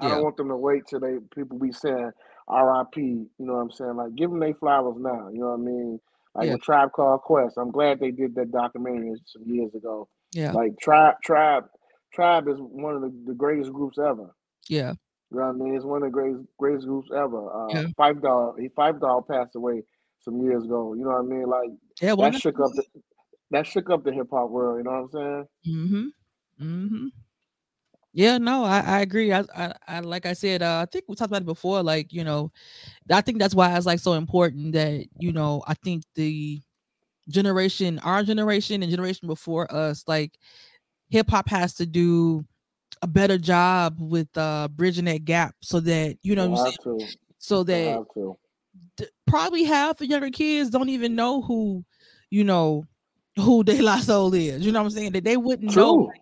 I 0.00 0.08
don't 0.08 0.22
want 0.22 0.36
them 0.36 0.48
to 0.48 0.56
wait 0.56 0.82
till 0.88 1.00
they 1.00 1.16
people 1.34 1.58
be 1.58 1.72
saying 1.72 2.12
RIP, 2.48 2.96
you 2.96 3.28
know 3.38 3.54
what 3.54 3.60
I'm 3.60 3.70
saying? 3.70 3.96
Like 3.96 4.14
give 4.14 4.30
them 4.30 4.40
their 4.40 4.54
flowers 4.54 4.96
now, 4.98 5.28
you 5.32 5.40
know 5.40 5.48
what 5.48 5.60
I 5.60 5.62
mean? 5.62 6.00
Like 6.34 6.46
yeah. 6.46 6.52
with 6.52 6.62
Tribe 6.62 6.92
Called 6.92 7.22
Quest. 7.22 7.56
I'm 7.58 7.72
glad 7.72 7.98
they 7.98 8.12
did 8.12 8.34
that 8.36 8.52
documentary 8.52 9.14
some 9.26 9.42
years 9.46 9.74
ago. 9.74 10.08
Yeah. 10.32 10.52
Like 10.52 10.78
Tribe 10.80 11.16
Tribe 11.24 11.64
Tribe 12.12 12.48
is 12.48 12.56
one 12.58 12.94
of 12.94 13.02
the, 13.02 13.12
the 13.26 13.34
greatest 13.34 13.72
groups 13.72 13.98
ever. 13.98 14.34
Yeah. 14.68 14.92
You 15.30 15.38
know 15.38 15.46
what 15.46 15.48
I 15.48 15.52
mean? 15.52 15.74
It's 15.74 15.84
one 15.84 16.02
of 16.02 16.08
the 16.08 16.12
greatest 16.12 16.44
greatest 16.58 16.86
groups 16.86 17.10
ever. 17.14 17.52
Uh, 17.52 17.68
yeah. 17.70 17.84
Phife 17.98 18.22
Dawg, 18.22 18.60
he 18.60 18.68
Phife 18.68 19.00
Dawg 19.00 19.26
passed 19.28 19.56
away 19.56 19.82
some 20.20 20.40
years 20.42 20.64
ago. 20.64 20.94
You 20.94 21.04
know 21.04 21.10
what 21.10 21.18
I 21.18 21.22
mean? 21.22 21.46
Like 21.46 21.70
yeah, 22.00 22.12
well, 22.12 22.30
that 22.30 22.40
shook 22.40 22.60
up 22.60 22.70
the 22.74 22.84
that 23.50 23.66
shook 23.66 23.90
up 23.90 24.04
the 24.04 24.12
hip 24.12 24.28
hop 24.30 24.50
world. 24.50 24.78
You 24.78 24.84
know 24.84 25.08
what 25.08 25.20
I'm 25.20 25.46
saying? 25.64 25.76
Mm-hmm. 25.76 26.64
Mm-hmm. 26.64 27.06
Yeah, 28.12 28.38
no, 28.38 28.64
I, 28.64 28.80
I 28.80 29.00
agree. 29.00 29.32
I, 29.32 29.44
I, 29.54 29.74
I 29.86 30.00
like 30.00 30.26
I 30.26 30.32
said, 30.32 30.62
uh, 30.62 30.80
I 30.82 30.86
think 30.90 31.04
we 31.08 31.14
talked 31.14 31.30
about 31.30 31.42
it 31.42 31.46
before. 31.46 31.82
Like, 31.82 32.12
you 32.12 32.24
know, 32.24 32.50
I 33.10 33.20
think 33.20 33.38
that's 33.38 33.54
why 33.54 33.76
it's 33.76 33.86
like 33.86 34.00
so 34.00 34.14
important 34.14 34.72
that 34.72 35.06
you 35.20 35.32
know, 35.32 35.62
I 35.66 35.74
think 35.74 36.04
the 36.14 36.60
generation, 37.28 37.98
our 38.00 38.22
generation, 38.22 38.82
and 38.82 38.90
generation 38.90 39.28
before 39.28 39.72
us, 39.72 40.04
like, 40.06 40.32
hip 41.10 41.30
hop 41.30 41.48
has 41.48 41.74
to 41.74 41.86
do 41.86 42.44
a 43.02 43.06
better 43.06 43.38
job 43.38 43.96
with 44.00 44.28
uh 44.36 44.66
bridging 44.68 45.04
that 45.04 45.24
gap 45.24 45.54
so 45.62 45.78
that 45.78 46.16
you 46.22 46.34
know 46.34 46.56
so 47.38 47.62
that 47.62 48.02
probably 49.26 49.62
half 49.62 49.98
the 49.98 50.06
younger 50.06 50.30
kids 50.30 50.70
don't 50.70 50.88
even 50.88 51.14
know 51.14 51.40
who 51.42 51.84
you 52.30 52.42
know 52.42 52.84
who 53.38 53.64
De 53.64 53.80
La 53.80 53.98
Soul 53.98 54.34
is. 54.34 54.64
You 54.64 54.72
know 54.72 54.80
what 54.80 54.86
I'm 54.86 54.90
saying? 54.90 55.12
That 55.12 55.24
they 55.24 55.36
wouldn't 55.36 55.72
True. 55.72 55.82
know. 55.82 56.12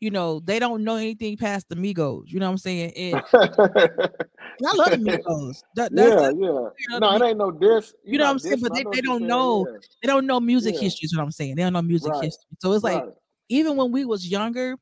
You 0.00 0.10
know, 0.10 0.40
they 0.40 0.58
don't 0.58 0.84
know 0.84 0.96
anything 0.96 1.36
past 1.36 1.68
the 1.68 1.76
Migos. 1.76 2.24
You 2.26 2.40
know 2.40 2.46
what 2.46 2.52
I'm 2.52 2.58
saying? 2.58 2.92
And 2.92 3.14
I 3.32 4.74
love 4.74 4.90
the 4.90 4.98
Migos. 4.98 5.62
That, 5.76 5.92
yeah, 5.94 6.28
yeah. 6.28 6.30
You 6.32 6.70
know, 6.90 6.98
no, 6.98 7.14
it 7.14 7.22
ain't 7.22 7.38
no 7.38 7.50
diss. 7.50 7.94
You, 8.04 8.12
you 8.12 8.18
know 8.18 8.24
what 8.24 8.32
I'm 8.32 8.38
saying? 8.40 8.60
But 8.60 8.74
they, 8.74 8.84
they 8.92 9.00
don't 9.00 9.22
know. 9.22 9.66
Yeah. 9.66 9.78
They 10.02 10.08
don't 10.08 10.26
know 10.26 10.40
music 10.40 10.74
yeah. 10.74 10.82
history. 10.82 11.06
Is 11.06 11.16
what 11.16 11.22
I'm 11.22 11.30
saying. 11.30 11.54
They 11.56 11.62
don't 11.62 11.72
know 11.72 11.80
music 11.80 12.12
right. 12.12 12.24
history. 12.24 12.44
So 12.58 12.72
it's 12.72 12.84
like 12.84 13.02
right. 13.02 13.12
even 13.48 13.76
when 13.76 13.92
we 13.92 14.04
was 14.04 14.28
younger, 14.28 14.76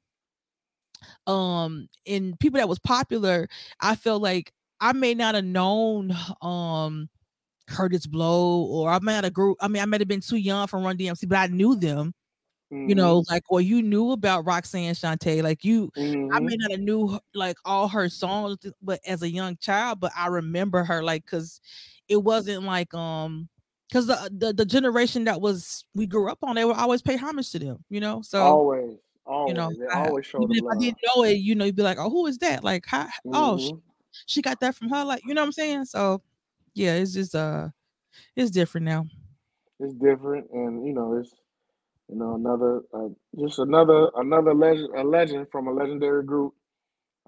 um, 1.26 1.88
and 2.06 2.38
people 2.40 2.58
that 2.58 2.68
was 2.68 2.78
popular, 2.80 3.48
I 3.80 3.94
felt 3.94 4.22
like 4.22 4.52
I 4.80 4.92
may 4.92 5.14
not 5.14 5.36
have 5.36 5.44
known 5.44 6.16
um 6.40 7.08
Kurtis 7.68 8.08
Blow 8.08 8.64
or 8.64 8.90
I 8.90 8.98
might 9.00 9.24
have 9.24 9.32
group. 9.32 9.58
I 9.60 9.68
mean, 9.68 9.82
I 9.82 9.86
might 9.86 10.00
have 10.00 10.08
been 10.08 10.20
too 10.20 10.36
young 10.36 10.66
from 10.66 10.84
Run 10.84 10.96
DMC, 10.96 11.28
but 11.28 11.38
I 11.38 11.46
knew 11.48 11.74
them. 11.76 12.14
Mm-hmm. 12.72 12.88
You 12.88 12.94
know, 12.94 13.22
like 13.28 13.42
or 13.50 13.60
you 13.60 13.82
knew 13.82 14.12
about 14.12 14.46
Roxanne 14.46 14.94
Shante, 14.94 15.42
like 15.42 15.62
you. 15.62 15.90
Mm-hmm. 15.96 16.32
I 16.32 16.40
may 16.40 16.56
not 16.56 16.70
have 16.70 16.80
knew 16.80 17.18
like 17.34 17.58
all 17.66 17.86
her 17.88 18.08
songs, 18.08 18.56
but 18.80 18.98
as 19.06 19.22
a 19.22 19.28
young 19.28 19.58
child, 19.58 20.00
but 20.00 20.10
I 20.16 20.28
remember 20.28 20.82
her 20.82 21.02
like 21.02 21.24
because 21.24 21.60
it 22.08 22.16
wasn't 22.16 22.62
like 22.64 22.94
um 22.94 23.48
because 23.88 24.06
the, 24.06 24.30
the 24.32 24.52
the 24.54 24.64
generation 24.64 25.24
that 25.24 25.40
was 25.40 25.84
we 25.94 26.06
grew 26.06 26.30
up 26.30 26.38
on, 26.42 26.54
they 26.54 26.64
would 26.64 26.76
always 26.76 27.02
pay 27.02 27.16
homage 27.16 27.50
to 27.50 27.58
them. 27.58 27.84
You 27.90 28.00
know, 28.00 28.22
so 28.22 28.42
always. 28.42 28.96
Always, 29.24 29.50
you 29.50 29.54
know, 29.54 29.70
I, 29.94 30.08
always 30.08 30.26
show 30.26 30.42
even 30.42 30.56
if 30.56 30.62
love. 30.62 30.72
I 30.76 30.80
didn't 30.80 30.98
know 31.14 31.22
it, 31.22 31.34
you 31.34 31.54
know, 31.54 31.64
you'd 31.64 31.76
be 31.76 31.82
like, 31.82 31.98
"Oh, 31.98 32.10
who 32.10 32.26
is 32.26 32.38
that?" 32.38 32.64
Like, 32.64 32.84
how? 32.86 33.06
Oh, 33.26 33.30
mm-hmm. 33.30 33.34
Oh, 33.34 33.56
she, 33.58 33.74
she 34.26 34.42
got 34.42 34.58
that 34.60 34.74
from 34.74 34.88
her. 34.88 35.04
Like, 35.04 35.22
you 35.24 35.32
know 35.32 35.42
what 35.42 35.46
I'm 35.46 35.52
saying? 35.52 35.84
So, 35.84 36.22
yeah, 36.74 36.94
it's 36.94 37.12
just 37.12 37.34
uh, 37.34 37.68
it's 38.36 38.50
different 38.50 38.86
now. 38.86 39.06
It's 39.80 39.94
different, 39.94 40.50
and 40.52 40.86
you 40.86 40.92
know, 40.92 41.16
it's 41.18 41.32
you 42.08 42.16
know 42.16 42.34
another 42.34 42.82
uh, 42.94 43.08
just 43.38 43.58
another 43.58 44.10
another 44.16 44.54
legend, 44.54 44.88
a 44.96 45.02
legend 45.02 45.48
from 45.50 45.68
a 45.68 45.72
legendary 45.72 46.24
group, 46.24 46.54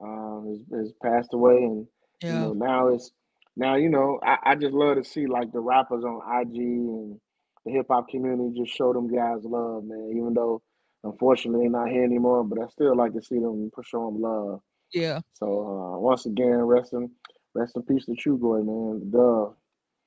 um, 0.03 0.47
has, 0.49 0.79
has 0.79 0.93
passed 1.03 1.35
away, 1.35 1.57
and 1.57 1.87
yeah. 2.23 2.29
you 2.29 2.39
know 2.41 2.53
now 2.53 2.89
it's 2.89 3.11
now 3.57 3.77
you 3.77 3.89
know 3.89 4.19
I, 4.23 4.39
I 4.45 4.55
just 4.55 4.75
love 4.75 4.97
to 4.97 5.05
see 5.05 5.27
like 5.27 5.53
the 5.53 5.61
rappers 5.61 6.05
on 6.05 6.21
IG 6.41 6.57
and 6.57 7.21
the 7.65 7.73
hip 7.73 7.87
hop 7.91 8.09
community 8.09 8.61
just 8.61 8.77
show 8.77 8.93
them 8.93 9.13
guys 9.13 9.45
love, 9.45 9.85
man. 9.85 10.13
Even 10.15 10.35
though 10.35 10.63
unfortunately 11.03 11.63
they're 11.63 11.71
not 11.71 11.91
here 11.91 12.05
anymore, 12.05 12.45
but 12.45 12.63
I 12.63 12.69
still 12.69 12.97
like 12.97 13.13
to 13.15 13.23
see 13.23 13.39
them 13.39 13.71
show 13.83 14.07
them 14.07 14.21
love. 14.21 14.61
Yeah. 14.93 15.21
So 15.35 15.47
uh, 15.47 15.99
once 15.99 16.27
again, 16.27 16.59
rest 16.59 16.93
in 16.93 17.11
rest 17.55 17.77
in 17.77 17.83
peace 17.83 18.07
to 18.07 18.13
Trugoy, 18.13 18.65
man. 18.65 19.11
Duh. 19.11 19.51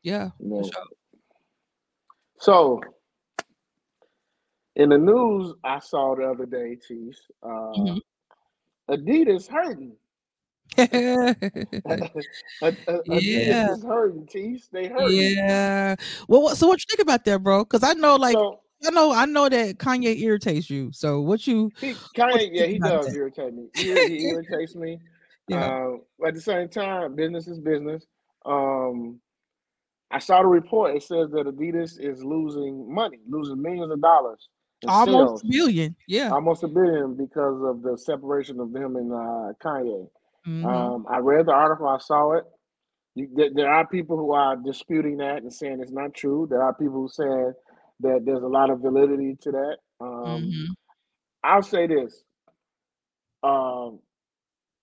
Yeah. 0.03 0.29
You 0.39 0.49
know. 0.49 0.69
So 2.39 2.81
in 4.75 4.89
the 4.89 4.97
news 4.97 5.53
I 5.63 5.79
saw 5.79 6.15
the 6.15 6.29
other 6.29 6.45
day, 6.45 6.75
Tease, 6.75 7.21
uh, 7.43 7.47
mm-hmm. 7.47 7.97
Adidas 8.89 9.49
hurting. 9.49 9.95
Yeah. 10.77 11.33
is 13.71 13.83
hurting, 13.83 14.27
Tease. 14.27 14.69
They 14.71 14.87
hurt. 14.87 15.11
Yeah. 15.11 15.95
Well, 16.27 16.55
so 16.55 16.67
what 16.67 16.79
you 16.79 16.85
think 16.89 17.01
about 17.01 17.25
that, 17.25 17.41
bro? 17.41 17.63
Because 17.63 17.83
I 17.83 17.93
know, 17.93 18.15
like, 18.17 18.33
so, 18.33 18.59
I 18.85 18.91
know, 18.91 19.11
I 19.11 19.25
know 19.25 19.49
that 19.49 19.79
Kanye 19.79 20.19
irritates 20.19 20.69
you. 20.69 20.91
So 20.91 21.21
what 21.21 21.47
you? 21.47 21.71
He, 21.79 21.93
Kanye, 22.15 22.31
what 22.31 22.53
yeah, 22.53 22.65
he 22.67 22.77
does 22.77 23.07
that? 23.07 23.15
irritate 23.15 23.55
me. 23.55 23.69
He, 23.73 24.07
he 24.07 24.25
irritates 24.29 24.75
me. 24.75 24.99
Yeah. 25.47 25.65
Uh, 25.65 26.27
at 26.27 26.33
the 26.33 26.41
same 26.41 26.69
time, 26.69 27.15
business 27.15 27.47
is 27.47 27.59
business. 27.59 28.05
Um, 28.45 29.19
I 30.11 30.19
saw 30.19 30.41
the 30.41 30.47
report. 30.47 30.95
It 30.95 31.03
says 31.03 31.29
that 31.31 31.45
Adidas 31.45 31.99
is 31.99 32.23
losing 32.23 32.93
money, 32.93 33.19
losing 33.27 33.61
millions 33.61 33.91
of 33.91 34.01
dollars. 34.01 34.49
Almost 34.87 35.41
sales. 35.41 35.43
a 35.43 35.47
billion, 35.47 35.95
yeah, 36.07 36.29
almost 36.29 36.63
a 36.63 36.67
billion 36.67 37.17
because 37.17 37.63
of 37.63 37.81
the 37.81 37.97
separation 37.97 38.59
of 38.59 38.75
him 38.75 38.95
and 38.95 39.11
uh, 39.11 39.53
Kanye. 39.63 40.07
Mm-hmm. 40.47 40.65
Um, 40.65 41.05
I 41.09 41.17
read 41.17 41.47
the 41.47 41.51
article. 41.51 41.87
I 41.87 41.97
saw 41.97 42.33
it. 42.33 42.43
You, 43.15 43.27
there, 43.35 43.49
there 43.53 43.73
are 43.73 43.87
people 43.87 44.17
who 44.17 44.33
are 44.33 44.55
disputing 44.55 45.17
that 45.17 45.41
and 45.41 45.51
saying 45.51 45.79
it's 45.81 45.91
not 45.91 46.13
true. 46.13 46.45
There 46.47 46.61
are 46.61 46.75
people 46.75 47.01
who 47.01 47.09
saying 47.09 47.53
that 48.01 48.21
there's 48.23 48.43
a 48.43 48.47
lot 48.47 48.69
of 48.69 48.79
validity 48.79 49.35
to 49.41 49.51
that. 49.51 49.77
Um, 49.99 50.43
mm-hmm. 50.43 50.73
I'll 51.43 51.63
say 51.63 51.87
this: 51.87 52.23
um, 53.41 53.99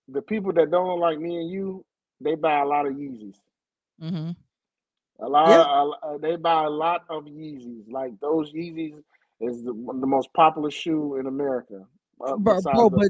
the 0.09 0.23
people 0.23 0.53
that 0.53 0.71
don't 0.71 1.01
like 1.01 1.19
me 1.19 1.37
and 1.37 1.51
you, 1.51 1.85
they 2.21 2.35
buy 2.35 2.61
a 2.61 2.65
lot 2.65 2.87
of 2.87 2.95
Yeezys. 2.95 3.37
Mm-hmm. 4.03 4.31
A 5.21 5.29
lot, 5.29 5.49
yeah. 5.49 5.63
of, 5.63 5.91
uh, 6.03 6.19
they 6.19 6.37
buy 6.37 6.65
a 6.65 6.71
lot 6.71 7.05
of 7.09 7.25
Yeezys. 7.25 7.91
Like 7.91 8.19
those 8.21 8.53
Yeezys 8.53 9.03
is 9.41 9.63
the, 9.63 9.73
the 9.73 10.07
most 10.07 10.33
popular 10.35 10.71
shoe 10.71 11.17
in 11.17 11.27
America. 11.27 11.85
Uh, 12.21 12.37
bro, 12.37 12.61
bro 12.61 12.89
the, 12.89 12.97
but 12.97 13.09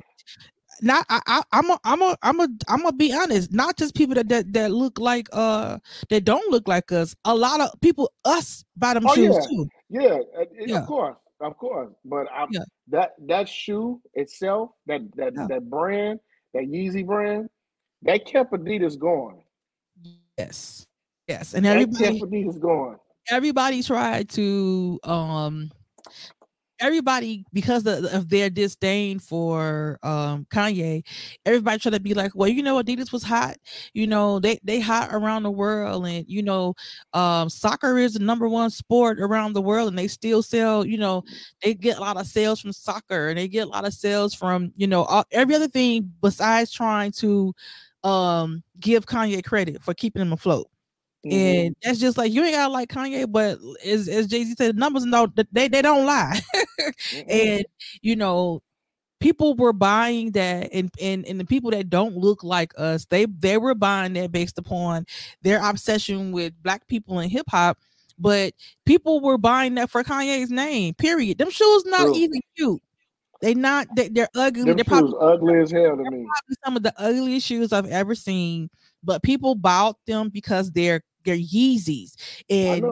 not 0.82 1.06
I, 1.08 1.20
I 1.26 1.42
I'm 1.52 1.70
a 1.70 1.78
I'm 1.84 2.02
a 2.02 2.16
I'm 2.22 2.40
a 2.40 2.48
I'm 2.68 2.82
gonna 2.82 2.92
be 2.92 3.12
honest. 3.12 3.52
Not 3.52 3.76
just 3.76 3.94
people 3.94 4.14
that, 4.16 4.28
that 4.28 4.52
that 4.52 4.72
look 4.72 4.98
like 4.98 5.28
uh 5.32 5.78
that 6.10 6.24
don't 6.24 6.50
look 6.50 6.66
like 6.68 6.90
us. 6.92 7.14
A 7.24 7.34
lot 7.34 7.60
of 7.60 7.70
people 7.80 8.12
us 8.24 8.64
buy 8.76 8.94
them 8.94 9.06
oh, 9.06 9.14
shoes 9.14 9.34
yeah. 9.34 9.46
too. 9.48 9.68
Yeah, 9.90 10.18
yeah, 10.66 10.78
of 10.80 10.86
course, 10.86 11.16
of 11.40 11.56
course. 11.56 11.90
But 12.04 12.26
I, 12.32 12.46
yeah. 12.50 12.64
that 12.88 13.12
that 13.26 13.48
shoe 13.48 14.00
itself, 14.14 14.70
that 14.86 15.02
that 15.16 15.34
that 15.48 15.70
brand, 15.70 16.20
that 16.54 16.64
Yeezy 16.64 17.04
brand, 17.04 17.50
that 18.02 18.24
kept 18.24 18.52
Adidas 18.52 18.98
going. 18.98 19.42
Yes, 20.38 20.86
yes, 21.28 21.54
and 21.54 21.66
everybody 21.66 22.18
kept 22.20 22.30
Adidas 22.30 22.58
going. 22.60 22.96
Everybody 23.30 23.82
tried 23.82 24.28
to 24.30 24.98
um 25.04 25.70
everybody 26.80 27.44
because 27.52 27.86
of, 27.86 28.04
of, 28.06 28.28
their 28.28 28.50
disdain 28.50 29.18
for 29.18 29.98
um 30.02 30.46
Kanye, 30.50 31.04
everybody 31.46 31.78
try 31.78 31.90
to 31.90 32.00
be 32.00 32.14
like, 32.14 32.32
well, 32.34 32.48
you 32.48 32.62
know, 32.62 32.82
Adidas 32.82 33.12
was 33.12 33.22
hot. 33.22 33.56
You 33.92 34.06
know, 34.06 34.40
they 34.40 34.58
they 34.64 34.80
hot 34.80 35.10
around 35.12 35.44
the 35.44 35.50
world, 35.50 36.06
and 36.06 36.24
you 36.28 36.42
know, 36.42 36.74
um, 37.12 37.48
soccer 37.48 37.98
is 37.98 38.14
the 38.14 38.20
number 38.20 38.48
one 38.48 38.70
sport 38.70 39.20
around 39.20 39.52
the 39.52 39.62
world, 39.62 39.88
and 39.88 39.98
they 39.98 40.08
still 40.08 40.42
sell. 40.42 40.84
You 40.86 40.98
know, 40.98 41.22
they 41.62 41.74
get 41.74 41.98
a 41.98 42.00
lot 42.00 42.16
of 42.16 42.26
sales 42.26 42.60
from 42.60 42.72
soccer, 42.72 43.28
and 43.28 43.38
they 43.38 43.48
get 43.48 43.66
a 43.66 43.70
lot 43.70 43.86
of 43.86 43.94
sales 43.94 44.34
from 44.34 44.72
you 44.76 44.86
know 44.86 45.04
all, 45.04 45.24
every 45.30 45.54
other 45.54 45.68
thing 45.68 46.12
besides 46.20 46.72
trying 46.72 47.12
to 47.12 47.54
um 48.02 48.62
give 48.80 49.06
Kanye 49.06 49.44
credit 49.44 49.82
for 49.82 49.94
keeping 49.94 50.22
him 50.22 50.32
afloat. 50.32 50.68
Mm-hmm. 51.24 51.32
And 51.32 51.76
that's 51.82 51.98
just 51.98 52.18
like 52.18 52.32
you 52.32 52.44
ain't 52.44 52.54
gotta 52.54 52.72
like 52.72 52.90
Kanye, 52.90 53.30
but 53.30 53.58
as 53.84 54.08
as 54.08 54.26
Jay 54.26 54.44
Z 54.44 54.54
said, 54.56 54.76
the 54.76 54.78
numbers 54.78 55.04
no 55.04 55.26
they 55.52 55.68
they 55.68 55.82
don't 55.82 56.04
lie. 56.04 56.40
mm-hmm. 56.80 57.30
And 57.30 57.64
you 58.02 58.16
know, 58.16 58.62
people 59.20 59.54
were 59.56 59.72
buying 59.72 60.32
that, 60.32 60.68
and 60.72 60.90
and 61.00 61.24
and 61.26 61.40
the 61.40 61.46
people 61.46 61.70
that 61.70 61.88
don't 61.88 62.16
look 62.16 62.44
like 62.44 62.74
us, 62.76 63.06
they 63.06 63.24
they 63.24 63.56
were 63.56 63.74
buying 63.74 64.12
that 64.14 64.32
based 64.32 64.58
upon 64.58 65.06
their 65.42 65.66
obsession 65.66 66.30
with 66.30 66.52
black 66.62 66.86
people 66.88 67.18
and 67.18 67.32
hip 67.32 67.46
hop. 67.48 67.78
But 68.18 68.52
people 68.84 69.20
were 69.20 69.38
buying 69.38 69.74
that 69.76 69.90
for 69.90 70.04
Kanye's 70.04 70.50
name. 70.50 70.94
Period. 70.94 71.38
Them 71.38 71.50
shoes 71.50 71.84
not 71.86 72.02
True. 72.02 72.16
even 72.16 72.40
cute. 72.56 72.82
They 73.40 73.54
not 73.54 73.86
they, 73.96 74.08
they're 74.08 74.28
ugly. 74.34 74.64
Them 74.64 74.76
they're 74.76 74.84
probably 74.84 75.16
ugly 75.20 75.58
as 75.58 75.70
hell 75.70 75.96
to 75.96 76.10
me. 76.10 76.26
Some 76.64 76.76
of 76.76 76.82
the 76.82 76.94
ugliest 76.98 77.46
shoes 77.46 77.72
I've 77.72 77.90
ever 77.90 78.14
seen. 78.14 78.68
But 79.02 79.22
people 79.22 79.54
bought 79.54 79.96
them 80.06 80.28
because 80.28 80.70
they're 80.70 81.02
they're 81.24 81.36
Yeezys. 81.36 82.14
And 82.48 82.84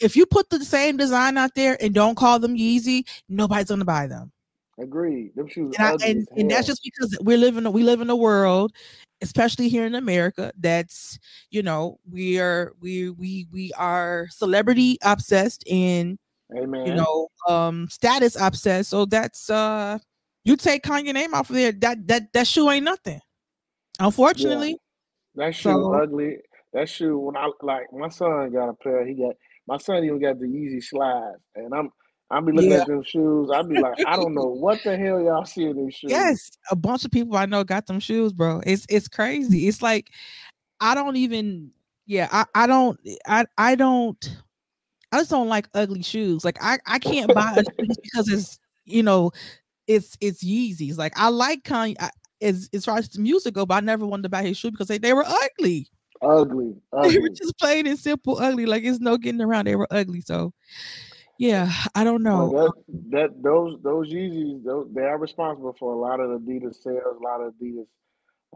if 0.00 0.16
you 0.16 0.26
put 0.26 0.50
the 0.50 0.64
same 0.64 0.96
design 0.96 1.38
out 1.38 1.54
there 1.54 1.76
and 1.80 1.94
don't 1.94 2.16
call 2.16 2.38
them 2.38 2.56
Yeezy, 2.56 3.06
nobody's 3.28 3.68
gonna 3.68 3.84
buy 3.84 4.06
them. 4.06 4.32
Agreed. 4.78 5.34
Them 5.36 5.48
shoes 5.48 5.74
and, 5.78 6.02
I, 6.02 6.06
and, 6.06 6.28
and 6.36 6.50
that's 6.50 6.66
just 6.66 6.82
because 6.82 7.16
we're 7.20 7.38
living 7.38 7.70
we 7.72 7.82
live 7.82 8.00
in 8.00 8.10
a 8.10 8.16
world, 8.16 8.72
especially 9.20 9.68
here 9.68 9.86
in 9.86 9.94
America, 9.94 10.52
that's 10.58 11.18
you 11.50 11.62
know, 11.62 11.98
we 12.10 12.40
are 12.40 12.72
we 12.80 13.10
we 13.10 13.46
we 13.52 13.72
are 13.74 14.26
celebrity 14.30 14.98
obsessed 15.02 15.66
and 15.70 16.18
Amen. 16.56 16.86
you 16.86 16.94
know 16.94 17.28
um 17.48 17.88
status 17.90 18.36
obsessed. 18.40 18.90
So 18.90 19.04
that's 19.04 19.48
uh 19.50 19.98
you 20.44 20.56
take 20.56 20.82
Kanye 20.82 21.12
name 21.14 21.34
off 21.34 21.50
of 21.50 21.56
there, 21.56 21.72
that 21.72 22.06
that 22.08 22.32
that 22.32 22.46
shoe 22.46 22.70
ain't 22.70 22.84
nothing. 22.84 23.20
Unfortunately. 24.00 24.70
Yeah. 24.70 25.46
That 25.46 25.54
shoe 25.54 25.70
so, 25.70 25.94
ugly. 25.94 26.38
That 26.72 26.88
shoe, 26.88 27.18
when 27.18 27.36
I 27.36 27.50
like 27.60 27.92
my 27.92 28.08
son 28.08 28.50
got 28.52 28.68
a 28.68 28.74
pair, 28.74 29.06
he 29.06 29.14
got 29.14 29.34
my 29.68 29.76
son 29.76 30.04
even 30.04 30.20
got 30.20 30.38
the 30.38 30.46
Yeezy 30.46 30.82
slides, 30.82 31.38
and 31.54 31.74
I'm 31.74 31.90
i 32.32 32.40
be 32.40 32.50
looking 32.50 32.70
yeah. 32.70 32.80
at 32.80 32.86
them 32.86 33.02
shoes. 33.02 33.50
I'd 33.52 33.68
be 33.68 33.78
like, 33.78 33.94
I 34.06 34.16
don't 34.16 34.34
know 34.34 34.46
what 34.46 34.82
the 34.82 34.96
hell 34.96 35.20
y'all 35.20 35.44
see 35.44 35.64
in 35.64 35.84
these 35.84 35.94
shoes. 35.94 36.10
Yes, 36.10 36.50
a 36.70 36.76
bunch 36.76 37.04
of 37.04 37.10
people 37.10 37.36
I 37.36 37.44
know 37.44 37.62
got 37.62 37.86
them 37.86 38.00
shoes, 38.00 38.32
bro. 38.32 38.62
It's 38.64 38.86
it's 38.88 39.06
crazy. 39.06 39.68
It's 39.68 39.82
like 39.82 40.10
I 40.80 40.94
don't 40.94 41.16
even. 41.16 41.70
Yeah, 42.06 42.28
I 42.32 42.44
I 42.54 42.66
don't 42.66 42.98
I 43.26 43.44
I 43.58 43.74
don't. 43.74 44.36
I 45.12 45.18
just 45.18 45.30
don't 45.30 45.48
like 45.48 45.68
ugly 45.74 46.02
shoes. 46.02 46.44
Like 46.44 46.56
I 46.62 46.78
I 46.86 46.98
can't 46.98 47.32
buy 47.34 47.54
a 47.56 47.64
because 48.02 48.28
it's 48.28 48.58
you 48.86 49.02
know 49.02 49.30
it's 49.86 50.16
it's 50.20 50.42
Yeezys. 50.42 50.96
Like 50.96 51.12
I 51.16 51.28
like 51.28 51.62
Kanye 51.64 51.96
I, 52.00 52.10
as 52.40 52.68
as 52.72 52.86
far 52.86 52.96
as 52.96 53.10
the 53.10 53.20
music 53.20 53.54
go, 53.54 53.66
but 53.66 53.74
I 53.74 53.80
never 53.80 54.06
wanted 54.06 54.24
to 54.24 54.28
buy 54.30 54.42
his 54.42 54.56
shoe 54.56 54.70
because 54.70 54.88
they, 54.88 54.98
they 54.98 55.12
were 55.12 55.24
ugly. 55.26 55.88
Ugly, 56.22 56.76
ugly. 56.92 57.12
They 57.12 57.18
were 57.18 57.28
just 57.28 57.58
plain 57.58 57.86
and 57.86 57.98
simple 57.98 58.38
ugly. 58.38 58.66
Like 58.66 58.84
it's 58.84 59.00
no 59.00 59.16
getting 59.16 59.40
around. 59.40 59.66
They 59.66 59.76
were 59.76 59.88
ugly. 59.90 60.20
So 60.20 60.52
yeah, 61.38 61.72
I 61.94 62.04
don't 62.04 62.22
know. 62.22 62.50
Well, 62.50 62.74
that, 62.88 63.10
that 63.10 63.42
those 63.42 63.76
those 63.82 64.12
Yeezys 64.12 64.62
those, 64.64 64.88
they 64.92 65.02
are 65.02 65.18
responsible 65.18 65.74
for 65.78 65.92
a 65.92 65.98
lot 65.98 66.20
of 66.20 66.40
Adidas 66.40 66.76
sales, 66.82 67.18
a 67.20 67.24
lot 67.24 67.40
of 67.40 67.54
Adidas 67.54 67.86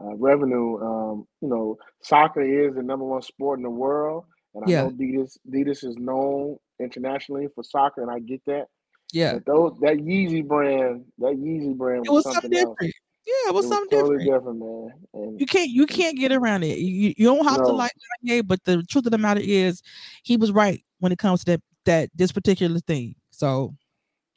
uh, 0.01 0.15
revenue. 0.15 0.81
Um, 0.81 1.27
you 1.41 1.49
know, 1.49 1.77
soccer 2.01 2.41
is 2.41 2.75
the 2.75 2.83
number 2.83 3.03
one 3.03 3.21
sport 3.21 3.59
in 3.59 3.63
the 3.63 3.69
world, 3.69 4.25
and 4.55 4.63
I 4.65 4.69
yeah. 4.69 4.81
know 4.83 4.91
Adidas 4.91 5.37
Adidas 5.49 5.83
is 5.83 5.97
known 5.97 6.57
internationally 6.79 7.47
for 7.53 7.63
soccer, 7.63 8.01
and 8.01 8.11
I 8.11 8.19
get 8.19 8.41
that. 8.45 8.67
Yeah, 9.11 9.33
but 9.33 9.45
those 9.45 9.73
that 9.81 9.97
Yeezy 9.97 10.47
brand, 10.47 11.05
that 11.17 11.33
Yeezy 11.33 11.75
brand 11.75 12.05
was, 12.07 12.23
was 12.23 12.23
something, 12.23 12.41
something 12.41 12.51
different. 12.51 12.81
Else. 12.83 12.93
Yeah, 13.27 13.49
it 13.49 13.53
was, 13.53 13.65
it 13.65 13.67
was 13.67 13.75
something 13.75 13.99
totally 13.99 14.23
different. 14.23 14.59
different 14.59 14.59
man. 14.59 14.91
And 15.13 15.39
you 15.39 15.45
can't 15.45 15.69
you 15.69 15.85
can't 15.85 16.17
get 16.17 16.31
around 16.31 16.63
it. 16.63 16.79
You, 16.79 17.13
you 17.17 17.25
don't 17.25 17.45
have 17.45 17.59
no. 17.59 17.65
to 17.65 17.71
like 17.73 17.91
Kanye, 18.25 18.47
but 18.47 18.63
the 18.63 18.83
truth 18.83 19.05
of 19.05 19.11
the 19.11 19.17
matter 19.17 19.41
is, 19.43 19.81
he 20.23 20.37
was 20.37 20.51
right 20.51 20.81
when 20.99 21.11
it 21.11 21.19
comes 21.19 21.43
to 21.43 21.51
that 21.51 21.61
that 21.83 22.09
this 22.15 22.31
particular 22.31 22.79
thing. 22.79 23.15
So 23.31 23.75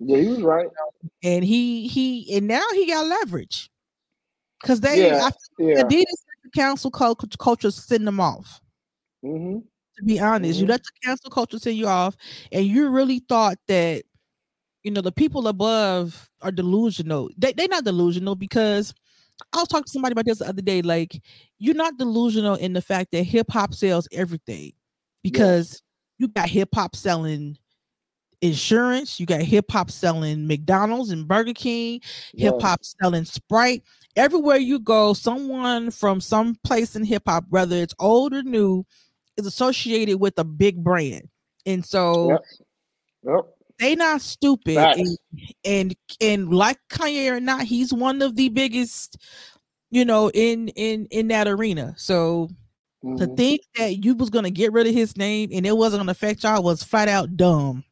yeah, 0.00 0.18
he 0.18 0.26
was 0.26 0.42
right. 0.42 0.66
And 1.22 1.44
he 1.44 1.86
he 1.86 2.36
and 2.36 2.48
now 2.48 2.64
he 2.72 2.88
got 2.88 3.06
leverage 3.06 3.70
because 4.60 4.80
they 4.80 5.06
yeah, 5.06 5.30
yeah. 5.58 5.82
Adidas 5.82 6.04
the 6.42 6.50
council 6.50 6.90
culture 6.90 7.70
send 7.70 8.06
them 8.06 8.18
off. 8.18 8.60
Mm-hmm. 9.24 9.58
To 9.98 10.04
be 10.04 10.18
honest, 10.18 10.54
mm-hmm. 10.54 10.66
you 10.66 10.70
let 10.70 10.82
the 10.82 10.90
council 11.04 11.30
culture 11.30 11.58
send 11.58 11.76
you 11.76 11.86
off, 11.86 12.16
and 12.50 12.64
you 12.64 12.88
really 12.88 13.20
thought 13.28 13.58
that 13.68 14.02
you 14.82 14.90
know 14.90 15.00
the 15.00 15.12
people 15.12 15.48
above 15.48 16.30
are 16.42 16.52
delusional. 16.52 17.28
They 17.36 17.52
they're 17.52 17.68
not 17.68 17.84
delusional 17.84 18.34
because 18.34 18.94
I 19.52 19.58
was 19.58 19.68
talking 19.68 19.84
to 19.84 19.90
somebody 19.90 20.12
about 20.12 20.26
this 20.26 20.38
the 20.38 20.48
other 20.48 20.62
day. 20.62 20.82
Like, 20.82 21.22
you're 21.58 21.74
not 21.74 21.98
delusional 21.98 22.54
in 22.56 22.72
the 22.72 22.82
fact 22.82 23.12
that 23.12 23.22
hip 23.22 23.50
hop 23.50 23.74
sells 23.74 24.08
everything 24.12 24.72
because 25.22 25.82
you 26.18 26.28
got 26.28 26.48
hip 26.48 26.70
hop 26.74 26.94
selling 26.94 27.56
insurance, 28.42 29.20
you 29.20 29.26
got 29.26 29.42
hip 29.42 29.70
hop 29.70 29.90
selling 29.90 30.46
McDonald's 30.46 31.10
and 31.10 31.26
Burger 31.28 31.52
King, 31.54 32.00
hip 32.34 32.60
hop 32.60 32.80
selling 32.84 33.24
Sprite. 33.24 33.82
Everywhere 34.16 34.56
you 34.56 34.78
go, 34.78 35.14
someone 35.14 35.90
from 35.90 36.20
some 36.20 36.56
place 36.64 36.96
in 36.96 37.04
hip 37.04 37.22
hop, 37.26 37.44
whether 37.48 37.76
it's 37.76 37.94
old 37.98 38.34
or 38.34 38.42
new, 38.42 38.84
is 39.36 39.46
associated 39.46 40.20
with 40.20 40.38
a 40.38 40.44
big 40.44 40.82
brand. 40.82 41.28
And 41.66 41.84
so 41.84 42.30
yep. 42.30 42.40
Yep. 43.24 43.59
They 43.80 43.96
not 43.96 44.20
stupid. 44.20 44.76
And, 44.76 45.18
and 45.64 45.96
and 46.20 46.52
like 46.52 46.78
Kanye 46.90 47.32
or 47.32 47.40
not, 47.40 47.62
he's 47.62 47.92
one 47.92 48.22
of 48.22 48.36
the 48.36 48.50
biggest, 48.50 49.16
you 49.90 50.04
know, 50.04 50.30
in 50.30 50.68
in 50.68 51.06
in 51.10 51.28
that 51.28 51.48
arena. 51.48 51.94
So 51.96 52.48
mm-hmm. 53.02 53.16
to 53.16 53.26
think 53.34 53.62
that 53.76 54.04
you 54.04 54.14
was 54.14 54.30
gonna 54.30 54.50
get 54.50 54.72
rid 54.72 54.86
of 54.86 54.94
his 54.94 55.16
name 55.16 55.50
and 55.52 55.66
it 55.66 55.76
wasn't 55.76 56.00
gonna 56.00 56.12
affect 56.12 56.44
y'all 56.44 56.62
was 56.62 56.82
flat 56.82 57.08
out 57.08 57.36
dumb. 57.36 57.82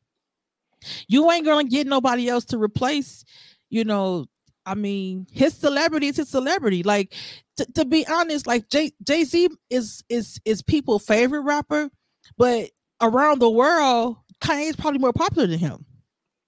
You 1.08 1.30
ain't 1.32 1.46
gonna 1.46 1.68
get 1.68 1.86
nobody 1.86 2.28
else 2.28 2.44
to 2.46 2.58
replace, 2.58 3.24
you 3.70 3.84
know. 3.84 4.26
I 4.66 4.74
mean, 4.74 5.26
his 5.32 5.54
celebrity 5.54 6.08
is 6.08 6.18
his 6.18 6.28
celebrity. 6.28 6.82
Like 6.82 7.14
t- 7.56 7.64
to 7.74 7.86
be 7.86 8.06
honest, 8.06 8.46
like 8.46 8.68
Jay 8.68 8.92
Jay 9.02 9.24
Z 9.24 9.48
is 9.70 10.04
is 10.10 10.38
is 10.44 10.60
people 10.60 10.98
favorite 10.98 11.40
rapper, 11.40 11.88
but 12.36 12.68
around 13.00 13.40
the 13.40 13.50
world, 13.50 14.18
Kanye 14.40 14.68
is 14.68 14.76
probably 14.76 14.98
more 14.98 15.12
popular 15.12 15.46
than 15.46 15.58
him. 15.58 15.84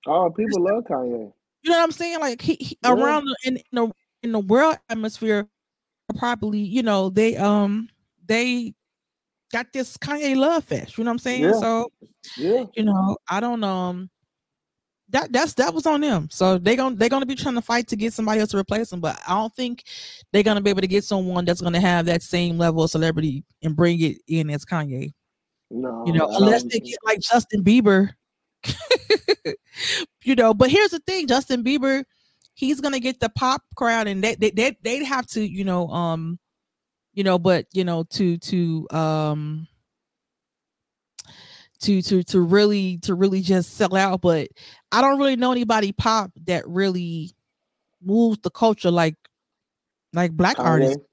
Oh, 0.06 0.30
people 0.30 0.62
love 0.62 0.84
Kanye. 0.84 1.32
You 1.62 1.70
know 1.70 1.78
what 1.78 1.84
I'm 1.84 1.92
saying? 1.92 2.20
Like 2.20 2.40
he, 2.40 2.56
he 2.60 2.78
yeah. 2.82 2.92
around 2.92 3.26
the, 3.26 3.36
in, 3.44 3.56
in 3.56 3.62
the 3.72 3.92
in 4.22 4.32
the 4.32 4.38
world 4.38 4.76
atmosphere, 4.88 5.46
probably 6.16 6.60
you 6.60 6.82
know 6.82 7.10
they 7.10 7.36
um 7.36 7.88
they 8.26 8.74
got 9.52 9.72
this 9.72 9.96
Kanye 9.96 10.36
love 10.36 10.64
fest. 10.64 10.96
You 10.96 11.04
know 11.04 11.10
what 11.10 11.14
I'm 11.14 11.18
saying? 11.18 11.42
Yeah. 11.42 11.52
So 11.52 11.92
yeah, 12.36 12.64
you 12.74 12.84
know 12.84 13.18
I 13.28 13.40
don't 13.40 13.62
um 13.62 14.10
that 15.10 15.32
that's 15.32 15.54
that 15.54 15.74
was 15.74 15.86
on 15.86 16.00
them. 16.00 16.28
So 16.30 16.58
they 16.58 16.76
going 16.76 16.96
they're 16.96 17.08
gonna 17.08 17.26
be 17.26 17.34
trying 17.34 17.56
to 17.56 17.62
fight 17.62 17.88
to 17.88 17.96
get 17.96 18.12
somebody 18.12 18.40
else 18.40 18.50
to 18.50 18.58
replace 18.58 18.90
them. 18.90 19.00
But 19.00 19.18
I 19.26 19.34
don't 19.34 19.54
think 19.54 19.84
they're 20.32 20.42
gonna 20.42 20.60
be 20.60 20.70
able 20.70 20.80
to 20.82 20.86
get 20.86 21.04
someone 21.04 21.44
that's 21.44 21.60
gonna 21.60 21.80
have 21.80 22.06
that 22.06 22.22
same 22.22 22.58
level 22.58 22.84
of 22.84 22.90
celebrity 22.90 23.44
and 23.62 23.76
bring 23.76 24.00
it 24.00 24.18
in 24.28 24.50
as 24.50 24.64
Kanye. 24.64 25.12
No, 25.70 26.04
you 26.06 26.12
know, 26.12 26.28
unless 26.32 26.64
they 26.64 26.80
get 26.80 26.98
like 27.04 27.20
Justin 27.20 27.62
Bieber. 27.62 28.10
you 30.24 30.34
know, 30.34 30.52
but 30.52 30.70
here's 30.70 30.90
the 30.90 30.98
thing: 31.00 31.26
Justin 31.26 31.62
Bieber, 31.62 32.04
he's 32.54 32.80
gonna 32.80 33.00
get 33.00 33.20
the 33.20 33.28
pop 33.28 33.62
crowd, 33.76 34.08
and 34.08 34.22
they 34.22 34.34
they 34.34 34.50
they 34.50 34.76
they'd 34.82 35.04
have 35.04 35.26
to, 35.28 35.40
you 35.40 35.64
know, 35.64 35.88
um, 35.88 36.38
you 37.14 37.22
know, 37.22 37.38
but 37.38 37.66
you 37.72 37.84
know, 37.84 38.04
to 38.10 38.36
to 38.38 38.86
um 38.90 39.68
to 41.80 42.02
to 42.02 42.22
to 42.24 42.40
really 42.40 42.98
to 42.98 43.14
really 43.14 43.40
just 43.40 43.74
sell 43.76 43.96
out. 43.96 44.20
But 44.20 44.48
I 44.92 45.00
don't 45.00 45.18
really 45.18 45.36
know 45.36 45.52
anybody 45.52 45.92
pop 45.92 46.32
that 46.46 46.66
really 46.68 47.32
moves 48.02 48.38
the 48.42 48.50
culture 48.50 48.90
like 48.90 49.16
like 50.12 50.32
black 50.32 50.56
Kanye. 50.56 50.64
artists 50.64 51.04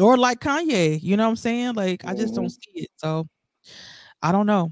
or 0.00 0.16
like 0.16 0.40
Kanye. 0.40 1.00
You 1.02 1.16
know 1.16 1.24
what 1.24 1.30
I'm 1.30 1.36
saying? 1.36 1.74
Like 1.74 2.04
I 2.04 2.14
just 2.14 2.28
mm-hmm. 2.28 2.42
don't 2.42 2.50
see 2.50 2.70
it. 2.74 2.90
So 2.96 3.28
I 4.22 4.32
don't 4.32 4.46
know. 4.46 4.70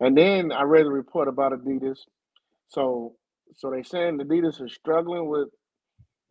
And 0.00 0.16
then 0.16 0.52
I 0.52 0.62
read 0.62 0.86
a 0.86 0.90
report 0.90 1.28
about 1.28 1.52
Adidas. 1.52 1.98
So 2.68 3.14
so 3.56 3.70
they 3.70 3.82
saying 3.82 4.18
Adidas 4.18 4.62
is 4.62 4.74
struggling 4.74 5.28
with 5.28 5.48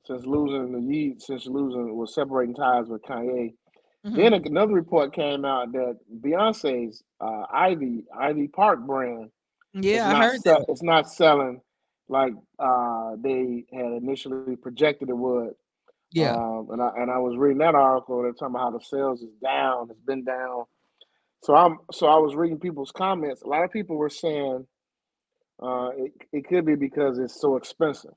since 0.05 0.25
losing 0.25 0.73
the 0.73 0.79
Yeet, 0.79 1.21
since 1.21 1.45
losing 1.45 1.95
was 1.95 2.13
separating 2.13 2.55
ties 2.55 2.87
with 2.87 3.01
Kanye. 3.03 3.53
Mm-hmm. 4.05 4.15
Then 4.17 4.33
another 4.33 4.73
report 4.73 5.13
came 5.13 5.45
out 5.45 5.71
that 5.71 5.97
Beyonce's 6.19 7.03
uh, 7.21 7.43
Ivy 7.53 8.03
Ivy 8.19 8.49
Park 8.49 8.85
brand, 8.85 9.31
yeah, 9.73 10.15
I 10.15 10.27
heard 10.27 10.43
that. 10.43 10.65
it's 10.67 10.83
not 10.83 11.09
selling 11.09 11.61
like 12.07 12.33
uh, 12.59 13.15
they 13.19 13.65
had 13.73 13.93
initially 13.93 14.55
projected 14.55 15.09
it 15.09 15.17
would. 15.17 15.53
Yeah, 16.11 16.35
um, 16.35 16.67
and 16.71 16.81
I 16.81 16.91
and 16.97 17.09
I 17.09 17.17
was 17.17 17.37
reading 17.37 17.57
that 17.59 17.75
article. 17.75 18.21
They're 18.21 18.33
talking 18.33 18.55
about 18.55 18.71
how 18.71 18.77
the 18.77 18.83
sales 18.83 19.21
is 19.21 19.33
down. 19.41 19.87
It's 19.89 19.99
been 20.01 20.23
down. 20.23 20.65
So 21.43 21.53
I'm 21.55 21.79
so 21.91 22.07
I 22.07 22.17
was 22.17 22.35
reading 22.35 22.57
people's 22.57 22.91
comments. 22.91 23.41
A 23.41 23.47
lot 23.47 23.65
of 23.65 23.71
people 23.71 23.97
were 23.97 24.09
saying 24.09 24.65
uh, 25.61 25.89
it 25.97 26.13
it 26.31 26.47
could 26.47 26.65
be 26.65 26.75
because 26.75 27.19
it's 27.19 27.39
so 27.39 27.57
expensive. 27.57 28.13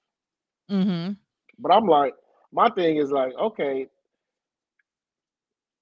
Mm-hmm. 0.71 1.15
But 1.59 1.73
I'm 1.73 1.87
like, 1.87 2.15
my 2.53 2.71
thing 2.71 2.99
is 2.99 3.11
like, 3.11 3.33
okay, 3.35 3.89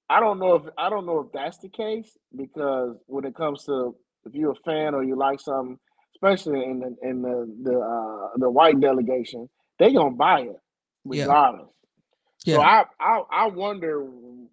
I 0.08 0.20
don't 0.20 0.38
know 0.38 0.54
if 0.54 0.62
I 0.78 0.88
don't 0.88 1.04
know 1.04 1.20
if 1.20 1.32
that's 1.32 1.58
the 1.58 1.68
case 1.68 2.16
because 2.34 2.96
when 3.06 3.26
it 3.26 3.34
comes 3.34 3.64
to 3.64 3.94
if 4.24 4.34
you're 4.34 4.52
a 4.52 4.64
fan 4.64 4.94
or 4.94 5.04
you 5.04 5.14
like 5.14 5.38
something, 5.38 5.78
especially 6.16 6.64
in 6.64 6.80
the 6.80 6.96
in 7.06 7.20
the 7.20 7.54
the 7.62 7.78
uh, 7.78 8.28
the 8.36 8.48
white 8.48 8.80
delegation, 8.80 9.50
they 9.78 9.92
gonna 9.92 10.12
buy 10.12 10.40
it 10.40 10.60
regardless. 11.04 11.68
Yeah. 12.46 12.54
So 12.54 12.62
I, 12.62 12.84
I 12.98 13.22
I 13.30 13.46
wonder 13.48 14.00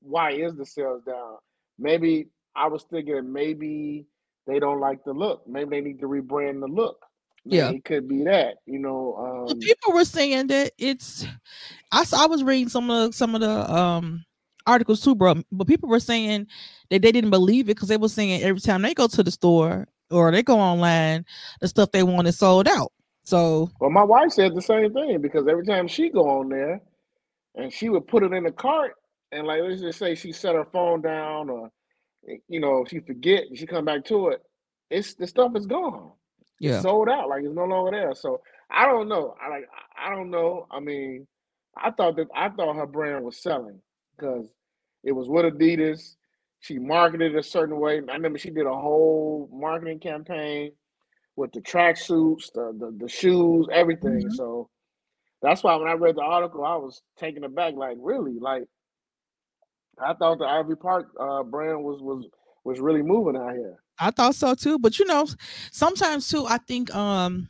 why 0.01 0.31
is 0.31 0.55
the 0.55 0.65
sales 0.65 1.03
down? 1.05 1.37
Maybe 1.79 2.27
I 2.55 2.67
was 2.67 2.83
thinking 2.83 3.31
maybe 3.31 4.05
they 4.47 4.59
don't 4.59 4.79
like 4.79 5.03
the 5.03 5.13
look. 5.13 5.47
Maybe 5.47 5.69
they 5.69 5.81
need 5.81 5.99
to 5.99 6.07
rebrand 6.07 6.61
the 6.61 6.67
look. 6.67 7.05
Maybe 7.45 7.57
yeah, 7.57 7.69
it 7.69 7.85
could 7.85 8.07
be 8.07 8.23
that. 8.25 8.57
You 8.65 8.79
know, 8.79 9.47
um, 9.49 9.59
people 9.59 9.93
were 9.93 10.05
saying 10.05 10.47
that 10.47 10.73
it's. 10.77 11.25
I 11.91 12.05
I 12.15 12.27
was 12.27 12.43
reading 12.43 12.69
some 12.69 12.89
of 12.89 13.11
the, 13.11 13.17
some 13.17 13.35
of 13.35 13.41
the 13.41 13.73
um 13.73 14.25
articles 14.67 15.01
too, 15.01 15.15
bro. 15.15 15.41
But 15.51 15.67
people 15.67 15.89
were 15.89 15.99
saying 15.99 16.47
that 16.89 17.01
they 17.01 17.11
didn't 17.11 17.29
believe 17.29 17.65
it 17.65 17.75
because 17.75 17.89
they 17.89 17.97
were 17.97 18.09
saying 18.09 18.43
every 18.43 18.61
time 18.61 18.81
they 18.81 18.93
go 18.93 19.07
to 19.07 19.23
the 19.23 19.31
store 19.31 19.87
or 20.09 20.31
they 20.31 20.43
go 20.43 20.59
online, 20.59 21.25
the 21.61 21.67
stuff 21.67 21.91
they 21.91 22.03
want 22.03 22.27
is 22.27 22.37
sold 22.37 22.67
out. 22.67 22.91
So, 23.23 23.69
well, 23.79 23.89
my 23.89 24.03
wife 24.03 24.31
said 24.31 24.55
the 24.55 24.61
same 24.61 24.93
thing 24.93 25.21
because 25.21 25.47
every 25.47 25.65
time 25.65 25.87
she 25.87 26.09
go 26.09 26.27
on 26.39 26.49
there, 26.49 26.81
and 27.55 27.71
she 27.71 27.89
would 27.89 28.07
put 28.07 28.23
it 28.23 28.33
in 28.33 28.43
the 28.43 28.51
cart, 28.51 28.93
and 29.31 29.47
like 29.47 29.61
let's 29.61 29.81
just 29.81 29.99
say 29.99 30.15
she 30.15 30.31
set 30.31 30.55
her 30.55 30.65
phone 30.65 31.01
down, 31.01 31.49
or 31.49 31.71
you 32.47 32.59
know 32.59 32.85
she 32.89 32.99
forget 32.99 33.45
and 33.47 33.57
she 33.57 33.65
come 33.65 33.85
back 33.85 34.05
to 34.05 34.29
it, 34.29 34.41
it's 34.89 35.13
the 35.15 35.27
stuff 35.27 35.55
is 35.55 35.65
gone. 35.65 36.11
Yeah, 36.59 36.75
it's 36.75 36.83
sold 36.83 37.09
out. 37.09 37.29
Like 37.29 37.43
it's 37.43 37.53
no 37.53 37.65
longer 37.65 37.91
there. 37.91 38.15
So 38.15 38.41
I 38.69 38.85
don't 38.85 39.07
know. 39.07 39.35
I 39.41 39.49
like 39.49 39.67
I 39.97 40.09
don't 40.09 40.29
know. 40.29 40.67
I 40.71 40.79
mean, 40.79 41.27
I 41.75 41.91
thought 41.91 42.15
that 42.17 42.27
I 42.35 42.49
thought 42.49 42.75
her 42.75 42.87
brand 42.87 43.23
was 43.23 43.41
selling 43.41 43.79
because 44.15 44.47
it 45.03 45.11
was 45.11 45.27
with 45.27 45.45
Adidas. 45.45 46.15
She 46.59 46.77
marketed 46.77 47.35
a 47.35 47.41
certain 47.41 47.79
way. 47.79 47.95
I 47.95 48.13
remember 48.13 48.37
she 48.37 48.51
did 48.51 48.67
a 48.67 48.75
whole 48.75 49.49
marketing 49.51 49.99
campaign 49.99 50.73
with 51.35 51.51
the 51.53 51.61
tracksuits, 51.61 52.51
the, 52.53 52.75
the 52.77 52.95
the 52.99 53.09
shoes, 53.09 53.67
everything. 53.71 54.19
Mm-hmm. 54.19 54.35
So 54.35 54.69
that's 55.41 55.63
why 55.63 55.75
when 55.75 55.87
I 55.87 55.93
read 55.93 56.15
the 56.15 56.21
article, 56.21 56.63
I 56.63 56.75
was 56.75 57.01
taken 57.17 57.43
aback. 57.43 57.73
Like, 57.75 57.97
really? 57.99 58.37
Like, 58.39 58.65
I 59.99 60.13
thought 60.13 60.39
the 60.39 60.45
Ivy 60.45 60.75
Park 60.75 61.09
uh, 61.19 61.43
brand 61.43 61.83
was 61.83 62.01
was 62.01 62.25
was 62.63 62.79
really 62.79 63.01
moving 63.01 63.35
out 63.35 63.53
here. 63.53 63.77
I 63.99 64.11
thought 64.11 64.35
so 64.35 64.55
too. 64.55 64.79
But 64.79 64.99
you 64.99 65.05
know, 65.05 65.27
sometimes 65.71 66.27
too, 66.27 66.45
I 66.47 66.57
think 66.57 66.93
um 66.95 67.49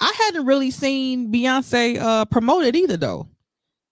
I 0.00 0.12
hadn't 0.24 0.46
really 0.46 0.70
seen 0.70 1.32
Beyonce 1.32 1.98
uh 1.98 2.24
promote 2.26 2.64
it 2.64 2.76
either 2.76 2.96
though 2.96 3.28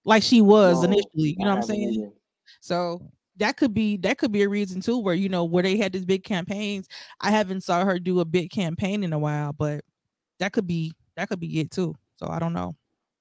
like 0.05 0.23
she 0.23 0.41
was 0.41 0.83
no, 0.83 0.85
initially. 0.85 1.37
You 1.39 1.45
know 1.45 1.51
what 1.51 1.57
I'm 1.57 1.63
saying? 1.63 1.91
Either. 1.95 2.13
So 2.61 3.11
that 3.37 3.57
could 3.57 3.75
be 3.75 3.97
that 3.99 4.19
could 4.19 4.33
be 4.33 4.43
a 4.43 4.49
reason 4.49 4.81
too, 4.81 4.99
where 4.99 5.15
you 5.15 5.29
know 5.29 5.45
where 5.45 5.63
they 5.63 5.77
had 5.77 5.93
these 5.93 6.05
big 6.05 6.25
campaigns. 6.25 6.89
I 7.21 7.31
haven't 7.31 7.63
saw 7.63 7.85
her 7.85 7.99
do 7.99 8.21
a 8.21 8.25
big 8.25 8.51
campaign 8.51 9.03
in 9.03 9.13
a 9.13 9.19
while, 9.19 9.53
but 9.53 9.85
that 10.39 10.53
could 10.53 10.67
be 10.67 10.93
that 11.17 11.29
could 11.29 11.41
be 11.41 11.61
it 11.61 11.71
too. 11.71 11.95
So 12.17 12.29
I 12.29 12.39
don't 12.39 12.53
know. 12.53 12.77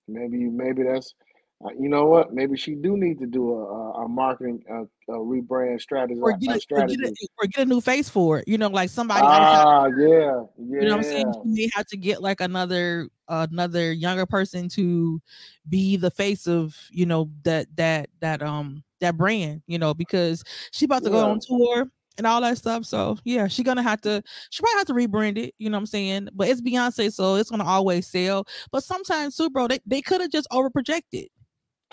Maybe 0.07 0.49
maybe 0.49 0.83
that's 0.83 1.15
uh, 1.63 1.69
you 1.79 1.87
know 1.87 2.05
what? 2.05 2.33
Maybe 2.33 2.57
she 2.57 2.75
do 2.75 2.97
need 2.97 3.19
to 3.19 3.25
do 3.25 3.53
a, 3.53 4.03
a 4.03 4.07
marketing 4.07 4.63
a, 4.69 4.81
a 5.11 5.17
rebrand 5.17 5.79
strategy 5.79 6.19
or 6.19 6.33
get, 6.33 6.57
a, 6.57 6.59
strategy. 6.59 6.95
Or, 6.95 6.97
get 6.97 7.11
a, 7.11 7.27
or 7.37 7.47
get 7.47 7.61
a 7.61 7.65
new 7.65 7.79
face 7.79 8.09
for 8.09 8.39
it. 8.39 8.47
You 8.47 8.57
know, 8.57 8.67
like 8.67 8.89
somebody. 8.89 9.21
Ah, 9.23 9.85
yeah, 9.85 9.95
yeah. 9.97 10.41
You 10.57 10.81
know 10.81 10.89
what 10.89 10.97
I'm 10.97 11.03
saying? 11.03 11.33
You 11.45 11.53
may 11.53 11.69
have 11.73 11.85
to 11.87 11.97
get 11.97 12.21
like 12.21 12.41
another 12.41 13.07
another 13.29 13.93
younger 13.93 14.25
person 14.25 14.67
to 14.69 15.21
be 15.69 15.95
the 15.95 16.11
face 16.11 16.47
of 16.47 16.75
you 16.91 17.05
know 17.05 17.29
that 17.43 17.67
that 17.77 18.09
that 18.19 18.41
um 18.41 18.83
that 18.99 19.15
brand. 19.15 19.61
You 19.67 19.79
know, 19.79 19.93
because 19.93 20.43
she 20.71 20.85
about 20.85 21.03
to 21.03 21.09
yeah. 21.09 21.15
go 21.15 21.29
on 21.29 21.39
tour 21.39 21.87
and 22.17 22.27
all 22.27 22.41
that 22.41 22.57
stuff. 22.57 22.85
So 22.85 23.17
yeah, 23.23 23.47
she's 23.47 23.65
gonna 23.65 23.83
have 23.83 24.01
to 24.01 24.21
she 24.49 24.61
probably 24.61 24.77
have 24.79 24.87
to 24.87 24.93
rebrand 24.93 25.37
it, 25.37 25.55
you 25.57 25.69
know 25.69 25.77
what 25.77 25.81
I'm 25.81 25.87
saying? 25.87 26.29
But 26.33 26.49
it's 26.49 26.61
Beyonce, 26.61 27.11
so 27.11 27.35
it's 27.35 27.49
gonna 27.49 27.65
always 27.65 28.07
sell. 28.07 28.45
But 28.71 28.83
sometimes 28.83 29.35
too, 29.35 29.49
bro, 29.49 29.67
they, 29.67 29.79
they 29.85 30.01
could 30.01 30.21
have 30.21 30.31
just 30.31 30.47
over 30.51 30.69
projected. 30.69 31.27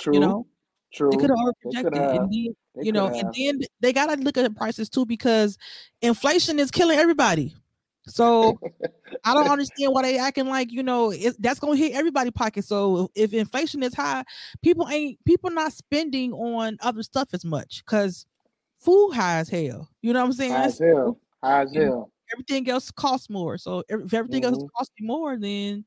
True. 0.00 0.14
You 0.14 0.20
know, 0.20 0.46
true. 0.92 1.10
They 1.10 1.18
could 1.18 1.30
have 1.30 1.54
projected. 1.62 1.94
And 1.94 2.32
then, 2.32 2.54
you 2.80 2.92
know, 2.92 3.08
and 3.08 3.32
then 3.36 3.60
they 3.80 3.92
gotta 3.92 4.20
look 4.20 4.38
at 4.38 4.44
the 4.44 4.50
prices 4.50 4.88
too 4.88 5.04
because 5.04 5.58
inflation 6.02 6.58
is 6.58 6.70
killing 6.70 6.98
everybody. 6.98 7.54
So 8.06 8.58
I 9.24 9.34
don't 9.34 9.48
understand 9.50 9.92
why 9.92 10.02
they 10.02 10.18
acting 10.18 10.46
like 10.46 10.72
you 10.72 10.82
know 10.82 11.10
it, 11.10 11.36
that's 11.40 11.60
gonna 11.60 11.76
hit 11.76 11.94
everybody 11.94 12.30
pocket. 12.30 12.64
So 12.64 13.10
if 13.14 13.32
inflation 13.32 13.82
is 13.82 13.94
high, 13.94 14.24
people 14.62 14.88
ain't 14.88 15.22
people 15.24 15.50
not 15.50 15.72
spending 15.72 16.32
on 16.32 16.78
other 16.80 17.02
stuff 17.02 17.28
as 17.32 17.44
much 17.44 17.84
because 17.84 18.26
food 18.78 19.12
high 19.12 19.38
as 19.38 19.48
hell. 19.48 19.88
You 20.00 20.12
know 20.12 20.20
what 20.20 20.26
I'm 20.26 20.32
saying? 20.32 20.52
High 20.52 20.64
as 20.64 20.78
hell. 20.78 21.18
High 21.42 21.62
as 21.62 21.74
hell. 21.74 22.10
Everything 22.32 22.70
else 22.70 22.90
costs 22.90 23.28
more. 23.28 23.58
So 23.58 23.82
if 23.88 24.14
everything 24.14 24.42
mm-hmm. 24.42 24.54
else 24.54 24.64
costs 24.76 24.94
you 24.98 25.06
more, 25.06 25.36
then 25.36 25.84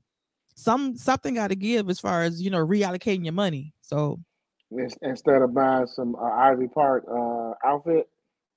some 0.55 0.95
something 0.97 1.33
got 1.33 1.47
to 1.47 1.55
give 1.55 1.89
as 1.89 1.99
far 1.99 2.23
as 2.23 2.41
you 2.41 2.49
know 2.49 2.65
reallocating 2.65 3.23
your 3.23 3.33
money. 3.33 3.73
So 3.93 4.19
instead 5.01 5.43
of 5.43 5.53
buying 5.53 5.85
some 5.85 6.15
uh, 6.15 6.31
Ivy 6.31 6.67
Park 6.67 7.05
uh, 7.07 7.53
outfit, 7.63 8.09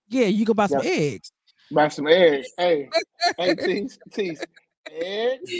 yeah, 0.08 0.26
you 0.26 0.46
go 0.46 0.54
buy 0.54 0.66
some 0.66 0.80
eggs. 0.82 1.30
Buy 1.70 1.88
some 1.88 2.06
eggs. 2.06 2.48
hey, 2.56 2.88
hey, 3.38 3.54
tease, 3.54 3.98
tease, 4.12 4.42
eggs, 4.90 5.52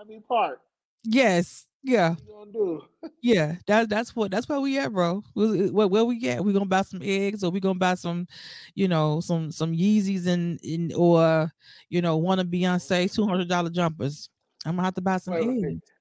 Ivy 0.00 0.20
Park. 0.26 0.60
Yes, 1.04 1.66
yeah. 1.84 2.16
yeah, 3.22 3.56
that 3.68 3.88
that's 3.88 4.16
what 4.16 4.32
that's 4.32 4.48
where 4.48 4.60
we 4.60 4.76
at, 4.78 4.92
bro. 4.92 5.22
Where, 5.34 5.86
where 5.86 6.04
we 6.04 6.28
at? 6.28 6.44
We 6.44 6.52
gonna 6.52 6.64
buy 6.64 6.82
some 6.82 7.00
eggs, 7.02 7.44
or 7.44 7.50
we 7.52 7.60
gonna 7.60 7.78
buy 7.78 7.94
some, 7.94 8.26
you 8.74 8.88
know, 8.88 9.20
some 9.20 9.52
some 9.52 9.72
Yeezys 9.72 10.26
and, 10.26 10.58
and 10.64 10.92
or 10.94 11.52
you 11.90 12.02
know, 12.02 12.16
one 12.16 12.40
of 12.40 12.48
Beyonce 12.48 13.12
two 13.12 13.26
hundred 13.26 13.48
dollar 13.48 13.70
jumpers. 13.70 14.30
I'm 14.64 14.72
gonna 14.72 14.86
have 14.86 14.94
to 14.94 15.00
buy 15.00 15.18
some 15.18 15.34
wait, 15.34 15.64
eggs. 15.64 15.91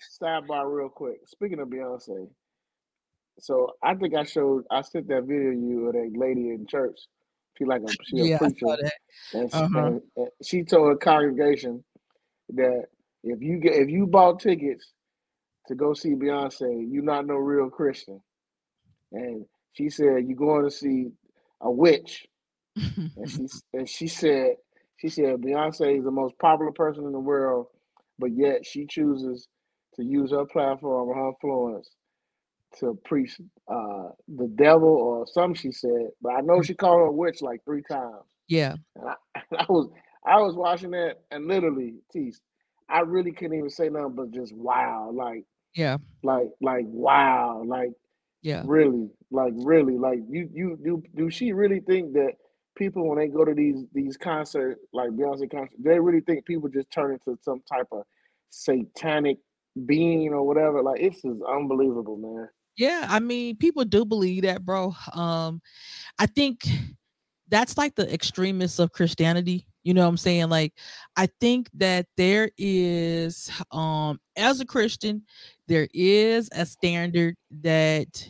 Stop 0.00 0.46
by 0.48 0.62
real 0.62 0.88
quick. 0.88 1.18
Speaking 1.26 1.60
of 1.60 1.68
Beyonce, 1.68 2.28
so 3.40 3.72
I 3.82 3.94
think 3.94 4.14
I 4.14 4.24
showed 4.24 4.64
I 4.70 4.82
sent 4.82 5.08
that 5.08 5.24
video 5.24 5.50
you 5.50 5.88
of 5.88 5.94
that 5.94 6.12
lady 6.14 6.50
in 6.50 6.66
church. 6.66 6.98
She 7.56 7.64
like 7.64 7.82
a 7.82 7.92
she 8.04 8.20
a 8.20 8.24
yeah, 8.24 8.38
preacher, 8.38 8.76
and, 9.34 9.52
uh-huh. 9.52 9.86
and 10.16 10.28
she 10.44 10.62
told 10.62 10.88
her 10.88 10.96
congregation 10.96 11.84
that 12.50 12.84
if 13.24 13.42
you 13.42 13.58
get 13.58 13.74
if 13.74 13.88
you 13.88 14.06
bought 14.06 14.40
tickets 14.40 14.92
to 15.66 15.74
go 15.74 15.92
see 15.92 16.14
Beyonce, 16.14 16.86
you're 16.88 17.02
not 17.02 17.26
no 17.26 17.34
real 17.34 17.68
Christian. 17.68 18.20
And 19.12 19.44
she 19.72 19.90
said 19.90 20.24
you're 20.26 20.36
going 20.36 20.64
to 20.64 20.70
see 20.70 21.08
a 21.60 21.70
witch. 21.70 22.26
and 22.76 23.30
she 23.30 23.46
and 23.74 23.88
she 23.88 24.06
said 24.06 24.54
she 24.98 25.08
said 25.08 25.40
Beyonce 25.40 25.98
is 25.98 26.04
the 26.04 26.10
most 26.10 26.38
popular 26.38 26.72
person 26.72 27.04
in 27.04 27.12
the 27.12 27.18
world, 27.18 27.66
but 28.18 28.30
yet 28.36 28.66
she 28.66 28.86
chooses 28.86 29.48
to 29.96 30.04
use 30.04 30.30
her 30.30 30.44
platform 30.46 31.08
or 31.08 31.14
her 31.14 31.28
influence 31.28 31.90
to 32.78 32.98
preach 33.04 33.40
uh, 33.68 34.08
the 34.36 34.48
devil 34.56 34.88
or 34.88 35.26
something. 35.26 35.54
She 35.54 35.72
said, 35.72 36.10
but 36.20 36.30
I 36.30 36.40
know 36.40 36.62
she 36.62 36.74
called 36.74 37.00
her 37.00 37.06
a 37.06 37.12
witch 37.12 37.42
like 37.42 37.64
three 37.64 37.82
times. 37.82 38.24
Yeah, 38.48 38.74
and 38.96 39.08
I, 39.08 39.40
I 39.58 39.66
was 39.68 39.88
I 40.26 40.38
was 40.40 40.54
watching 40.54 40.90
that 40.92 41.16
and 41.30 41.46
literally, 41.46 41.94
teased. 42.12 42.42
I 42.88 43.00
really 43.00 43.32
couldn't 43.32 43.58
even 43.58 43.70
say 43.70 43.88
nothing 43.88 44.14
but 44.14 44.30
just 44.30 44.54
wow, 44.54 45.10
like 45.12 45.44
yeah, 45.74 45.98
like 46.22 46.48
like 46.60 46.84
wow, 46.86 47.62
like 47.66 47.92
yeah, 48.42 48.62
really, 48.64 49.10
like 49.30 49.52
really, 49.56 49.98
like 49.98 50.20
you 50.28 50.48
you 50.52 50.78
do 50.82 51.02
do 51.14 51.30
she 51.30 51.52
really 51.52 51.80
think 51.80 52.14
that 52.14 52.32
people 52.78 53.08
when 53.08 53.18
they 53.18 53.28
go 53.28 53.44
to 53.44 53.54
these 53.54 53.84
these 53.92 54.16
concerts 54.16 54.80
like 54.92 55.10
Beyonce 55.10 55.50
concert, 55.50 55.76
they 55.78 55.98
really 55.98 56.20
think 56.20 56.46
people 56.46 56.68
just 56.68 56.90
turn 56.90 57.12
into 57.12 57.38
some 57.42 57.60
type 57.68 57.88
of 57.92 58.04
satanic 58.50 59.38
being 59.86 60.32
or 60.32 60.46
whatever? 60.46 60.82
Like 60.82 61.00
it's 61.00 61.22
just 61.22 61.40
unbelievable, 61.42 62.16
man. 62.16 62.48
Yeah, 62.76 63.06
I 63.08 63.18
mean, 63.18 63.56
people 63.56 63.84
do 63.84 64.04
believe 64.04 64.44
that, 64.44 64.64
bro. 64.64 64.94
Um, 65.12 65.60
I 66.18 66.26
think 66.26 66.66
that's 67.48 67.76
like 67.76 67.96
the 67.96 68.12
extremists 68.12 68.78
of 68.78 68.92
Christianity. 68.92 69.66
You 69.82 69.94
know 69.94 70.02
what 70.02 70.08
I'm 70.08 70.16
saying? 70.16 70.48
Like, 70.48 70.74
I 71.16 71.28
think 71.40 71.70
that 71.74 72.06
there 72.16 72.50
is, 72.58 73.50
um, 73.72 74.20
as 74.36 74.60
a 74.60 74.66
Christian, 74.66 75.22
there 75.66 75.88
is 75.92 76.48
a 76.52 76.66
standard 76.66 77.36
that 77.62 78.28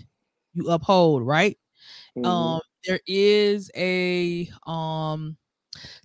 you 0.54 0.70
uphold, 0.70 1.26
right? 1.26 1.58
Mm-hmm. 2.16 2.26
Um, 2.26 2.60
there 2.86 3.00
is 3.06 3.70
a 3.76 4.50
um 4.66 5.36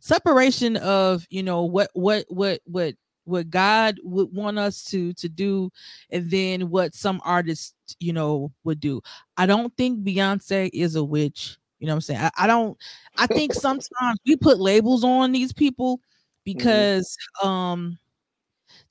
separation 0.01 0.77
of 0.77 1.25
you 1.29 1.43
know 1.43 1.63
what 1.63 1.89
what 1.93 2.25
what 2.29 2.61
what 2.65 2.95
what 3.25 3.49
God 3.49 3.99
would 4.03 4.33
want 4.33 4.59
us 4.59 4.83
to 4.85 5.13
to 5.13 5.29
do, 5.29 5.71
and 6.09 6.29
then 6.29 6.69
what 6.69 6.93
some 6.93 7.21
artists 7.23 7.73
you 7.99 8.13
know 8.13 8.51
would 8.63 8.79
do. 8.79 9.01
I 9.37 9.45
don't 9.45 9.75
think 9.77 10.03
Beyonce 10.03 10.69
is 10.73 10.95
a 10.95 11.03
witch. 11.03 11.57
You 11.79 11.87
know 11.87 11.93
what 11.93 11.97
I'm 11.97 12.01
saying? 12.01 12.19
I, 12.21 12.31
I 12.37 12.47
don't. 12.47 12.77
I 13.17 13.27
think 13.27 13.53
sometimes 13.53 14.19
we 14.25 14.35
put 14.35 14.59
labels 14.59 15.03
on 15.03 15.31
these 15.31 15.53
people 15.53 15.97
mm-hmm. 15.97 16.03
because 16.45 17.15
mm-hmm. 17.41 17.47
um 17.47 17.99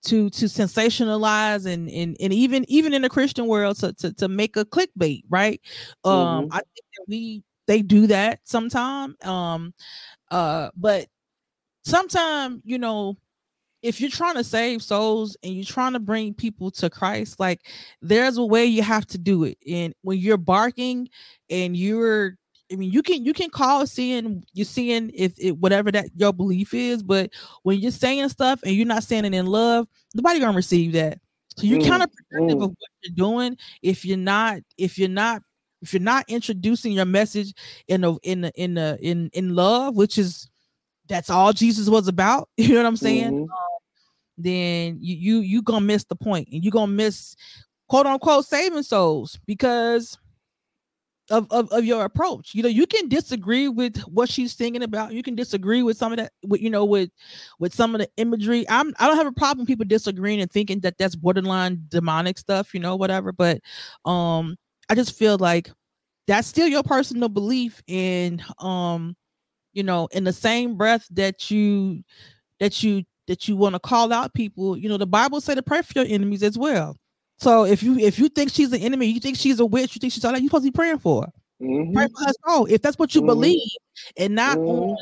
to 0.04 0.30
to 0.30 0.46
sensationalize 0.46 1.66
and 1.66 1.90
and 1.90 2.16
and 2.20 2.32
even 2.32 2.64
even 2.68 2.94
in 2.94 3.02
the 3.02 3.10
Christian 3.10 3.46
world 3.46 3.78
to 3.80 3.92
to, 3.94 4.12
to 4.14 4.28
make 4.28 4.56
a 4.56 4.64
clickbait, 4.64 5.24
right? 5.28 5.60
Um, 6.04 6.12
mm-hmm. 6.46 6.52
I 6.52 6.58
think 6.58 6.86
that 6.96 7.04
we 7.08 7.42
they 7.66 7.82
do 7.82 8.06
that 8.08 8.40
sometime. 8.44 9.16
Um, 9.22 9.74
uh, 10.30 10.70
but 10.76 11.06
sometimes 11.84 12.60
you 12.64 12.78
know 12.78 13.16
if 13.82 14.00
you're 14.00 14.10
trying 14.10 14.36
to 14.36 14.44
save 14.44 14.82
souls 14.82 15.36
and 15.42 15.54
you're 15.54 15.64
trying 15.64 15.92
to 15.92 15.98
bring 15.98 16.32
people 16.32 16.70
to 16.70 16.88
Christ, 16.88 17.40
like 17.40 17.66
there's 18.00 18.36
a 18.36 18.44
way 18.44 18.64
you 18.64 18.82
have 18.82 19.06
to 19.06 19.18
do 19.18 19.44
it. 19.44 19.58
And 19.68 19.92
when 20.02 20.18
you're 20.18 20.36
barking 20.36 21.08
and 21.50 21.76
you're 21.76 22.36
I 22.72 22.76
mean, 22.76 22.90
you 22.90 23.02
can 23.02 23.24
you 23.24 23.34
can 23.34 23.50
call 23.50 23.86
seeing 23.86 24.44
you're 24.54 24.64
seeing 24.64 25.10
if 25.14 25.38
it 25.38 25.58
whatever 25.58 25.92
that 25.92 26.08
your 26.16 26.32
belief 26.32 26.72
is, 26.72 27.02
but 27.02 27.30
when 27.64 27.80
you're 27.80 27.90
saying 27.90 28.28
stuff 28.30 28.60
and 28.62 28.74
you're 28.74 28.86
not 28.86 29.04
saying 29.04 29.26
it 29.26 29.34
in 29.34 29.46
love, 29.46 29.86
nobody 30.14 30.40
gonna 30.40 30.56
receive 30.56 30.92
that. 30.92 31.18
So 31.56 31.66
you're 31.66 31.80
mm, 31.80 31.88
kind 31.88 32.02
of 32.02 32.10
protective 32.10 32.58
mm. 32.58 32.64
of 32.64 32.70
what 32.70 32.88
you're 33.02 33.14
doing 33.14 33.58
if 33.82 34.06
you're 34.06 34.16
not 34.16 34.60
if 34.78 34.98
you're 34.98 35.08
not 35.08 35.42
if 35.82 35.92
you're 35.92 36.00
not 36.00 36.24
introducing 36.28 36.92
your 36.92 37.04
message 37.04 37.52
in 37.88 38.04
a 38.04 38.16
in 38.18 38.44
a, 38.44 38.52
in 38.54 38.78
a, 38.78 38.96
in 39.00 39.30
in 39.32 39.54
love, 39.54 39.96
which 39.96 40.16
is 40.16 40.48
that's 41.08 41.28
all 41.28 41.52
Jesus 41.52 41.88
was 41.88 42.08
about. 42.08 42.48
You 42.56 42.70
know 42.70 42.82
what 42.82 42.86
I'm 42.86 42.96
saying? 42.96 43.32
Mm-hmm. 43.32 43.42
Um, 43.42 43.68
then 44.38 44.98
you 45.00 45.16
you 45.16 45.40
you 45.40 45.62
gonna 45.62 45.84
miss 45.84 46.04
the 46.04 46.16
point, 46.16 46.48
and 46.52 46.64
you 46.64 46.70
are 46.70 46.72
gonna 46.72 46.92
miss 46.92 47.36
quote 47.88 48.06
unquote 48.06 48.46
saving 48.46 48.84
souls 48.84 49.38
because 49.46 50.16
of, 51.30 51.46
of, 51.50 51.70
of 51.72 51.84
your 51.84 52.04
approach. 52.04 52.54
You 52.54 52.62
know, 52.62 52.68
you 52.68 52.86
can 52.86 53.08
disagree 53.08 53.68
with 53.68 53.98
what 54.02 54.28
she's 54.28 54.54
thinking 54.54 54.82
about. 54.82 55.12
You 55.12 55.22
can 55.22 55.34
disagree 55.34 55.82
with 55.82 55.96
some 55.96 56.12
of 56.12 56.18
that, 56.18 56.32
with 56.46 56.60
you 56.60 56.70
know, 56.70 56.84
with 56.84 57.10
with 57.58 57.74
some 57.74 57.94
of 57.94 58.00
the 58.00 58.08
imagery. 58.16 58.68
I'm 58.68 58.94
I 58.98 59.06
don't 59.06 59.16
have 59.16 59.26
a 59.26 59.32
problem 59.32 59.66
people 59.66 59.86
disagreeing 59.86 60.40
and 60.40 60.50
thinking 60.50 60.80
that 60.80 60.98
that's 60.98 61.16
borderline 61.16 61.84
demonic 61.88 62.38
stuff, 62.38 62.74
you 62.74 62.80
know, 62.80 62.96
whatever. 62.96 63.32
But 63.32 63.60
um, 64.04 64.56
I 64.92 64.94
just 64.94 65.16
feel 65.16 65.38
like 65.38 65.70
that's 66.26 66.46
still 66.46 66.68
your 66.68 66.82
personal 66.82 67.30
belief, 67.30 67.82
and 67.88 68.44
um, 68.58 69.16
you 69.72 69.82
know, 69.82 70.06
in 70.12 70.24
the 70.24 70.34
same 70.34 70.76
breath 70.76 71.06
that 71.12 71.50
you 71.50 72.04
that 72.60 72.82
you 72.82 73.02
that 73.26 73.48
you 73.48 73.56
want 73.56 73.74
to 73.74 73.78
call 73.78 74.12
out 74.12 74.34
people, 74.34 74.76
you 74.76 74.90
know, 74.90 74.98
the 74.98 75.06
Bible 75.06 75.40
say 75.40 75.54
to 75.54 75.62
pray 75.62 75.80
for 75.80 76.00
your 76.00 76.04
enemies 76.06 76.42
as 76.42 76.58
well. 76.58 76.94
So 77.38 77.64
if 77.64 77.82
you 77.82 77.98
if 77.98 78.18
you 78.18 78.28
think 78.28 78.50
she's 78.50 78.70
an 78.70 78.82
enemy, 78.82 79.06
you 79.06 79.18
think 79.18 79.38
she's 79.38 79.60
a 79.60 79.64
witch, 79.64 79.96
you 79.96 79.98
think 79.98 80.12
she's 80.12 80.26
all 80.26 80.32
that, 80.32 80.42
you're 80.42 80.50
supposed 80.50 80.66
to 80.66 80.70
be 80.70 80.76
praying 80.76 80.98
for. 80.98 81.26
Mm-hmm. 81.62 81.94
Pray 81.94 82.08
for 82.08 82.24
her 82.26 82.32
soul. 82.46 82.66
If 82.66 82.82
that's 82.82 82.98
what 82.98 83.14
you 83.14 83.22
mm-hmm. 83.22 83.28
believe, 83.28 83.70
and 84.18 84.34
not 84.34 84.58
mm-hmm. 84.58 84.90
on 84.90 84.96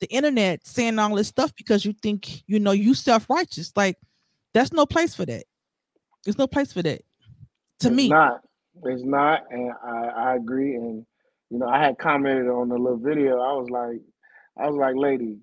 the 0.00 0.08
internet 0.08 0.66
saying 0.66 0.98
all 0.98 1.14
this 1.14 1.28
stuff 1.28 1.56
because 1.56 1.86
you 1.86 1.94
think 2.02 2.42
you 2.46 2.60
know 2.60 2.72
you 2.72 2.92
self-righteous. 2.92 3.72
Like 3.74 3.96
that's 4.52 4.70
no 4.70 4.84
place 4.84 5.14
for 5.14 5.24
that. 5.24 5.44
There's 6.24 6.36
no 6.36 6.46
place 6.46 6.74
for 6.74 6.82
that. 6.82 7.00
To 7.78 7.86
it's 7.86 7.96
me. 7.96 8.10
Not. 8.10 8.42
It's 8.84 9.04
not, 9.04 9.42
and 9.50 9.72
I, 9.84 10.06
I 10.16 10.36
agree. 10.36 10.74
And 10.74 11.04
you 11.50 11.58
know, 11.58 11.68
I 11.68 11.82
had 11.82 11.98
commented 11.98 12.48
on 12.48 12.68
the 12.68 12.76
little 12.76 12.98
video. 12.98 13.40
I 13.40 13.52
was 13.52 13.68
like, 13.70 14.00
I 14.56 14.68
was 14.68 14.76
like, 14.76 14.94
lady, 14.96 15.38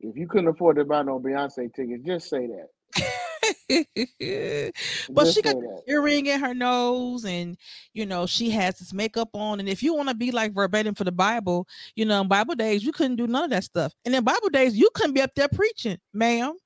if 0.00 0.16
you 0.16 0.28
couldn't 0.28 0.48
afford 0.48 0.76
to 0.76 0.84
buy 0.84 1.02
no 1.02 1.18
Beyonce 1.18 1.72
tickets, 1.74 2.04
just 2.04 2.28
say 2.28 2.46
that. 2.46 2.68
but 5.10 5.24
Just 5.24 5.34
she 5.34 5.42
got 5.42 5.56
an 5.56 5.80
earring 5.86 6.26
in 6.26 6.40
her 6.40 6.54
nose, 6.54 7.24
and 7.24 7.56
you 7.92 8.06
know 8.06 8.26
she 8.26 8.50
has 8.50 8.78
this 8.78 8.92
makeup 8.92 9.30
on. 9.34 9.60
And 9.60 9.68
if 9.68 9.82
you 9.82 9.94
want 9.94 10.08
to 10.08 10.14
be 10.14 10.30
like 10.30 10.54
verbatim 10.54 10.94
for 10.94 11.04
the 11.04 11.12
Bible, 11.12 11.66
you 11.94 12.04
know, 12.04 12.20
in 12.20 12.28
Bible 12.28 12.54
days 12.54 12.84
you 12.84 12.92
couldn't 12.92 13.16
do 13.16 13.26
none 13.26 13.44
of 13.44 13.50
that 13.50 13.64
stuff. 13.64 13.92
And 14.04 14.14
in 14.14 14.24
Bible 14.24 14.48
days 14.50 14.76
you 14.76 14.88
couldn't 14.94 15.14
be 15.14 15.22
up 15.22 15.34
there 15.34 15.48
preaching, 15.48 15.98
ma'am. 16.12 16.56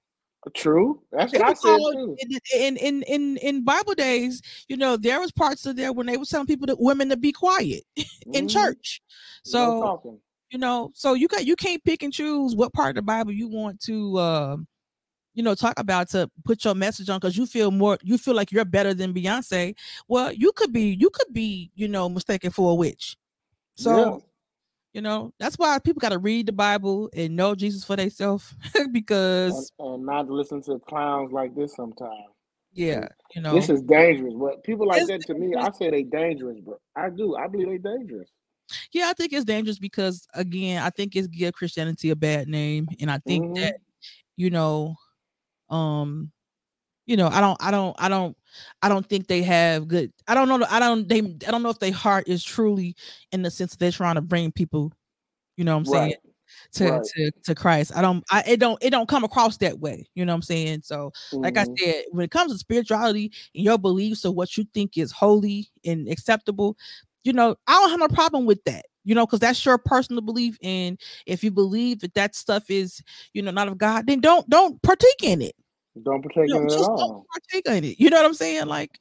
True. 0.55 1.01
That's 1.12 1.32
what 1.32 1.43
I 1.43 1.55
said 1.55 1.78
too. 1.78 2.16
In, 2.56 2.77
in 2.77 3.02
in 3.05 3.36
in 3.36 3.64
Bible 3.64 3.94
days, 3.94 4.43
you 4.69 4.77
know, 4.77 4.97
there 4.97 5.20
was 5.20 5.31
parts 5.31 5.66
of 5.66 5.77
there 5.77 5.93
when 5.93 6.06
they 6.06 6.16
were 6.16 6.24
telling 6.24 6.48
people 6.48 6.66
that 6.66 6.81
women 6.81 7.09
to 7.10 7.16
be 7.16 7.31
quiet 7.31 7.85
in 7.97 8.05
mm-hmm. 8.32 8.47
church. 8.48 9.01
So 9.44 10.19
you 10.51 10.59
know, 10.59 10.90
so 10.94 11.14
you 11.14 11.28
got 11.28 11.47
you 11.47 11.55
can't 11.55 11.82
pick 11.85 12.02
and 12.02 12.12
choose 12.12 12.56
what 12.56 12.73
part 12.73 12.90
of 12.90 12.97
the 12.97 13.02
Bible 13.02 13.31
you 13.31 13.48
want 13.48 13.81
to 13.82 14.19
uh, 14.19 14.56
you 15.35 15.44
know 15.44 15.55
talk 15.55 15.78
about 15.78 16.09
to 16.10 16.28
put 16.44 16.64
your 16.64 16.74
message 16.74 17.09
on 17.09 17.20
because 17.20 17.36
you 17.36 17.47
feel 17.47 17.70
more 17.70 17.97
you 18.02 18.19
feel 18.19 18.35
like 18.35 18.51
you're 18.51 18.64
better 18.64 18.94
than 18.94 19.14
Beyonce. 19.14 19.77
Well, 20.09 20.32
you 20.32 20.51
could 20.52 20.73
be 20.73 20.97
you 20.98 21.09
could 21.10 21.32
be, 21.32 21.70
you 21.77 21.86
know, 21.86 22.09
mistaken 22.09 22.51
for 22.51 22.73
a 22.73 22.74
witch. 22.74 23.16
So 23.77 23.97
yeah. 23.97 24.19
You 24.93 25.01
know, 25.01 25.32
that's 25.39 25.56
why 25.56 25.78
people 25.78 26.01
got 26.01 26.10
to 26.10 26.19
read 26.19 26.47
the 26.47 26.52
Bible 26.52 27.09
and 27.14 27.35
know 27.35 27.55
Jesus 27.55 27.82
for 27.82 27.97
themselves 27.97 28.55
because 28.93 29.73
and, 29.78 29.94
and, 29.94 30.06
not 30.06 30.28
listen 30.28 30.62
to 30.64 30.78
clowns 30.81 31.32
like 31.32 31.55
this 31.55 31.74
sometimes. 31.74 32.28
Yeah, 32.74 33.09
you 33.35 33.43
know, 33.43 33.55
this 33.55 33.70
is 33.70 33.82
dangerous. 33.82 34.35
But 34.36 34.62
people 34.64 34.86
like 34.86 35.06
that 35.06 35.23
to 35.27 35.35
me, 35.35 35.55
I 35.55 35.70
say 35.73 35.90
they 35.90 36.02
dangerous, 36.02 36.59
but 36.64 36.78
I 36.94 37.10
do. 37.10 37.36
I 37.36 37.47
believe 37.47 37.82
they 37.82 37.97
dangerous. 37.97 38.28
Yeah, 38.93 39.09
I 39.09 39.12
think 39.14 39.32
it's 39.32 39.44
dangerous 39.44 39.78
because 39.78 40.27
again, 40.35 40.82
I 40.82 40.90
think 40.90 41.16
it's 41.16 41.27
give 41.27 41.55
Christianity 41.55 42.10
a 42.10 42.16
bad 42.16 42.48
name, 42.48 42.89
and 43.01 43.10
I 43.10 43.19
think 43.19 43.44
mm-hmm. 43.44 43.55
that 43.55 43.77
you 44.36 44.51
know, 44.51 44.97
um, 45.70 46.32
you 47.07 47.16
know, 47.16 47.29
I 47.29 47.41
don't, 47.41 47.62
I 47.62 47.70
don't, 47.70 47.97
I 47.99 48.09
don't, 48.09 48.37
I 48.83 48.89
don't 48.89 49.09
think 49.09 49.27
they 49.27 49.43
have 49.43 49.89
good. 49.89 50.12
I 50.29 50.35
don't 50.35 50.49
know. 50.49 50.66
I 50.69 50.79
don't. 50.79 51.09
They. 51.09 51.19
I 51.19 51.51
don't 51.51 51.62
know 51.62 51.70
if 51.70 51.79
their 51.79 51.93
heart 51.93 52.29
is 52.29 52.45
truly 52.45 52.97
in 53.33 53.43
the 53.43 53.51
sense 53.51 53.73
that 53.73 53.79
they're 53.79 53.91
trying 53.91 54.16
to 54.16 54.20
bring 54.20 54.53
people. 54.53 54.93
You 55.57 55.65
know 55.65 55.79
what 55.79 55.89
I'm 55.89 55.93
right. 55.93 56.01
saying? 56.01 56.15
To, 56.74 56.91
right. 56.91 57.03
to 57.16 57.31
to 57.45 57.55
Christ. 57.55 57.93
I 57.97 58.03
don't. 58.03 58.24
I 58.31 58.43
it 58.47 58.61
don't. 58.61 58.83
It 58.83 58.91
don't 58.91 59.09
come 59.09 59.24
across 59.24 59.57
that 59.59 59.79
way. 59.79 60.07
You 60.15 60.24
know 60.24 60.33
what 60.33 60.37
I'm 60.37 60.43
saying? 60.43 60.83
So, 60.85 61.12
mm-hmm. 61.33 61.39
like 61.39 61.57
I 61.57 61.65
mm-hmm. 61.65 61.74
said, 61.79 62.05
when 62.11 62.24
it 62.24 62.31
comes 62.31 62.53
to 62.53 62.59
spirituality 62.59 63.33
and 63.55 63.65
your 63.65 63.79
beliefs 63.79 64.24
of 64.24 64.35
what 64.35 64.57
you 64.57 64.65
think 64.74 64.99
is 64.99 65.12
holy 65.12 65.70
and 65.85 66.09
acceptable, 66.09 66.77
you 67.24 67.33
know, 67.33 67.57
I 67.66 67.73
don't 67.73 67.91
have 67.91 68.01
no 68.01 68.09
problem 68.09 68.47
with 68.47 68.62
that 68.65 68.87
you 69.05 69.16
know, 69.16 69.27
because 69.27 69.41
that's 69.41 69.65
your 69.66 69.79
personal 69.79 70.23
belief. 70.23 70.57
And 70.62 70.97
if 71.27 71.43
you 71.43 71.51
believe 71.51 71.99
that 72.01 72.15
that 72.15 72.37
stuff 72.37 72.70
is, 72.70 73.03
you 73.33 73.43
know, 73.43 73.51
not 73.51 73.66
of 73.66 73.77
God, 73.77 74.07
then 74.07 74.20
don't 74.20 74.49
don't 74.49 74.81
partake 74.83 75.24
in 75.24 75.43
it. 75.43 75.57
Don't 76.01 76.23
partake 76.23 76.48
you 76.48 76.55
know, 76.55 76.60
in 76.60 76.66
it 76.66 76.73
at 76.73 76.78
all. 76.81 77.27
partake 77.32 77.66
in 77.66 77.85
it. 77.85 78.01
You 78.01 78.10
know 78.10 78.16
what 78.16 78.27
I'm 78.27 78.35
saying? 78.35 78.66
Like, 78.66 78.98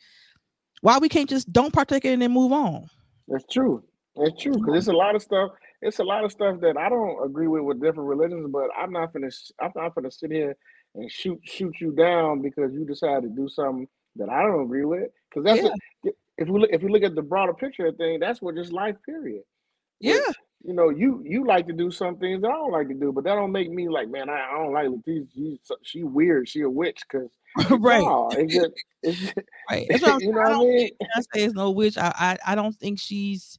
why 0.82 0.98
we 0.98 1.08
can't 1.08 1.30
just 1.30 1.52
don't 1.52 1.74
partake 1.74 2.06
in 2.06 2.22
it 2.22 2.26
and 2.26 2.34
move 2.34 2.52
on? 2.52 2.88
That's 3.28 3.46
true. 3.50 3.84
That's 4.16 4.42
true. 4.42 4.54
Because 4.54 4.76
it's 4.76 4.88
a 4.88 4.94
lot 4.94 5.16
of 5.16 5.22
stuff. 5.22 5.52
It's 5.82 6.00
a 6.00 6.04
lot 6.04 6.26
of 6.26 6.32
stuff 6.32 6.60
that 6.62 6.78
I 6.78 6.90
don't 6.90 7.26
agree 7.26 7.48
with 7.48 7.64
with 7.64 7.82
different 7.82 8.10
religions. 8.10 8.48
But 8.52 8.70
I'm 8.78 8.92
not 8.92 9.14
gonna. 9.14 9.30
I'm 9.62 9.72
not 9.76 9.96
gonna 9.96 10.12
sit 10.12 10.32
here 10.32 10.56
and 10.96 11.10
shoot 11.10 11.40
shoot 11.44 11.74
you 11.80 11.92
down 11.94 12.42
because 12.42 12.74
you 12.74 12.86
decide 12.86 13.24
to 13.24 13.30
do 13.30 13.48
something 13.48 13.88
that 14.18 14.30
I 14.30 14.42
don't 14.42 14.64
agree 14.64 14.86
with. 14.86 15.10
Because 15.30 15.46
that's 15.46 15.62
yeah. 15.62 16.10
a, 16.10 16.12
if 16.40 16.50
we 16.50 16.60
look 16.60 16.70
if 16.74 16.84
we 16.84 16.92
look 16.92 17.04
at 17.04 17.16
the 17.16 17.22
broader 17.22 17.54
picture 17.54 17.86
of 17.86 17.96
thing, 17.96 18.20
that's 18.20 18.42
what 18.42 18.56
just 18.56 18.74
life. 18.74 18.96
Period. 19.06 19.44
Yeah 20.02 20.20
you 20.64 20.74
know, 20.74 20.90
you 20.90 21.24
you 21.26 21.46
like 21.46 21.68
to 21.68 21.74
do 21.74 21.92
some 21.92 22.18
things 22.18 22.42
that 22.42 22.50
I 22.50 22.54
don't 22.54 22.72
like 22.72 22.88
to 22.90 22.94
do, 22.94 23.12
but 23.12 23.24
that 23.24 23.36
don't 23.36 23.52
make 23.52 23.72
me 23.72 23.90
like, 23.90 24.10
man, 24.10 24.30
I, 24.30 24.50
I 24.52 24.58
don't 24.58 24.74
like 24.74 24.88
Leticia. 24.88 25.28
She, 25.34 25.60
she 25.84 26.04
weird. 26.04 26.48
She 26.48 26.62
a 26.62 26.70
witch 26.70 27.02
because 27.10 27.30
right. 27.80 28.02
No, 28.02 28.30
it's 28.32 28.54
just, 28.54 28.72
it's 29.02 29.20
just, 29.20 29.34
right. 29.70 29.88
That's 29.90 30.04
what 30.04 30.22
you 30.22 30.32
know 30.32 30.42
what 30.42 30.52
I 30.52 30.60
mean. 30.60 30.90
I 31.16 31.22
say 31.22 31.44
it's 31.44 31.54
no 31.54 31.72
witch. 31.72 31.98
I, 31.98 32.14
I 32.18 32.52
I 32.52 32.56
don't 32.56 32.76
think 32.76 33.00
she's. 33.00 33.58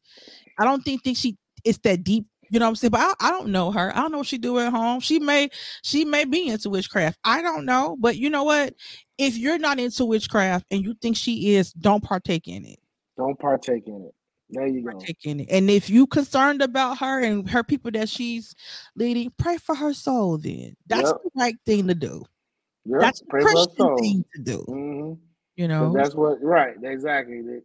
I 0.59 0.65
don't 0.65 0.83
think 0.83 1.03
think 1.03 1.16
she 1.16 1.37
it's 1.65 1.79
that 1.79 2.05
deep. 2.05 2.27
You 2.51 2.59
know 2.59 2.66
what 2.66 2.70
I'm 2.70 2.77
saying? 2.77 2.91
But 2.91 3.01
I, 3.01 3.29
I 3.29 3.31
don't 3.31 3.49
know 3.49 3.70
her. 3.70 3.97
I 3.97 4.01
don't 4.01 4.12
know 4.12 4.19
what 4.19 4.27
she 4.27 4.37
do 4.37 4.59
at 4.59 4.73
home. 4.73 5.01
She 5.01 5.19
may 5.19 5.49
she 5.83 6.05
may 6.05 6.24
be 6.24 6.49
into 6.49 6.70
witchcraft. 6.70 7.19
I 7.24 7.43
don't 7.43 7.65
know. 7.65 7.97
But 7.99 8.16
you 8.16 8.31
know 8.31 8.45
what? 8.45 8.74
If 9.19 9.39
you're 9.39 9.59
not 9.59 9.81
into 9.81 10.05
witchcraft 10.05 10.66
and 10.70 10.85
you 10.85 10.95
think 11.01 11.16
she 11.16 11.55
is, 11.55 11.73
don't 11.73 12.03
partake 12.05 12.49
in 12.49 12.65
it. 12.65 12.79
Don't 13.16 13.39
partake 13.39 13.87
in 13.87 14.05
it. 14.07 14.15
There 14.53 14.66
you 14.66 14.83
go. 14.83 15.01
And 15.49 15.70
if 15.70 15.89
you 15.89 16.07
concerned 16.07 16.61
about 16.61 16.99
her 16.99 17.20
and 17.20 17.49
her 17.49 17.65
people 17.65 17.91
that 17.93 18.09
she's 18.09 18.55
leading, 18.95 19.33
pray 19.39 19.57
for 19.57 19.74
her 19.74 19.95
soul. 19.95 20.37
Then 20.37 20.77
that's 20.87 21.09
yep. 21.09 21.16
the 21.24 21.31
right 21.35 21.57
thing 21.65 21.89
to 21.89 21.95
do. 21.95 22.24
Yep. 22.85 23.01
That's 23.01 23.20
the 23.20 23.27
Christian 23.27 23.97
thing 23.97 24.24
to 24.35 24.43
do. 24.43 24.65
Mm-hmm. 24.69 25.12
You 25.57 25.69
know, 25.69 25.93
that's 25.95 26.15
what 26.15 26.43
right 26.43 26.74
exactly. 26.83 27.43
The, 27.43 27.62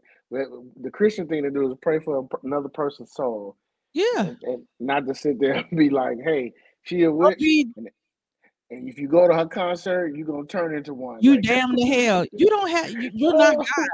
the, 0.82 0.92
Christian 0.92 1.28
thing 1.28 1.44
to 1.44 1.50
do 1.50 1.72
is 1.72 1.78
pray 1.82 2.00
for 2.00 2.28
another 2.44 2.70
person's 2.70 3.14
soul. 3.14 3.56
Yeah, 3.94 4.04
and, 4.18 4.38
and, 4.44 4.64
not 4.80 5.08
to 5.08 5.16
sit 5.16 5.40
there 5.40 5.54
and 5.70 5.78
be 5.78 5.90
like, 5.90 6.18
"Hey, 6.24 6.54
she 6.84 7.04
a 7.04 7.12
witch," 7.12 7.40
and 8.70 8.90
if 8.90 9.00
you 9.00 9.08
go 9.08 9.28
to 9.28 9.34
her 9.34 9.46
concert, 9.46 10.14
you're 10.16 10.28
gonna 10.28 10.46
turn 10.46 10.76
into 10.76 10.94
one. 10.94 11.20
You 11.22 11.36
like, 11.36 11.44
damn 11.44 11.76
the 11.76 11.86
hell. 11.86 12.26
You 12.34 12.48
don't 12.48 12.70
have 12.70 12.92
you, 12.92 13.30
are 13.30 13.38
not 13.38 13.56
God. 13.78 13.88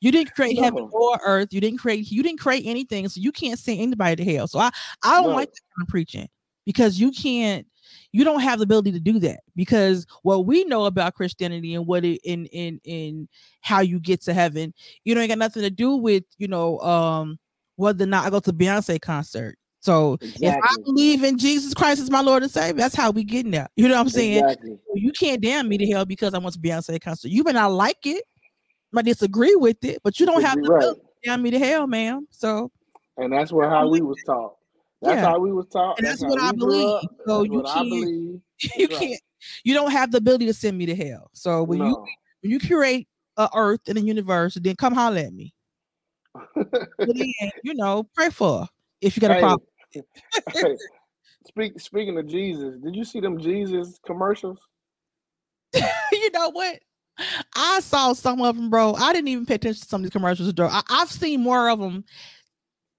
You 0.00 0.10
didn't 0.10 0.34
create 0.34 0.56
no. 0.56 0.62
heaven 0.64 0.88
or 0.90 1.20
earth. 1.24 1.52
You 1.52 1.60
didn't 1.60 1.78
create 1.78 2.10
you 2.10 2.22
didn't 2.22 2.40
create 2.40 2.64
anything. 2.66 3.08
So 3.08 3.20
you 3.20 3.30
can't 3.30 3.58
send 3.58 3.80
anybody 3.80 4.24
to 4.24 4.32
hell. 4.34 4.48
So 4.48 4.58
I, 4.58 4.70
I 5.04 5.20
don't 5.20 5.30
no. 5.30 5.36
like 5.36 5.50
that 5.50 5.60
kind 5.76 5.86
of 5.86 5.88
preaching 5.88 6.28
because 6.64 6.98
you 6.98 7.12
can't 7.12 7.66
you 8.10 8.24
don't 8.24 8.40
have 8.40 8.58
the 8.58 8.64
ability 8.64 8.90
to 8.92 9.00
do 9.00 9.20
that 9.20 9.40
because 9.54 10.06
what 10.22 10.44
we 10.44 10.64
know 10.64 10.86
about 10.86 11.14
Christianity 11.14 11.74
and 11.74 11.86
what 11.86 12.04
it 12.04 12.20
in 12.24 12.46
in 12.46 12.80
in 12.82 13.28
how 13.60 13.80
you 13.80 14.00
get 14.00 14.22
to 14.22 14.34
heaven, 14.34 14.74
you 15.04 15.16
ain't 15.16 15.28
got 15.28 15.38
nothing 15.38 15.62
to 15.62 15.70
do 15.70 15.96
with, 15.96 16.24
you 16.38 16.48
know, 16.48 16.80
um 16.80 17.38
whether 17.76 18.04
or 18.04 18.08
not 18.08 18.26
I 18.26 18.30
go 18.30 18.40
to 18.40 18.52
Beyonce 18.52 19.00
concert. 19.00 19.56
So 19.86 20.14
exactly. 20.14 20.48
if 20.48 20.56
I 20.56 20.82
believe 20.82 21.22
in 21.22 21.38
Jesus 21.38 21.72
Christ 21.72 22.02
as 22.02 22.10
my 22.10 22.20
Lord 22.20 22.42
and 22.42 22.50
Savior, 22.50 22.72
that's 22.72 22.96
how 22.96 23.12
we 23.12 23.22
getting 23.22 23.52
there. 23.52 23.68
You 23.76 23.86
know 23.86 23.94
what 23.94 24.00
I'm 24.00 24.08
saying? 24.08 24.42
Exactly. 24.42 24.78
You 24.96 25.12
can't 25.12 25.40
damn 25.40 25.68
me 25.68 25.78
to 25.78 25.86
hell 25.86 26.04
because 26.04 26.34
I 26.34 26.38
want 26.38 26.54
to 26.54 26.60
Beyonce 26.60 27.00
concert. 27.00 27.28
You 27.28 27.44
may 27.44 27.52
not 27.52 27.70
like 27.70 28.04
it, 28.04 28.24
might 28.90 29.04
disagree 29.04 29.54
with 29.54 29.84
it, 29.84 30.00
but 30.02 30.18
you 30.18 30.26
don't 30.26 30.42
have 30.42 30.56
the 30.56 30.62
ability 30.62 30.86
to 30.86 31.02
right. 31.02 31.10
damn 31.22 31.40
me 31.40 31.52
to 31.52 31.58
hell, 31.60 31.86
ma'am. 31.86 32.26
So 32.32 32.72
and 33.16 33.32
that's 33.32 33.52
what 33.52 33.68
how 33.68 33.88
we 33.88 34.00
was 34.00 34.20
taught. 34.26 34.56
That's 35.02 35.20
yeah. 35.20 35.24
how 35.24 35.38
we 35.38 35.52
was 35.52 35.66
taught. 35.68 35.98
And 35.98 36.06
that's, 36.08 36.20
that's 36.20 36.34
what 36.34 36.42
I 36.42 36.50
believe. 36.50 37.08
So 37.24 37.44
you 37.44 37.62
can't, 37.62 37.86
you 38.76 38.88
right. 38.88 38.90
can't, 38.90 39.20
you 39.62 39.72
don't 39.72 39.92
have 39.92 40.10
the 40.10 40.18
ability 40.18 40.46
to 40.46 40.52
send 40.52 40.76
me 40.76 40.86
to 40.86 40.96
hell. 40.96 41.30
So 41.32 41.62
when 41.62 41.78
no. 41.78 41.86
you 41.86 42.06
when 42.40 42.50
you 42.50 42.58
create 42.58 43.06
a 43.36 43.48
earth 43.54 43.82
and 43.86 43.98
a 43.98 44.00
universe, 44.00 44.58
then 44.60 44.74
come 44.74 44.94
holler 44.94 45.18
at 45.18 45.32
me. 45.32 45.54
then, 46.56 47.32
you 47.62 47.74
know, 47.76 48.08
pray 48.16 48.30
for 48.30 48.66
if 49.00 49.16
you 49.16 49.20
got 49.20 49.30
a 49.36 49.38
problem 49.38 49.62
hey, 49.92 50.76
speak, 51.46 51.80
speaking 51.80 52.18
of 52.18 52.26
Jesus, 52.26 52.76
did 52.82 52.94
you 52.94 53.04
see 53.04 53.20
them 53.20 53.38
Jesus 53.38 53.98
commercials? 54.04 54.60
you 56.12 56.30
know 56.32 56.50
what? 56.50 56.80
I 57.56 57.80
saw 57.80 58.12
some 58.12 58.42
of 58.42 58.56
them, 58.56 58.68
bro. 58.68 58.94
I 58.94 59.12
didn't 59.12 59.28
even 59.28 59.46
pay 59.46 59.54
attention 59.54 59.82
to 59.82 59.88
some 59.88 60.00
of 60.00 60.04
these 60.04 60.12
commercials, 60.12 60.52
bro. 60.52 60.68
I, 60.68 60.82
have 60.90 61.10
seen 61.10 61.42
more 61.42 61.70
of 61.70 61.78
them 61.78 62.04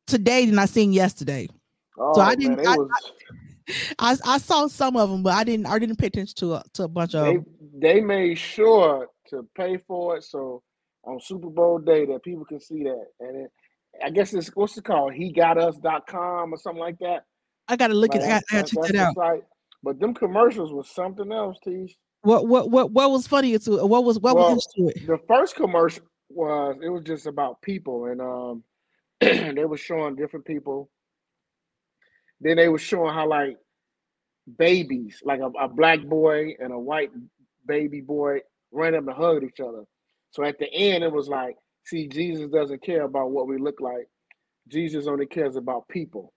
today 0.08 0.46
than 0.46 0.58
I 0.58 0.66
seen 0.66 0.92
yesterday. 0.92 1.48
Oh, 2.00 2.14
so 2.16 2.22
I 2.22 2.32
oh, 2.32 2.36
didn't. 2.36 2.58
Man, 2.58 2.68
I, 2.68 2.76
was... 2.76 2.90
I, 4.00 4.16
I, 4.26 4.36
I, 4.36 4.38
saw 4.40 4.68
some 4.68 4.96
of 4.96 5.10
them, 5.10 5.22
but 5.22 5.34
I 5.34 5.44
didn't. 5.44 5.68
I 5.68 5.78
didn't 5.78 5.98
pay 5.98 6.08
attention 6.08 6.36
to 6.38 6.56
a, 6.56 6.64
to 6.74 6.84
a 6.84 6.88
bunch 6.88 7.14
of. 7.14 7.26
They, 7.26 7.40
they 7.80 8.02
made 8.02 8.38
sure 8.38 9.08
to 9.30 9.48
pay 9.56 9.78
for 9.78 10.18
it, 10.18 10.24
so 10.24 10.64
on 11.04 11.20
Super 11.20 11.50
Bowl 11.50 11.80
day 11.80 12.06
that 12.06 12.24
people 12.24 12.46
can 12.46 12.60
see 12.60 12.84
that, 12.84 13.06
and 13.20 13.46
it, 13.46 13.52
I 14.04 14.10
guess 14.10 14.34
it's 14.34 14.50
what's 14.50 14.78
it 14.78 14.84
called? 14.84 15.14
He 15.14 15.32
got 15.32 15.58
us.com 15.58 16.54
or 16.54 16.58
something 16.58 16.82
like 16.82 17.00
that. 17.00 17.26
I 17.68 17.76
gotta 17.76 17.94
look 17.94 18.14
like, 18.14 18.22
at 18.22 18.44
I 18.52 18.56
gotta 18.58 18.76
check 18.76 18.84
that 18.92 18.96
out. 18.96 19.16
Site. 19.16 19.44
But 19.84 20.00
them 20.00 20.14
commercials 20.14 20.74
was 20.74 20.90
something 20.90 21.32
else, 21.32 21.58
Teach. 21.64 21.96
What 22.22 22.48
what 22.48 22.70
what 22.72 22.92
what 22.92 23.12
was 23.12 23.28
funny 23.28 23.58
to 23.58 23.86
what 23.86 24.04
was 24.04 24.20
what 24.20 24.36
well, 24.36 24.56
was 24.56 24.68
to 24.76 24.88
it? 24.88 25.08
The 25.08 25.20
first 25.28 25.56
commercial 25.56 26.04
was 26.30 26.76
it 26.82 26.90
was 26.90 27.04
just 27.04 27.26
about 27.26 27.62
people 27.62 28.06
and 28.06 28.22
um 28.22 28.64
they 29.20 29.66
were 29.66 29.78
showing 29.78 30.16
different 30.16 30.46
people. 30.46 30.90
Then 32.42 32.58
they 32.58 32.70
were 32.70 32.78
showing 32.78 33.14
how 33.14 33.28
like 33.28 33.58
babies, 34.58 35.22
like 35.24 35.40
a, 35.40 35.48
a 35.60 35.68
black 35.68 36.02
boy 36.04 36.56
and 36.60 36.72
a 36.72 36.80
white 36.80 37.12
baby 37.66 38.02
boy 38.02 38.40
ran 38.72 38.96
up 38.96 39.08
and 39.08 39.16
hugged 39.16 39.44
each 39.44 39.60
other. 39.60 39.84
So 40.32 40.44
at 40.44 40.60
the 40.60 40.72
end 40.72 41.04
it 41.04 41.12
was 41.12 41.28
like 41.28 41.56
See, 41.88 42.10
Jesus 42.10 42.50
doesn't 42.52 42.84
care 42.84 43.04
about 43.04 43.32
what 43.32 43.48
we 43.48 43.58
look 43.58 43.80
like. 43.80 44.10
Jesus 44.68 45.08
only 45.08 45.26
cares 45.26 45.56
about 45.56 45.88
people. 45.88 46.34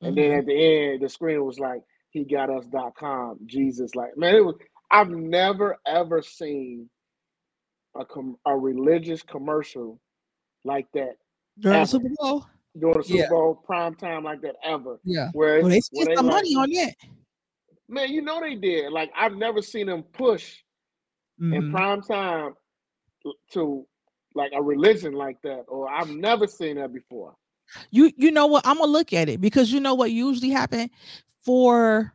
And 0.00 0.16
mm-hmm. 0.16 0.30
then 0.30 0.38
at 0.38 0.46
the 0.46 0.54
end, 0.54 1.02
the 1.02 1.10
screen 1.10 1.44
was 1.44 1.58
like, 1.58 1.82
he 2.08 2.24
got 2.24 2.48
us.com. 2.48 3.38
Jesus, 3.44 3.94
like, 3.94 4.16
man, 4.16 4.34
it 4.34 4.44
was, 4.44 4.54
I've 4.90 5.10
never 5.10 5.76
ever 5.86 6.22
seen 6.22 6.88
a 7.98 8.04
com- 8.06 8.38
a 8.46 8.56
religious 8.56 9.22
commercial 9.22 10.00
like 10.64 10.86
that. 10.94 11.16
During 11.58 11.80
the 11.80 11.86
Super 11.86 12.08
Bowl? 12.16 12.46
During 12.78 12.98
the 12.98 13.04
Super 13.04 13.18
yeah. 13.18 13.28
Bowl 13.28 13.62
prime 13.66 13.94
time 13.94 14.24
like 14.24 14.40
that 14.40 14.54
ever. 14.64 15.00
Yeah. 15.04 15.28
Where, 15.34 15.60
well, 15.60 15.68
they 15.68 15.80
spent 15.82 16.16
some 16.16 16.26
like, 16.26 16.36
money 16.36 16.54
on 16.54 16.70
that. 16.70 16.94
Man, 17.90 18.10
you 18.10 18.22
know 18.22 18.40
they 18.40 18.54
did. 18.54 18.90
Like 18.90 19.10
I've 19.14 19.34
never 19.34 19.60
seen 19.60 19.86
them 19.88 20.02
push 20.02 20.56
mm-hmm. 21.38 21.52
in 21.52 21.72
prime 21.72 22.00
time 22.00 22.54
to 23.52 23.86
like 24.38 24.52
a 24.54 24.62
religion 24.62 25.12
like 25.12 25.42
that, 25.42 25.64
or 25.68 25.90
I've 25.90 26.08
never 26.08 26.46
seen 26.46 26.76
that 26.76 26.94
before. 26.94 27.34
You 27.90 28.10
you 28.16 28.30
know 28.30 28.46
what? 28.46 28.66
I'm 28.66 28.78
gonna 28.78 28.90
look 28.90 29.12
at 29.12 29.28
it 29.28 29.40
because 29.42 29.70
you 29.70 29.80
know 29.80 29.94
what 29.94 30.10
usually 30.10 30.48
happen 30.48 30.88
for 31.44 32.14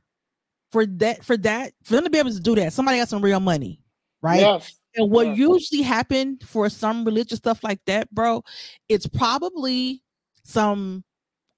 for 0.72 0.88
that 0.88 1.24
for 1.24 1.38
that 1.38 1.74
for 1.84 1.94
them 1.94 2.06
to 2.06 2.10
be 2.10 2.18
able 2.18 2.32
to 2.32 2.40
do 2.40 2.56
that. 2.56 2.74
Somebody 2.74 2.98
got 2.98 3.10
some 3.10 3.22
real 3.22 3.40
money, 3.40 3.80
right? 4.24 4.40
Yes. 4.40 4.80
And 4.95 5.12
what 5.12 5.28
yes. 5.28 5.38
usually 5.38 5.82
happen 5.82 6.40
for 6.45 6.70
some 6.70 7.04
religious 7.04 7.40
stuff 7.40 7.64
like 7.64 7.80
that, 7.86 8.10
bro, 8.12 8.44
it's 8.90 9.08
probably 9.08 10.02
some 10.44 11.04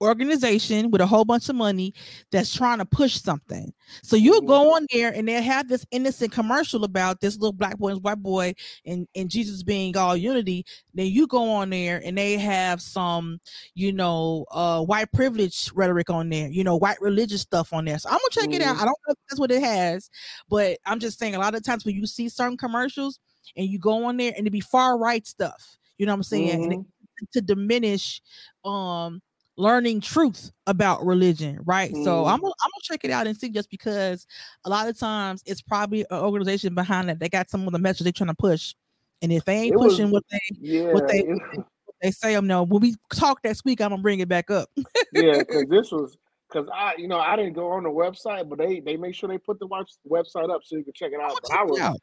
organization 0.05 0.91
with 0.91 1.01
a 1.01 1.05
whole 1.05 1.25
bunch 1.25 1.49
of 1.49 1.55
money 1.55 1.93
that's 2.31 2.53
trying 2.53 2.77
to 2.77 2.85
push 2.85 3.15
something. 3.15 3.73
So 4.03 4.15
you 4.15 4.33
mm-hmm. 4.33 4.47
go 4.47 4.75
on 4.75 4.87
there 4.91 5.13
and 5.13 5.27
they 5.27 5.41
have 5.41 5.67
this 5.67 5.85
innocent 5.91 6.31
commercial 6.31 6.83
about 6.83 7.19
this 7.21 7.37
little 7.37 7.53
black 7.53 7.77
boy 7.77 7.89
and 7.89 8.03
white 8.03 8.21
boy 8.21 8.53
and, 8.85 9.07
and 9.15 9.29
Jesus 9.29 9.63
being 9.63 9.95
all 9.97 10.15
unity. 10.15 10.65
Then 10.93 11.07
you 11.07 11.27
go 11.27 11.49
on 11.49 11.69
there 11.69 12.01
and 12.03 12.17
they 12.17 12.37
have 12.37 12.81
some, 12.81 13.39
you 13.73 13.91
know, 13.91 14.45
uh 14.51 14.81
white 14.83 15.11
privilege 15.11 15.71
rhetoric 15.73 16.09
on 16.09 16.29
there, 16.29 16.47
you 16.47 16.63
know, 16.63 16.75
white 16.75 17.01
religious 17.01 17.41
stuff 17.41 17.73
on 17.73 17.85
there. 17.85 17.99
So 17.99 18.09
I'm 18.09 18.17
gonna 18.17 18.29
check 18.31 18.43
mm-hmm. 18.45 18.53
it 18.53 18.61
out. 18.61 18.75
Mm-hmm. 18.75 18.83
I 18.83 18.85
don't 18.85 18.97
know 19.07 19.11
if 19.11 19.17
that's 19.29 19.39
what 19.39 19.51
it 19.51 19.63
has, 19.63 20.09
but 20.49 20.77
I'm 20.85 20.99
just 20.99 21.19
saying 21.19 21.35
a 21.35 21.39
lot 21.39 21.55
of 21.55 21.63
times 21.63 21.85
when 21.85 21.95
you 21.95 22.05
see 22.05 22.29
certain 22.29 22.57
commercials 22.57 23.19
and 23.57 23.67
you 23.67 23.79
go 23.79 24.05
on 24.05 24.17
there 24.17 24.33
and 24.37 24.47
it 24.47 24.51
be 24.51 24.61
far 24.61 24.97
right 24.97 25.25
stuff, 25.25 25.77
you 25.97 26.05
know 26.05 26.13
what 26.13 26.17
I'm 26.17 26.23
saying? 26.23 26.61
Mm-hmm. 26.61 26.71
And 26.71 26.73
it, 26.73 27.31
to 27.33 27.41
diminish 27.41 28.21
um 28.63 29.21
learning 29.57 30.01
truth 30.01 30.51
about 30.67 31.05
religion, 31.05 31.59
right? 31.65 31.91
Mm. 31.91 32.03
So 32.03 32.25
I'm 32.25 32.39
gonna, 32.39 32.53
I'm 32.63 32.69
gonna 32.71 32.81
check 32.83 33.01
it 33.03 33.11
out 33.11 33.27
and 33.27 33.37
see 33.37 33.49
just 33.49 33.69
because 33.69 34.27
a 34.65 34.69
lot 34.69 34.87
of 34.87 34.97
times 34.97 35.43
it's 35.45 35.61
probably 35.61 36.01
an 36.09 36.19
organization 36.19 36.75
behind 36.75 37.09
it. 37.09 37.19
They 37.19 37.29
got 37.29 37.49
some 37.49 37.65
of 37.67 37.73
the 37.73 37.79
message 37.79 38.03
they're 38.03 38.11
trying 38.11 38.29
to 38.29 38.35
push, 38.35 38.73
and 39.21 39.31
if 39.31 39.45
they 39.45 39.55
ain't 39.55 39.75
it 39.75 39.79
pushing 39.79 40.11
was, 40.11 40.13
what 40.13 40.23
they 40.31 40.39
yeah, 40.59 40.93
what 40.93 41.07
they 41.07 41.19
it, 41.19 41.39
what 41.57 41.95
they 42.01 42.11
say, 42.11 42.33
them 42.33 42.47
no. 42.47 42.63
When 42.63 42.81
we 42.81 42.95
talk 43.13 43.39
next 43.43 43.65
week, 43.65 43.81
I'm 43.81 43.89
gonna 43.89 44.01
bring 44.01 44.19
it 44.19 44.27
back 44.27 44.51
up. 44.51 44.69
yeah, 45.13 45.39
because 45.39 45.65
this 45.69 45.91
was 45.91 46.17
because 46.49 46.69
I 46.73 46.95
you 46.97 47.07
know 47.07 47.19
I 47.19 47.35
didn't 47.35 47.53
go 47.53 47.71
on 47.71 47.83
the 47.83 47.89
website, 47.89 48.49
but 48.49 48.57
they 48.57 48.79
they 48.79 48.97
make 48.97 49.15
sure 49.15 49.29
they 49.29 49.37
put 49.37 49.59
the 49.59 49.67
website 49.67 50.53
up 50.53 50.61
so 50.63 50.75
you 50.75 50.83
can 50.83 50.93
check 50.93 51.11
it 51.13 51.21
out. 51.21 51.37
I 51.51 51.63
was. 51.63 51.79
Out. 51.79 51.97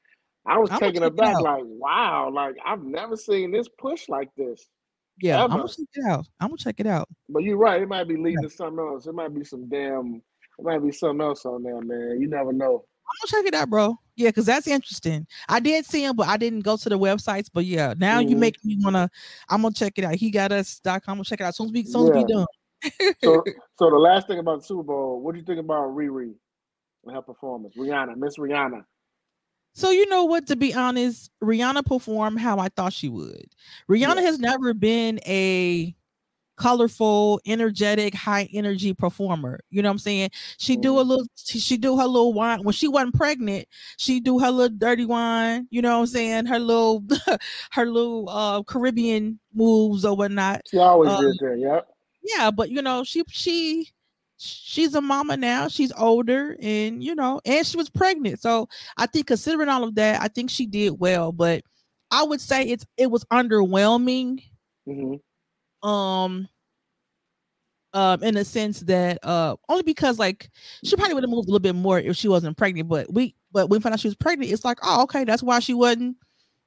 I 0.44 0.58
was 0.58 0.72
I'm 0.72 0.80
taking 0.80 1.04
it 1.04 1.14
back, 1.14 1.40
like, 1.40 1.62
wow, 1.64 2.28
like 2.28 2.56
I've 2.66 2.82
never 2.82 3.16
seen 3.16 3.52
this 3.52 3.68
push 3.78 4.08
like 4.08 4.28
this. 4.36 4.66
Yeah, 5.20 5.44
Ever. 5.44 5.52
I'm 5.52 5.58
gonna 5.58 5.68
check 5.68 5.88
it 5.94 6.04
out. 6.06 6.26
I'm 6.40 6.48
gonna 6.48 6.58
check 6.58 6.76
it 6.78 6.86
out. 6.86 7.08
But 7.28 7.42
you're 7.42 7.56
right. 7.56 7.82
It 7.82 7.88
might 7.88 8.08
be 8.08 8.16
leading 8.16 8.42
yeah. 8.42 8.48
to 8.48 8.54
something 8.54 8.78
else. 8.78 9.06
It 9.06 9.14
might 9.14 9.34
be 9.34 9.44
some 9.44 9.68
damn. 9.68 10.22
It 10.58 10.64
might 10.64 10.78
be 10.78 10.92
something 10.92 11.20
else 11.20 11.44
on 11.44 11.62
there, 11.62 11.80
man. 11.80 12.20
You 12.20 12.28
never 12.28 12.52
know. 12.52 12.84
I'm 13.12 13.28
gonna 13.28 13.42
check 13.42 13.52
it 13.52 13.54
out, 13.54 13.68
bro. 13.68 13.96
Yeah, 14.16 14.30
because 14.30 14.46
that's 14.46 14.66
interesting. 14.66 15.26
I 15.48 15.60
did 15.60 15.84
see 15.84 16.04
him, 16.04 16.16
but 16.16 16.28
I 16.28 16.36
didn't 16.36 16.60
go 16.60 16.76
to 16.76 16.88
the 16.88 16.98
websites. 16.98 17.48
But 17.52 17.64
yeah, 17.64 17.94
now 17.96 18.20
mm-hmm. 18.20 18.30
you 18.30 18.36
make 18.36 18.56
me 18.64 18.78
wanna. 18.80 19.10
I'm 19.48 19.62
gonna 19.62 19.74
check 19.74 19.94
it 19.96 20.04
out. 20.04 20.14
He 20.14 20.30
got 20.30 20.52
us.com. 20.52 21.00
I'm 21.06 21.16
gonna 21.16 21.24
check 21.24 21.40
it 21.40 21.44
out. 21.44 21.54
Soon 21.54 21.66
as 21.66 21.72
we, 21.72 21.84
soon 21.84 22.08
as 22.08 22.16
yeah. 22.16 22.22
we 22.22 22.32
done. 22.32 22.46
so, 23.22 23.44
so 23.78 23.90
the 23.90 23.96
last 23.96 24.26
thing 24.26 24.38
about 24.38 24.60
the 24.60 24.66
Super 24.66 24.82
Bowl, 24.82 25.20
what 25.20 25.32
do 25.32 25.38
you 25.38 25.44
think 25.44 25.60
about 25.60 25.90
Riri 25.94 26.32
and 27.04 27.14
her 27.14 27.22
performance? 27.22 27.76
Rihanna, 27.76 28.16
Miss 28.16 28.38
Rihanna. 28.38 28.84
So 29.74 29.90
you 29.90 30.08
know 30.08 30.24
what? 30.24 30.46
To 30.48 30.56
be 30.56 30.74
honest, 30.74 31.30
Rihanna 31.42 31.86
performed 31.86 32.40
how 32.40 32.58
I 32.58 32.68
thought 32.68 32.92
she 32.92 33.08
would. 33.08 33.46
Rihanna 33.88 34.16
yes. 34.16 34.24
has 34.24 34.38
never 34.38 34.74
been 34.74 35.18
a 35.26 35.94
colorful, 36.56 37.40
energetic, 37.46 38.14
high 38.14 38.48
energy 38.52 38.92
performer. 38.92 39.60
You 39.70 39.82
know 39.82 39.88
what 39.88 39.94
I'm 39.94 39.98
saying? 39.98 40.30
She 40.58 40.76
do 40.76 40.98
a 40.98 41.02
little, 41.02 41.26
she 41.36 41.76
do 41.76 41.98
her 41.98 42.06
little 42.06 42.32
wine 42.32 42.62
when 42.62 42.72
she 42.72 42.86
wasn't 42.86 43.14
pregnant. 43.14 43.66
She 43.96 44.20
do 44.20 44.38
her 44.38 44.50
little 44.50 44.76
dirty 44.76 45.04
wine. 45.04 45.66
You 45.70 45.82
know 45.82 45.94
what 45.94 46.00
I'm 46.00 46.06
saying? 46.06 46.46
Her 46.46 46.58
little, 46.58 47.02
her 47.72 47.86
little 47.86 48.28
uh 48.28 48.62
Caribbean 48.64 49.40
moves 49.54 50.04
or 50.04 50.16
whatnot. 50.16 50.62
She 50.70 50.78
always 50.78 51.10
um, 51.10 51.24
did 51.24 51.38
that. 51.40 51.58
Yep. 51.58 51.88
Yeah, 52.24 52.50
but 52.50 52.70
you 52.70 52.82
know 52.82 53.02
she 53.02 53.24
she 53.28 53.88
she's 54.42 54.94
a 54.94 55.00
mama 55.00 55.36
now. 55.36 55.68
She's 55.68 55.92
older, 55.92 56.56
and 56.60 57.02
you 57.02 57.14
know, 57.14 57.40
and 57.44 57.66
she 57.66 57.76
was 57.76 57.88
pregnant. 57.88 58.40
So 58.40 58.68
I 58.96 59.06
think 59.06 59.26
considering 59.26 59.68
all 59.68 59.84
of 59.84 59.94
that, 59.94 60.20
I 60.20 60.28
think 60.28 60.50
she 60.50 60.66
did 60.66 60.98
well. 60.98 61.32
But 61.32 61.62
I 62.10 62.24
would 62.24 62.40
say 62.40 62.64
it's 62.64 62.84
it 62.96 63.10
was 63.10 63.24
underwhelming. 63.26 64.42
Mm-hmm. 64.88 65.88
Um. 65.88 66.48
Um, 67.94 68.22
in 68.22 68.36
the 68.36 68.44
sense 68.46 68.80
that 68.80 69.18
uh 69.22 69.54
only 69.68 69.82
because 69.82 70.18
like 70.18 70.48
she 70.82 70.96
probably 70.96 71.12
would 71.12 71.24
have 71.24 71.30
moved 71.30 71.46
a 71.46 71.50
little 71.50 71.60
bit 71.60 71.74
more 71.74 71.98
if 72.00 72.16
she 72.16 72.26
wasn't 72.26 72.56
pregnant, 72.56 72.88
but 72.88 73.12
we 73.12 73.34
but 73.52 73.68
when 73.68 73.78
we 73.78 73.82
found 73.82 73.92
out 73.92 74.00
she 74.00 74.08
was 74.08 74.14
pregnant, 74.14 74.50
it's 74.50 74.64
like, 74.64 74.78
oh, 74.82 75.02
okay, 75.02 75.24
that's 75.24 75.42
why 75.42 75.58
she 75.58 75.74
wasn't 75.74 76.16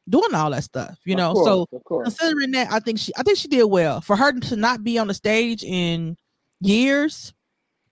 doing 0.07 0.35
all 0.35 0.51
that 0.51 0.63
stuff, 0.63 0.99
you 1.03 1.15
know. 1.15 1.33
Course, 1.33 1.47
so 1.47 2.01
considering 2.03 2.51
that, 2.51 2.71
I 2.71 2.79
think 2.79 2.99
she 2.99 3.11
I 3.17 3.23
think 3.23 3.39
she 3.39 3.47
did 3.47 3.63
well 3.63 4.01
for 4.01 4.15
her 4.15 4.33
to 4.33 4.55
not 4.55 4.83
be 4.83 4.99
on 4.99 5.07
the 5.07 5.15
stage 5.15 5.63
in 5.63 6.15
years 6.61 7.33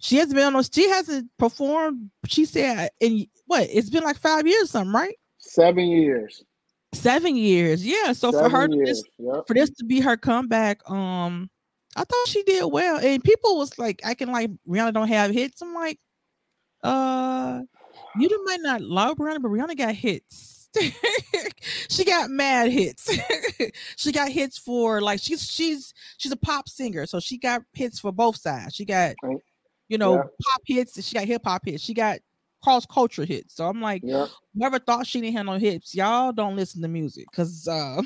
she 0.04 0.18
hasn't 0.18 0.36
been 0.36 0.54
on. 0.54 0.64
She 0.70 0.90
hasn't 0.90 1.32
performed. 1.40 2.12
She 2.28 2.44
said 2.44 2.90
in 3.00 3.26
what? 3.48 3.70
It's 3.72 3.90
been 3.90 4.04
like 4.04 4.18
five 4.18 4.46
years, 4.46 4.70
something, 4.70 4.94
right? 4.94 5.16
Seven 5.38 5.86
years. 5.86 6.44
Seven 6.94 7.38
years, 7.38 7.86
yeah. 7.86 8.12
So 8.12 8.32
Seven 8.32 8.52
for 8.52 8.58
her, 8.58 8.68
this, 8.68 9.02
yep. 9.18 9.48
for 9.48 9.54
this 9.54 9.70
to 9.70 9.86
be 9.86 10.02
her 10.02 10.18
comeback, 10.18 10.88
um, 10.90 11.50
I 11.96 12.04
thought 12.04 12.28
she 12.28 12.44
did 12.44 12.66
well. 12.66 12.98
And 12.98 13.24
people 13.24 13.58
was 13.58 13.80
like 13.80 14.02
"I 14.04 14.14
can 14.14 14.30
like 14.30 14.52
Rihanna 14.68 14.94
don't 14.94 15.08
have 15.08 15.32
hits. 15.32 15.62
I'm 15.62 15.74
like, 15.74 15.98
uh, 16.84 17.62
you 18.20 18.46
might 18.46 18.62
not 18.62 18.82
love 18.82 19.16
Rihanna, 19.18 19.42
but 19.42 19.52
Rihanna 19.52 19.78
got 19.78 19.96
hits. 19.96 20.68
she 21.90 22.04
got 22.04 22.30
mad 22.30 22.74
hits. 22.74 23.10
she 23.96 24.12
got 24.12 24.28
hits 24.28 24.58
for 24.58 25.00
like 25.00 25.22
she's 25.22 25.50
she's 25.50 25.94
she's 26.18 26.34
a 26.34 26.38
pop 26.38 26.68
singer, 26.68 27.06
so 27.06 27.22
she 27.22 27.38
got 27.38 27.62
hits 27.72 28.02
for 28.02 28.12
both 28.12 28.36
sides. 28.36 28.76
She 28.76 28.84
got 28.84 29.16
you 29.94 30.00
know, 30.00 30.16
yeah. 30.16 30.24
pop 30.24 30.62
hits. 30.66 31.06
She 31.06 31.14
got 31.14 31.26
hip 31.26 31.44
hop 31.46 31.62
hits. 31.66 31.84
She 31.84 31.94
got 31.94 32.18
cross 32.64 32.84
culture 32.88 33.26
hits. 33.26 33.54
So 33.54 33.68
I'm 33.68 33.80
like, 33.80 34.02
yeah. 34.04 34.26
never 34.56 34.80
thought 34.80 35.06
she 35.06 35.22
didn't 35.22 35.38
have 35.38 35.46
no 35.46 35.60
hits. 35.60 35.94
Y'all 35.94 36.32
don't 36.32 36.56
listen 36.56 36.82
to 36.82 36.88
music 36.88 37.28
because 37.30 37.68
uh, 37.68 38.02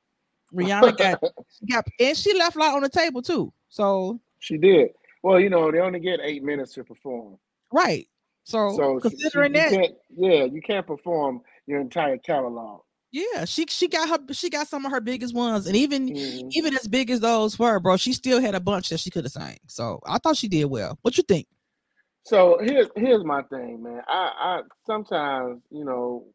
Rihanna 0.52 0.98
got, 0.98 1.22
got 1.70 1.86
and 2.00 2.16
she 2.16 2.36
left 2.36 2.56
a 2.56 2.58
lot 2.58 2.74
on 2.74 2.82
the 2.82 2.88
table 2.88 3.22
too. 3.22 3.52
So 3.68 4.18
she 4.40 4.58
did. 4.58 4.88
Well, 5.22 5.38
you 5.38 5.48
know, 5.48 5.70
they 5.70 5.78
only 5.78 6.00
get 6.00 6.18
eight 6.24 6.42
minutes 6.42 6.72
to 6.74 6.82
perform. 6.82 7.38
Right. 7.72 8.08
So, 8.42 8.74
so 8.76 8.98
considering 8.98 9.54
she, 9.54 9.60
that, 9.60 9.90
yeah, 10.16 10.42
you 10.42 10.60
can't 10.60 10.88
perform 10.88 11.42
your 11.66 11.80
entire 11.80 12.18
catalog. 12.18 12.80
Yeah, 13.10 13.46
she 13.46 13.64
she 13.66 13.88
got 13.88 14.08
her 14.08 14.34
she 14.34 14.50
got 14.50 14.68
some 14.68 14.84
of 14.84 14.92
her 14.92 15.00
biggest 15.00 15.34
ones, 15.34 15.66
and 15.66 15.74
even 15.74 16.10
mm-hmm. 16.10 16.48
even 16.52 16.74
as 16.74 16.86
big 16.86 17.10
as 17.10 17.20
those 17.20 17.58
were, 17.58 17.80
bro, 17.80 17.96
she 17.96 18.12
still 18.12 18.40
had 18.40 18.54
a 18.54 18.60
bunch 18.60 18.90
that 18.90 19.00
she 19.00 19.10
could 19.10 19.24
have 19.24 19.32
sang. 19.32 19.56
So 19.66 20.00
I 20.06 20.18
thought 20.18 20.36
she 20.36 20.48
did 20.48 20.66
well. 20.66 20.98
What 21.02 21.16
you 21.16 21.22
think? 21.22 21.46
So 22.24 22.58
here's 22.60 22.88
here's 22.96 23.24
my 23.24 23.42
thing, 23.44 23.82
man. 23.82 24.02
I 24.06 24.32
I 24.38 24.60
sometimes 24.86 25.62
you 25.70 25.84
know 25.86 26.26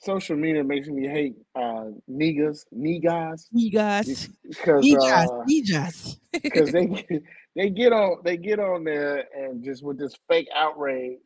social 0.00 0.36
media 0.36 0.64
makes 0.64 0.88
me 0.88 1.06
hate 1.06 1.36
uh 1.54 1.88
niggas, 2.10 2.64
niggas, 2.74 3.46
niggas, 3.54 4.30
because 4.48 4.84
niggas, 4.86 6.16
because 6.32 6.72
they 6.72 7.04
they 7.56 7.68
get 7.68 7.92
on 7.92 8.22
they 8.24 8.38
get 8.38 8.58
on 8.58 8.84
there 8.84 9.26
and 9.36 9.62
just 9.62 9.82
with 9.82 9.98
this 9.98 10.14
fake 10.28 10.48
outrage, 10.56 11.18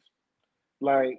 like 0.80 1.18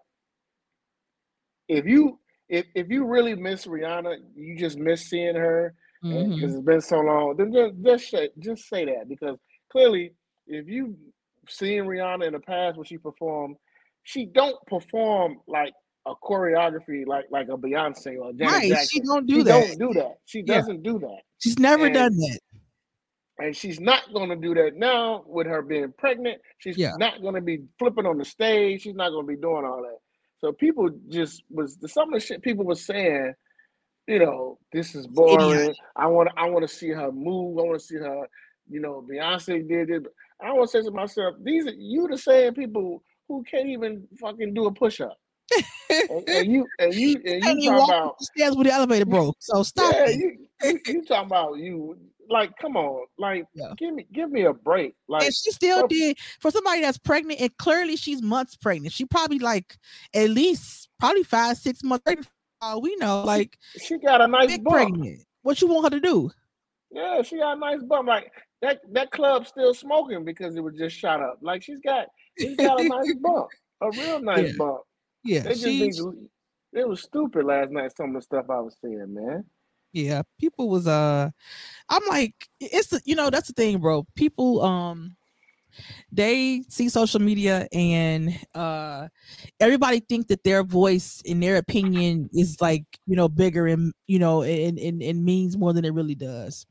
if 1.69 1.85
you 1.85 2.19
if 2.49 2.65
if 2.75 2.89
you 2.89 3.05
really 3.05 3.35
miss 3.35 3.65
Rihanna, 3.65 4.17
you 4.35 4.57
just 4.57 4.77
miss 4.77 5.09
seeing 5.09 5.35
her 5.35 5.75
because 6.01 6.23
mm-hmm. 6.23 6.45
it's 6.45 6.59
been 6.59 6.81
so 6.81 6.99
long. 6.99 7.35
Then 7.37 7.53
just 7.53 7.73
just 7.83 8.09
say, 8.11 8.29
just 8.39 8.67
say 8.67 8.85
that 8.85 9.07
because 9.07 9.37
clearly, 9.71 10.13
if 10.47 10.67
you've 10.67 10.95
seen 11.47 11.83
Rihanna 11.83 12.27
in 12.27 12.33
the 12.33 12.39
past 12.39 12.77
when 12.77 12.85
she 12.85 12.97
performed, 12.97 13.55
she 14.03 14.25
don't 14.25 14.57
perform 14.65 15.37
like 15.47 15.73
a 16.07 16.13
choreography 16.15 17.05
like 17.05 17.25
like 17.29 17.47
a 17.49 17.57
Beyonce 17.57 18.19
or 18.19 18.33
Janet 18.33 18.53
right. 18.53 18.69
Jackson. 18.69 18.87
She 18.89 18.99
don't 19.01 19.27
do 19.27 19.35
she 19.35 19.43
that. 19.43 19.77
Don't 19.77 19.93
do 19.93 19.99
that. 19.99 20.17
She 20.25 20.41
doesn't 20.41 20.83
do 20.83 20.99
that. 20.99 21.19
She's 21.39 21.59
never 21.59 21.85
and, 21.85 21.93
done 21.93 22.17
that. 22.17 22.39
And 23.37 23.55
she's 23.55 23.79
not 23.79 24.01
going 24.13 24.29
to 24.29 24.35
do 24.35 24.53
that 24.55 24.75
now 24.75 25.23
with 25.25 25.47
her 25.47 25.61
being 25.61 25.93
pregnant. 25.97 26.41
She's 26.57 26.77
yeah. 26.77 26.95
not 26.97 27.21
going 27.21 27.35
to 27.35 27.41
be 27.41 27.63
flipping 27.77 28.05
on 28.05 28.17
the 28.17 28.25
stage. 28.25 28.81
She's 28.81 28.95
not 28.95 29.11
going 29.11 29.25
to 29.25 29.33
be 29.33 29.39
doing 29.39 29.63
all 29.63 29.81
that. 29.81 29.99
So 30.39 30.53
people 30.53 30.89
just 31.09 31.43
was 31.49 31.77
some 31.87 32.13
of 32.13 32.19
the 32.19 32.25
shit 32.25 32.41
people 32.41 32.65
were 32.65 32.75
saying, 32.75 33.33
you 34.07 34.19
know, 34.19 34.57
this 34.71 34.95
is 34.95 35.05
boring. 35.07 35.73
I 35.95 36.07
want 36.07 36.29
I 36.37 36.49
want 36.49 36.67
to 36.67 36.73
see 36.73 36.89
her 36.89 37.11
move. 37.11 37.59
I 37.59 37.63
want 37.63 37.79
to 37.79 37.85
see 37.85 37.97
her, 37.97 38.27
you 38.69 38.79
know, 38.79 39.05
Beyonce 39.09 39.67
did 39.67 39.89
it. 39.89 40.03
I 40.41 40.53
want 40.53 40.71
to 40.71 40.77
say 40.77 40.83
to 40.83 40.91
myself, 40.91 41.35
these 41.43 41.67
are 41.67 41.73
you 41.73 42.07
the 42.07 42.17
same 42.17 42.53
people 42.53 43.03
who 43.27 43.43
can't 43.43 43.67
even 43.67 44.07
fucking 44.19 44.53
do 44.53 44.65
a 44.65 44.71
push 44.71 45.01
up. 45.01 45.17
and, 45.89 46.29
and, 46.29 46.51
you 46.51 46.67
and 46.79 46.93
you 46.93 47.15
and 47.25 47.25
you, 47.25 47.31
and 47.33 47.63
you 47.63 47.69
talking 47.69 47.83
about 47.83 48.21
stairs 48.21 48.55
with 48.55 48.67
the 48.67 48.73
elevator 48.73 49.05
broke. 49.05 49.35
So 49.39 49.63
stop. 49.63 49.93
Yeah, 49.93 50.09
you, 50.09 50.37
you, 50.63 50.79
you 50.85 51.05
talking 51.05 51.25
about 51.25 51.57
you 51.57 51.97
like 52.29 52.51
come 52.61 52.77
on 52.77 53.05
like 53.17 53.45
yeah. 53.53 53.73
give 53.77 53.93
me 53.93 54.05
give 54.13 54.31
me 54.31 54.43
a 54.43 54.53
break 54.53 54.93
like 55.07 55.23
and 55.23 55.33
she 55.33 55.51
still 55.51 55.87
did 55.87 56.17
for 56.39 56.51
somebody 56.51 56.81
that's 56.81 56.97
pregnant 56.97 57.39
and 57.41 57.57
clearly 57.57 57.95
she's 57.95 58.21
months 58.21 58.55
pregnant 58.55 58.93
she 58.93 59.03
probably 59.05 59.39
like 59.39 59.77
at 60.13 60.29
least 60.29 60.89
probably 60.99 61.23
five 61.23 61.57
six 61.57 61.83
months 61.83 62.03
pregnant 62.03 62.27
all 62.61 62.81
we 62.81 62.95
know. 62.97 63.23
Like 63.23 63.57
she 63.81 63.97
got 63.97 64.21
a 64.21 64.27
nice 64.27 64.57
bump. 64.57 64.69
Pregnant. 64.69 65.23
What 65.41 65.61
you 65.61 65.67
want 65.67 65.85
her 65.85 65.99
to 65.99 66.05
do? 66.05 66.31
Yeah, 66.91 67.21
she 67.21 67.37
got 67.37 67.57
a 67.57 67.59
nice 67.59 67.83
bump. 67.83 68.07
Like 68.07 68.31
that 68.61 68.81
that 68.91 69.11
club's 69.11 69.49
still 69.49 69.73
smoking 69.73 70.25
because 70.25 70.55
it 70.55 70.63
was 70.63 70.75
just 70.75 70.95
shot 70.95 71.21
up. 71.21 71.39
Like 71.41 71.63
she's 71.63 71.79
got 71.79 72.07
she's 72.37 72.55
got 72.55 72.79
a 72.79 72.83
nice 72.83 73.13
bump, 73.21 73.47
a 73.81 73.91
real 73.91 74.21
nice 74.21 74.47
yeah. 74.47 74.57
bump. 74.57 74.81
Yeah, 75.23 75.41
they 75.41 75.53
just 75.53 76.01
it 76.73 76.87
was 76.87 77.01
stupid 77.01 77.45
last 77.45 77.71
night. 77.71 77.95
Some 77.95 78.09
of 78.09 78.15
the 78.15 78.21
stuff 78.21 78.45
I 78.49 78.59
was 78.59 78.75
seeing, 78.81 79.13
man. 79.13 79.45
Yeah, 79.93 80.21
people 80.39 80.69
was 80.69 80.87
uh, 80.87 81.29
I'm 81.89 82.03
like, 82.09 82.35
it's 82.59 82.89
the 82.89 83.01
you 83.05 83.15
know 83.15 83.29
that's 83.29 83.47
the 83.47 83.53
thing, 83.53 83.79
bro. 83.79 84.05
People 84.15 84.61
um, 84.63 85.15
they 86.11 86.63
see 86.69 86.89
social 86.89 87.19
media 87.21 87.67
and 87.73 88.37
uh, 88.55 89.07
everybody 89.59 89.99
think 90.01 90.27
that 90.27 90.43
their 90.43 90.63
voice 90.63 91.21
and 91.27 91.41
their 91.43 91.57
opinion 91.57 92.29
is 92.33 92.59
like 92.61 92.85
you 93.07 93.15
know 93.15 93.29
bigger 93.29 93.67
and 93.67 93.93
you 94.07 94.19
know 94.19 94.43
and 94.43 94.79
and, 94.79 95.01
and 95.03 95.23
means 95.25 95.57
more 95.57 95.73
than 95.73 95.85
it 95.85 95.93
really 95.93 96.15
does 96.15 96.65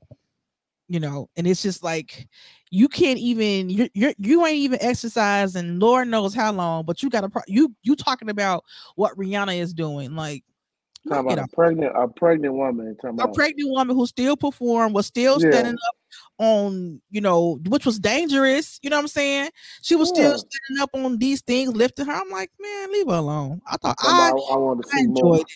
you 0.88 1.00
know 1.00 1.28
and 1.36 1.46
it's 1.46 1.62
just 1.62 1.82
like 1.82 2.28
you 2.70 2.88
can't 2.88 3.18
even 3.18 3.68
you 3.70 3.88
you 3.94 4.14
you 4.18 4.46
ain't 4.46 4.56
even 4.56 4.78
exercising 4.82 5.78
lord 5.78 6.08
knows 6.08 6.34
how 6.34 6.52
long 6.52 6.84
but 6.84 7.02
you 7.02 7.10
got 7.10 7.24
a 7.24 7.28
pro- 7.28 7.42
you 7.46 7.74
you 7.82 7.94
talking 7.94 8.30
about 8.30 8.64
what 8.96 9.16
rihanna 9.16 9.58
is 9.58 9.74
doing 9.74 10.14
like 10.16 10.44
Talking 11.06 11.32
about 11.32 11.44
a 11.44 11.48
pregnant, 11.54 11.92
a 11.94 12.08
pregnant 12.08 12.54
woman. 12.54 12.96
a 13.02 13.28
pregnant 13.28 13.70
woman 13.70 13.96
who 13.96 14.06
still 14.06 14.36
performed, 14.36 14.94
was 14.94 15.06
still 15.06 15.40
yeah. 15.40 15.50
standing 15.50 15.74
up 15.74 15.96
on, 16.38 17.00
you 17.10 17.20
know, 17.20 17.60
which 17.66 17.86
was 17.86 17.98
dangerous. 17.98 18.78
You 18.82 18.90
know 18.90 18.96
what 18.96 19.02
I'm 19.02 19.08
saying? 19.08 19.50
She 19.82 19.94
was 19.94 20.10
yeah. 20.14 20.14
still 20.14 20.38
standing 20.38 20.82
up 20.82 20.90
on 20.94 21.18
these 21.18 21.40
things, 21.40 21.74
lifting 21.74 22.06
her. 22.06 22.12
I'm 22.12 22.30
like, 22.30 22.50
man, 22.60 22.92
leave 22.92 23.06
her 23.06 23.14
alone. 23.14 23.60
I 23.66 23.76
thought 23.76 23.96
I, 24.00 24.30
I, 24.30 24.56
wanted 24.56 24.82
to 24.84 24.88
see 24.90 25.06
more. 25.06 25.36
It. 25.36 25.46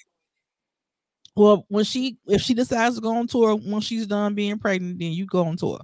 Well, 1.35 1.64
when 1.69 1.85
she 1.85 2.19
if 2.27 2.43
she 2.43 2.55
decides 2.55 2.97
to 2.97 3.01
go 3.01 3.16
on 3.16 3.27
tour 3.27 3.56
when 3.56 3.81
she's 3.81 4.06
done 4.06 4.35
being 4.35 4.59
pregnant, 4.59 4.98
then 4.98 5.12
you 5.12 5.27
go 5.27 5.44
on 5.44 5.56
tour. 5.56 5.81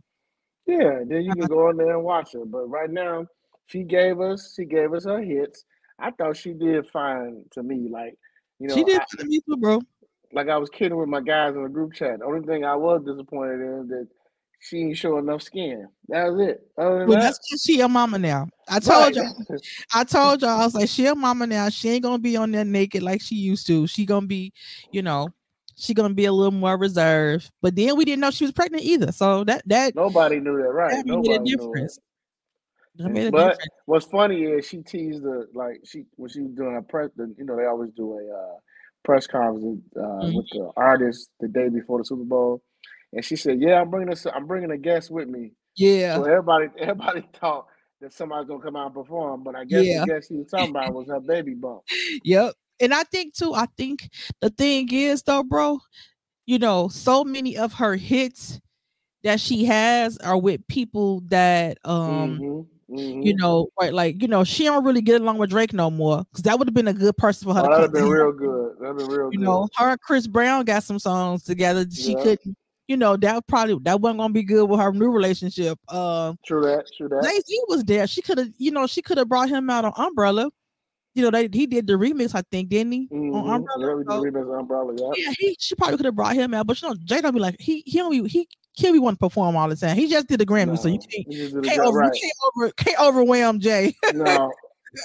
Yeah, 0.66 1.00
then 1.06 1.22
you 1.22 1.32
uh-huh. 1.32 1.40
can 1.40 1.46
go 1.46 1.70
in 1.70 1.78
there 1.78 1.94
and 1.94 2.04
watch 2.04 2.32
her. 2.34 2.44
But 2.44 2.68
right 2.68 2.90
now, 2.90 3.26
she 3.66 3.82
gave 3.82 4.20
us 4.20 4.54
she 4.54 4.66
gave 4.66 4.92
us 4.92 5.04
her 5.04 5.20
hits. 5.20 5.64
I 5.98 6.10
thought 6.10 6.36
she 6.36 6.52
did 6.52 6.86
fine 6.88 7.44
to 7.52 7.62
me. 7.62 7.88
Like, 7.90 8.16
you 8.58 8.68
know, 8.68 8.74
she 8.74 8.84
did 8.84 9.00
I, 9.00 9.24
me 9.24 9.40
too, 9.40 9.56
bro. 9.56 9.80
Like 10.32 10.48
I 10.48 10.58
was 10.58 10.68
kidding 10.68 10.98
with 10.98 11.08
my 11.08 11.20
guys 11.20 11.54
in 11.54 11.62
the 11.62 11.68
group 11.68 11.94
chat. 11.94 12.18
The 12.18 12.24
only 12.24 12.46
thing 12.46 12.64
I 12.64 12.74
was 12.74 13.02
disappointed 13.04 13.60
in 13.60 13.88
that 13.88 14.08
she 14.60 14.78
ain't 14.78 14.96
show 14.96 15.18
enough 15.18 15.42
skin. 15.42 15.86
That 16.08 16.24
was 16.32 16.48
it. 16.48 16.66
Other 16.76 17.06
well, 17.06 17.20
that, 17.20 17.20
that's 17.22 17.62
she 17.64 17.80
a 17.80 17.88
mama 17.88 18.18
now. 18.18 18.48
I 18.68 18.80
told 18.80 19.16
right. 19.16 19.32
you. 19.50 19.58
I 19.94 20.04
told 20.04 20.42
y'all. 20.42 20.60
I 20.60 20.64
was 20.64 20.74
like, 20.74 20.88
she 20.88 21.06
a 21.06 21.14
mama 21.14 21.46
now. 21.46 21.68
She 21.68 21.88
ain't 21.90 22.02
gonna 22.02 22.18
be 22.18 22.36
on 22.36 22.50
there 22.50 22.64
naked 22.64 23.02
like 23.02 23.22
she 23.22 23.36
used 23.36 23.66
to. 23.68 23.86
She 23.86 24.04
gonna 24.04 24.26
be, 24.26 24.52
you 24.90 25.02
know, 25.02 25.28
she 25.76 25.94
gonna 25.94 26.14
be 26.14 26.24
a 26.24 26.32
little 26.32 26.52
more 26.52 26.76
reserved. 26.76 27.50
But 27.62 27.76
then 27.76 27.96
we 27.96 28.04
didn't 28.04 28.20
know 28.20 28.30
she 28.30 28.44
was 28.44 28.52
pregnant 28.52 28.82
either. 28.82 29.12
So 29.12 29.44
that 29.44 29.62
that 29.66 29.94
nobody 29.94 30.40
knew 30.40 30.56
that, 30.56 30.72
right? 30.72 31.06
That 31.06 31.06
made 31.06 31.40
a 31.40 31.44
difference. 31.44 31.98
But 33.30 33.58
what's 33.86 34.06
funny 34.06 34.42
is 34.42 34.66
she 34.66 34.78
teased 34.78 35.22
the 35.22 35.48
like 35.54 35.80
she 35.84 36.04
when 36.16 36.30
she 36.30 36.40
was 36.40 36.52
doing 36.52 36.76
a 36.76 36.82
press. 36.82 37.10
You 37.16 37.44
know 37.44 37.56
they 37.56 37.66
always 37.66 37.90
do 37.92 38.18
a 38.18 38.34
uh, 38.34 38.56
press 39.04 39.26
conference 39.26 39.82
uh, 39.96 40.00
mm-hmm. 40.00 40.36
with 40.36 40.46
the 40.50 40.70
artist 40.76 41.30
the 41.40 41.48
day 41.48 41.68
before 41.68 41.98
the 41.98 42.04
Super 42.04 42.24
Bowl, 42.24 42.62
and 43.12 43.24
she 43.24 43.36
said, 43.36 43.60
"Yeah, 43.60 43.80
I'm 43.80 43.90
bringing 43.90 44.12
a, 44.12 44.34
I'm 44.34 44.46
bringing 44.46 44.70
a 44.70 44.78
guest 44.78 45.10
with 45.10 45.28
me." 45.28 45.52
Yeah. 45.76 46.16
So 46.16 46.24
everybody 46.24 46.68
everybody 46.78 47.28
thought 47.40 47.66
that 48.00 48.12
somebody's 48.12 48.48
gonna 48.48 48.62
come 48.62 48.76
out 48.76 48.86
and 48.86 48.94
perform, 48.94 49.42
but 49.42 49.54
I 49.54 49.64
guess 49.64 49.84
yeah. 49.84 50.00
the 50.00 50.06
guest 50.06 50.28
she 50.28 50.34
was 50.34 50.48
talking 50.48 50.70
about 50.70 50.92
was 50.94 51.08
her 51.08 51.20
baby 51.20 51.54
bump. 51.54 51.82
Yep 52.24 52.54
and 52.80 52.94
I 52.94 53.02
think 53.04 53.34
too, 53.34 53.54
I 53.54 53.66
think 53.76 54.10
the 54.40 54.50
thing 54.50 54.88
is 54.92 55.22
though, 55.22 55.42
bro, 55.42 55.80
you 56.46 56.58
know, 56.58 56.88
so 56.88 57.24
many 57.24 57.56
of 57.56 57.74
her 57.74 57.96
hits 57.96 58.60
that 59.24 59.40
she 59.40 59.64
has 59.64 60.16
are 60.18 60.38
with 60.38 60.66
people 60.68 61.22
that 61.28 61.78
um 61.84 62.38
mm-hmm, 62.38 62.60
mm-hmm. 62.90 63.22
you 63.22 63.34
know, 63.36 63.68
right, 63.80 63.92
like 63.92 64.20
you 64.22 64.28
know, 64.28 64.44
she 64.44 64.64
don't 64.64 64.84
really 64.84 65.00
get 65.00 65.20
along 65.20 65.38
with 65.38 65.50
Drake 65.50 65.72
no 65.72 65.90
more 65.90 66.24
because 66.30 66.42
that 66.42 66.58
would 66.58 66.68
have 66.68 66.74
been 66.74 66.88
a 66.88 66.92
good 66.92 67.16
person 67.16 67.48
for 67.48 67.54
her. 67.54 67.60
Oh, 67.60 67.70
that'd 67.70 67.82
have 67.82 67.92
been 67.92 68.08
real 68.08 68.32
good. 68.32 68.76
That'd 68.80 68.96
been 68.96 69.06
real. 69.06 69.30
Good. 69.30 69.34
You 69.34 69.38
good. 69.38 69.44
know, 69.44 69.68
her 69.76 69.90
and 69.90 70.00
Chris 70.00 70.26
Brown 70.26 70.64
got 70.64 70.82
some 70.82 70.98
songs 70.98 71.44
together. 71.44 71.86
She 71.90 72.12
yeah. 72.12 72.22
couldn't. 72.22 72.56
You 72.86 72.96
know 72.96 73.18
that 73.18 73.46
probably 73.46 73.78
that 73.82 74.00
wasn't 74.00 74.20
gonna 74.20 74.32
be 74.32 74.42
good 74.42 74.64
with 74.64 74.80
her 74.80 74.92
new 74.92 75.10
relationship. 75.10 75.78
Uh, 75.88 76.32
true 76.46 76.62
that. 76.62 76.86
True 76.96 77.08
that. 77.08 77.22
Jay 77.22 77.40
Z 77.40 77.62
was 77.68 77.84
there. 77.84 78.06
She 78.06 78.22
could 78.22 78.38
have. 78.38 78.48
You 78.56 78.70
know, 78.70 78.86
she 78.86 79.02
could 79.02 79.18
have 79.18 79.28
brought 79.28 79.50
him 79.50 79.68
out 79.68 79.84
on 79.84 79.92
Umbrella 79.96 80.50
you 81.18 81.24
know, 81.24 81.30
they 81.32 81.48
he 81.52 81.66
did 81.66 81.88
the 81.88 81.94
remix, 81.94 82.32
I 82.32 82.42
think, 82.50 82.68
didn't 82.68 82.92
he? 82.92 83.08
Mm-hmm. 83.08 83.34
On 83.34 83.56
Umbrella. 83.56 84.04
Yeah, 84.06 84.14
so, 84.14 84.22
remix 84.22 84.60
Umbrella, 84.60 84.94
yeah. 84.96 85.10
Yeah, 85.16 85.32
he 85.36 85.56
she 85.58 85.74
probably 85.74 85.96
could 85.96 86.06
have 86.06 86.14
brought 86.14 86.34
him 86.34 86.54
out, 86.54 86.68
but 86.68 86.80
you 86.80 86.88
know, 86.88 86.94
Jay 87.04 87.20
don't 87.20 87.34
be 87.34 87.40
like 87.40 87.56
he 87.58 87.82
he 87.86 87.98
don't 87.98 88.10
be, 88.10 88.28
he 88.28 88.48
can't 88.78 88.94
to 88.94 89.16
perform 89.16 89.56
all 89.56 89.68
the 89.68 89.76
time. 89.76 89.96
He 89.96 90.08
just 90.08 90.28
did 90.28 90.40
the 90.40 90.46
Grammy, 90.46 90.68
no, 90.68 90.76
so 90.76 90.88
you 90.88 90.98
can't, 90.98 91.64
can't, 91.64 91.80
over, 91.80 91.98
right. 91.98 92.12
can't 92.12 92.32
over 92.46 92.70
can't 92.72 93.00
overwhelm 93.00 93.60
Jay. 93.60 93.94
no. 94.14 94.52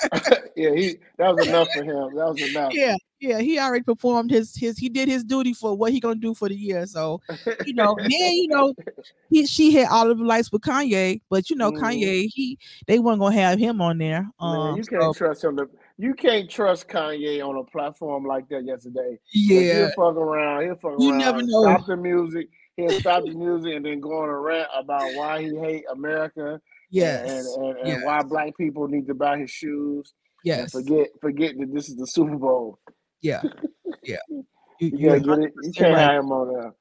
yeah, 0.56 0.74
he 0.74 0.96
that 1.18 1.36
was 1.36 1.48
enough 1.48 1.68
for 1.74 1.84
him. 1.84 2.16
That 2.16 2.30
was 2.30 2.42
enough. 2.42 2.74
Yeah, 2.74 2.96
yeah, 3.20 3.40
he 3.40 3.60
already 3.60 3.84
performed 3.84 4.32
his 4.32 4.56
his 4.56 4.78
he 4.78 4.90
did 4.90 5.10
his 5.10 5.24
duty 5.24 5.54
for 5.54 5.76
what 5.76 5.92
he 5.92 6.00
gonna 6.00 6.16
do 6.16 6.34
for 6.34 6.50
the 6.50 6.56
year. 6.56 6.86
So 6.86 7.22
you 7.66 7.74
know, 7.74 7.96
then 8.00 8.10
you 8.12 8.48
know, 8.48 8.74
he 9.30 9.46
she 9.46 9.74
had 9.74 9.88
all 9.90 10.10
of 10.10 10.18
the 10.18 10.24
lights 10.24 10.52
with 10.52 10.62
Kanye, 10.62 11.22
but 11.30 11.50
you 11.50 11.56
know, 11.56 11.72
mm. 11.72 11.80
Kanye 11.80 12.28
he 12.34 12.58
they 12.88 13.00
weren't 13.00 13.20
gonna 13.20 13.36
have 13.36 13.60
him 13.60 13.82
on 13.82 13.98
there. 13.98 14.28
Um, 14.40 14.58
Man, 14.58 14.78
you 14.78 14.84
can't 14.84 15.04
so, 15.04 15.14
trust 15.14 15.44
him 15.44 15.58
to 15.58 15.70
you 15.98 16.14
can't 16.14 16.50
trust 16.50 16.88
Kanye 16.88 17.46
on 17.46 17.58
a 17.58 17.64
platform 17.64 18.26
like 18.26 18.48
that 18.50 18.66
yesterday. 18.66 19.20
Yeah, 19.34 19.60
he'll 19.60 19.88
fuck 19.90 20.16
around. 20.16 20.64
He'll 20.64 20.76
fuck 20.76 20.96
you 21.00 21.12
around. 21.12 21.20
never 21.20 21.42
know. 21.44 21.64
Stop 21.64 21.86
the 21.88 21.98
music. 21.98 22.50
He'll 22.78 23.00
stop 23.00 23.24
the 23.24 23.32
music 23.32 23.76
and 23.76 23.86
then 23.86 24.00
go 24.00 24.24
on 24.24 24.30
a 24.30 24.40
rant 24.40 24.70
about 24.76 25.14
why 25.16 25.42
he 25.42 25.56
hate 25.58 25.86
America. 25.92 26.60
Yes, 26.90 27.56
and, 27.56 27.66
and, 27.66 27.78
and 27.78 27.88
yes. 27.88 28.02
why 28.04 28.22
black 28.24 28.58
people 28.58 28.88
need 28.88 29.08
to 29.08 29.14
buy 29.14 29.40
his 29.40 29.52
shoes. 29.52 30.14
Yes, 30.44 30.72
forget 30.72 31.08
forget 31.22 31.58
that 31.58 31.74
this 31.74 31.90
is 31.90 31.96
the 31.96 32.08
Super 32.08 32.38
Bowl. 32.38 32.80
Yeah, 33.22 33.42
yeah. 34.04 34.18
You, 34.80 34.90
you, 34.98 35.14
you, 35.14 35.20
get 35.20 35.40
it. 35.40 35.54
you 35.62 35.72
can't 35.72 35.94
right. 35.94 36.02
have 36.02 36.24
him 36.24 36.32
on 36.32 36.52
there. 36.52 36.74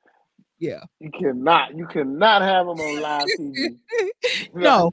Yeah. 0.63 0.81
You 1.01 1.11
cannot. 1.11 1.77
You 1.77 1.87
cannot 1.87 2.41
have 2.43 2.69
him 2.69 2.81
on 2.81 3.01
live 3.01 3.27
TV. 3.39 3.77
no. 4.55 4.93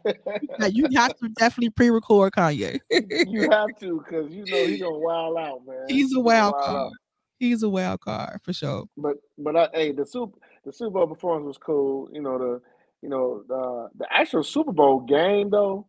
you 0.69 0.87
have 0.95 1.15
to 1.17 1.29
definitely 1.29 1.69
pre-record 1.69 2.33
Kanye. 2.33 2.79
you 2.89 3.49
have 3.51 3.67
to, 3.79 4.03
because 4.03 4.31
you 4.31 4.45
know 4.45 4.65
he's 4.65 4.81
gonna 4.81 4.97
wild 4.97 5.37
out, 5.37 5.61
man. 5.67 5.85
He's 5.87 6.15
a 6.15 6.19
wild, 6.19 6.53
wild 6.53 6.65
card. 6.65 6.85
Out. 6.87 6.91
He's 7.37 7.63
a 7.63 7.69
wild 7.69 8.01
card 8.01 8.39
for 8.43 8.51
sure. 8.51 8.85
But 8.97 9.17
but 9.37 9.55
I, 9.55 9.69
hey, 9.73 9.91
the 9.91 10.07
super 10.07 10.39
the 10.69 10.73
Super 10.73 10.91
Bowl 10.91 11.07
performance 11.07 11.47
was 11.47 11.57
cool. 11.57 12.09
You 12.11 12.21
know 12.21 12.37
the 12.37 12.61
you 13.01 13.09
know 13.09 13.43
the 13.47 13.89
the 13.97 14.05
actual 14.13 14.43
Super 14.43 14.71
Bowl 14.71 14.99
game 14.99 15.49
though. 15.49 15.87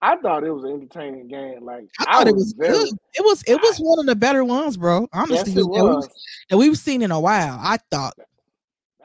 I 0.00 0.16
thought 0.16 0.44
it 0.44 0.50
was 0.50 0.64
an 0.64 0.72
entertaining 0.72 1.28
game. 1.28 1.62
Like 1.62 1.84
I 2.00 2.04
thought 2.04 2.26
I 2.26 2.30
it 2.30 2.34
was 2.34 2.54
very, 2.56 2.72
good. 2.72 2.88
It 3.14 3.22
was 3.22 3.42
it 3.46 3.60
was 3.60 3.78
one 3.78 3.98
of 3.98 4.06
the 4.06 4.16
better 4.16 4.42
ones, 4.42 4.78
bro. 4.78 5.06
Honestly, 5.12 5.52
yes, 5.52 5.54
that, 5.54 5.66
we've, 5.66 6.08
that 6.48 6.56
we've 6.56 6.78
seen 6.78 7.02
in 7.02 7.10
a 7.10 7.20
while. 7.20 7.58
I 7.60 7.76
thought 7.90 8.14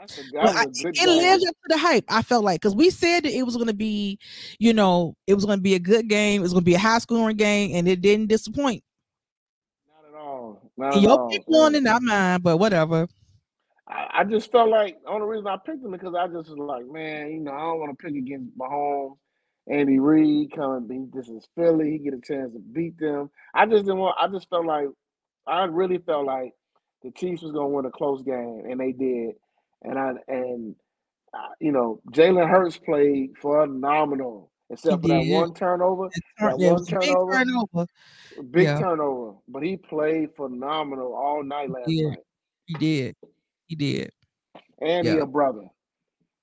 it 0.01 1.09
lived 1.09 1.47
up 1.47 1.53
to 1.53 1.67
the 1.67 1.77
hype. 1.77 2.05
I 2.07 2.21
felt 2.21 2.45
like 2.45 2.61
because 2.61 2.75
we 2.75 2.89
said 2.89 3.25
that 3.25 3.37
it 3.37 3.43
was 3.43 3.55
going 3.55 3.67
to 3.67 3.73
be, 3.73 4.19
you 4.57 4.73
know, 4.73 5.17
it 5.27 5.33
was 5.33 5.43
going 5.43 5.59
to 5.59 5.63
be 5.63 5.75
a 5.75 5.79
good 5.79 6.07
game. 6.07 6.39
It 6.39 6.43
was 6.43 6.53
going 6.53 6.63
to 6.63 6.65
be 6.65 6.75
a 6.75 6.79
high 6.79 6.99
scoring 6.99 7.35
game, 7.35 7.71
and 7.75 7.89
it 7.89 7.99
didn't 7.99 8.27
disappoint. 8.27 8.83
Not 9.85 10.09
at 10.09 10.17
all. 10.17 10.61
Not 10.77 10.95
at 10.95 11.01
Your 11.01 11.29
pick 11.29 11.43
one 11.45 11.75
and 11.75 11.83
not 11.83 12.01
mine, 12.01 12.39
but 12.41 12.55
whatever. 12.55 13.09
I, 13.89 14.19
I, 14.19 14.23
just 14.23 14.51
felt 14.51 14.69
like 14.69 15.01
the 15.03 15.09
only 15.09 15.27
reason 15.27 15.47
I 15.47 15.57
picked 15.57 15.83
him 15.83 15.91
because 15.91 16.13
I 16.13 16.27
just 16.27 16.49
was 16.49 16.57
like, 16.57 16.85
man, 16.85 17.31
you 17.31 17.39
know, 17.39 17.51
I 17.51 17.59
don't 17.59 17.79
want 17.79 17.97
to 17.97 18.03
pick 18.05 18.15
against 18.15 18.57
Mahomes. 18.57 19.17
Andy 19.67 19.99
Reid 19.99 20.51
coming 20.55 20.87
beat 20.87 21.13
this 21.13 21.27
is 21.27 21.47
Philly. 21.55 21.91
He 21.91 21.97
get 21.99 22.13
a 22.13 22.21
chance 22.21 22.53
to 22.53 22.59
beat 22.59 22.97
them. 22.97 23.29
I 23.53 23.65
just 23.65 23.85
didn't 23.85 23.99
want. 23.99 24.17
I 24.19 24.27
just 24.27 24.49
felt 24.49 24.65
like 24.65 24.87
I 25.45 25.65
really 25.65 25.99
felt 25.99 26.25
like 26.25 26.53
the 27.03 27.11
Chiefs 27.11 27.43
was 27.43 27.51
going 27.51 27.69
to 27.69 27.75
win 27.75 27.85
a 27.85 27.91
close 27.91 28.23
game, 28.23 28.63
and 28.67 28.79
they 28.79 28.91
did 28.93 29.35
and 29.83 29.97
I 29.97 30.13
and 30.27 30.75
uh, 31.33 31.49
you 31.59 31.71
know 31.71 32.01
Jalen 32.11 32.49
Hurts 32.49 32.77
played 32.77 33.37
phenomenal, 33.41 34.51
except 34.69 35.03
he 35.03 35.09
for 35.09 35.19
did. 35.19 35.29
that 35.29 35.33
one 35.33 35.53
turnover. 35.53 36.09
That 36.39 36.59
yeah, 36.59 36.71
one 36.73 36.85
turnover, 36.85 37.31
big 37.31 37.47
turnover, 37.47 37.87
big 38.51 38.63
yeah. 38.63 38.79
turnover. 38.79 39.37
But 39.47 39.63
he 39.63 39.77
played 39.77 40.31
phenomenal 40.35 41.13
all 41.13 41.43
night 41.43 41.69
last 41.69 41.89
he 41.89 42.03
night. 42.03 42.19
He 42.65 42.73
did. 42.75 43.15
He 43.69 43.75
did. 43.75 44.11
And 44.81 45.05
yeah. 45.05 45.13
he 45.13 45.17
a 45.19 45.25
brother. 45.27 45.69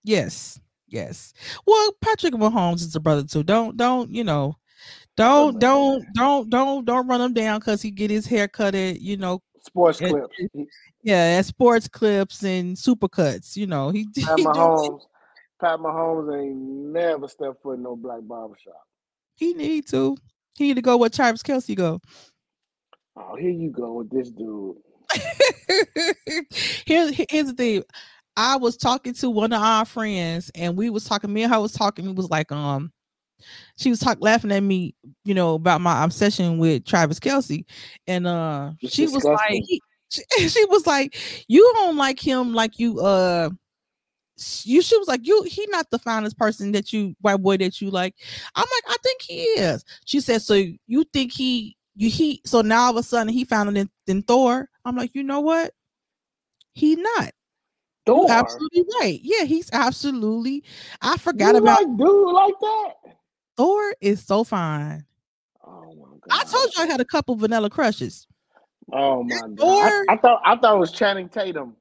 Yes. 0.04 0.60
Yes. 0.86 1.34
Well, 1.66 1.92
Patrick 2.00 2.34
Mahomes 2.34 2.76
is 2.76 2.94
a 2.94 3.00
brother 3.00 3.24
too. 3.24 3.42
Don't 3.42 3.76
don't 3.76 4.10
you 4.10 4.22
know? 4.22 4.56
Don't 5.16 5.58
don't 5.58 6.04
don't 6.14 6.48
don't 6.48 6.84
don't 6.84 7.08
run 7.08 7.20
him 7.20 7.32
down 7.32 7.58
because 7.58 7.82
he 7.82 7.90
get 7.90 8.10
his 8.10 8.26
hair 8.26 8.46
cut 8.46 8.76
at 8.76 9.00
you 9.00 9.16
know 9.16 9.42
sports 9.60 9.98
clips. 9.98 10.36
Yeah, 11.02 11.38
at 11.38 11.46
sports 11.46 11.88
clips 11.88 12.44
and 12.44 12.76
supercuts. 12.76 13.56
You 13.56 13.66
know, 13.66 13.90
he. 13.90 14.06
Pat 14.14 14.38
Mahomes, 14.38 15.00
Pat 15.60 15.78
Mahomes 15.80 16.40
ain't 16.40 16.56
never 16.56 17.26
stepped 17.26 17.62
foot 17.62 17.78
in 17.78 17.82
no 17.82 17.96
black 17.96 18.20
barbershop. 18.22 18.80
He 19.34 19.54
need 19.54 19.88
to. 19.88 20.16
He 20.56 20.68
need 20.68 20.74
to 20.74 20.82
go 20.82 20.96
where 20.96 21.10
Travis 21.10 21.42
Kelce 21.42 21.74
go. 21.74 22.00
Oh, 23.16 23.34
here 23.36 23.50
you 23.50 23.70
go 23.70 23.94
with 23.94 24.10
this 24.10 24.30
dude. 24.30 24.76
here's 26.86 27.14
here's 27.30 27.46
the 27.46 27.54
thing. 27.56 27.84
I 28.36 28.56
was 28.56 28.76
talking 28.76 29.14
to 29.14 29.30
one 29.30 29.52
of 29.52 29.62
our 29.62 29.84
friends, 29.84 30.50
and 30.54 30.76
we 30.76 30.90
was 30.90 31.04
talking. 31.04 31.32
Me 31.32 31.42
and 31.42 31.52
her 31.52 31.60
was 31.60 31.72
talking. 31.72 32.08
It 32.08 32.16
was 32.16 32.28
like, 32.28 32.52
um, 32.52 32.92
she 33.76 33.90
was 33.90 34.00
talking, 34.00 34.22
laughing 34.22 34.52
at 34.52 34.62
me, 34.62 34.94
you 35.24 35.34
know, 35.34 35.54
about 35.54 35.80
my 35.80 36.04
obsession 36.04 36.58
with 36.58 36.84
Travis 36.84 37.18
Kelce, 37.18 37.64
and 38.06 38.26
uh, 38.26 38.72
it's 38.80 38.94
she 38.94 39.06
disgusting. 39.06 39.30
was 39.32 39.40
like, 39.40 39.62
he, 39.64 39.82
she, 40.10 40.22
she 40.48 40.64
was 40.66 40.86
like, 40.86 41.16
you 41.48 41.70
don't 41.76 41.96
like 41.96 42.20
him 42.20 42.52
like 42.52 42.78
you 42.78 43.00
uh 43.00 43.48
you 44.64 44.82
she 44.82 44.98
was 44.98 45.08
like 45.08 45.26
you 45.26 45.42
he 45.44 45.66
not 45.70 45.90
the 45.90 45.98
finest 45.98 46.36
person 46.36 46.72
that 46.72 46.92
you 46.92 47.14
white 47.20 47.42
boy 47.42 47.56
that 47.56 47.80
you 47.80 47.90
like 47.90 48.14
i'm 48.54 48.66
like 48.70 48.84
i 48.88 48.96
think 49.02 49.22
he 49.22 49.42
is 49.42 49.82
she 50.04 50.20
said 50.20 50.42
so 50.42 50.62
you 50.86 51.04
think 51.12 51.32
he 51.32 51.74
you 51.94 52.10
he 52.10 52.42
so 52.44 52.60
now 52.60 52.84
all 52.84 52.90
of 52.90 52.96
a 52.96 53.02
sudden 53.02 53.32
he 53.32 53.44
found 53.46 53.74
it 53.74 53.80
in, 53.80 53.90
in 54.06 54.22
thor 54.22 54.68
i'm 54.86 54.96
like 54.96 55.14
you 55.14 55.22
know 55.22 55.40
what 55.40 55.72
he 56.72 56.96
not. 56.96 57.32
You're 58.06 58.30
absolutely 58.30 58.84
right 59.00 59.20
yeah 59.22 59.44
he's 59.44 59.68
absolutely 59.72 60.62
i 61.02 61.16
forgot 61.16 61.54
you 61.54 61.62
about 61.62 61.82
like 61.82 61.96
dude 61.98 62.32
like 62.32 62.54
that 62.60 62.92
thor 63.56 63.94
is 64.00 64.22
so 64.22 64.44
fine 64.44 65.04
oh 65.66 65.82
my 65.82 66.16
god 66.28 66.40
i 66.40 66.44
told 66.44 66.74
you 66.76 66.82
i 66.82 66.86
had 66.86 67.00
a 67.00 67.04
couple 67.04 67.34
vanilla 67.34 67.68
crushes 67.68 68.28
oh 68.92 69.24
my 69.24 69.36
god 69.40 69.58
thor, 69.58 69.84
I, 69.84 70.04
I 70.10 70.16
thought 70.18 70.40
i 70.44 70.56
thought 70.56 70.76
it 70.76 70.78
was 70.78 70.92
channing 70.92 71.28
tatum 71.28 71.74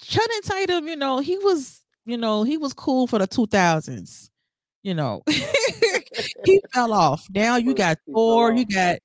Channing 0.00 0.40
Tatum, 0.42 0.88
you 0.88 0.96
know, 0.96 1.18
he 1.18 1.38
was, 1.38 1.82
you 2.04 2.16
know, 2.16 2.42
he 2.42 2.56
was 2.56 2.72
cool 2.72 3.06
for 3.06 3.18
the 3.18 3.28
2000s. 3.28 4.30
You 4.82 4.94
know, 4.94 5.24
he 6.44 6.60
fell 6.72 6.92
off. 6.92 7.26
Now 7.34 7.56
you 7.56 7.74
got 7.74 7.98
Thor, 8.12 8.52
you 8.52 8.64
got 8.64 8.98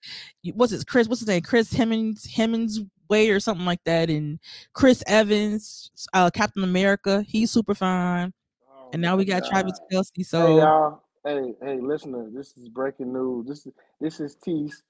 what's 0.53 0.73
it, 0.73 0.85
Chris? 0.85 1.07
What's 1.07 1.21
his 1.21 1.27
name? 1.27 1.41
Chris 1.41 1.73
Hemmings 1.73 2.23
Hemmings 2.31 2.81
Hemmingsway 3.11 3.35
or 3.35 3.39
something 3.39 3.65
like 3.65 3.83
that, 3.85 4.09
and 4.09 4.39
Chris 4.73 5.03
Evans, 5.07 5.91
uh, 6.13 6.29
Captain 6.29 6.63
America. 6.63 7.23
He's 7.27 7.51
super 7.51 7.75
fine. 7.75 8.33
Oh 8.69 8.89
and 8.93 9.01
now 9.01 9.15
we 9.15 9.25
got 9.25 9.43
God. 9.43 9.49
Travis 9.49 9.79
Kelce. 9.91 10.25
So 10.25 10.47
hey, 10.47 10.55
y'all. 10.57 11.03
Hey, 11.23 11.53
hey, 11.61 11.79
listener, 11.79 12.29
this 12.33 12.57
is 12.57 12.67
breaking 12.67 13.13
news. 13.13 13.47
This 13.47 13.65
is 13.65 13.73
this 13.99 14.19
is 14.19 14.35
Tease 14.35 14.83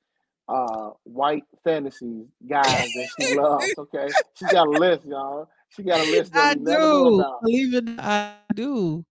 uh 0.49 0.89
white 1.03 1.43
fantasy 1.63 2.25
guys 2.47 2.65
that 2.65 3.09
she 3.19 3.35
loves. 3.39 3.73
Okay, 3.77 4.07
she 4.35 4.45
got 4.45 4.67
a 4.67 4.71
list, 4.71 5.05
y'all. 5.05 5.49
She 5.69 5.83
got 5.83 5.99
a 5.99 6.11
list. 6.11 6.35
I 6.35 6.55
do 6.55 7.23
believe 7.41 7.73
it. 7.73 7.99
I 7.99 8.35
do. 8.53 9.05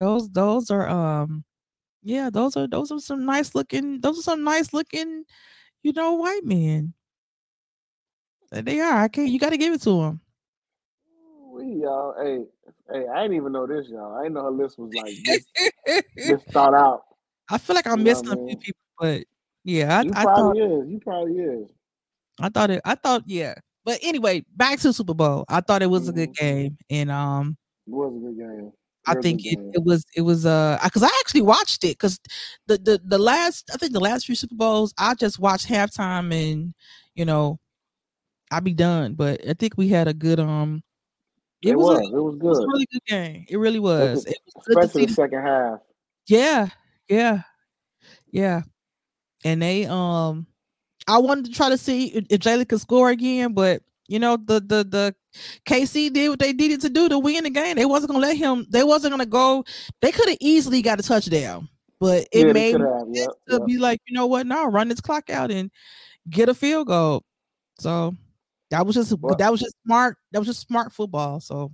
Those 0.00 0.28
those 0.30 0.70
are 0.70 0.88
um, 0.88 1.44
yeah. 2.02 2.30
Those 2.30 2.56
are 2.56 2.66
those 2.68 2.92
are 2.92 3.00
some 3.00 3.24
nice 3.24 3.54
looking. 3.54 4.00
Those 4.00 4.18
are 4.18 4.22
some 4.22 4.44
nice 4.44 4.72
looking, 4.72 5.24
you 5.82 5.92
know, 5.92 6.14
white 6.14 6.44
men. 6.44 6.94
They 8.62 8.80
are. 8.80 9.02
I 9.02 9.08
can't. 9.08 9.28
You 9.28 9.38
got 9.38 9.50
to 9.50 9.56
give 9.56 9.72
it 9.72 9.82
to 9.82 10.02
them. 10.02 10.20
We 11.50 11.82
y'all. 11.82 12.14
Hey, 12.20 12.44
hey. 12.92 13.06
I 13.08 13.22
didn't 13.22 13.36
even 13.36 13.52
know 13.52 13.66
this, 13.66 13.88
y'all. 13.88 14.16
I 14.16 14.22
didn't 14.22 14.34
know 14.34 14.44
her 14.44 14.50
list 14.50 14.78
was 14.78 14.92
like 14.94 15.14
this, 15.24 15.44
this 16.16 16.42
thought 16.50 16.74
out. 16.74 17.02
I 17.50 17.58
feel 17.58 17.76
like 17.76 17.86
I'm 17.86 17.98
you 17.98 18.04
missing 18.04 18.28
a 18.28 18.36
few 18.36 18.56
people, 18.56 18.80
but 18.98 19.24
yeah, 19.64 19.98
I, 19.98 20.02
you 20.02 20.12
I 20.14 20.24
probably 20.24 20.60
thought, 20.60 20.82
is. 20.82 20.90
You 20.90 21.00
probably 21.00 21.38
is. 21.38 21.68
I 22.40 22.48
thought 22.48 22.70
it. 22.70 22.82
I 22.84 22.94
thought 22.94 23.22
yeah. 23.26 23.54
But 23.84 23.98
anyway, 24.02 24.44
back 24.56 24.78
to 24.80 24.92
Super 24.92 25.14
Bowl. 25.14 25.44
I 25.48 25.60
thought 25.60 25.82
it 25.82 25.90
was 25.90 26.08
a 26.08 26.12
good 26.12 26.32
mm-hmm. 26.34 26.44
game, 26.44 26.78
and 26.88 27.10
um, 27.10 27.56
it 27.86 27.92
was 27.92 28.16
a 28.16 28.18
good 28.18 28.38
game. 28.38 28.72
I 29.06 29.14
think 29.20 29.44
it, 29.44 29.58
it 29.74 29.84
was 29.84 30.04
it 30.16 30.22
was 30.22 30.46
uh 30.46 30.78
because 30.82 31.02
I 31.02 31.10
actually 31.20 31.42
watched 31.42 31.84
it 31.84 31.98
because 31.98 32.18
the, 32.66 32.78
the 32.78 33.00
the 33.04 33.18
last 33.18 33.70
I 33.72 33.76
think 33.76 33.92
the 33.92 34.00
last 34.00 34.26
few 34.26 34.34
Super 34.34 34.54
Bowls 34.54 34.94
I 34.96 35.14
just 35.14 35.38
watched 35.38 35.68
halftime 35.68 36.32
and 36.32 36.74
you 37.14 37.24
know 37.24 37.58
I'll 38.54 38.60
be 38.60 38.74
done. 38.74 39.14
But 39.14 39.40
I 39.48 39.54
think 39.54 39.74
we 39.76 39.88
had 39.88 40.08
a 40.08 40.14
good 40.14 40.38
um 40.38 40.82
it, 41.62 41.70
it 41.70 41.76
was, 41.76 41.98
was 41.98 42.12
a, 42.12 42.16
it 42.16 42.20
was 42.20 42.34
good. 42.36 42.46
It 42.46 42.48
was 42.48 42.58
a 42.58 42.66
really 42.66 42.86
good 42.92 43.04
game. 43.06 43.46
It 43.48 43.56
really 43.56 43.78
was. 43.80 44.26
It 44.26 44.38
was 44.54 44.68
Especially 44.68 45.06
the 45.06 45.12
second 45.12 45.42
half. 45.42 45.78
Yeah, 46.26 46.68
yeah, 47.08 47.42
yeah. 48.30 48.62
And 49.44 49.60
they 49.60 49.86
um 49.86 50.46
I 51.08 51.18
wanted 51.18 51.46
to 51.46 51.52
try 51.52 51.68
to 51.68 51.78
see 51.78 52.06
if 52.06 52.40
Jalen 52.40 52.68
could 52.68 52.80
score 52.80 53.10
again, 53.10 53.52
but 53.54 53.82
you 54.06 54.18
know 54.18 54.36
the 54.36 54.60
the 54.60 54.84
the 54.84 55.14
KC 55.66 56.12
did 56.12 56.28
what 56.28 56.38
they 56.38 56.52
needed 56.52 56.80
to 56.82 56.88
do 56.88 57.08
to 57.08 57.18
win 57.18 57.44
the 57.44 57.50
game. 57.50 57.76
They 57.76 57.86
wasn't 57.86 58.12
gonna 58.12 58.24
let 58.24 58.36
him. 58.36 58.66
They 58.70 58.84
wasn't 58.84 59.12
gonna 59.12 59.26
go. 59.26 59.64
They 60.00 60.12
could 60.12 60.28
have 60.28 60.38
easily 60.40 60.80
got 60.80 61.00
a 61.00 61.02
touchdown, 61.02 61.68
but 61.98 62.28
it 62.30 62.46
yeah, 62.46 62.52
made 62.52 62.76
yep, 63.10 63.30
to 63.48 63.54
yep. 63.54 63.66
be 63.66 63.78
like, 63.78 64.00
you 64.06 64.14
know 64.14 64.26
what? 64.26 64.46
Now 64.46 64.66
run 64.66 64.88
this 64.88 65.00
clock 65.00 65.28
out 65.30 65.50
and 65.50 65.70
get 66.30 66.48
a 66.48 66.54
field 66.54 66.86
goal. 66.86 67.24
So 67.78 68.14
that 68.74 68.84
was 68.84 68.96
just 68.96 69.16
well, 69.20 69.36
that 69.36 69.52
was 69.52 69.60
just 69.60 69.76
smart. 69.86 70.16
That 70.32 70.40
was 70.40 70.48
just 70.48 70.66
smart 70.66 70.92
football. 70.92 71.38
So 71.38 71.70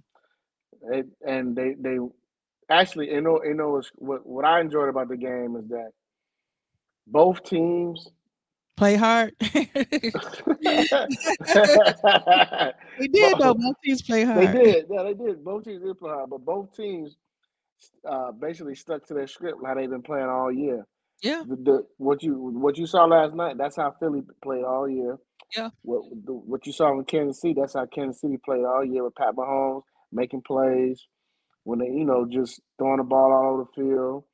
they, 0.90 1.02
and 1.26 1.56
they 1.56 1.74
they 1.80 1.96
actually 2.68 3.10
you 3.10 3.22
know 3.22 3.42
you 3.42 3.54
know 3.54 3.80
what 3.96 4.26
what 4.26 4.44
I 4.44 4.60
enjoyed 4.60 4.90
about 4.90 5.08
the 5.08 5.16
game 5.16 5.56
is 5.56 5.66
that 5.68 5.92
both 7.06 7.42
teams 7.42 8.06
play 8.76 8.96
hard. 8.96 9.34
they 9.40 9.62
did 13.08 13.38
though. 13.38 13.54
Both 13.54 13.76
teams 13.82 14.02
play 14.02 14.24
hard. 14.24 14.48
They 14.48 14.52
did. 14.52 14.86
Yeah, 14.90 15.02
they 15.02 15.14
did. 15.14 15.42
Both 15.42 15.64
teams 15.64 15.82
did 15.82 15.98
play 15.98 16.10
hard, 16.10 16.28
but 16.28 16.44
both 16.44 16.76
teams 16.76 17.16
uh, 18.06 18.32
basically 18.32 18.74
stuck 18.74 19.06
to 19.06 19.14
their 19.14 19.26
script 19.26 19.58
how 19.64 19.74
they've 19.74 19.88
been 19.88 20.02
playing 20.02 20.26
all 20.26 20.52
year. 20.52 20.86
Yeah. 21.22 21.44
The, 21.48 21.56
the, 21.56 21.86
what 21.96 22.22
you 22.22 22.34
what 22.34 22.76
you 22.76 22.86
saw 22.86 23.06
last 23.06 23.34
night, 23.34 23.56
that's 23.56 23.76
how 23.76 23.94
Philly 23.98 24.22
played 24.42 24.64
all 24.64 24.86
year. 24.86 25.18
Yeah. 25.56 25.70
What 25.82 26.02
what 26.24 26.66
you 26.66 26.72
saw 26.72 26.92
in 26.92 27.04
Kansas 27.04 27.40
City, 27.40 27.54
that's 27.58 27.74
how 27.74 27.86
Kansas 27.86 28.20
City 28.20 28.38
played 28.44 28.64
all 28.64 28.84
year 28.84 29.04
with 29.04 29.14
Pat 29.14 29.34
Mahomes 29.34 29.82
making 30.12 30.42
plays 30.42 31.06
when 31.64 31.78
they 31.78 31.86
you 31.86 32.04
know 32.04 32.26
just 32.30 32.60
throwing 32.78 32.98
the 32.98 33.04
ball 33.04 33.32
all 33.32 33.54
over 33.54 33.64
the 33.64 33.82
field. 33.82 34.24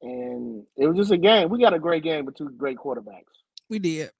And 0.00 0.64
it 0.76 0.86
was 0.86 0.96
just 0.96 1.10
a 1.10 1.18
game. 1.18 1.48
We 1.48 1.60
got 1.60 1.74
a 1.74 1.78
great 1.78 2.04
game 2.04 2.24
with 2.24 2.36
two 2.36 2.50
great 2.50 2.78
quarterbacks. 2.78 3.24
We 3.68 3.78
did. 3.78 4.10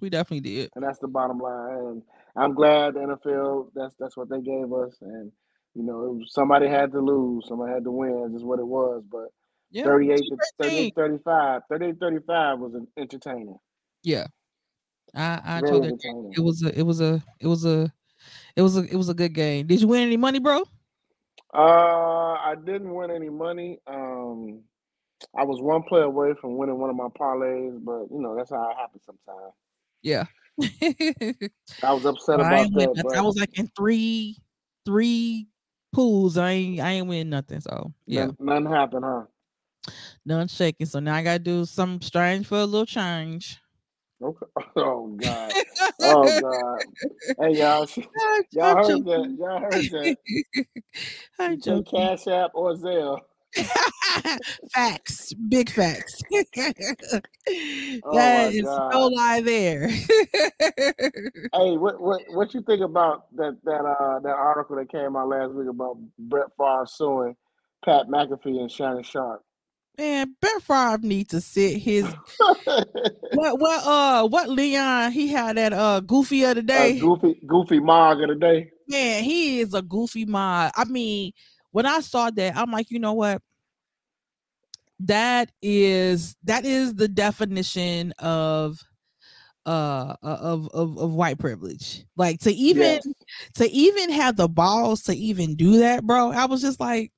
We 0.00 0.08
definitely 0.08 0.40
did. 0.40 0.70
And 0.74 0.82
that's 0.82 0.98
the 0.98 1.08
bottom 1.08 1.38
line. 1.38 1.76
And 1.76 2.02
I'm 2.36 2.54
glad 2.54 2.94
the 2.94 3.00
NFL 3.00 3.70
that's 3.74 3.94
that's 3.98 4.16
what 4.16 4.30
they 4.30 4.40
gave 4.40 4.72
us. 4.72 4.96
And 5.02 5.30
you 5.74 5.84
know, 5.84 6.20
somebody 6.26 6.68
had 6.68 6.92
to 6.92 7.00
lose, 7.00 7.46
somebody 7.46 7.72
had 7.72 7.84
to 7.84 7.90
win, 7.90 8.32
is 8.34 8.42
what 8.42 8.58
it 8.58 8.66
was. 8.66 9.04
But 9.10 9.28
yeah, 9.70 9.84
38 9.84 10.16
to 10.18 10.36
38 10.62 10.94
35, 10.94 11.62
38 11.68 12.00
35 12.00 12.58
was 12.58 12.72
entertaining. 12.96 13.58
Yeah. 14.02 14.26
I 15.14 15.40
I 15.44 15.60
told 15.60 15.86
it 15.86 15.94
it 16.36 16.40
was 16.40 16.62
a 16.62 16.78
it 16.78 16.82
was 16.82 17.00
a 17.00 17.22
it 17.40 17.46
was 17.46 17.64
a 17.64 17.92
it 18.56 18.62
was 18.62 18.76
a 18.76 18.82
it 18.84 18.96
was 18.96 19.08
a 19.08 19.14
good 19.14 19.34
game. 19.34 19.66
Did 19.66 19.80
you 19.80 19.88
win 19.88 20.02
any 20.02 20.16
money, 20.16 20.38
bro? 20.38 20.64
Uh 21.52 22.34
I 22.34 22.54
didn't 22.64 22.94
win 22.94 23.10
any 23.10 23.28
money. 23.28 23.78
Um 23.86 24.62
I 25.36 25.44
was 25.44 25.60
one 25.60 25.82
play 25.82 26.02
away 26.02 26.34
from 26.40 26.56
winning 26.56 26.78
one 26.78 26.90
of 26.90 26.96
my 26.96 27.08
parlays, 27.08 27.82
but 27.84 28.06
you 28.10 28.20
know 28.20 28.36
that's 28.36 28.50
how 28.50 28.70
it 28.70 28.76
happens 28.76 29.04
sometimes. 29.04 29.52
Yeah. 30.02 30.24
I 31.82 31.92
was 31.92 32.04
upset 32.04 32.38
well, 32.38 32.46
about 32.46 32.72
that. 32.74 33.02
But... 33.04 33.16
I 33.16 33.20
was 33.20 33.36
like 33.36 33.58
in 33.58 33.70
three, 33.76 34.36
three 34.84 35.48
pools. 35.92 36.36
I 36.36 36.50
ain't, 36.50 36.80
I 36.80 36.92
ain't 36.92 37.06
win 37.06 37.30
nothing. 37.30 37.60
So 37.60 37.92
yeah, 38.06 38.26
none, 38.38 38.64
none 38.64 38.66
happened, 38.66 39.04
huh? 39.04 39.22
None 40.24 40.48
shaking. 40.48 40.86
So 40.86 41.00
now 41.00 41.14
I 41.14 41.22
gotta 41.22 41.38
do 41.38 41.64
something 41.64 42.06
strange 42.06 42.46
for 42.46 42.58
a 42.58 42.64
little 42.64 42.86
change. 42.86 43.58
Okay. 44.22 44.46
Oh 44.76 45.06
God. 45.08 45.52
Oh 46.00 46.40
God. 46.40 46.80
Hey 47.40 47.56
y'all. 47.56 47.88
Y'all 48.52 48.76
heard 48.76 49.04
that. 49.04 49.36
Y'all 49.38 49.58
heard 49.60 49.90
that. 49.90 50.16
I'm 51.38 51.60
joking. 51.60 52.00
Cash 52.00 52.26
App 52.26 52.50
or 52.54 52.74
Zelle. 52.74 53.20
facts, 54.72 55.32
big 55.34 55.70
facts. 55.70 56.22
oh 58.04 58.14
that 58.14 58.52
is 58.52 58.62
God. 58.62 58.90
no 58.92 59.06
lie 59.08 59.40
there. 59.40 59.88
hey, 59.88 61.76
what 61.76 62.00
what 62.00 62.22
what 62.28 62.54
you 62.54 62.62
think 62.62 62.82
about 62.82 63.34
that 63.36 63.58
that 63.64 63.84
uh 63.84 64.20
that 64.20 64.34
article 64.34 64.76
that 64.76 64.90
came 64.90 65.16
out 65.16 65.28
last 65.28 65.52
week 65.52 65.68
about 65.68 65.98
Brett 66.18 66.46
Favre 66.56 66.86
suing 66.86 67.36
Pat 67.84 68.06
McAfee 68.06 68.60
and 68.60 68.70
Shannon 68.70 69.02
Sharpe? 69.02 69.42
Man, 70.00 70.34
Brett 70.40 70.62
Favre 70.62 70.98
needs 71.02 71.28
to 71.32 71.42
sit 71.42 71.76
his 71.76 72.06
what 72.64 73.60
what 73.60 73.86
uh 73.86 74.26
what 74.26 74.48
Leon 74.48 75.12
he 75.12 75.28
had 75.28 75.58
that 75.58 75.74
uh 75.74 76.00
goofy 76.00 76.42
of 76.44 76.54
the 76.54 76.62
day. 76.62 76.96
Uh, 76.96 77.00
goofy 77.00 77.38
goofy 77.46 77.80
mog 77.80 78.22
of 78.22 78.30
the 78.30 78.34
day. 78.34 78.70
Man, 78.88 79.22
he 79.22 79.60
is 79.60 79.74
a 79.74 79.82
goofy 79.82 80.24
mog. 80.24 80.72
I 80.74 80.84
mean, 80.86 81.32
when 81.72 81.84
I 81.84 82.00
saw 82.00 82.30
that, 82.30 82.56
I'm 82.56 82.70
like, 82.70 82.90
you 82.90 82.98
know 82.98 83.12
what? 83.12 83.42
That 85.00 85.52
is 85.60 86.34
that 86.44 86.64
is 86.64 86.94
the 86.94 87.08
definition 87.08 88.12
of 88.18 88.80
uh, 89.66 90.14
uh 90.22 90.38
of, 90.40 90.68
of 90.68 90.96
of 90.96 91.12
white 91.12 91.38
privilege. 91.38 92.06
Like 92.16 92.40
to 92.40 92.50
even 92.50 93.00
to 93.56 93.70
even 93.70 94.12
have 94.12 94.36
the 94.36 94.48
balls 94.48 95.02
to 95.02 95.14
even 95.14 95.56
do 95.56 95.80
that, 95.80 96.06
bro. 96.06 96.32
I 96.32 96.46
was 96.46 96.62
just 96.62 96.80
like, 96.80 97.12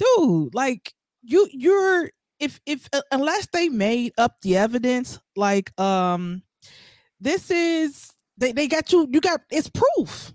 dude, 0.00 0.52
like 0.52 0.92
you 1.22 1.48
you're 1.52 2.10
if 2.38 2.60
if 2.66 2.88
uh, 2.92 3.02
unless 3.12 3.46
they 3.52 3.68
made 3.68 4.12
up 4.18 4.40
the 4.42 4.56
evidence, 4.56 5.18
like 5.36 5.78
um 5.80 6.42
this 7.20 7.50
is 7.50 8.10
they, 8.36 8.52
they 8.52 8.66
got 8.66 8.92
you, 8.92 9.08
you 9.10 9.20
got 9.20 9.40
it's 9.50 9.70
proof. 9.70 10.32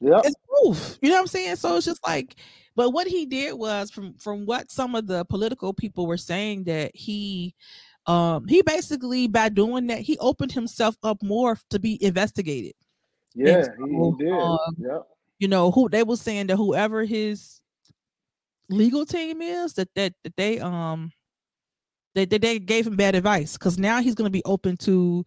Yeah. 0.00 0.20
It's 0.24 0.36
proof. 0.46 0.98
You 1.00 1.08
know 1.08 1.16
what 1.16 1.22
I'm 1.22 1.26
saying? 1.26 1.56
So 1.56 1.76
it's 1.76 1.86
just 1.86 2.06
like, 2.06 2.36
but 2.74 2.90
what 2.90 3.06
he 3.06 3.24
did 3.24 3.54
was 3.54 3.90
from 3.90 4.14
from 4.18 4.44
what 4.44 4.70
some 4.70 4.94
of 4.94 5.06
the 5.06 5.24
political 5.24 5.72
people 5.72 6.06
were 6.06 6.18
saying 6.18 6.64
that 6.64 6.94
he 6.94 7.54
um 8.06 8.46
he 8.46 8.62
basically 8.62 9.26
by 9.26 9.48
doing 9.48 9.86
that 9.86 10.00
he 10.00 10.18
opened 10.18 10.52
himself 10.52 10.96
up 11.02 11.22
more 11.22 11.58
to 11.70 11.78
be 11.78 12.02
investigated. 12.04 12.74
Yeah, 13.34 13.62
so, 13.62 13.70
he, 13.86 13.92
he, 13.92 14.24
did. 14.24 14.32
Um, 14.32 14.76
yep. 14.78 15.02
You 15.38 15.48
know, 15.48 15.70
who 15.70 15.88
they 15.88 16.02
were 16.02 16.16
saying 16.16 16.46
that 16.48 16.56
whoever 16.56 17.04
his 17.04 17.60
legal 18.68 19.06
team 19.06 19.40
is 19.42 19.74
that 19.74 19.88
that, 19.94 20.12
that 20.24 20.36
they 20.36 20.58
um 20.60 21.10
they, 22.14 22.24
they, 22.24 22.38
they 22.38 22.58
gave 22.58 22.86
him 22.86 22.96
bad 22.96 23.14
advice 23.14 23.52
because 23.54 23.78
now 23.78 24.00
he's 24.00 24.14
going 24.14 24.26
to 24.26 24.32
be 24.32 24.44
open 24.44 24.76
to 24.78 25.24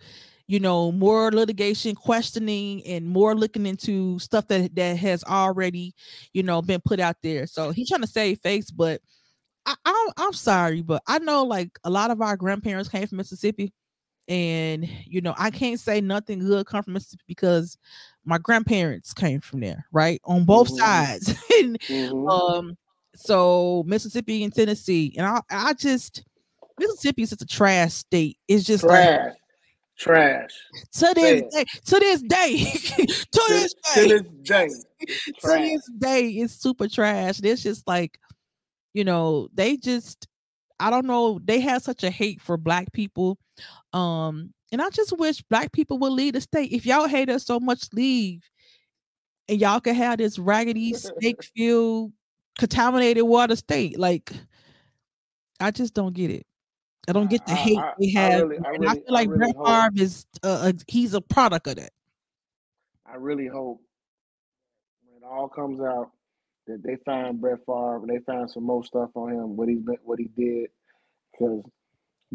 you 0.48 0.60
know 0.60 0.92
more 0.92 1.32
litigation 1.32 1.96
questioning 1.96 2.84
and 2.86 3.06
more 3.06 3.36
looking 3.36 3.68
into 3.68 4.18
stuff 4.18 4.48
that 4.48 4.76
that 4.76 4.98
has 4.98 5.24
already 5.26 5.94
you 6.34 6.42
know 6.42 6.62
been 6.62 6.82
put 6.84 7.00
out 7.00 7.16
there 7.22 7.46
so 7.46 7.72
he's 7.72 7.88
trying 7.88 8.02
to 8.02 8.08
save 8.08 8.40
face 8.40 8.72
but 8.72 9.00
I, 9.68 9.76
I 9.86 10.10
i'm 10.18 10.34
sorry 10.34 10.82
but 10.82 11.04
i 11.08 11.20
know 11.20 11.44
like 11.44 11.78
a 11.84 11.90
lot 11.90 12.10
of 12.10 12.22
our 12.22 12.36
grandparents 12.36 12.90
came 12.90 13.06
from 13.06 13.18
mississippi 13.20 13.72
and 14.28 14.90
you 15.06 15.22
know 15.22 15.36
i 15.38 15.52
can't 15.52 15.80
say 15.80 16.02
nothing 16.02 16.40
good 16.40 16.66
come 16.66 16.82
from 16.82 16.94
mississippi 16.94 17.24
because 17.28 17.78
my 18.26 18.40
grandparents 18.40 19.14
came 19.14 19.42
from 19.42 19.60
there 19.60 19.86
right 19.92 20.20
on 20.26 20.46
both 20.46 20.70
mm-hmm. 20.70 20.78
sides 20.78 21.30
and 21.60 21.80
mm-hmm. 21.82 22.28
um 22.28 22.76
so 23.16 23.84
mississippi 23.86 24.44
and 24.44 24.54
tennessee 24.54 25.14
and 25.18 25.26
i 25.26 25.42
i 25.50 25.74
just 25.74 26.24
mississippi 26.80 27.24
is 27.24 27.30
just 27.30 27.42
a 27.42 27.46
trash 27.46 27.94
state 27.94 28.38
it's 28.48 28.64
just 28.64 28.84
trash. 28.84 29.26
like 29.26 29.36
Trash. 30.00 30.52
To 30.94 31.12
this 31.14 31.42
day, 31.54 31.66
to 31.86 32.00
this 32.00 32.22
day, 32.22 32.58
to 32.64 33.44
this 33.50 33.76
day, 33.94 34.08
to 34.08 34.08
this 34.08 34.24
day, 34.44 34.70
to 35.42 35.58
this 35.58 35.92
day, 35.98 36.30
it's 36.30 36.54
super 36.54 36.88
trash. 36.88 37.42
It's 37.44 37.62
just 37.62 37.86
like, 37.86 38.18
you 38.94 39.04
know, 39.04 39.50
they 39.54 39.76
just, 39.76 40.26
I 40.80 40.90
don't 40.90 41.06
know, 41.06 41.42
they 41.44 41.60
have 41.60 41.82
such 41.82 42.06
a 42.06 42.10
hate 42.10 42.42
for 42.42 42.56
black 42.56 42.94
people. 42.94 43.38
Um, 43.92 44.54
and 44.72 44.82
I 44.82 44.90
just 44.90 45.18
wish 45.18 45.42
black 45.42 45.74
people 45.74 45.98
would 46.00 46.14
leave 46.14 46.34
the 46.34 46.42
state. 46.42 46.72
If 46.72 46.86
y'all 46.86 47.08
hate 47.08 47.30
us 47.30 47.46
so 47.46 47.60
much, 47.60 47.90
leave. 47.92 48.42
And 49.50 49.60
y'all 49.60 49.82
can 49.82 49.96
have 49.96 50.20
this 50.20 50.40
raggedy, 50.40 50.94
snake 50.94 51.44
filled, 51.44 52.14
contaminated 52.60 53.24
water 53.24 53.56
state. 53.56 53.98
Like, 53.98 54.32
I 55.60 55.72
just 55.72 55.94
don't 55.94 56.14
get 56.14 56.30
it. 56.30 56.46
I 57.08 57.14
don't 57.14 57.30
get 57.30 57.46
the 57.48 57.56
hate 57.56 57.78
I, 57.78 57.94
they 58.00 58.10
have. 58.12 58.32
I, 58.32 58.44
really, 58.44 58.58
I, 58.66 58.70
really, 58.70 58.88
I 58.88 58.94
feel 58.94 59.04
like 59.08 59.30
really 59.30 59.54
Brett 59.54 59.66
Favre 59.66 60.04
is 60.04 60.26
uh, 60.44 60.74
he's 60.88 61.14
a 61.16 61.22
product 61.22 61.68
of 61.68 61.78
that. 61.78 61.92
I 63.12 63.16
really 63.16 63.48
hope 63.48 63.82
when 65.06 65.24
it 65.24 65.26
all 65.26 65.48
comes 65.48 65.80
out 65.82 66.12
that 66.68 66.84
they 66.84 66.98
find 67.06 67.42
Brett 67.42 67.60
Favre 67.66 67.96
and 67.96 68.10
they 68.10 68.20
find 68.26 68.52
some 68.52 68.64
more 68.64 68.84
stuff 68.84 69.10
on 69.16 69.32
him, 69.32 69.58
what 69.58 69.70
he 69.70 69.76
what 70.04 70.20
he 70.20 70.30
did, 70.38 70.70
because 71.32 71.64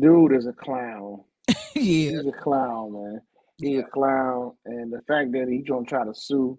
dude 0.00 0.32
is 0.32 0.46
a 0.46 0.52
clown. 0.52 1.20
yeah, 1.48 1.52
he's 1.74 2.26
a 2.26 2.32
clown, 2.32 2.94
man. 2.94 3.20
He's 3.58 3.76
yeah. 3.76 3.80
a 3.80 3.90
clown, 3.90 4.54
and 4.64 4.92
the 4.92 5.02
fact 5.06 5.30
that 5.32 5.46
he's 5.48 5.68
gonna 5.68 5.86
try 5.86 6.04
to 6.04 6.14
sue 6.14 6.58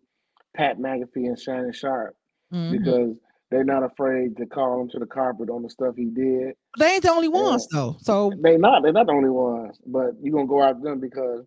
Pat 0.55 0.77
McAfee 0.77 1.27
and 1.27 1.39
Shannon 1.39 1.73
Sharpe 1.73 2.15
mm-hmm. 2.53 2.77
because 2.77 3.15
they're 3.51 3.63
not 3.63 3.83
afraid 3.83 4.35
to 4.37 4.45
call 4.45 4.81
him 4.81 4.89
to 4.89 4.99
the 4.99 5.05
carpet 5.05 5.49
on 5.49 5.61
the 5.61 5.69
stuff 5.69 5.95
he 5.95 6.05
did. 6.05 6.53
They 6.79 6.93
ain't 6.93 7.03
the 7.03 7.11
only 7.11 7.27
ones 7.27 7.67
and 7.71 7.79
though. 7.79 7.97
So 7.99 8.31
they 8.41 8.57
not. 8.57 8.83
They're 8.83 8.91
not 8.91 9.07
the 9.07 9.13
only 9.13 9.29
ones. 9.29 9.79
But 9.85 10.11
you're 10.21 10.33
gonna 10.33 10.47
go 10.47 10.63
after 10.63 10.81
them 10.81 10.99
because 10.99 11.45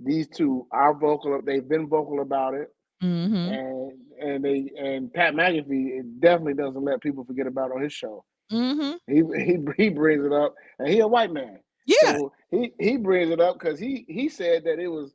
these 0.00 0.28
two 0.28 0.66
are 0.72 0.94
vocal. 0.94 1.40
They've 1.44 1.66
been 1.66 1.88
vocal 1.88 2.20
about 2.20 2.54
it. 2.54 2.68
Mm-hmm. 3.02 3.34
And 3.34 3.92
and 4.20 4.44
they 4.44 4.70
and 4.76 5.12
Pat 5.12 5.34
McAfee 5.34 6.20
definitely 6.20 6.54
doesn't 6.54 6.84
let 6.84 7.00
people 7.00 7.24
forget 7.24 7.46
about 7.46 7.72
on 7.72 7.82
his 7.82 7.92
show. 7.92 8.24
Mm-hmm. 8.52 8.96
He 9.06 9.44
he 9.44 9.58
he 9.76 9.88
brings 9.90 10.24
it 10.24 10.32
up, 10.32 10.54
and 10.78 10.88
he 10.88 11.00
a 11.00 11.08
white 11.08 11.32
man. 11.32 11.60
Yeah, 11.86 12.16
so 12.16 12.32
he 12.50 12.72
he 12.80 12.96
brings 12.96 13.30
it 13.30 13.40
up 13.40 13.58
because 13.58 13.78
he 13.78 14.04
he 14.08 14.28
said 14.28 14.64
that 14.64 14.78
it 14.78 14.88
was 14.88 15.14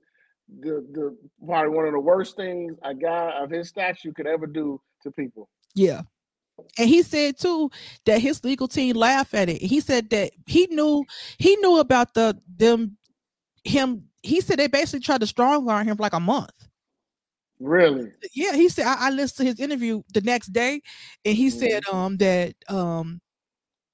the 0.61 0.85
the 0.93 1.17
probably 1.45 1.75
one 1.75 1.85
of 1.85 1.93
the 1.93 1.99
worst 1.99 2.35
things 2.35 2.75
a 2.83 2.93
guy 2.93 3.31
of 3.39 3.49
his 3.49 3.69
stature 3.69 4.13
could 4.13 4.27
ever 4.27 4.47
do 4.47 4.79
to 5.01 5.11
people. 5.11 5.49
Yeah. 5.75 6.01
And 6.77 6.89
he 6.89 7.03
said 7.03 7.37
too 7.39 7.69
that 8.05 8.19
his 8.19 8.43
legal 8.43 8.67
team 8.67 8.95
laughed 8.95 9.33
at 9.33 9.49
it. 9.49 9.61
He 9.61 9.79
said 9.79 10.09
that 10.11 10.31
he 10.45 10.67
knew 10.67 11.05
he 11.37 11.55
knew 11.57 11.79
about 11.79 12.13
the 12.13 12.39
them 12.57 12.97
him. 13.63 14.05
He 14.21 14.41
said 14.41 14.59
they 14.59 14.67
basically 14.67 15.01
tried 15.01 15.21
to 15.21 15.27
strong 15.27 15.67
arm 15.69 15.87
him 15.87 15.97
for 15.97 16.03
like 16.03 16.13
a 16.13 16.19
month. 16.19 16.51
Really? 17.59 18.11
Yeah, 18.33 18.53
he 18.53 18.69
said 18.69 18.85
I, 18.85 19.07
I 19.07 19.09
listened 19.09 19.45
to 19.45 19.51
his 19.51 19.59
interview 19.59 20.01
the 20.13 20.21
next 20.21 20.47
day, 20.47 20.81
and 21.25 21.35
he 21.35 21.47
mm-hmm. 21.47 21.59
said 21.59 21.83
um 21.91 22.17
that 22.17 22.55
um 22.69 23.21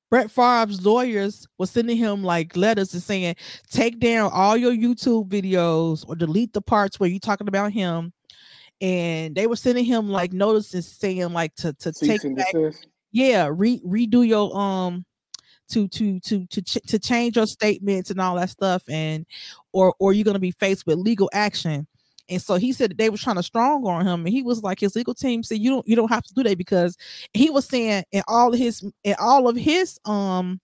Brett 0.09 0.31
Favre's 0.31 0.83
lawyers 0.83 1.47
were 1.57 1.67
sending 1.67 1.97
him 1.97 2.23
like 2.23 2.57
letters 2.57 2.93
and 2.93 3.03
saying, 3.03 3.35
take 3.69 3.99
down 3.99 4.31
all 4.33 4.57
your 4.57 4.71
YouTube 4.71 5.29
videos 5.29 6.03
or 6.07 6.15
delete 6.15 6.53
the 6.53 6.61
parts 6.61 6.99
where 6.99 7.07
you're 7.07 7.19
talking 7.19 7.47
about 7.47 7.71
him 7.71 8.11
and 8.81 9.35
they 9.35 9.47
were 9.47 9.55
sending 9.55 9.85
him 9.85 10.09
like 10.09 10.33
notices 10.33 10.87
saying 10.87 11.33
like 11.33 11.53
to 11.55 11.73
to 11.73 11.93
Cease 11.93 12.21
take 12.21 12.35
back, 12.35 12.53
yeah 13.11 13.49
re, 13.51 13.79
redo 13.85 14.25
your 14.25 14.55
um 14.57 15.05
to 15.69 15.87
to 15.89 16.19
to 16.21 16.45
to 16.47 16.61
ch- 16.61 16.87
to 16.87 16.99
change 16.99 17.35
your 17.35 17.47
statements 17.47 18.09
and 18.09 18.19
all 18.19 18.35
that 18.35 18.49
stuff 18.49 18.83
and 18.89 19.25
or 19.73 19.93
or 19.99 20.13
you're 20.13 20.25
gonna 20.25 20.39
be 20.39 20.51
faced 20.51 20.85
with 20.85 20.97
legal 20.97 21.29
action. 21.33 21.87
And 22.27 22.39
so 22.39 22.55
he 22.57 22.73
said 22.73 22.91
that 22.91 22.97
they 22.99 23.09
were 23.09 23.17
trying 23.17 23.37
to 23.37 23.43
strong 23.43 23.87
on 23.87 24.05
him 24.05 24.25
and 24.25 24.29
he 24.29 24.43
was 24.43 24.61
like 24.61 24.79
his 24.79 24.95
legal 24.95 25.15
team 25.15 25.41
said 25.41 25.59
you 25.59 25.69
don't 25.71 25.87
you 25.87 25.95
don't 25.95 26.11
have 26.11 26.23
to 26.23 26.33
do 26.33 26.43
that 26.43 26.57
because 26.57 26.95
he 27.33 27.49
was 27.49 27.65
saying 27.65 28.03
in 28.11 28.21
all 28.27 28.53
of 28.53 28.59
his 28.59 28.83
in 29.03 29.15
all 29.19 29.47
of 29.47 29.55
his 29.55 29.99
um 30.05 30.59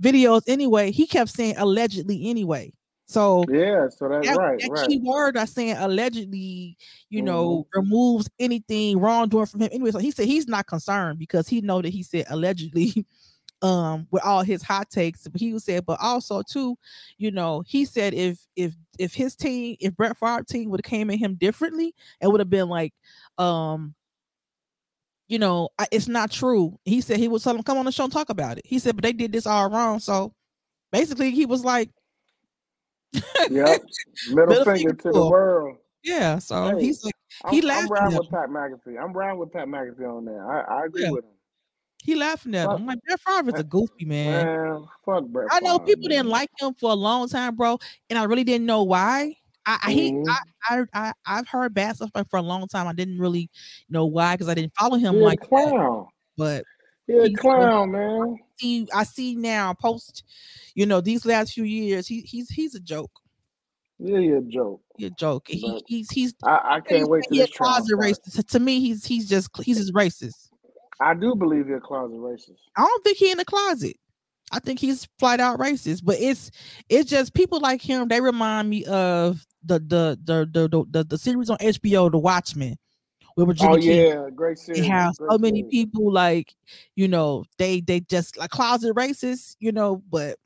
videos 0.00 0.42
anyway 0.46 0.90
he 0.90 1.06
kept 1.06 1.28
saying 1.30 1.54
allegedly 1.58 2.28
anyway 2.30 2.72
so 3.08 3.42
yeah, 3.48 3.88
so 3.88 4.06
that's 4.06 4.28
that, 4.28 4.36
right. 4.36 4.60
That 4.60 4.70
right. 4.70 4.86
key 4.86 5.00
word 5.02 5.38
I 5.38 5.46
saying 5.46 5.78
allegedly, 5.78 6.76
you 7.08 7.20
mm-hmm. 7.20 7.26
know, 7.26 7.66
removes 7.74 8.28
anything 8.38 8.98
wrongdoing 8.98 9.46
from 9.46 9.60
him. 9.60 9.70
Anyway, 9.72 9.92
so 9.92 9.98
he 9.98 10.10
said 10.10 10.26
he's 10.26 10.46
not 10.46 10.66
concerned 10.66 11.18
because 11.18 11.48
he 11.48 11.62
know 11.62 11.80
that 11.80 11.88
he 11.88 12.02
said 12.02 12.26
allegedly 12.28 13.06
um 13.62 14.06
with 14.10 14.22
all 14.24 14.42
his 14.42 14.62
hot 14.62 14.90
takes. 14.90 15.26
But 15.26 15.40
he 15.40 15.58
said, 15.58 15.86
but 15.86 15.98
also 16.02 16.42
too, 16.42 16.76
you 17.16 17.30
know, 17.30 17.62
he 17.66 17.86
said 17.86 18.12
if 18.12 18.46
if 18.56 18.74
if 18.98 19.14
his 19.14 19.34
team, 19.34 19.78
if 19.80 19.96
Brett 19.96 20.18
Favre 20.18 20.44
team 20.44 20.68
would 20.68 20.84
have 20.84 20.90
came 20.90 21.08
at 21.08 21.18
him 21.18 21.34
differently, 21.36 21.94
it 22.20 22.28
would 22.28 22.40
have 22.40 22.50
been 22.50 22.68
like 22.68 22.92
um 23.38 23.94
you 25.28 25.38
know, 25.38 25.70
it's 25.90 26.08
not 26.08 26.30
true. 26.30 26.78
He 26.84 27.00
said 27.00 27.16
he 27.16 27.28
would 27.28 27.42
tell 27.42 27.54
them 27.54 27.62
come 27.62 27.78
on 27.78 27.86
the 27.86 27.92
show 27.92 28.04
and 28.04 28.12
talk 28.12 28.28
about 28.28 28.58
it. 28.58 28.66
He 28.66 28.78
said, 28.78 28.96
but 28.96 29.02
they 29.02 29.14
did 29.14 29.32
this 29.32 29.46
all 29.46 29.70
wrong. 29.70 29.98
So 29.98 30.34
basically, 30.92 31.30
he 31.30 31.46
was 31.46 31.64
like, 31.64 31.90
yep. 33.12 33.22
Middle, 34.30 34.46
Middle 34.46 34.64
finger, 34.64 34.92
to 34.92 35.10
the 35.10 35.28
world. 35.28 35.76
Yeah. 36.02 36.38
So 36.38 36.76
hey, 36.76 36.84
he's 36.84 37.04
like 37.04 37.14
he 37.50 37.58
I'm, 37.58 37.64
laughed. 37.64 37.84
I'm 37.84 37.92
around 37.92 38.16
with 38.16 38.30
Pat 38.30 38.48
McAfee. 38.48 39.02
I'm 39.02 39.16
around 39.16 39.38
with 39.38 39.52
Pat 39.52 39.66
McAfee 39.68 40.08
on 40.08 40.24
that. 40.26 40.64
I, 40.68 40.82
I 40.82 40.84
agree 40.86 41.02
yeah. 41.02 41.10
with 41.10 41.24
him. 41.24 41.30
He 42.04 42.14
laughing 42.14 42.54
at 42.54 42.66
fuck, 42.66 42.76
him. 42.76 42.82
I'm 42.82 42.86
like 42.86 42.98
Brett 43.06 43.20
Favre 43.20 43.48
is 43.54 43.60
a 43.60 43.64
goofy 43.64 44.04
man. 44.04 44.46
Man, 44.46 44.84
fuck 45.04 45.24
Brett. 45.26 45.48
I 45.50 45.60
know 45.60 45.78
people 45.78 46.08
man. 46.08 46.10
didn't 46.10 46.28
like 46.28 46.48
him 46.58 46.74
for 46.74 46.90
a 46.90 46.94
long 46.94 47.28
time, 47.28 47.56
bro, 47.56 47.78
and 48.08 48.18
I 48.18 48.24
really 48.24 48.44
didn't 48.44 48.66
know 48.66 48.82
why. 48.84 49.36
I, 49.66 49.78
I 49.82 49.94
mm-hmm. 49.94 50.22
he 50.70 50.86
I, 50.94 51.12
I 51.26 51.36
have 51.36 51.48
heard 51.48 51.74
bad 51.74 51.96
stuff 51.96 52.10
for 52.30 52.38
a 52.38 52.42
long 52.42 52.66
time. 52.68 52.86
I 52.86 52.92
didn't 52.92 53.18
really 53.18 53.50
know 53.90 54.06
why 54.06 54.34
because 54.34 54.48
I 54.48 54.54
didn't 54.54 54.72
follow 54.78 54.96
him 54.96 55.16
You're 55.16 55.24
like 55.24 55.40
clown. 55.40 55.72
That. 55.72 56.06
But 56.36 56.64
yeah, 57.08 57.26
clown, 57.36 57.92
man. 57.92 58.36
I 58.38 58.60
see, 58.60 58.88
I 58.94 59.04
see 59.04 59.34
now 59.34 59.74
post, 59.74 60.24
you 60.74 60.86
know, 60.86 61.00
these 61.00 61.24
last 61.24 61.54
few 61.54 61.64
years, 61.64 62.06
he 62.06 62.20
he's 62.20 62.50
he's 62.50 62.74
a 62.74 62.80
joke. 62.80 63.10
Yeah, 63.98 64.18
you're 64.18 64.38
a 64.38 64.42
joke. 64.42 64.80
You're 64.96 65.08
a 65.08 65.14
joke. 65.18 65.46
He, 65.48 65.82
he's 65.86 66.10
he's. 66.10 66.34
I, 66.44 66.76
I 66.76 66.80
can't 66.80 67.08
wait 67.08 67.24
to 67.24 67.34
this 67.34 67.50
closet 67.50 67.96
racist. 67.96 68.46
To, 68.48 68.60
me, 68.60 68.80
he's 68.80 69.04
he's 69.04 69.28
just 69.28 69.48
he's 69.62 69.78
just 69.78 69.92
racist. 69.92 70.50
I 71.00 71.14
do 71.14 71.34
believe 71.34 71.66
you're 71.66 71.78
a 71.78 71.80
closet 71.80 72.16
racist. 72.16 72.58
I 72.76 72.82
don't 72.82 73.04
think 73.04 73.16
he 73.16 73.30
in 73.30 73.38
the 73.38 73.44
closet. 73.44 73.96
I 74.50 74.60
think 74.60 74.80
he's 74.80 75.08
flat 75.18 75.40
out 75.40 75.58
racist. 75.58 76.04
But 76.04 76.16
it's 76.20 76.50
it's 76.88 77.10
just 77.10 77.34
people 77.34 77.60
like 77.60 77.82
him. 77.82 78.08
They 78.08 78.20
remind 78.20 78.70
me 78.70 78.84
of 78.84 79.44
the 79.64 79.80
the 79.80 80.18
the 80.22 80.48
the 80.52 80.68
the, 80.68 80.84
the, 80.90 81.04
the 81.04 81.18
series 81.18 81.50
on 81.50 81.58
HBO, 81.58 82.10
The 82.10 82.18
Watchmen. 82.18 82.76
With 83.38 83.50
Regina 83.50 83.72
oh 83.72 83.76
yeah, 83.76 84.30
great 84.34 84.58
series. 84.58 84.80
They 84.80 84.88
have 84.88 85.16
great 85.16 85.30
so 85.30 85.38
many 85.38 85.62
people 85.62 86.12
like 86.12 86.52
you 86.96 87.06
know 87.06 87.44
they 87.56 87.80
they 87.80 88.00
just 88.00 88.36
like 88.36 88.50
closet 88.50 88.96
racist, 88.96 89.54
you 89.60 89.70
know. 89.70 90.02
But 90.10 90.38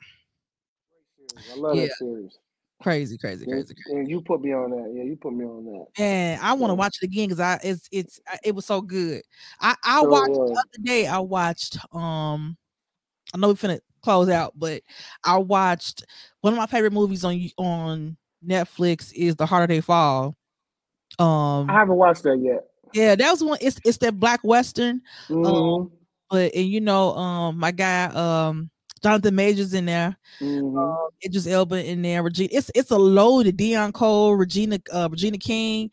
I 1.50 1.56
love 1.56 1.74
yeah. 1.74 1.84
that 1.84 1.92
series. 1.94 2.38
Crazy, 2.82 3.16
crazy, 3.16 3.46
crazy. 3.46 3.74
And 3.86 4.10
you 4.10 4.20
put 4.20 4.42
me 4.42 4.52
on 4.52 4.72
that. 4.72 4.92
Yeah, 4.94 5.04
you 5.04 5.16
put 5.16 5.32
me 5.32 5.46
on 5.46 5.64
that. 5.64 6.02
And 6.02 6.38
I 6.42 6.52
want 6.52 6.70
to 6.70 6.74
yeah. 6.74 6.78
watch 6.80 6.98
it 7.00 7.06
again 7.06 7.28
because 7.28 7.40
I 7.40 7.58
it's 7.62 7.88
it's 7.90 8.20
it 8.44 8.54
was 8.54 8.66
so 8.66 8.82
good. 8.82 9.22
I 9.58 9.74
I 9.82 10.02
watched 10.02 10.34
the 10.34 10.42
other 10.42 10.82
day. 10.82 11.06
I 11.06 11.18
watched 11.18 11.78
um, 11.94 12.58
I 13.32 13.38
know 13.38 13.48
we're 13.48 13.54
finna 13.54 13.80
close 14.02 14.28
out, 14.28 14.52
but 14.54 14.82
I 15.24 15.38
watched 15.38 16.04
one 16.42 16.52
of 16.52 16.58
my 16.58 16.66
favorite 16.66 16.92
movies 16.92 17.24
on 17.24 17.40
on 17.56 18.18
Netflix 18.46 19.14
is 19.14 19.34
The 19.34 19.46
Harder 19.46 19.72
They 19.72 19.80
Fall. 19.80 20.36
Um, 21.18 21.70
I 21.70 21.72
haven't 21.72 21.96
watched 21.96 22.24
that 22.24 22.36
yet. 22.38 22.66
Yeah, 22.94 23.14
that 23.14 23.30
was 23.30 23.42
one. 23.42 23.58
It's 23.60 23.80
it's 23.84 23.98
that 23.98 24.18
black 24.18 24.40
western. 24.42 25.02
Mm-hmm. 25.28 25.46
Um, 25.46 25.90
but 26.30 26.54
and 26.54 26.66
you 26.66 26.80
know, 26.80 27.14
um, 27.16 27.58
my 27.58 27.70
guy, 27.70 28.04
um, 28.06 28.70
Jonathan 29.02 29.34
Majors 29.34 29.74
in 29.74 29.86
there. 29.86 30.16
Mm-hmm. 30.40 30.78
Um, 30.78 31.08
Idris 31.24 31.46
Elba 31.46 31.84
in 31.84 32.02
there. 32.02 32.22
Regina. 32.22 32.50
It's 32.52 32.70
it's 32.74 32.90
a 32.90 32.98
load 32.98 33.46
of 33.46 33.54
Deon 33.54 33.92
Cole, 33.92 34.34
Regina, 34.34 34.78
uh, 34.92 35.08
Regina 35.10 35.38
King. 35.38 35.90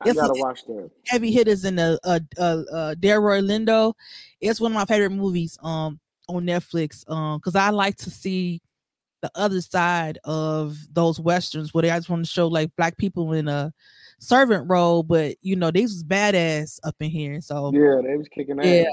I 0.00 0.12
gotta 0.12 0.32
watch 0.36 0.64
that. 0.66 0.90
Heavy 1.06 1.30
hitters 1.30 1.64
in 1.64 1.76
the 1.76 1.98
uh 2.04 2.20
uh, 2.38 2.62
uh 2.72 2.94
Delroy 2.96 3.44
Lindo. 3.44 3.94
It's 4.40 4.60
one 4.60 4.72
of 4.72 4.76
my 4.76 4.84
favorite 4.84 5.10
movies 5.10 5.56
um 5.62 6.00
on 6.28 6.44
Netflix 6.44 7.08
um 7.10 7.38
because 7.38 7.54
I 7.54 7.70
like 7.70 7.96
to 7.98 8.10
see 8.10 8.60
the 9.20 9.30
other 9.36 9.60
side 9.60 10.18
of 10.24 10.76
those 10.92 11.20
westerns 11.20 11.72
where 11.72 11.82
they 11.82 11.88
just 11.88 12.08
want 12.08 12.24
to 12.24 12.30
show 12.30 12.48
like 12.48 12.74
black 12.76 12.96
people 12.96 13.32
in 13.32 13.48
a 13.48 13.72
servant 14.22 14.68
role, 14.70 15.02
but 15.02 15.36
you 15.42 15.56
know 15.56 15.70
they 15.70 15.82
was 15.82 16.02
badass 16.04 16.78
up 16.84 16.96
in 17.00 17.10
here. 17.10 17.40
So 17.40 17.72
yeah, 17.74 18.00
they 18.06 18.16
was 18.16 18.28
kicking 18.28 18.58
ass. 18.60 18.66
Yeah. 18.66 18.84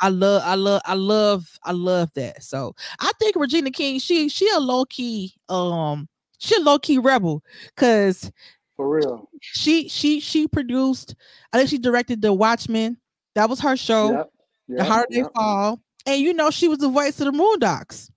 I 0.00 0.10
love, 0.10 0.42
I 0.44 0.54
love, 0.54 0.80
I 0.84 0.94
love, 0.94 1.58
I 1.64 1.72
love 1.72 2.10
that. 2.14 2.44
So 2.44 2.72
I 3.00 3.10
think 3.18 3.34
Regina 3.34 3.70
King, 3.72 3.98
she 3.98 4.28
she 4.28 4.48
a 4.50 4.60
low 4.60 4.84
key, 4.84 5.34
um, 5.48 6.08
she 6.38 6.54
a 6.54 6.60
low 6.60 6.78
key 6.78 6.98
rebel, 6.98 7.42
cause 7.76 8.30
for 8.76 8.88
real, 8.88 9.28
she 9.40 9.88
she 9.88 10.20
she 10.20 10.46
produced. 10.46 11.16
I 11.52 11.58
think 11.58 11.68
she 11.68 11.78
directed 11.78 12.22
The 12.22 12.32
Watchmen. 12.32 12.96
That 13.34 13.50
was 13.50 13.58
her 13.60 13.76
show. 13.76 14.12
Yep, 14.12 14.30
yep, 14.68 14.78
the 14.78 14.84
Harder 14.84 15.06
They. 15.10 15.24
Fall, 15.34 15.80
and 16.06 16.20
you 16.20 16.32
know 16.32 16.50
she 16.50 16.68
was 16.68 16.78
the 16.78 16.88
voice 16.88 17.20
of 17.20 17.26
the 17.26 17.32
Boondocks, 17.32 18.08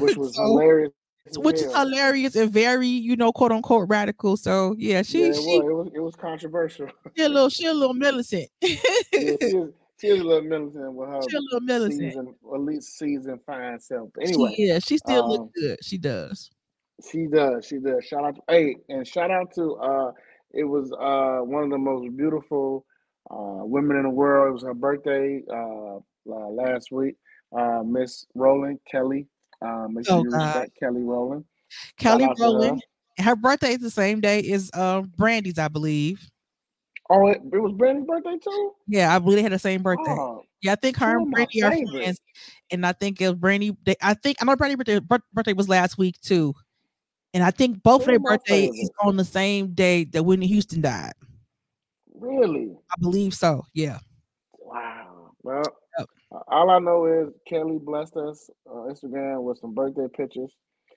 which 0.00 0.16
was 0.16 0.34
So- 0.36 0.42
hilarious. 0.44 0.92
Which 1.38 1.56
is 1.56 1.74
hilarious 1.74 2.36
and 2.36 2.52
very 2.52 2.88
you 2.88 3.16
know 3.16 3.32
quote 3.32 3.52
unquote 3.52 3.88
radical. 3.88 4.36
So 4.36 4.74
yeah, 4.78 5.02
she 5.02 5.20
yeah, 5.20 5.26
it 5.28 5.36
she, 5.36 5.40
was. 5.40 5.64
It 5.64 5.74
was. 5.74 5.90
It 5.94 6.00
was 6.00 6.16
controversial. 6.16 6.88
she 7.16 7.22
a 7.22 7.28
little 7.28 7.48
she 7.48 7.66
a 7.66 7.74
little 7.74 7.94
militant. 7.94 8.48
yeah, 8.62 8.76
she 9.12 9.54
was. 9.54 9.70
She 10.00 10.10
was 10.12 10.20
a 10.20 10.24
little 10.24 10.48
militant 10.48 10.94
with 10.94 11.08
her 11.10 11.20
she 11.28 11.36
a 11.36 11.40
little 11.40 11.60
militant. 11.60 12.00
season, 12.00 12.34
at 12.54 12.60
least 12.60 12.98
season 12.98 13.38
fine 13.44 13.78
self. 13.80 14.08
But 14.14 14.28
anyway, 14.28 14.54
She, 14.56 14.66
yeah, 14.66 14.78
she 14.78 14.96
still 14.96 15.24
um, 15.24 15.30
look 15.30 15.54
good. 15.54 15.78
She 15.82 15.98
does. 15.98 16.50
She 17.10 17.26
does. 17.26 17.66
She 17.66 17.76
does. 17.78 18.04
Shout 18.04 18.24
out 18.24 18.36
to 18.36 18.42
hey, 18.48 18.76
and 18.88 19.06
shout 19.06 19.30
out 19.30 19.52
to 19.54 19.74
uh 19.76 20.12
it 20.52 20.64
was 20.64 20.90
uh 20.92 21.44
one 21.44 21.64
of 21.64 21.70
the 21.70 21.78
most 21.78 22.16
beautiful 22.16 22.86
uh 23.30 23.64
women 23.64 23.98
in 23.98 24.04
the 24.04 24.10
world. 24.10 24.48
It 24.48 24.52
was 24.52 24.62
her 24.62 24.74
birthday 24.74 25.42
uh, 25.50 25.96
uh 25.96 26.48
last 26.48 26.90
week. 26.90 27.16
Uh 27.56 27.82
Miss 27.84 28.24
Rowland 28.34 28.80
Kelly. 28.90 29.26
Make 29.62 30.08
Oh, 30.08 30.24
God. 30.24 30.68
Kelly 30.78 31.02
Rowland. 31.02 31.44
Kelly 31.98 32.24
to 32.24 32.28
her. 32.28 32.34
Rowland. 32.38 32.82
Her 33.18 33.36
birthday 33.36 33.72
is 33.72 33.80
the 33.80 33.90
same 33.90 34.20
day 34.20 34.50
as 34.52 34.70
uh 34.74 35.02
Brandy's, 35.02 35.58
I 35.58 35.68
believe. 35.68 36.26
Oh, 37.10 37.26
it, 37.28 37.40
it 37.52 37.58
was 37.58 37.72
Brandy's 37.72 38.06
birthday 38.06 38.38
too? 38.42 38.72
Yeah, 38.86 39.14
I 39.14 39.18
believe 39.18 39.36
they 39.36 39.42
had 39.42 39.52
the 39.52 39.58
same 39.58 39.82
birthday. 39.82 40.14
Oh, 40.16 40.42
Yeah, 40.62 40.72
I 40.72 40.76
think 40.76 40.96
her 40.98 41.18
and 41.18 41.30
Brandy 41.30 41.62
are 41.62 41.70
friends, 41.70 42.20
and 42.70 42.86
I 42.86 42.92
think 42.92 43.20
it 43.20 43.28
was 43.28 43.36
Brandy. 43.36 43.76
They, 43.84 43.96
I 44.00 44.14
think 44.14 44.38
I 44.40 44.44
know 44.44 44.56
Brandy's 44.56 44.76
birthday, 44.76 45.00
birthday 45.32 45.52
was 45.52 45.68
last 45.68 45.98
week 45.98 46.20
too, 46.20 46.54
and 47.34 47.42
I 47.44 47.50
think 47.50 47.82
both 47.82 48.02
of 48.02 48.06
Two 48.06 48.12
their 48.12 48.16
of 48.16 48.22
birthdays 48.22 48.70
is 48.74 48.90
on 49.02 49.16
the 49.16 49.24
same 49.24 49.74
day 49.74 50.04
that 50.04 50.22
Whitney 50.22 50.46
Houston 50.46 50.80
died. 50.80 51.12
really? 52.14 52.70
I 52.90 53.00
believe 53.00 53.34
so. 53.34 53.64
Yeah. 53.74 53.98
Wow. 54.58 55.32
Well, 55.42 55.64
all 56.48 56.70
I 56.70 56.78
know 56.78 57.06
is 57.06 57.32
Kelly 57.46 57.78
blessed 57.78 58.16
us 58.16 58.50
on 58.66 58.92
Instagram 58.92 59.42
with 59.42 59.58
some 59.58 59.74
birthday 59.74 60.06
pictures. 60.16 60.52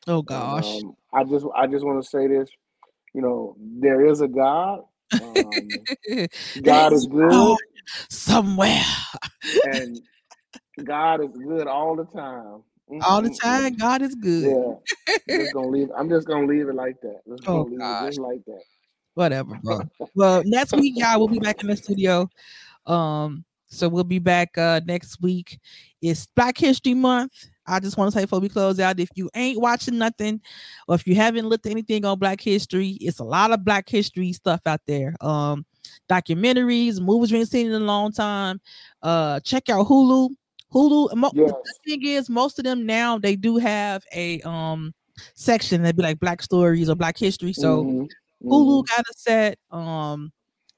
Oh 0.07 0.21
gosh. 0.21 0.65
um, 0.65 0.95
I 1.13 1.23
just 1.23 1.45
I 1.55 1.67
just 1.67 1.85
want 1.85 2.03
to 2.03 2.09
say 2.09 2.27
this. 2.27 2.49
You 3.13 3.21
know, 3.21 3.55
there 3.59 4.05
is 4.05 4.21
a 4.21 4.27
God. 4.27 4.81
Um, 5.13 5.69
God 6.61 6.93
is 6.93 7.05
good, 7.05 7.57
somewhere 8.09 8.81
and 9.63 10.01
God 10.83 11.23
is 11.23 11.29
good 11.37 11.67
all 11.67 11.95
the 11.95 12.05
time. 12.05 12.63
all 13.01 13.21
the 13.21 13.29
time. 13.29 13.75
God 13.75 14.01
is 14.01 14.15
good. 14.15 14.43
Yeah, 14.43 15.13
I'm 15.29 15.41
just 15.41 15.53
gonna 15.53 15.67
leave. 15.67 15.89
I'm 15.97 16.09
just 16.09 16.27
gonna 16.27 16.47
leave 16.47 16.67
it 16.67 16.75
like 16.75 16.99
that. 17.01 17.21
Just 17.27 17.47
Oh, 17.47 17.65
gosh. 17.65 18.07
just 18.07 18.19
like 18.19 18.43
that. 18.45 18.61
Whatever, 19.13 19.59
bro. 19.61 19.81
well, 20.15 20.43
next 20.45 20.73
week, 20.73 20.93
y'all, 20.97 21.19
we'll 21.19 21.27
be 21.27 21.39
back 21.39 21.61
in 21.61 21.67
the 21.67 21.77
studio. 21.77 22.27
Um, 22.85 23.45
so 23.73 23.89
we'll 23.89 24.03
be 24.03 24.19
back 24.19 24.57
uh 24.57 24.81
next 24.85 25.21
week. 25.21 25.59
It's 26.01 26.27
Black 26.35 26.57
History 26.57 26.93
Month. 26.93 27.33
I 27.65 27.79
just 27.79 27.97
want 27.97 28.11
to 28.11 28.17
say 28.17 28.25
before 28.25 28.39
we 28.39 28.49
close 28.49 28.79
out, 28.79 28.99
if 28.99 29.09
you 29.15 29.29
ain't 29.35 29.59
watching 29.59 29.97
nothing, 29.97 30.41
or 30.87 30.95
if 30.95 31.07
you 31.07 31.15
haven't 31.15 31.47
looked 31.47 31.65
at 31.65 31.71
anything 31.71 32.03
on 32.05 32.19
Black 32.19 32.41
History, 32.41 32.97
it's 32.99 33.19
a 33.19 33.23
lot 33.23 33.51
of 33.51 33.63
Black 33.63 33.87
History 33.87 34.33
stuff 34.33 34.59
out 34.65 34.81
there. 34.85 35.15
Um, 35.21 35.65
documentaries, 36.09 36.99
movies 36.99 37.31
we 37.31 37.39
ain't 37.39 37.49
seen 37.49 37.67
in 37.67 37.73
a 37.73 37.79
long 37.85 38.11
time. 38.11 38.59
Uh, 39.01 39.39
check 39.39 39.69
out 39.69 39.87
Hulu. 39.87 40.29
Hulu. 40.73 41.15
Mo- 41.15 41.31
Yes. 41.33 41.51
The 41.51 41.73
thing 41.85 42.05
is, 42.05 42.29
most 42.29 42.59
of 42.59 42.65
them 42.65 42.85
now 42.85 43.17
they 43.17 43.35
do 43.35 43.57
have 43.57 44.03
a 44.13 44.41
um 44.41 44.93
section 45.35 45.83
that 45.83 45.95
be 45.95 46.03
like 46.03 46.19
Black 46.19 46.41
Stories 46.41 46.89
or 46.89 46.95
Black 46.95 47.17
History. 47.17 47.53
So. 47.53 47.83
Mhm, 47.83 48.07
Hulu 48.43 48.83
mhm. 48.83 48.87
got 48.87 48.99
a 48.99 49.13
set. 49.15 49.57
Um, 49.71 50.33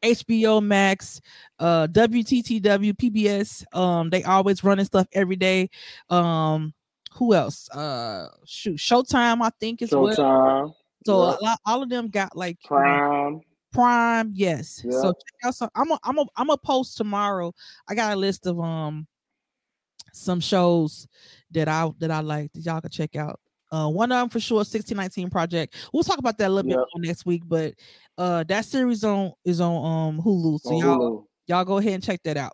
HBO 0.06 0.64
Max, 0.64 1.22
uh, 1.60 1.88
WTTW, 1.88 2.94
PBS. 2.94 3.65
Um, 3.76 4.10
they 4.10 4.23
always 4.23 4.64
running 4.64 4.86
stuff 4.86 5.07
every 5.14 5.36
day. 5.36 5.69
Um, 6.10 6.73
who 7.14 7.34
else? 7.34 7.69
Uh, 7.69 8.27
shoot, 8.45 8.77
Showtime. 8.77 9.41
I 9.41 9.49
think 9.60 9.82
well. 9.91 10.15
Showtime, 10.15 10.73
So 11.06 11.23
yeah. 11.23 11.38
lot, 11.41 11.60
all 11.65 11.84
of 11.84 11.90
them 11.90 12.10
got 12.10 12.36
like 12.36 12.57
you 12.69 12.76
know, 12.76 12.84
Prime. 12.84 13.41
Prime. 13.72 14.32
Yes. 14.34 14.82
Yeah. 14.84 14.91
So 15.02 15.14
check 15.14 15.45
out 15.45 15.56
some. 15.56 15.69
I'm 15.76 15.91
a, 15.91 15.99
I'm 16.03 16.18
a, 16.18 16.26
I'm 16.36 16.49
a 16.49 16.57
post 16.57 16.98
tomorrow. 16.98 17.53
I 17.88 17.95
got 17.95 18.14
a 18.14 18.15
list 18.15 18.45
of 18.45 18.60
um 18.60 19.07
some 20.14 20.40
shows 20.40 21.07
that 21.52 21.68
I 21.68 21.90
that 21.99 22.11
I 22.11 22.22
like 22.22 22.52
that 22.53 22.61
y'all 22.61 22.82
can 22.82 22.90
check 22.90 23.15
out. 23.15 23.40
Uh, 23.76 23.90
one 23.90 24.10
of 24.12 24.18
them 24.20 24.30
for 24.30 24.40
sure, 24.40 24.58
1619 24.60 25.30
Project. 25.30 25.76
We'll 25.94 26.04
talk 26.04 26.18
about 26.18 26.38
that 26.38 26.48
a 26.48 26.54
little 26.54 26.70
Yep. 26.70 26.78
bit 26.80 26.88
more 26.96 27.06
next 27.06 27.26
week, 27.26 27.44
but 27.46 27.74
uh, 28.18 28.44
that 28.46 28.64
series 28.66 29.04
on 29.04 29.34
is 29.44 29.60
on 29.60 29.76
um 30.10 30.22
Hulu, 30.22 30.60
so 30.62 30.70
on 30.70 30.78
y'all 30.78 30.98
Hulu. 30.98 31.26
y'all 31.48 31.66
go 31.66 31.78
ahead 31.78 31.94
and 31.94 32.04
check 32.04 32.22
that 32.24 32.38
out. 32.38 32.54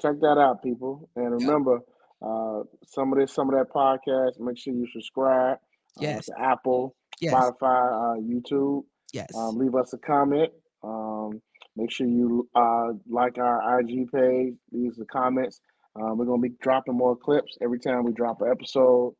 check 0.00 0.18
that 0.20 0.38
out, 0.38 0.62
people. 0.64 1.08
And 1.14 1.30
remember, 1.40 1.78
uh, 2.20 2.62
some 2.84 3.12
of 3.12 3.18
this, 3.20 3.32
some 3.32 3.48
of 3.48 3.54
that 3.54 3.72
podcast. 3.72 4.40
Make 4.40 4.58
sure 4.58 4.74
you 4.74 4.86
subscribe. 4.92 5.58
uh, 5.58 6.00
Yes. 6.02 6.28
Apple, 6.38 6.96
Yes, 7.20 7.32
Spotify, 7.32 8.16
uh, 8.16 8.20
YouTube. 8.20 8.82
yes, 9.12 9.28
Um, 9.36 9.56
leave 9.58 9.74
us 9.76 9.92
a 9.92 9.98
comment. 9.98 10.50
Um, 10.82 11.40
make 11.76 11.90
sure 11.92 12.06
you 12.08 12.48
uh, 12.56 12.88
like 13.08 13.38
our 13.38 13.78
IG 13.80 14.10
page. 14.12 14.54
Leave 14.72 14.90
us 14.90 14.96
the 14.98 15.06
comments. 15.06 15.60
Um, 15.94 16.18
we're 16.18 16.26
gonna 16.26 16.42
be 16.42 16.54
dropping 16.60 16.96
more 16.96 17.14
clips 17.16 17.56
every 17.62 17.78
time 17.78 18.02
we 18.04 18.12
drop 18.12 18.40
an 18.42 18.50
episode. 18.50 19.14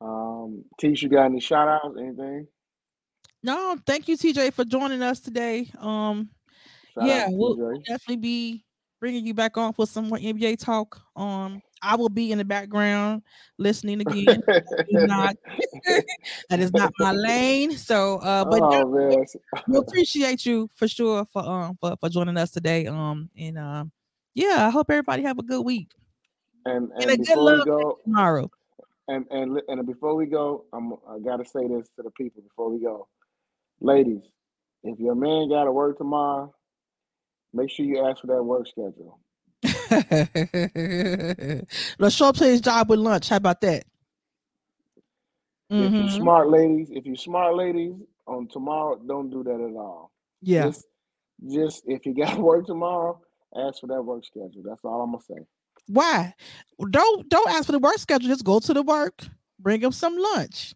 Um, 0.00 0.64
Tish, 0.78 1.02
you 1.02 1.08
got 1.08 1.26
any 1.26 1.40
shout 1.40 1.68
outs? 1.68 1.96
Anything? 1.98 2.46
no, 3.42 3.76
thank 3.86 4.08
you, 4.08 4.16
TJ, 4.16 4.52
for 4.52 4.64
joining 4.64 5.02
us 5.02 5.20
today. 5.20 5.70
Um, 5.78 6.30
Shout 6.94 7.06
yeah, 7.06 7.26
we'll, 7.28 7.56
TJ. 7.56 7.84
definitely 7.84 8.16
be 8.16 8.64
bringing 9.00 9.26
you 9.26 9.34
back 9.34 9.56
on 9.58 9.72
for 9.72 9.86
some 9.86 10.08
more 10.08 10.18
NBA 10.18 10.58
talk. 10.58 11.00
Um, 11.14 11.60
I 11.82 11.96
will 11.96 12.08
be 12.08 12.32
in 12.32 12.38
the 12.38 12.44
background 12.44 13.22
listening 13.58 14.00
again. 14.00 14.42
Not, 14.90 15.36
that 16.48 16.60
is 16.60 16.72
not 16.72 16.92
my 16.98 17.12
lane. 17.12 17.76
So, 17.76 18.16
uh, 18.18 18.44
but 18.46 18.62
oh 18.62 19.26
we 19.68 19.76
appreciate 19.76 20.46
you 20.46 20.70
for 20.74 20.88
sure 20.88 21.26
for 21.26 21.44
um 21.44 21.76
for, 21.80 21.96
for 22.00 22.08
joining 22.08 22.38
us 22.38 22.50
today. 22.50 22.86
Um, 22.86 23.28
and 23.38 23.58
um, 23.58 23.92
yeah, 24.32 24.66
I 24.66 24.70
hope 24.70 24.90
everybody 24.90 25.22
have 25.24 25.38
a 25.38 25.42
good 25.42 25.62
week 25.62 25.90
and 26.64 26.90
and 26.92 27.10
and 27.10 27.10
a 27.10 27.16
good 27.18 27.38
love 27.38 27.66
go, 27.66 27.98
tomorrow. 28.04 28.50
And 29.08 29.26
and 29.30 29.60
and 29.68 29.86
before 29.86 30.14
we 30.14 30.26
go, 30.26 30.64
I'm 30.72 30.92
I 31.08 31.18
gotta 31.24 31.44
say 31.44 31.66
this 31.68 31.88
to 31.96 32.02
the 32.02 32.10
people 32.12 32.42
before 32.42 32.70
we 32.70 32.80
go, 32.80 33.08
ladies. 33.80 34.22
If 34.82 34.98
your 34.98 35.14
man 35.14 35.48
got 35.48 35.64
to 35.64 35.72
work 35.72 35.96
tomorrow, 35.96 36.54
make 37.54 37.70
sure 37.70 37.86
you 37.86 38.06
ask 38.06 38.20
for 38.20 38.26
that 38.28 38.42
work 38.42 38.66
schedule. 38.66 39.18
Let's 41.98 42.14
show 42.14 42.26
up 42.28 42.36
to 42.36 42.44
his 42.44 42.60
job 42.60 42.90
with 42.90 42.98
lunch. 42.98 43.30
How 43.30 43.36
about 43.36 43.62
that? 43.62 43.84
If 45.70 45.98
you 45.98 46.04
Mhm. 46.04 46.10
smart 46.10 46.50
ladies, 46.50 46.90
if 46.90 47.06
you 47.06 47.16
smart 47.16 47.56
ladies 47.56 47.94
on 48.26 48.48
tomorrow, 48.48 48.96
don't 48.96 49.30
do 49.30 49.42
that 49.42 49.60
at 49.60 49.76
all. 49.76 50.12
Yeah. 50.42 50.66
Just, 50.66 50.86
just 51.50 51.82
if 51.86 52.06
you 52.06 52.14
got 52.14 52.34
to 52.34 52.40
work 52.42 52.66
tomorrow, 52.66 53.20
ask 53.56 53.80
for 53.80 53.86
that 53.88 54.02
work 54.02 54.24
schedule. 54.24 54.62
That's 54.64 54.84
all 54.84 55.02
I'm 55.02 55.12
gonna 55.12 55.22
say. 55.22 55.46
Why? 55.86 56.34
Don't 56.90 57.28
don't 57.28 57.50
ask 57.50 57.66
for 57.66 57.72
the 57.72 57.78
work 57.78 57.98
schedule. 57.98 58.28
Just 58.28 58.44
go 58.44 58.58
to 58.60 58.74
the 58.74 58.82
work. 58.82 59.26
Bring 59.58 59.80
him 59.80 59.92
some 59.92 60.16
lunch. 60.16 60.74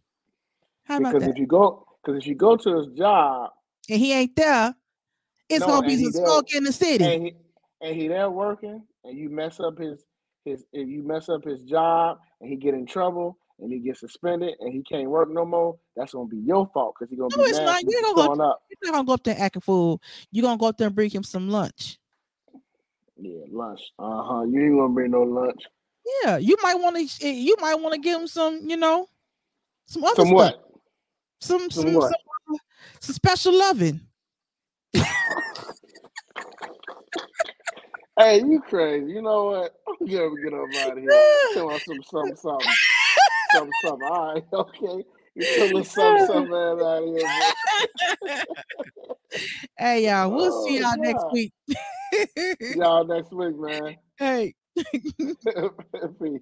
How 0.85 0.99
about 0.99 1.15
Because 1.15 1.27
that? 1.27 1.31
if 1.33 1.39
you 1.39 1.47
go, 1.47 1.87
because 2.03 2.21
if 2.23 2.27
you 2.27 2.35
go 2.35 2.57
to 2.57 2.77
his 2.79 2.87
job 2.97 3.51
and 3.89 3.99
he 3.99 4.13
ain't 4.13 4.37
there, 4.37 4.75
it's 5.49 5.61
No, 5.61 5.67
gonna 5.67 5.87
be 5.87 6.03
some 6.03 6.13
smoke 6.13 6.55
in 6.55 6.65
the 6.65 6.73
city. 6.73 7.05
and 7.05 7.23
he 7.23 7.35
and 7.81 7.97
he 7.97 8.09
there 8.09 8.31
working, 8.31 8.83
and 9.05 9.19
you 9.19 9.29
mess 9.29 9.61
up 9.61 9.79
his 9.79 10.05
his 10.45 10.65
if 10.73 10.89
you 10.89 11.03
mess 11.03 11.29
up 11.29 11.45
his 11.45 11.63
job 11.63 12.19
and 12.41 12.49
he 12.49 12.57
get 12.57 12.75
in 12.75 12.87
trouble, 12.87 13.39
and 13.61 13.73
he 13.73 13.79
gets 13.81 14.01
suspended 14.01 14.55
and 14.61 14.73
he 14.73 14.83
can't 14.83 15.09
work 15.11 15.29
no 15.31 15.45
more, 15.45 15.79
that's 15.97 16.13
gonna 16.13 16.29
be 16.29 16.39
your 16.39 16.69
fault 16.73 16.95
because 16.99 17.11
he's 17.11 17.19
gonna 17.19 17.35
no, 17.37 17.45
be 17.45 17.53
mad 17.53 17.65
not. 17.65 17.83
You're 17.87 18.03
gonna 18.03 18.37
go, 18.37 18.45
up. 18.45 18.63
You're 18.71 18.93
not 18.93 18.99
gonna 18.99 19.07
go 19.07 19.13
up 19.15 19.25
there 19.25 19.37
acting 19.39 19.63
fool. 19.63 20.01
You're 20.31 20.43
gonna 20.45 20.59
go 20.59 20.67
up 20.67 20.79
there 20.79 20.87
and 20.87 20.95
bring 20.97 21.11
him 21.11 21.25
some 21.25 21.49
lunch. 21.49 21.99
Yeah, 23.19 23.45
lunch. 23.51 23.81
Uh 23.99 24.23
huh. 24.23 24.43
You 24.45 24.63
ain't 24.63 24.77
gonna 24.79 24.95
bring 24.95 25.11
no 25.11 25.23
lunch. 25.23 25.61
Yeah, 26.23 26.37
you 26.39 26.57
might 26.63 26.77
want 26.77 26.97
to. 26.97 27.27
Eh, 27.27 27.33
you 27.33 27.57
might 27.61 27.75
want 27.75 27.95
to 27.95 28.01
give 28.01 28.21
him 28.21 28.27
some. 28.27 28.61
You 28.69 28.77
know, 28.77 29.09
some 29.87 30.05
other 30.05 30.15
some 30.17 30.27
stuff. 30.27 30.35
What? 30.35 30.65
Some 31.41 31.71
some 31.71 31.71
some, 31.71 31.95
what? 31.95 32.05
some, 32.05 32.55
uh, 32.55 32.59
some 33.01 33.15
special 33.15 33.59
loving. 33.59 34.01
hey, 38.19 38.39
you 38.39 38.61
crazy? 38.69 39.13
You 39.13 39.23
know 39.23 39.45
what? 39.47 39.75
I'm 39.89 40.07
gonna 40.07 40.31
get 40.43 40.55
up 40.55 40.69
out 40.87 40.99
of 40.99 40.99
here. 40.99 41.23
Tell 41.55 41.71
us 41.71 41.85
some 41.85 42.03
some 42.03 42.37
something 42.37 42.73
something 43.53 43.73
something. 43.85 44.09
All 44.09 44.35
right, 44.35 44.45
okay. 44.53 45.05
You 45.39 45.45
tell 45.45 45.77
us 45.79 45.93
something 45.93 46.27
something 46.27 46.53
out 46.53 47.05
here. 47.05 48.45
hey 49.79 50.07
y'all, 50.07 50.33
we'll 50.33 50.53
oh, 50.53 50.67
see 50.67 50.79
y'all 50.81 50.97
God. 50.97 50.99
next 50.99 51.25
week. 51.33 51.53
y'all 52.75 53.05
next 53.05 53.33
week, 53.33 53.57
man. 53.57 53.97
Hey. 54.19 54.55
Peace. 54.77 56.41